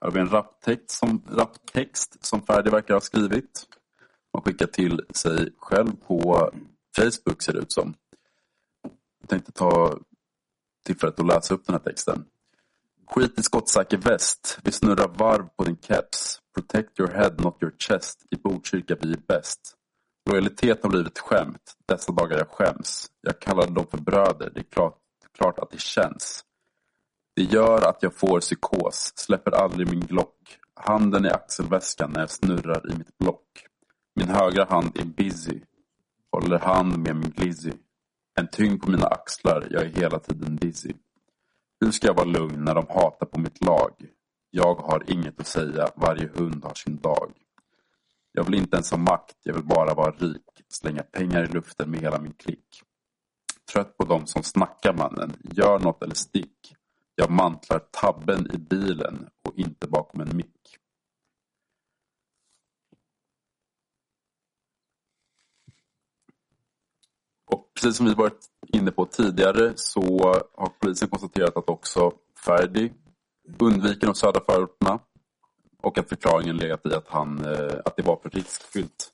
har 0.00 0.10
vi 0.10 0.20
en 0.20 0.28
raptext 0.28 0.90
som, 0.90 1.22
raptext 1.28 2.24
som 2.24 2.42
Ferdi 2.42 2.70
verkar 2.70 2.94
ha 2.94 3.00
skrivit 3.00 3.66
och 4.32 4.44
skickar 4.44 4.66
till 4.66 5.00
sig 5.10 5.54
själv 5.58 5.92
på 6.06 6.50
Facebook 6.96 7.42
ser 7.42 7.52
det 7.52 7.58
ut 7.58 7.72
som. 7.72 7.94
Jag 9.20 9.28
tänkte 9.28 9.52
ta 9.52 9.98
tillfället 10.86 11.20
att 11.20 11.26
läsa 11.26 11.54
upp 11.54 11.66
den 11.66 11.74
här 11.74 11.80
texten. 11.80 12.24
Skit 13.06 13.38
i 13.38 13.42
skottsäker 13.42 13.96
väst. 13.96 14.58
Vi 14.64 14.72
snurrar 14.72 15.08
varv 15.08 15.48
på 15.56 15.64
din 15.64 15.76
keps. 15.76 16.38
Protect 16.54 17.00
your 17.00 17.10
head, 17.10 17.34
not 17.38 17.62
your 17.62 17.74
chest. 17.78 18.26
I 18.30 18.36
Botkyrka 18.36 18.96
vi 19.00 19.12
är 19.12 19.20
bäst. 19.28 19.76
Lojalitet 20.30 20.82
har 20.82 20.90
blivit 20.90 21.18
skämt. 21.18 21.76
Dessa 21.88 22.12
dagar 22.12 22.38
jag 22.38 22.48
skäms. 22.48 23.10
Jag 23.20 23.40
kallade 23.40 23.72
dem 23.72 23.86
för 23.90 23.98
bröder. 23.98 24.50
Det 24.54 24.60
är 24.60 24.64
klart, 24.64 24.98
klart 25.38 25.58
att 25.58 25.70
det 25.70 25.80
känns. 25.80 26.44
Det 27.36 27.42
gör 27.42 27.88
att 27.88 28.02
jag 28.02 28.14
får 28.14 28.40
psykos. 28.40 29.12
Släpper 29.16 29.50
aldrig 29.50 29.90
min 29.90 30.00
glock. 30.00 30.58
Handen 30.74 31.26
i 31.26 31.28
axelväskan 31.28 32.10
när 32.10 32.20
jag 32.20 32.30
snurrar 32.30 32.90
i 32.92 32.96
mitt 32.98 33.18
block. 33.18 33.46
Min 34.14 34.28
högra 34.28 34.64
hand 34.64 34.98
är 34.98 35.04
busy. 35.04 35.60
Håller 36.32 36.58
hand 36.58 36.98
med 36.98 37.16
min 37.16 37.30
glizzy. 37.30 37.72
En 38.40 38.48
tyngd 38.48 38.82
på 38.82 38.90
mina 38.90 39.06
axlar. 39.06 39.66
Jag 39.70 39.82
är 39.82 39.88
hela 39.88 40.18
tiden 40.18 40.56
dizzy. 40.56 40.92
Hur 41.80 41.90
ska 41.90 42.06
jag 42.06 42.14
vara 42.14 42.26
lugn 42.26 42.64
när 42.64 42.74
de 42.74 42.86
hatar 42.88 43.26
på 43.26 43.40
mitt 43.40 43.64
lag? 43.64 43.92
Jag 44.50 44.74
har 44.74 45.10
inget 45.10 45.40
att 45.40 45.46
säga. 45.46 45.88
Varje 45.96 46.28
hund 46.34 46.64
har 46.64 46.74
sin 46.74 46.96
dag. 46.96 47.32
Jag 48.32 48.44
vill 48.44 48.54
inte 48.54 48.76
ens 48.76 48.90
ha 48.90 48.98
makt. 48.98 49.36
Jag 49.42 49.54
vill 49.54 49.64
bara 49.64 49.94
vara 49.94 50.10
rik. 50.10 50.62
Slänga 50.68 51.02
pengar 51.02 51.44
i 51.44 51.52
luften 51.52 51.90
med 51.90 52.00
hela 52.00 52.20
min 52.20 52.34
klick. 52.34 52.82
Trött 53.72 53.96
på 53.96 54.04
dem 54.04 54.26
som 54.26 54.42
snackar 54.42 54.92
mannen. 54.92 55.32
Gör 55.42 55.78
något 55.78 56.02
eller 56.02 56.14
stick. 56.14 56.74
Jag 57.14 57.30
mantlar 57.30 57.78
tabben 57.78 58.50
i 58.54 58.58
bilen 58.58 59.28
och 59.44 59.56
inte 59.56 59.86
bakom 59.88 60.20
en 60.20 60.36
mick. 60.36 60.78
Och 67.52 67.74
precis 67.74 67.96
som 67.96 68.06
vi 68.06 68.14
varit 68.14 68.46
inne 68.72 68.90
på 68.90 69.06
tidigare 69.06 69.72
så 69.76 70.00
har 70.56 70.68
polisen 70.80 71.08
konstaterat 71.08 71.56
att 71.56 71.68
också 71.68 72.12
Ferdi 72.44 72.92
undviker 73.58 74.06
de 74.06 74.14
södra 74.14 74.40
förorterna 74.44 74.98
och 75.82 75.98
att 75.98 76.08
förklaringen 76.08 76.56
legat 76.56 76.86
i 76.86 76.94
att, 76.94 77.08
han, 77.08 77.44
eh, 77.44 77.78
att 77.84 77.96
det 77.96 78.02
var 78.02 78.16
för 78.16 78.30
riskfyllt 78.30 79.10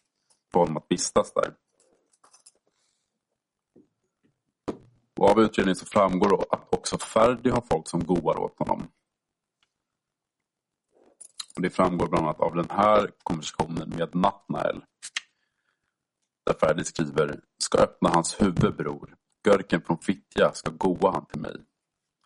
för 0.53 0.61
honom 0.61 0.77
att 0.77 0.87
vistas 0.89 1.33
där. 1.33 1.55
Och 5.19 5.31
av 5.31 5.41
utredningen 5.41 5.77
så 5.77 5.87
framgår 5.87 6.47
att 6.51 6.75
också 6.75 6.99
Ferdi 6.99 7.51
har 7.51 7.63
folk 7.71 7.89
som 7.89 8.05
goar 8.05 8.39
åt 8.39 8.59
honom. 8.59 8.89
Och 11.57 11.63
det 11.63 11.71
framgår 11.71 12.07
bland 12.07 12.25
annat 12.25 12.41
av 12.41 12.55
den 12.55 12.71
här 12.71 13.11
konversationen 13.23 13.91
med 13.99 14.15
Natnael 14.15 14.83
där 16.49 16.55
Ferdi 16.55 16.85
skriver 16.85 17.41
Ska 17.59 17.79
öppna 17.79 18.09
hans 18.09 18.43
huvud 18.43 18.77
bror. 18.77 19.15
Görken 19.47 19.83
från 19.83 19.99
Fittja 19.99 20.53
ska 20.53 20.71
goa 20.71 21.11
han 21.11 21.27
till 21.27 21.41
mig. 21.41 21.57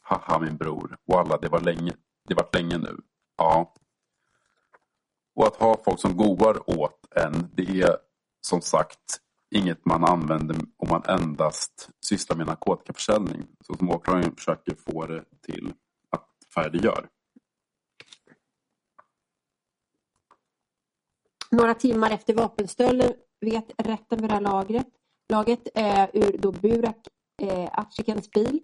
Haha 0.02 0.38
min 0.38 0.56
bror. 0.56 0.96
Walla 1.06 1.38
det 1.38 1.48
var 1.48 1.60
länge. 1.60 1.92
Det 2.28 2.34
vart 2.34 2.54
länge 2.54 2.78
nu. 2.78 2.96
Ja. 3.36 3.74
Och 5.34 5.46
att 5.46 5.56
ha 5.56 5.82
folk 5.84 6.00
som 6.00 6.16
goar 6.16 6.80
åt 6.80 7.06
en, 7.16 7.50
det 7.54 7.80
är 7.80 7.96
som 8.40 8.60
sagt 8.60 9.20
inget 9.54 9.84
man 9.84 10.04
använder 10.04 10.56
om 10.76 10.88
man 10.88 11.02
endast 11.04 11.88
sysslar 12.06 12.36
med 12.36 12.46
narkotikaförsäljning. 12.46 13.46
Så 13.66 13.74
som 13.74 13.90
åklagaren 13.90 14.36
försöker 14.36 14.74
få 14.74 15.06
det 15.06 15.24
till 15.42 15.72
att 16.10 16.28
Ferdi 16.54 16.78
gör. 16.78 17.08
Några 21.50 21.74
timmar 21.74 22.10
efter 22.10 22.34
vapenstölden 22.34 23.12
vet 23.42 23.72
rätten 23.76 24.20
vid 24.20 24.30
det 24.30 24.34
här 24.34 24.40
lagret, 24.40 24.86
laget 25.28 25.68
eh, 25.74 26.08
ur 26.12 26.38
då 26.38 26.52
Burak 26.52 27.08
eh, 27.42 27.70
Afrikans 27.72 28.30
bil 28.30 28.60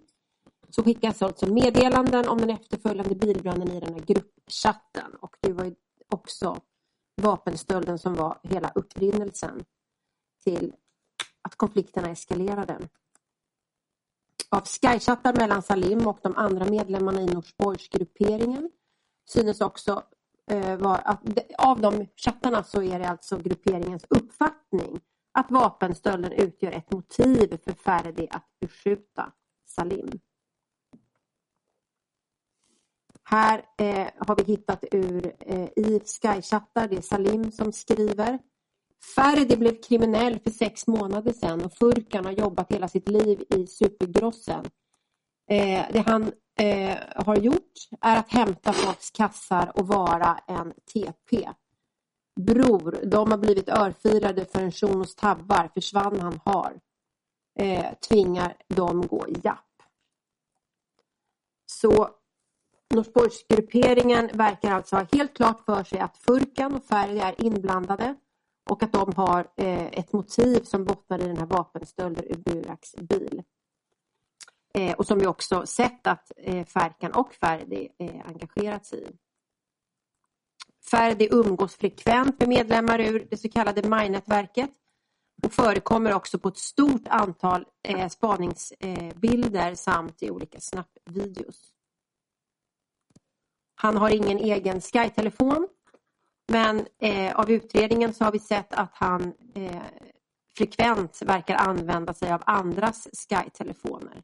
så 0.69 0.83
skickas 0.83 1.21
alltså 1.21 1.53
meddelanden 1.53 2.29
om 2.29 2.37
den 2.37 2.49
efterföljande 2.49 3.15
bilbranden 3.15 3.71
i 3.71 3.79
den 3.79 3.93
här 3.93 4.01
gruppchatten 4.01 5.15
och 5.21 5.35
det 5.41 5.53
var 5.53 5.65
ju 5.65 5.75
också 6.09 6.61
vapenstölden 7.21 7.99
som 7.99 8.15
var 8.15 8.39
hela 8.43 8.71
upprinnelsen 8.75 9.63
till 10.43 10.73
att 11.41 11.55
konflikterna 11.55 12.09
eskalerade. 12.09 12.79
Av 14.49 14.65
skychattar 14.65 15.33
mellan 15.33 15.61
Salim 15.61 16.07
och 16.07 16.19
de 16.23 16.35
andra 16.35 16.65
medlemmarna 16.65 17.21
i 17.21 17.25
Norsborgsgrupperingen 17.25 18.71
synes 19.29 19.61
också 19.61 20.03
Eh, 20.49 20.77
var 20.77 21.01
att 21.05 21.21
av 21.57 21.81
de 21.81 22.07
chattarna 22.15 22.63
så 22.63 22.83
är 22.83 22.99
det 22.99 23.09
alltså 23.09 23.37
grupperingens 23.37 24.05
uppfattning 24.09 24.99
att 25.31 25.51
vapenstölden 25.51 26.31
utgör 26.31 26.71
ett 26.71 26.91
motiv 26.91 27.57
för 27.63 27.73
Ferdi 27.73 28.27
att 28.31 28.45
beskjuta 28.61 29.31
Salim. 29.65 30.19
Här 33.23 33.65
eh, 33.77 34.07
har 34.17 34.35
vi 34.35 34.43
hittat 34.43 34.85
ur 34.91 35.33
eh, 35.39 35.69
i 35.75 36.01
Skychattar, 36.05 36.87
det 36.87 36.97
är 36.97 37.01
Salim 37.01 37.51
som 37.51 37.73
skriver. 37.73 38.39
Ferdi 39.15 39.57
blev 39.57 39.81
kriminell 39.81 40.39
för 40.39 40.51
sex 40.51 40.87
månader 40.87 41.33
sedan 41.33 41.65
och 41.65 41.73
Furkan 41.73 42.25
har 42.25 42.31
jobbat 42.31 42.71
hela 42.71 42.87
sitt 42.87 43.09
liv 43.09 43.43
i 43.49 43.67
supergrossen. 43.67 44.65
Eh, 45.49 45.85
det 45.93 46.03
han 46.05 46.31
eh, 46.59 46.97
har 47.15 47.35
gjort 47.35 47.73
är 48.01 48.17
att 48.17 48.31
hämta 48.31 48.73
folks 48.73 49.11
kassar 49.11 49.71
och 49.75 49.87
vara 49.87 50.39
en 50.47 50.73
TP. 50.93 51.49
Bror, 52.39 52.99
de 53.03 53.31
har 53.31 53.37
blivit 53.37 53.69
örfirade 53.69 54.45
för 54.45 54.61
en 54.61 54.71
shunos 54.71 55.15
tabbar, 55.15 55.69
försvann 55.73 56.19
han 56.19 56.39
har. 56.43 56.79
Eh, 57.59 57.93
tvingar 58.09 58.55
dem 58.67 59.07
gå 59.07 59.27
i 59.27 59.35
japp. 59.43 59.65
Så 61.65 62.09
Norsborgsgrupperingen 62.93 64.29
verkar 64.33 64.71
alltså 64.71 64.95
ha 64.95 65.05
helt 65.11 65.33
klart 65.33 65.65
för 65.65 65.83
sig 65.83 65.99
att 65.99 66.17
Furkan 66.17 66.75
och 66.75 66.83
Färg 66.83 67.19
är 67.19 67.45
inblandade 67.45 68.15
och 68.69 68.83
att 68.83 68.93
de 68.93 69.13
har 69.15 69.47
eh, 69.55 69.85
ett 69.85 70.13
motiv 70.13 70.63
som 70.63 70.85
bottnar 70.85 71.19
i 71.19 71.27
den 71.27 71.37
här 71.37 71.45
vapenstölden 71.45 72.25
ur 72.25 72.37
Buraks 72.37 72.95
bil. 72.95 73.43
Eh, 74.73 74.93
och 74.93 75.07
som 75.07 75.19
vi 75.19 75.27
också 75.27 75.65
sett 75.65 76.07
att 76.07 76.31
eh, 76.37 76.65
Färkan 76.65 77.11
och 77.11 77.33
Ferdi 77.33 77.89
eh, 77.99 78.21
engagerat 78.25 78.85
sig 78.85 79.03
i. 79.03 79.11
Ferdi 80.91 81.27
umgås 81.31 81.75
frekvent 81.75 82.39
med 82.39 82.49
medlemmar 82.49 82.99
ur 82.99 83.27
det 83.29 83.37
så 83.37 83.49
kallade 83.49 83.89
Maj-nätverket 83.89 84.71
och 85.43 85.53
förekommer 85.53 86.13
också 86.13 86.39
på 86.39 86.47
ett 86.47 86.57
stort 86.57 87.07
antal 87.07 87.65
eh, 87.83 88.07
spaningsbilder 88.09 89.69
eh, 89.69 89.75
samt 89.75 90.23
i 90.23 90.31
olika 90.31 90.59
snappvideos. 90.59 91.73
Han 93.75 93.97
har 93.97 94.09
ingen 94.09 94.37
egen 94.37 94.81
Sky-telefon 94.81 95.67
men 96.47 96.87
eh, 96.99 97.39
av 97.39 97.51
utredningen 97.51 98.13
så 98.13 98.23
har 98.23 98.31
vi 98.31 98.39
sett 98.39 98.73
att 98.73 98.95
han 98.95 99.33
eh, 99.55 99.81
frekvent 100.57 101.21
verkar 101.21 101.55
använda 101.55 102.13
sig 102.13 102.31
av 102.31 102.43
andras 102.45 103.07
Sky-telefoner. 103.13 104.23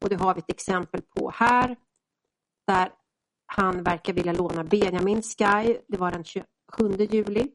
Och 0.00 0.08
det 0.08 0.16
har 0.16 0.34
vi 0.34 0.38
ett 0.38 0.50
exempel 0.50 1.02
på 1.02 1.30
här 1.34 1.76
där 2.66 2.92
han 3.46 3.82
verkar 3.82 4.12
vilja 4.12 4.32
låna 4.32 4.64
Benjamin 4.64 5.22
Sky. 5.22 5.78
Det 5.88 5.96
var 5.96 6.12
den 6.12 6.24
27 6.24 6.44
juli. 7.10 7.52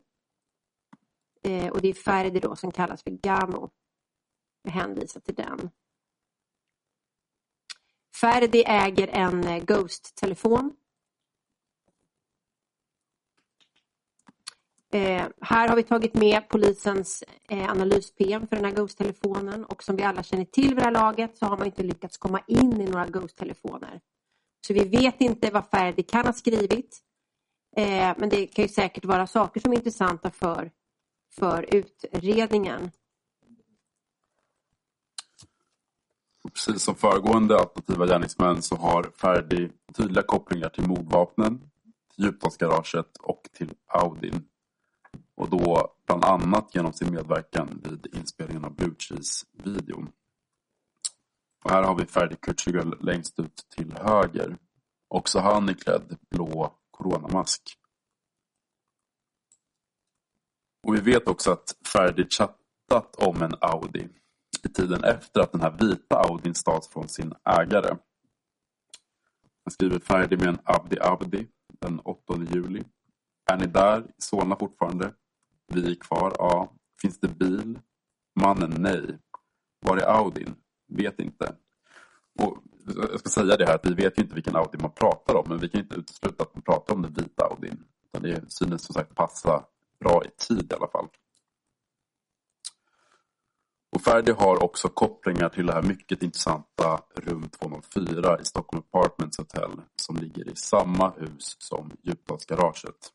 Eh, 1.43 1.67
och 1.71 1.81
det 1.81 1.87
är 1.87 1.93
Ferdi 1.93 2.39
då 2.39 2.55
som 2.55 2.71
kallas 2.71 3.03
för 3.03 3.11
Gamo. 3.11 3.69
Jag 4.61 4.71
hänvisar 4.71 5.19
till 5.19 5.35
den. 5.35 5.69
Ferdi 8.21 8.63
äger 8.67 9.07
en 9.07 9.43
eh, 9.43 9.63
Ghost-telefon 9.63 10.75
Eh, 14.93 15.25
här 15.41 15.67
har 15.67 15.75
vi 15.75 15.83
tagit 15.83 16.13
med 16.13 16.49
polisens 16.49 17.23
eh, 17.49 17.69
analys-PM 17.69 18.47
för 18.47 18.55
den 18.55 18.65
här 18.65 18.71
Ghost-telefonen 18.71 19.65
och 19.65 19.83
som 19.83 19.95
vi 19.95 20.03
alla 20.03 20.23
känner 20.23 20.45
till 20.45 20.67
vid 20.67 20.77
det 20.77 20.83
här 20.83 20.91
laget 20.91 21.37
så 21.37 21.45
har 21.45 21.57
man 21.57 21.65
inte 21.67 21.83
lyckats 21.83 22.17
komma 22.17 22.41
in 22.47 22.81
i 22.81 22.85
några 22.85 23.07
Ghost-telefoner. 23.07 24.01
Så 24.67 24.73
vi 24.73 24.83
vet 24.83 25.21
inte 25.21 25.51
vad 25.51 25.69
Ferdi 25.69 26.03
kan 26.03 26.25
ha 26.25 26.33
skrivit. 26.33 27.01
Eh, 27.77 28.13
men 28.17 28.29
det 28.29 28.47
kan 28.47 28.63
ju 28.63 28.69
säkert 28.69 29.05
vara 29.05 29.27
saker 29.27 29.59
som 29.59 29.71
är 29.71 29.75
intressanta 29.75 30.31
för, 30.31 30.71
för 31.35 31.75
utredningen. 31.75 32.91
Precis 36.53 36.83
som 36.83 36.95
föregående 36.95 37.59
alternativa 37.59 38.05
gärningsmän 38.05 38.61
så 38.61 38.75
har 38.75 39.03
Ferdi 39.03 39.69
tydliga 39.93 40.23
kopplingar 40.23 40.69
till 40.69 40.87
mordvapnen, 40.87 41.59
till 42.15 42.25
Djupdalsgaraget 42.25 43.17
och 43.17 43.49
till 43.53 43.73
Audin. 43.87 44.47
Och 45.35 45.49
då 45.49 45.91
bland 46.05 46.25
annat 46.25 46.75
genom 46.75 46.93
sin 46.93 47.13
medverkan 47.13 47.81
vid 47.83 48.15
inspelningen 48.15 48.65
av 48.65 48.75
Blue 48.75 48.95
Cheese-videon. 48.99 50.11
Och 51.63 51.71
här 51.71 51.83
har 51.83 51.95
vi 51.95 52.05
Ferdi 52.05 52.35
Kurtugel 52.35 52.95
längst 52.99 53.39
ut 53.39 53.65
till 53.75 53.93
höger. 53.97 54.57
Också 55.07 55.39
han 55.39 55.69
är 55.69 55.73
klädd 55.73 56.17
blå 56.29 56.79
coronamask. 56.91 57.61
Och 60.83 60.95
vi 60.95 60.99
vet 61.01 61.27
också 61.27 61.51
att 61.51 61.75
Ferdi 61.93 62.27
chattat 62.29 63.15
om 63.15 63.41
en 63.41 63.53
Audi 63.61 64.09
i 64.63 64.69
tiden 64.69 65.03
efter 65.03 65.39
att 65.39 65.51
den 65.51 65.61
här 65.61 65.77
vita 65.79 66.15
Audin 66.15 66.55
stals 66.55 66.87
från 66.87 67.09
sin 67.09 67.33
ägare. 67.49 67.97
Han 69.63 69.71
skriver 69.71 69.99
Ferdi 69.99 70.37
med 70.37 70.47
en 70.47 70.59
Abdi 70.63 70.99
Abdi 70.99 71.47
den 71.67 71.99
8 71.99 72.33
juli. 72.53 72.83
Är 73.51 73.57
ni 73.57 73.65
där 73.65 74.01
i 74.01 74.21
Solna 74.21 74.55
fortfarande? 74.55 75.13
Vi 75.67 75.91
är 75.91 75.95
kvar, 75.95 76.33
ja. 76.37 76.73
Finns 77.01 77.19
det 77.19 77.27
bil? 77.27 77.79
Mannen, 78.39 78.73
nej. 78.77 79.19
Var 79.79 79.97
är 79.97 80.17
Audin? 80.17 80.55
Vet 80.87 81.19
inte. 81.19 81.55
Och 82.39 82.57
jag 83.11 83.19
ska 83.19 83.29
säga 83.29 83.57
det 83.57 83.65
här 83.65 83.75
att 83.75 83.85
vi 83.85 83.93
vet 83.93 84.17
ju 84.17 84.21
inte 84.23 84.35
vilken 84.35 84.55
Audi 84.55 84.77
man 84.77 84.91
pratar 84.91 85.35
om 85.35 85.45
men 85.49 85.57
vi 85.57 85.69
kan 85.69 85.81
inte 85.81 85.95
utesluta 85.95 86.43
att 86.43 86.55
man 86.55 86.61
pratar 86.61 86.93
om 86.93 87.01
den 87.01 87.13
vita 87.13 87.45
Audin. 87.45 87.83
Utan 88.07 88.21
det 88.21 88.51
synes 88.51 88.81
som 88.81 88.93
sagt 88.93 89.15
passa 89.15 89.65
bra 89.99 90.23
i 90.25 90.29
tid 90.47 90.71
i 90.71 90.75
alla 90.75 90.87
fall. 90.87 91.07
Och 93.95 94.01
Ferdi 94.01 94.31
har 94.31 94.63
också 94.63 94.89
kopplingar 94.89 95.49
till 95.49 95.65
det 95.65 95.73
här 95.73 95.81
mycket 95.81 96.23
intressanta 96.23 97.01
rum 97.15 97.49
204 97.49 98.39
i 98.41 98.45
Stockholm 98.45 98.83
Apartments 98.91 99.37
Hotel 99.37 99.71
som 99.95 100.15
ligger 100.15 100.49
i 100.49 100.55
samma 100.55 101.09
hus 101.09 101.55
som 101.59 101.91
Djupdalsgaraget. 102.03 103.11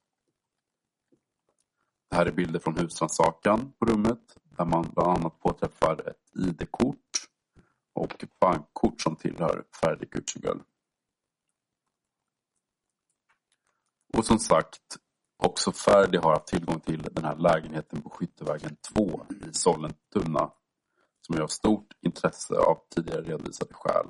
Det 2.11 2.17
här 2.17 2.27
är 2.27 2.33
bilder 2.33 2.61
från 2.61 2.77
husrannsakan 2.77 3.73
på 3.79 3.85
rummet 3.87 4.37
där 4.57 4.65
man 4.65 4.91
bland 4.95 5.11
annat 5.11 5.41
påträffar 5.41 6.09
ett 6.09 6.37
ID-kort 6.37 6.97
och 7.95 8.25
bankkort 8.41 9.01
som 9.01 9.17
tillhör 9.17 9.65
Ferdi 9.81 10.07
Kurtugöl. 10.07 10.61
Och 14.13 14.27
som 14.27 14.39
sagt, 14.39 14.97
också 15.37 15.73
Ferdi 15.73 16.19
har 16.19 16.33
haft 16.33 16.47
tillgång 16.47 16.81
till 16.81 17.03
den 17.03 17.25
här 17.25 17.37
lägenheten 17.37 18.03
på 18.03 18.11
Skyttevägen 18.11 18.77
2 18.95 19.27
i 19.31 19.53
Sollentuna 19.53 20.53
som 21.21 21.37
är 21.37 21.41
av 21.41 21.49
stort 21.49 21.93
intresse 22.01 22.55
av 22.55 22.79
tidigare 22.95 23.23
redovisade 23.23 23.75
skäl. 23.75 24.07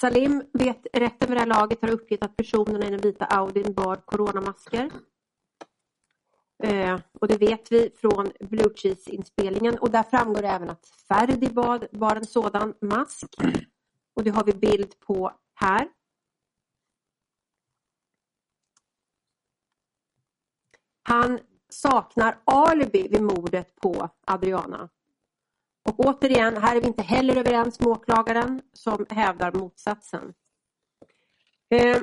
Salim 0.00 0.42
vet 0.52 0.86
rätten 0.92 1.28
vid 1.28 1.36
det 1.36 1.40
här 1.40 1.46
laget 1.46 1.82
har 1.82 1.90
uppgett 1.90 2.22
att 2.22 2.36
personerna 2.36 2.86
i 2.86 2.90
den 2.90 3.00
vita 3.00 3.24
Audin 3.24 3.74
bar 3.74 3.96
coronamasker. 3.96 4.90
Eh, 6.62 7.00
och 7.20 7.28
det 7.28 7.36
vet 7.36 7.72
vi 7.72 7.90
från 7.96 8.32
Blue 8.40 8.74
Cheese-inspelningen 8.74 9.78
och 9.78 9.90
där 9.90 10.02
framgår 10.02 10.42
det 10.42 10.48
även 10.48 10.70
att 10.70 10.86
Ferdi 11.08 11.48
bad, 11.48 11.86
bar 11.92 12.16
en 12.16 12.26
sådan 12.26 12.74
mask. 12.80 13.34
Och 14.14 14.24
det 14.24 14.30
har 14.30 14.44
vi 14.44 14.52
bild 14.52 15.00
på 15.00 15.32
här. 15.54 15.88
Han 21.02 21.38
saknar 21.68 22.38
alibi 22.44 23.08
vid 23.08 23.22
mordet 23.22 23.76
på 23.76 24.08
Adriana. 24.26 24.88
Och 25.82 26.00
återigen, 26.00 26.56
här 26.56 26.76
är 26.76 26.80
vi 26.80 26.86
inte 26.86 27.02
heller 27.02 27.36
överens 27.36 27.80
med 27.80 27.88
åklagaren 27.88 28.62
som 28.72 29.06
hävdar 29.10 29.52
motsatsen. 29.52 30.34
Eh, 31.70 31.96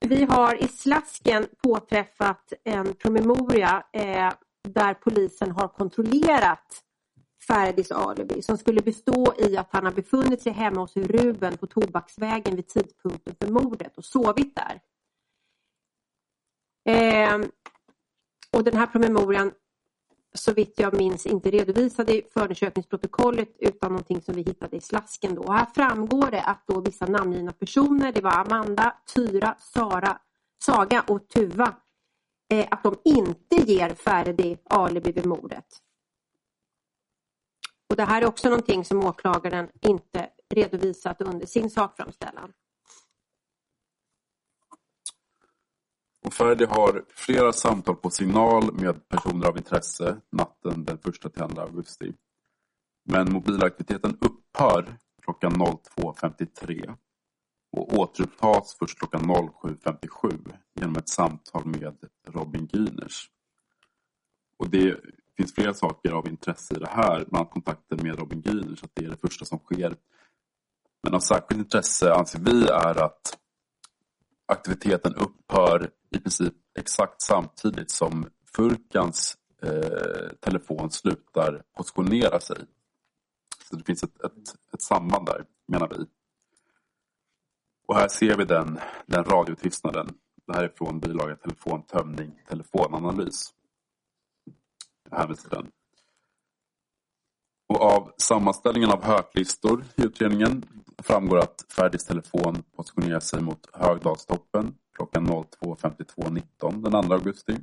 vi 0.00 0.24
har 0.24 0.64
i 0.64 0.68
slasken 0.68 1.46
påträffat 1.62 2.52
en 2.64 2.94
promemoria 2.94 3.82
eh, 3.92 4.32
där 4.68 4.94
polisen 4.94 5.50
har 5.50 5.68
kontrollerat 5.68 6.82
Ferdis 7.46 7.92
alibi 7.92 8.42
som 8.42 8.58
skulle 8.58 8.82
bestå 8.82 9.34
i 9.38 9.56
att 9.56 9.72
han 9.72 9.84
har 9.84 9.92
befunnit 9.92 10.42
sig 10.42 10.52
hemma 10.52 10.80
hos 10.80 10.96
Ruben 10.96 11.56
på 11.56 11.66
Tobaksvägen 11.66 12.56
vid 12.56 12.68
tidpunkten 12.68 13.34
för 13.40 13.48
mordet 13.48 13.98
och 13.98 14.04
sovit 14.04 14.54
där. 14.56 14.80
Eh, 16.88 17.38
och 18.52 18.64
den 18.64 18.76
här 18.76 18.86
promemorian 18.86 19.52
så 20.36 20.52
vitt 20.52 20.74
jag 20.76 20.96
minns 20.96 21.26
inte 21.26 21.50
redovisade 21.50 22.12
i 22.12 22.22
förundersökningsprotokollet 22.32 23.48
utan 23.58 23.90
någonting 23.90 24.20
som 24.20 24.34
vi 24.34 24.42
hittade 24.42 24.76
i 24.76 24.80
slasken. 24.80 25.34
Då. 25.34 25.42
Och 25.42 25.54
här 25.54 25.66
framgår 25.74 26.30
det 26.30 26.42
att 26.42 26.66
då 26.66 26.80
vissa 26.80 27.06
namngivna 27.06 27.52
personer, 27.52 28.12
det 28.12 28.20
var 28.20 28.32
Amanda, 28.32 28.94
Tyra, 29.14 29.56
Sara, 29.58 30.18
Saga 30.62 31.04
och 31.08 31.28
Tuva, 31.28 31.76
eh, 32.50 32.66
att 32.70 32.82
de 32.82 32.96
inte 33.04 33.56
ger 33.56 33.94
Ferdi 33.94 34.58
alibi 34.64 35.12
vid 35.12 35.26
mordet. 35.26 35.66
Och 37.90 37.96
det 37.96 38.04
här 38.04 38.22
är 38.22 38.26
också 38.26 38.48
någonting 38.48 38.84
som 38.84 39.04
åklagaren 39.04 39.68
inte 39.80 40.28
redovisat 40.54 41.20
under 41.20 41.46
sin 41.46 41.70
sakframställan. 41.70 42.52
Och 46.26 46.34
Ferdi 46.34 46.64
har 46.64 47.04
flera 47.08 47.52
samtal 47.52 47.96
på 47.96 48.10
signal 48.10 48.72
med 48.72 49.08
personer 49.08 49.46
av 49.46 49.56
intresse 49.56 50.16
natten 50.32 50.84
den 50.84 50.98
1-2 50.98 51.60
augusti. 51.60 52.12
Men 53.08 53.32
mobilaktiviteten 53.32 54.18
upphör 54.20 54.96
klockan 55.22 55.52
02.53 55.52 56.96
och 57.76 57.98
återupptas 57.98 58.76
först 58.78 58.98
klockan 58.98 59.20
07.57 59.20 60.54
genom 60.80 60.96
ett 60.96 61.08
samtal 61.08 61.66
med 61.66 61.96
Robin 62.28 62.68
Gyners. 62.72 63.30
Och 64.58 64.70
det 64.70 65.00
finns 65.36 65.54
flera 65.54 65.74
saker 65.74 66.12
av 66.12 66.28
intresse 66.28 66.74
i 66.74 66.78
det 66.78 66.90
här, 66.90 67.16
bland 67.16 67.36
annat 67.36 67.50
kontakten 67.50 67.98
med 68.02 68.18
Robin 68.18 68.42
Gyners, 68.46 68.84
att 68.84 68.94
det 68.94 69.04
är 69.04 69.10
det 69.10 69.20
första 69.20 69.44
som 69.44 69.58
sker. 69.58 69.96
Men 71.02 71.14
av 71.14 71.20
särskilt 71.20 71.60
intresse 71.60 72.14
anser 72.14 72.38
vi 72.38 72.68
är 72.68 73.04
att 73.04 73.38
aktiviteten 74.46 75.14
upphör 75.14 75.90
i 76.10 76.18
princip 76.18 76.54
exakt 76.78 77.22
samtidigt 77.22 77.90
som 77.90 78.26
Furkans 78.56 79.36
eh, 79.62 80.28
telefon 80.40 80.90
slutar 80.90 81.62
positionera 81.76 82.40
sig. 82.40 82.56
Så 83.70 83.76
det 83.76 83.84
finns 83.84 84.02
ett, 84.02 84.20
ett, 84.24 84.72
ett 84.72 84.82
samband 84.82 85.26
där, 85.26 85.44
menar 85.66 85.88
vi. 85.88 86.06
Och 87.86 87.96
här 87.96 88.08
ser 88.08 88.36
vi 88.36 88.44
den, 88.44 88.78
den 89.06 89.24
radiotystnaden. 89.24 90.14
Det 90.46 90.52
här 90.52 90.64
är 90.64 90.68
från 90.68 91.00
bilaga 91.00 91.36
telefontömning, 91.36 92.42
telefonanalys. 92.48 93.54
Jag 95.10 95.18
hänvisar 95.18 95.50
den. 95.50 95.70
Och 97.68 97.82
av 97.82 98.12
sammanställningen 98.18 98.90
av 98.90 99.04
höglistor 99.04 99.84
i 99.96 100.02
utredningen 100.02 100.64
framgår 100.98 101.38
att 101.38 101.64
Ferdis 101.68 102.04
telefon 102.04 102.62
positionerar 102.76 103.20
sig 103.20 103.42
mot 103.42 103.68
Högdalstoppen 103.72 104.74
klockan 104.96 105.26
02.52.19 105.26 106.90
den 106.90 107.04
2 107.04 107.14
augusti. 107.14 107.56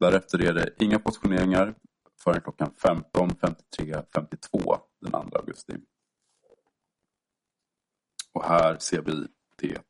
Därefter 0.00 0.42
är 0.42 0.52
det 0.52 0.70
inga 0.78 0.98
positioneringar 0.98 1.74
förrän 2.24 2.40
klockan 2.40 2.74
15.53.52 2.82 4.78
den 5.00 5.10
2 5.10 5.38
augusti. 5.38 5.76
Och 8.32 8.44
här 8.44 8.78
ser 8.78 9.02
vi 9.02 9.26
det. 9.56 9.82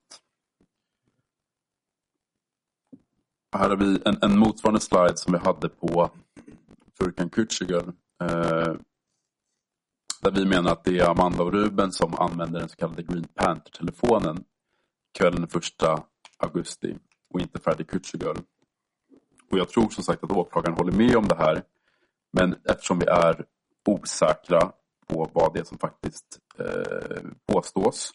Här 3.56 3.68
har 3.68 3.76
vi 3.76 4.02
en, 4.04 4.18
en 4.22 4.38
motsvarande 4.38 4.80
slide 4.80 5.16
som 5.16 5.32
vi 5.32 5.38
hade 5.38 5.68
på 5.68 6.10
Furkan 6.98 7.30
Kücügöl. 7.30 7.92
Eh, 8.22 8.74
där 10.20 10.30
vi 10.30 10.46
menar 10.46 10.72
att 10.72 10.84
det 10.84 10.98
är 10.98 11.10
Amanda 11.10 11.42
och 11.42 11.52
Ruben 11.52 11.92
som 11.92 12.14
använder 12.14 12.60
den 12.60 12.68
så 12.68 12.76
kallade 12.76 13.02
Green 13.02 13.28
Panther-telefonen 13.34 14.44
kvällen 15.18 15.46
den 15.52 15.62
1 15.92 16.04
augusti 16.38 16.96
och 17.30 17.40
inte 17.40 17.60
Freddy 17.60 17.84
Kücügöl. 17.84 18.42
Och 19.50 19.58
jag 19.58 19.68
tror 19.68 19.88
som 19.88 20.04
sagt 20.04 20.24
att 20.24 20.30
åklagaren 20.30 20.76
håller 20.76 20.92
med 20.92 21.16
om 21.16 21.28
det 21.28 21.36
här. 21.36 21.62
Men 22.32 22.56
eftersom 22.64 22.98
vi 22.98 23.06
är 23.06 23.44
osäkra 23.86 24.72
på 25.06 25.30
vad 25.32 25.54
det 25.54 25.60
är 25.60 25.64
som 25.64 25.78
faktiskt 25.78 26.38
eh, 26.58 27.22
påstås 27.46 28.12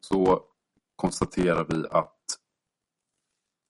så 0.00 0.42
konstaterar 0.96 1.66
vi 1.68 1.84
att 1.90 2.16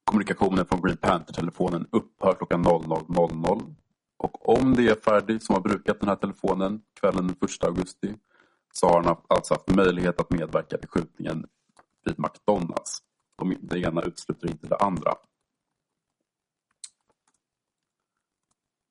kommunikationen 0.05 0.67
från 0.67 0.83
Green 0.83 0.97
Panther-telefonen 0.97 1.87
upphör 1.93 2.35
klockan 2.35 2.65
00.00. 2.65 3.75
Och 4.23 4.49
om 4.59 4.75
det 4.75 4.89
är 4.89 4.95
Ferdi 4.95 5.41
som 5.41 5.55
har 5.55 5.63
brukat 5.63 6.01
den 6.01 6.09
här 6.09 6.17
telefonen 6.17 6.83
kvällen 7.01 7.27
den 7.27 7.37
1 7.51 7.65
augusti 7.65 8.15
så 8.73 8.87
har 8.87 9.03
han 9.03 9.17
alltså 9.29 9.55
haft 9.55 9.75
möjlighet 9.75 10.21
att 10.21 10.31
medverka 10.31 10.77
vid 10.77 10.91
skjutningen 10.91 11.47
vid 12.05 12.19
McDonalds. 12.19 13.03
Det 13.61 13.79
ena 13.79 14.03
utesluter 14.03 14.51
inte 14.51 14.67
det 14.67 14.77
andra. 14.77 15.15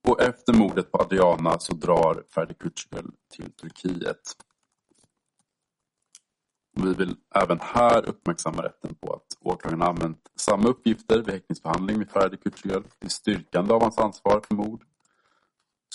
Och 0.07 0.21
efter 0.21 0.53
mordet 0.53 0.91
på 0.91 1.01
Adriana 1.01 1.59
så 1.59 1.73
drar 1.73 2.23
Ferdi 2.29 2.53
Kücügöl 2.53 3.11
till 3.31 3.51
Turkiet. 3.51 4.35
Vi 6.71 6.93
vill 6.93 7.15
även 7.35 7.59
här 7.61 8.09
uppmärksamma 8.09 8.63
rätten 8.63 8.95
på 8.95 9.13
att 9.13 9.37
åklagaren 9.39 9.81
använt 9.81 10.31
samma 10.35 10.67
uppgifter 10.69 11.17
vid 11.17 11.33
häktningsförhandling 11.33 11.97
med 11.97 12.09
Ferdi 12.09 12.37
Kücügöl 12.37 12.83
till 12.99 13.09
styrkande 13.09 13.73
av 13.73 13.81
hans 13.81 13.97
ansvar 13.97 14.41
för 14.47 14.55
mord 14.55 14.85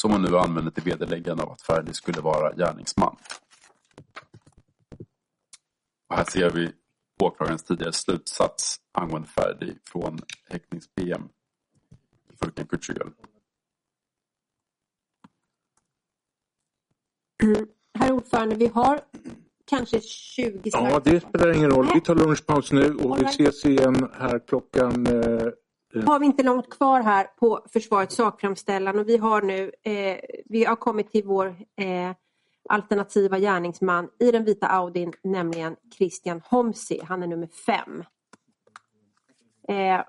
som 0.05 0.13
hon 0.13 0.23
nu 0.23 0.39
använder 0.39 0.71
till 0.71 0.83
vederläggande 0.83 1.43
av 1.43 1.51
att 1.51 1.63
Ferdi 1.63 1.93
skulle 1.93 2.21
vara 2.21 2.53
gärningsman. 2.53 3.17
Och 6.09 6.17
här 6.17 6.25
ser 6.25 6.51
vi 6.51 6.73
åklagarens 7.23 7.63
tidigare 7.63 7.93
slutsats 7.93 8.81
angående 8.93 9.29
Ferdi 9.29 9.79
från 9.85 10.19
häktnings-PM 10.49 11.29
Furkan 12.43 12.67
Kücügöl. 12.67 13.13
Herr 17.99 18.13
ordförande, 18.13 18.55
vi 18.57 18.67
har 18.67 19.01
kanske 19.65 20.01
20 20.01 20.61
Ja, 20.65 21.01
det 21.05 21.21
spelar 21.21 21.57
ingen 21.57 21.71
roll. 21.71 21.91
Vi 21.95 22.01
tar 22.01 22.15
lunchpaus 22.15 22.73
nu 22.73 22.95
och 22.95 23.19
vi 23.19 23.25
ses 23.25 23.65
igen 23.65 24.11
här 24.15 24.39
klockan... 24.39 25.07
Nu 25.95 26.03
har 26.03 26.19
vi 26.19 26.27
inte 26.27 26.43
långt 26.43 26.71
kvar 26.71 27.01
här 27.01 27.25
på 27.25 27.67
försvarets 27.73 28.17
sakframställan 28.17 28.99
och 28.99 29.09
vi 29.09 29.17
har 29.17 29.43
nu 29.43 29.73
eh, 29.83 30.19
vi 30.45 30.65
har 30.65 30.77
kommit 30.77 31.13
till 31.13 31.25
vår 31.25 31.47
eh, 31.77 32.13
alternativa 32.69 33.39
gärningsman 33.39 34.09
i 34.19 34.31
den 34.31 34.45
vita 34.45 34.69
Audin, 34.69 35.13
nämligen 35.23 35.77
Christian 35.99 36.41
Homsi. 36.45 37.01
Han 37.05 37.23
är 37.23 37.27
nummer 37.27 37.47
fem. 37.47 38.05
Eh, 39.69 40.05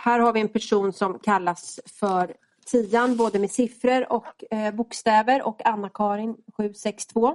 här 0.00 0.18
har 0.18 0.32
vi 0.32 0.40
en 0.40 0.48
person 0.48 0.92
som 0.92 1.18
kallas 1.18 1.80
för 1.86 2.36
Tian 2.66 3.16
både 3.16 3.38
med 3.38 3.50
siffror 3.50 4.12
och 4.12 4.44
eh, 4.52 4.74
bokstäver 4.74 5.42
och 5.42 5.66
Anna-Karin 5.66 6.36
762. 6.56 7.28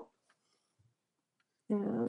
Eh. 1.69 2.07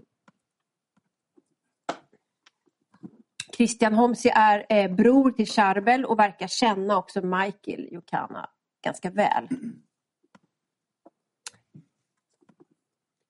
Christian 3.57 3.95
Homsi 3.95 4.29
är 4.35 4.67
eh, 4.69 4.95
bror 4.95 5.31
till 5.31 5.47
Charbel 5.47 6.05
och 6.05 6.19
verkar 6.19 6.47
känna 6.47 6.99
också 6.99 7.21
Michael 7.21 7.89
Jokana 7.93 8.51
ganska 8.85 9.11
väl. 9.11 9.49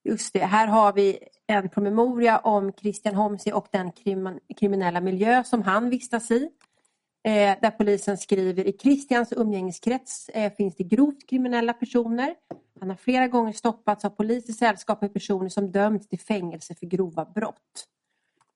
Just 0.05 0.33
det, 0.33 0.45
här 0.45 0.67
har 0.67 0.93
vi 0.93 1.19
en 1.47 1.69
promemoria 1.69 2.39
om 2.39 2.73
Christian 2.73 3.15
Homsi 3.15 3.53
och 3.53 3.67
den 3.71 3.93
kriminella 4.57 5.01
miljö 5.01 5.45
som 5.45 5.63
han 5.63 5.91
vistas 5.91 6.31
i. 6.31 6.51
Eh, 7.25 7.57
där 7.63 7.71
polisen 7.71 8.19
skriver 8.19 8.67
i 8.67 8.79
Christians 8.79 9.33
umgängeskrets 9.33 10.29
eh, 10.29 10.53
finns 10.53 10.77
det 10.77 10.85
grovt 10.85 11.27
kriminella 11.29 11.73
personer. 11.73 12.35
Han 12.81 12.91
har 12.91 12.97
flera 12.97 13.29
gånger 13.29 13.53
stoppats 13.53 14.05
av 14.05 14.11
polis 14.11 14.49
i 14.49 14.53
sällskap 14.53 15.01
med 15.01 15.13
personer 15.13 15.49
som 15.49 15.73
dömts 15.73 16.09
till 16.09 16.21
fängelse 16.21 16.75
för 16.75 16.87
grova 16.87 17.25
brott. 17.25 17.87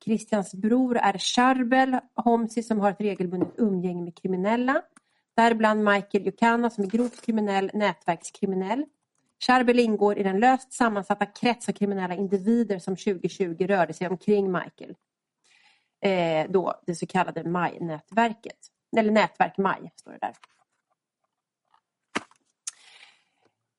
Christians 0.04 0.54
bror 0.54 0.96
är 0.96 1.18
Charbel 1.18 1.98
Homsi 2.14 2.62
som 2.62 2.80
har 2.80 2.90
ett 2.90 3.00
regelbundet 3.00 3.54
umgänge 3.56 4.02
med 4.02 4.16
kriminella. 4.22 4.82
Däribland 5.36 5.84
Michael 5.84 6.26
Yukana 6.26 6.70
som 6.70 6.84
är 6.84 6.88
grovt 6.88 7.22
kriminell, 7.22 7.70
nätverkskriminell. 7.74 8.84
Charbel 9.46 9.78
ingår 9.78 10.18
i 10.18 10.22
den 10.22 10.40
löst 10.40 10.72
sammansatta 10.72 11.26
krets 11.26 11.68
av 11.68 11.72
kriminella 11.72 12.14
individer 12.14 12.78
som 12.78 12.96
2020 12.96 13.66
rörde 13.66 13.92
sig 13.92 14.08
omkring 14.08 14.52
Michael. 14.52 14.94
Eh, 16.02 16.50
då 16.50 16.80
det 16.86 16.94
så 16.94 17.06
kallade 17.06 17.44
MAJ-nätverket. 17.44 18.58
Eller 18.96 19.10
nätverk 19.10 19.58
MAJ 19.58 19.90
står 19.96 20.12
det 20.12 20.18
där. 20.18 20.34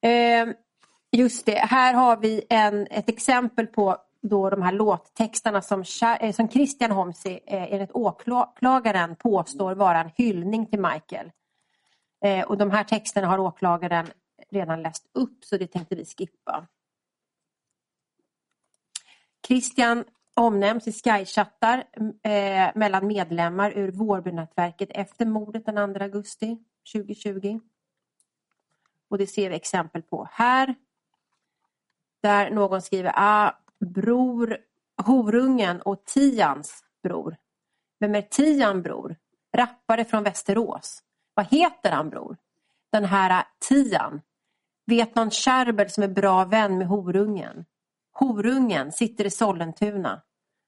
Eh, 0.04 0.54
just 1.12 1.46
det, 1.46 1.58
här 1.58 1.94
har 1.94 2.18
vi 2.18 2.44
en, 2.50 2.88
ett 2.88 3.10
exempel 3.10 3.68
på 3.68 3.98
då 4.22 4.50
de 4.50 4.62
här 4.62 4.72
låttexterna 4.72 5.62
som, 5.62 5.84
eh, 6.20 6.34
som 6.34 6.50
Christian 6.50 6.92
Homsi 6.92 7.40
eh, 7.48 7.74
enligt 7.74 7.92
åklagaren 7.92 9.16
påstår 9.16 9.76
vara 9.76 10.02
en 10.02 10.12
hyllning 10.16 10.66
till 10.66 10.80
Michael. 10.80 11.32
Eh, 12.26 12.46
och 12.46 12.58
de 12.58 12.72
här 12.72 12.84
texterna 12.84 13.28
har 13.28 13.40
åklagaren 13.40 14.08
redan 14.50 14.82
läst 14.82 15.10
upp 15.14 15.46
så 15.46 15.58
det 15.58 15.68
tänkte 15.68 15.96
vi 15.96 16.06
skippa. 16.06 16.68
Christian 19.48 20.04
omnämns 20.34 20.88
i 20.88 20.92
Sky-chattar 20.92 21.84
eh, 22.24 22.72
mellan 22.76 23.08
medlemmar 23.08 23.72
ur 23.72 23.92
Vårbynätverket 23.92 24.90
efter 24.92 25.26
mordet 25.26 25.66
den 25.66 25.94
2 25.94 26.04
augusti 26.04 26.58
2020. 26.94 27.60
Och 29.10 29.18
det 29.18 29.28
ser 29.28 29.50
vi 29.50 29.56
exempel 29.56 30.02
på 30.02 30.28
här. 30.32 30.76
Där 32.22 32.50
någon 32.50 32.82
skriver 32.82 33.12
ah, 33.16 33.61
bror, 33.86 34.58
horungen 35.04 35.82
och 35.82 36.06
Tians 36.06 36.84
bror. 37.04 37.38
Vem 38.00 38.16
är 38.16 38.22
Tian 38.22 38.82
bror? 38.82 39.16
Rappare 39.58 40.06
från 40.06 40.24
Västerås. 40.24 41.04
Vad 41.34 41.46
heter 41.46 41.92
han 41.92 42.10
bror? 42.10 42.38
Den 42.92 43.06
här 43.06 43.44
Tian. 43.70 44.22
Vet 44.86 45.16
någon 45.16 45.32
Kärbel 45.32 45.90
som 45.90 46.04
är 46.04 46.08
bra 46.08 46.46
vän 46.46 46.78
med 46.78 46.88
horungen? 46.88 47.66
Horungen 48.14 48.92
sitter 48.92 49.26
i 49.26 49.30
Sollentuna. 49.30 50.22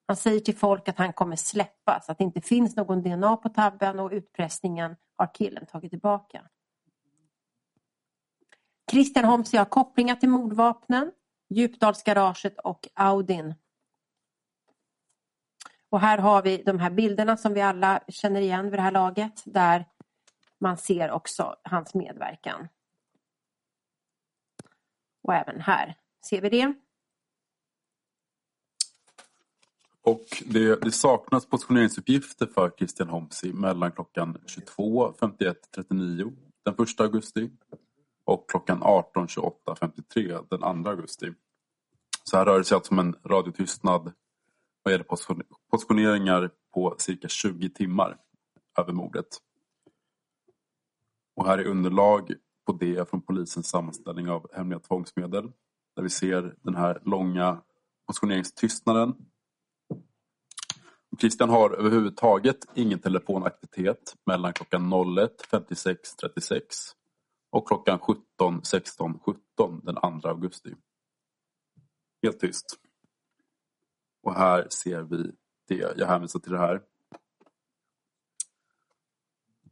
Han 0.07 0.17
säger 0.17 0.39
till 0.39 0.57
folk 0.57 0.89
att 0.89 0.97
han 0.97 1.13
kommer 1.13 1.35
släppas, 1.35 2.09
att 2.09 2.17
det 2.17 2.23
inte 2.23 2.41
finns 2.41 2.75
någon 2.75 3.01
DNA 3.01 3.37
på 3.37 3.49
tabben 3.49 3.99
och 3.99 4.11
utpressningen 4.11 4.95
har 5.15 5.33
killen 5.33 5.65
tagit 5.65 5.91
tillbaka. 5.91 6.41
Christian 8.91 9.25
Holmes 9.25 9.53
har 9.53 9.65
kopplingar 9.65 10.15
till 10.15 10.29
mordvapnen, 10.29 11.11
Djupdalsgaraget 11.49 12.59
och 12.63 12.87
Audin. 12.93 13.55
Och 15.89 15.99
här 15.99 16.17
har 16.17 16.41
vi 16.41 16.63
de 16.63 16.79
här 16.79 16.89
bilderna 16.89 17.37
som 17.37 17.53
vi 17.53 17.61
alla 17.61 18.03
känner 18.07 18.41
igen 18.41 18.63
vid 18.63 18.73
det 18.73 18.81
här 18.81 18.91
laget 18.91 19.43
där 19.45 19.85
man 20.59 20.77
ser 20.77 21.11
också 21.11 21.55
hans 21.63 21.93
medverkan. 21.93 22.67
Och 25.23 25.33
även 25.33 25.61
här 25.61 25.95
ser 26.29 26.41
vi 26.41 26.49
det. 26.49 26.73
Och 30.01 30.25
det, 30.45 30.81
det 30.81 30.91
saknas 30.91 31.45
positioneringsuppgifter 31.45 32.45
för 32.45 32.69
Christian 32.69 33.09
Homsi 33.09 33.53
mellan 33.53 33.91
klockan 33.91 34.37
22.51.39 34.37 36.35
den 36.63 36.73
1 36.73 36.99
augusti 36.99 37.49
och 38.25 38.49
klockan 38.49 38.83
18.28.53 38.83 40.45
den 40.49 40.83
2 40.83 40.89
augusti. 40.89 41.33
Så 42.23 42.37
här 42.37 42.45
rör 42.45 42.57
det 42.57 42.63
sig 42.63 42.75
alltså 42.75 42.93
om 42.93 42.99
en 42.99 43.15
radiotystnad 43.25 44.13
vad 44.83 44.91
gäller 44.91 45.05
positioneringar 45.71 46.51
på 46.73 46.95
cirka 46.97 47.27
20 47.27 47.69
timmar 47.69 48.17
över 48.79 48.93
mordet. 48.93 49.27
Och 51.35 51.45
här 51.45 51.57
är 51.57 51.65
underlag 51.65 52.33
på 52.65 52.73
det 52.73 53.09
från 53.09 53.21
polisens 53.21 53.67
sammanställning 53.67 54.29
av 54.29 54.49
hemliga 54.53 54.79
tvångsmedel. 54.79 55.51
Där 55.95 56.03
vi 56.03 56.09
ser 56.09 56.55
den 56.61 56.75
här 56.75 57.01
långa 57.05 57.61
positioneringstystnaden. 58.07 59.15
Christian 61.19 61.49
har 61.49 61.69
överhuvudtaget 61.69 62.57
ingen 62.75 62.99
telefonaktivitet 62.99 64.15
mellan 64.25 64.53
klockan 64.53 64.93
01.56.36 64.93 66.59
och 67.53 67.67
klockan 67.67 67.99
17.16.17 67.99 69.81
den 69.83 70.21
2 70.21 70.29
augusti. 70.29 70.75
Helt 72.23 72.39
tyst. 72.39 72.79
Och 74.23 74.33
här 74.33 74.67
ser 74.69 75.01
vi 75.01 75.31
det. 75.67 75.97
Jag 75.97 76.07
hänvisar 76.07 76.39
till 76.39 76.51
det 76.51 76.57
här. 76.57 76.81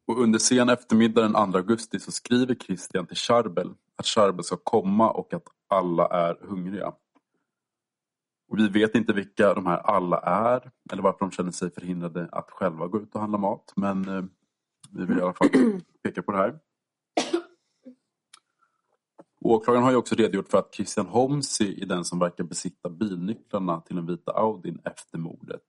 Och 0.05 0.21
under 0.21 0.39
sen 0.39 0.69
eftermiddag 0.69 1.21
den 1.21 1.33
2 1.51 1.57
augusti 1.57 1.99
så 1.99 2.11
skriver 2.11 2.55
Christian 2.55 3.07
till 3.07 3.17
Charbel 3.17 3.73
att 3.95 4.05
Charbel 4.05 4.43
ska 4.43 4.57
komma 4.57 5.11
och 5.11 5.33
att 5.33 5.47
alla 5.67 6.07
är 6.07 6.37
hungriga. 6.41 6.87
Och 8.47 8.59
vi 8.59 8.67
vet 8.67 8.95
inte 8.95 9.13
vilka 9.13 9.53
de 9.53 9.65
här 9.65 9.77
alla 9.77 10.19
är 10.19 10.71
eller 10.91 11.03
varför 11.03 11.19
de 11.19 11.31
känner 11.31 11.51
sig 11.51 11.71
förhindrade 11.71 12.29
att 12.31 12.51
själva 12.51 12.87
gå 12.87 13.01
ut 13.01 13.15
och 13.15 13.21
handla 13.21 13.37
mat. 13.37 13.73
Men 13.75 14.07
eh, 14.09 14.23
vi 14.89 15.05
vill 15.05 15.17
i 15.17 15.21
alla 15.21 15.33
fall 15.33 15.49
peka 16.03 16.21
på 16.21 16.31
det 16.31 16.37
här. 16.37 16.59
Åklagaren 19.43 19.83
har 19.83 19.91
ju 19.91 19.97
också 19.97 20.15
redogjort 20.15 20.49
för 20.49 20.57
att 20.57 20.75
Christian 20.75 21.07
Homsi 21.07 21.81
är 21.81 21.85
den 21.85 22.05
som 22.05 22.19
verkar 22.19 22.43
besitta 22.43 22.89
bilnycklarna 22.89 23.81
till 23.81 23.95
den 23.95 24.05
vita 24.05 24.31
Audin 24.31 24.79
efter 24.83 25.17
mordet. 25.17 25.65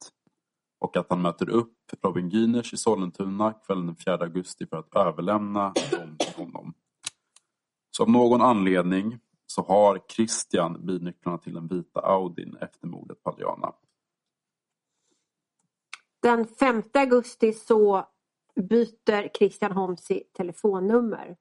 Och 0.78 0.96
att 0.96 1.10
han 1.10 1.22
möter 1.22 1.48
upp 1.48 1.78
Robin 2.02 2.28
Gyners 2.28 2.72
i 2.72 2.76
Sollentuna 2.76 3.52
kvällen 3.52 3.86
den 3.86 3.96
4 3.96 4.14
augusti 4.14 4.66
för 4.66 4.76
att 4.76 4.96
överlämna 4.96 5.72
dem 5.90 6.16
till 6.18 6.44
honom. 6.44 6.74
Så 7.90 8.02
av 8.02 8.10
någon 8.10 8.42
anledning 8.42 9.18
så 9.46 9.62
har 9.62 10.00
Christian 10.08 10.86
bilnycklarna 10.86 11.38
till 11.38 11.54
den 11.54 11.68
vita 11.68 12.00
Audin 12.00 12.56
efter 12.60 12.86
mordet 12.86 13.22
på 13.22 13.30
Adriana. 13.30 13.72
Den 16.22 16.46
5 16.46 16.82
augusti 16.94 17.52
så 17.52 18.08
byter 18.54 19.36
Christian 19.38 19.72
Homsi 19.72 20.22
telefonnummer. 20.32 21.36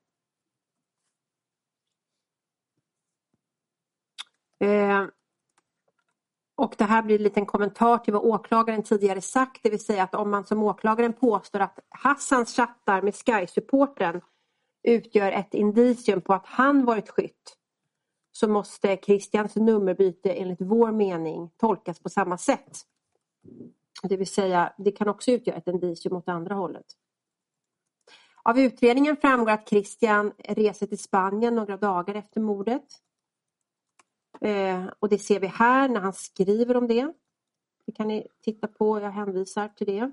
Eh, 4.61 5.05
och 6.55 6.75
det 6.77 6.83
här 6.83 7.03
blir 7.03 7.15
en 7.15 7.23
liten 7.23 7.45
kommentar 7.45 7.97
till 7.97 8.13
vad 8.13 8.25
åklagaren 8.25 8.83
tidigare 8.83 9.21
sagt, 9.21 9.63
det 9.63 9.69
vill 9.69 9.85
säga 9.85 10.03
att 10.03 10.15
om 10.15 10.31
man 10.31 10.45
som 10.45 10.63
åklagaren 10.63 11.13
påstår 11.13 11.59
att 11.59 11.79
Hassans 11.89 12.55
chattar 12.55 13.01
med 13.01 13.15
Sky-supporten 13.15 14.21
utgör 14.83 15.31
ett 15.31 15.53
indicium 15.53 16.21
på 16.21 16.33
att 16.33 16.45
han 16.45 16.85
varit 16.85 17.09
skytt 17.09 17.57
så 18.31 18.47
måste 18.47 18.97
Christians 18.97 19.55
nummerbyte 19.55 20.33
enligt 20.33 20.61
vår 20.61 20.91
mening 20.91 21.49
tolkas 21.57 21.99
på 21.99 22.09
samma 22.09 22.37
sätt. 22.37 22.77
Det 24.03 24.17
vill 24.17 24.27
säga, 24.27 24.73
det 24.77 24.91
kan 24.91 25.07
också 25.07 25.31
utgöra 25.31 25.55
ett 25.55 25.67
indicium 25.67 26.15
åt 26.15 26.29
andra 26.29 26.55
hållet. 26.55 26.85
Av 28.43 28.59
utredningen 28.59 29.17
framgår 29.17 29.51
att 29.51 29.69
Christian 29.69 30.31
reser 30.37 30.87
till 30.87 30.99
Spanien 30.99 31.55
några 31.55 31.77
dagar 31.77 32.15
efter 32.15 32.41
mordet. 32.41 32.85
Eh, 34.41 34.85
och 34.99 35.09
det 35.09 35.17
ser 35.17 35.39
vi 35.39 35.47
här 35.47 35.89
när 35.89 36.01
han 36.01 36.13
skriver 36.13 36.77
om 36.77 36.87
det. 36.87 37.13
Det 37.85 37.91
kan 37.91 38.07
ni 38.07 38.27
titta 38.41 38.67
på, 38.67 38.99
jag 38.99 39.11
hänvisar 39.11 39.67
till 39.67 39.87
det. 39.87 40.11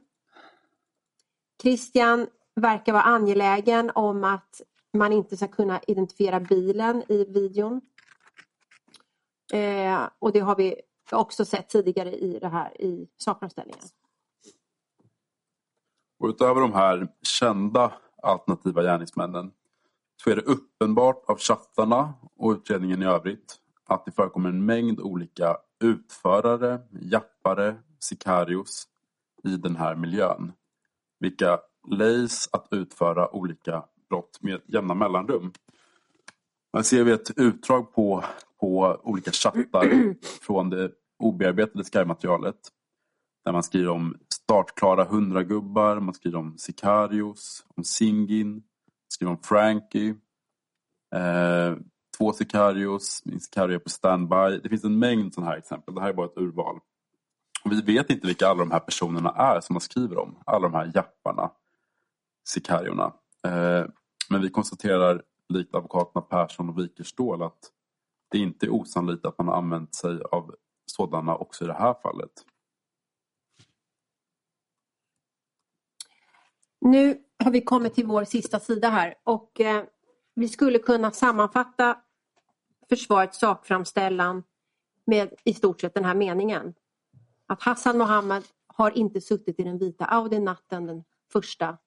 Christian 1.63 2.27
verkar 2.55 2.93
vara 2.93 3.03
angelägen 3.03 3.91
om 3.95 4.25
att 4.25 4.63
man 4.93 5.13
inte 5.13 5.37
ska 5.37 5.49
kunna 5.49 5.81
identifiera 5.87 6.41
bilen 6.41 7.03
i 7.09 7.25
videon. 7.25 7.81
Eh, 9.53 10.09
och 10.19 10.33
det 10.33 10.41
har 10.41 10.57
vi 10.57 10.81
också 11.13 11.45
sett 11.45 11.69
tidigare 11.69 12.13
i 12.13 12.39
det 12.39 12.49
här 12.49 12.81
i 12.83 13.09
sakframställningen. 13.17 13.85
Och 16.19 16.29
utöver 16.29 16.61
de 16.61 16.73
här 16.73 17.09
kända 17.23 17.93
alternativa 18.23 18.83
gärningsmännen 18.83 19.53
så 20.17 20.31
är 20.31 20.37
det 20.37 20.43
uppenbart 20.43 21.25
av 21.29 21.39
chattarna 21.39 22.15
och 22.37 22.51
utredningen 22.51 23.03
i 23.03 23.07
övrigt 23.07 23.61
att 23.89 24.05
det 24.05 24.13
förekommer 24.13 24.49
en 24.49 24.65
mängd 24.65 25.01
olika 25.01 25.57
utförare, 25.85 26.81
jappare, 26.91 27.77
sicarios 27.99 28.87
i 29.45 29.57
den 29.57 29.77
här 29.77 29.95
miljön. 29.95 30.53
Vilka 31.21 31.61
lejs 31.89 32.49
att 32.53 32.69
utföra 32.71 33.35
olika 33.35 33.85
brott 34.11 34.39
med 34.43 34.61
jämna 34.67 34.95
mellanrum. 34.95 35.53
Här 36.73 36.83
ser 36.83 37.05
vi 37.05 37.13
ett 37.13 37.39
utdrag 37.39 37.95
på, 37.95 38.25
på 38.61 39.01
olika 39.03 39.31
chattar 39.31 40.15
från 40.41 40.71
det 40.71 40.91
obearbetade 41.19 41.85
Sky-materialet. 41.85 42.59
Där 43.45 43.53
man 43.53 43.63
skriver 43.63 43.89
om 43.89 44.17
startklara 44.35 45.05
hundragubbar, 45.05 46.01
man 46.01 46.15
skriver 46.15 46.39
om 46.39 46.59
sicarios, 46.59 47.67
om 47.77 47.85
Singin, 47.85 48.53
man 48.53 48.63
skriver 49.09 49.33
om 49.33 49.43
Frankie. 49.43 50.15
Eh, 51.15 51.77
två 52.19 52.33
Sicarios, 52.33 53.23
min 53.25 53.41
Sicario 53.41 53.79
på 53.79 53.91
standby. 53.91 54.61
Det 54.63 54.69
finns 54.69 54.85
en 54.85 54.99
mängd 54.99 55.35
sådana 55.35 55.51
här 55.51 55.59
exempel. 55.59 55.95
Det 55.95 56.01
här 56.01 56.09
är 56.09 56.13
bara 56.13 56.27
ett 56.27 56.39
urval. 56.39 56.81
Och 57.65 57.73
vi 57.73 57.81
vet 57.81 58.11
inte 58.11 58.27
vilka 58.27 58.49
alla 58.49 58.59
de 58.59 58.71
här 58.71 58.81
personerna 58.81 59.31
är 59.31 59.61
som 59.61 59.75
man 59.75 59.81
skriver 59.81 60.19
om. 60.19 60.43
Alla 60.47 60.69
de 60.69 60.75
här 60.75 60.93
japparna, 60.95 61.51
Sicariorna. 62.49 63.13
Eh, 63.45 63.85
men 64.31 64.43
vi 64.43 64.51
konstaterar 64.51 65.23
likt 65.49 65.75
advokaterna 65.75 66.23
Persson 66.23 66.69
och 66.69 66.79
Wikerstål 66.79 67.43
att 67.43 67.73
det 68.31 68.39
inte 68.39 68.67
är 68.67 68.71
osannolikt 68.71 69.27
att 69.27 69.39
man 69.39 69.49
har 69.49 69.55
använt 69.55 69.95
sig 69.95 70.21
av 70.31 70.55
sådana 70.87 71.37
också 71.37 71.65
i 71.65 71.67
det 71.67 71.75
här 71.75 71.95
fallet. 72.03 72.31
Nu 76.81 77.23
har 77.45 77.51
vi 77.51 77.61
kommit 77.61 77.95
till 77.95 78.07
vår 78.07 78.25
sista 78.25 78.61
sida 78.61 78.89
här 78.89 79.15
och 79.25 79.61
eh, 79.61 79.85
vi 80.35 80.49
skulle 80.49 80.79
kunna 80.79 81.11
sammanfatta 81.11 81.99
försvarets 82.89 83.39
sakframställan 83.39 84.43
med 85.05 85.35
i 85.45 85.55
stort 85.55 85.81
sett 85.81 85.95
den 85.95 86.05
här 86.05 86.15
meningen. 86.15 86.75
Att 87.47 87.63
Hassan 87.63 87.99
Mohammed 87.99 88.43
har 88.67 88.99
inte 88.99 89.21
suttit 89.21 89.61
i 89.61 89.63
den 89.63 89.79
vita 89.79 90.05
Audi 90.05 90.39
natten 90.39 90.87
den 90.87 90.99
1 90.99 91.05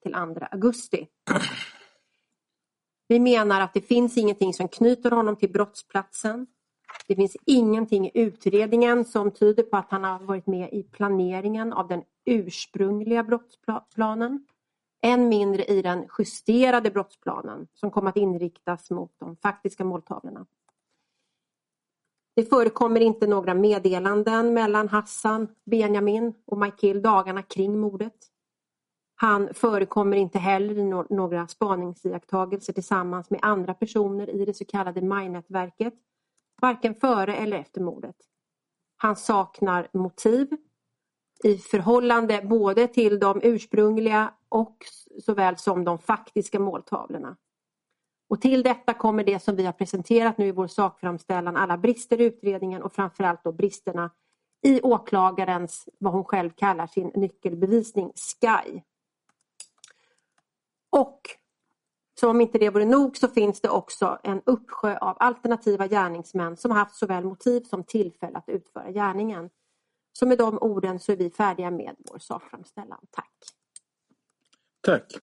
till 0.02 0.12
2 0.12 0.18
augusti. 0.50 1.08
Vi 3.08 3.20
menar 3.20 3.60
att 3.60 3.74
det 3.74 3.80
finns 3.80 4.16
ingenting 4.16 4.54
som 4.54 4.68
knyter 4.68 5.10
honom 5.10 5.36
till 5.36 5.52
brottsplatsen. 5.52 6.46
Det 7.06 7.16
finns 7.16 7.36
ingenting 7.46 8.06
i 8.06 8.10
utredningen 8.14 9.04
som 9.04 9.30
tyder 9.30 9.62
på 9.62 9.76
att 9.76 9.90
han 9.90 10.04
har 10.04 10.18
varit 10.18 10.46
med 10.46 10.72
i 10.72 10.82
planeringen 10.82 11.72
av 11.72 11.88
den 11.88 12.02
ursprungliga 12.24 13.24
brottsplanen. 13.24 14.46
Än 15.02 15.28
mindre 15.28 15.64
i 15.64 15.82
den 15.82 16.08
justerade 16.18 16.90
brottsplanen 16.90 17.66
som 17.74 17.90
kom 17.90 18.06
att 18.06 18.16
inriktas 18.16 18.90
mot 18.90 19.12
de 19.18 19.36
faktiska 19.36 19.84
måltavlorna. 19.84 20.46
Det 22.34 22.44
förekommer 22.44 23.00
inte 23.00 23.26
några 23.26 23.54
meddelanden 23.54 24.54
mellan 24.54 24.88
Hassan, 24.88 25.48
Benjamin 25.64 26.34
och 26.46 26.58
Michael 26.58 27.02
dagarna 27.02 27.42
kring 27.42 27.80
mordet. 27.80 28.16
Han 29.14 29.54
förekommer 29.54 30.16
inte 30.16 30.38
heller 30.38 30.78
i 30.78 30.84
några 31.14 31.48
spaningsiakttagelser 31.48 32.72
tillsammans 32.72 33.30
med 33.30 33.40
andra 33.42 33.74
personer 33.74 34.30
i 34.30 34.44
det 34.44 34.54
så 34.54 34.64
kallade 34.64 35.02
MAI-nätverket, 35.02 35.94
varken 36.60 36.94
före 36.94 37.36
eller 37.36 37.56
efter 37.56 37.80
mordet. 37.80 38.16
Han 38.96 39.16
saknar 39.16 39.88
motiv 39.92 40.48
i 41.44 41.58
förhållande 41.58 42.42
både 42.44 42.88
till 42.88 43.18
de 43.18 43.40
ursprungliga 43.42 44.34
och 44.48 44.76
såväl 45.24 45.56
som 45.56 45.84
de 45.84 45.98
faktiska 45.98 46.60
måltavlorna. 46.60 47.36
Och 48.32 48.40
till 48.40 48.62
detta 48.62 48.94
kommer 48.94 49.24
det 49.24 49.42
som 49.42 49.56
vi 49.56 49.64
har 49.64 49.72
presenterat 49.72 50.38
nu 50.38 50.46
i 50.46 50.52
vår 50.52 50.66
sakframställan, 50.66 51.56
alla 51.56 51.78
brister 51.78 52.20
i 52.20 52.24
utredningen 52.24 52.82
och 52.82 52.92
framförallt 52.92 53.44
då 53.44 53.52
bristerna 53.52 54.10
i 54.62 54.82
åklagarens, 54.82 55.88
vad 55.98 56.12
hon 56.12 56.24
själv 56.24 56.50
kallar 56.50 56.86
sin 56.86 57.12
nyckelbevisning, 57.14 58.12
SKY. 58.14 58.82
Och 60.90 61.20
som 62.20 62.30
om 62.30 62.40
inte 62.40 62.58
det 62.58 62.70
vore 62.70 62.84
nog 62.84 63.16
så 63.16 63.28
finns 63.28 63.60
det 63.60 63.68
också 63.68 64.18
en 64.22 64.42
uppsjö 64.46 64.98
av 64.98 65.16
alternativa 65.20 65.86
gärningsmän 65.86 66.56
som 66.56 66.70
haft 66.70 66.94
såväl 66.94 67.24
motiv 67.24 67.60
som 67.60 67.84
tillfälle 67.84 68.38
att 68.38 68.48
utföra 68.48 68.90
gärningen. 68.90 69.50
Så 70.12 70.26
med 70.26 70.38
de 70.38 70.58
orden 70.58 71.00
så 71.00 71.12
är 71.12 71.16
vi 71.16 71.30
färdiga 71.30 71.70
med 71.70 71.96
vår 71.98 72.18
sakframställan. 72.18 73.06
Tack! 73.10 73.34
Tack! 74.80 75.22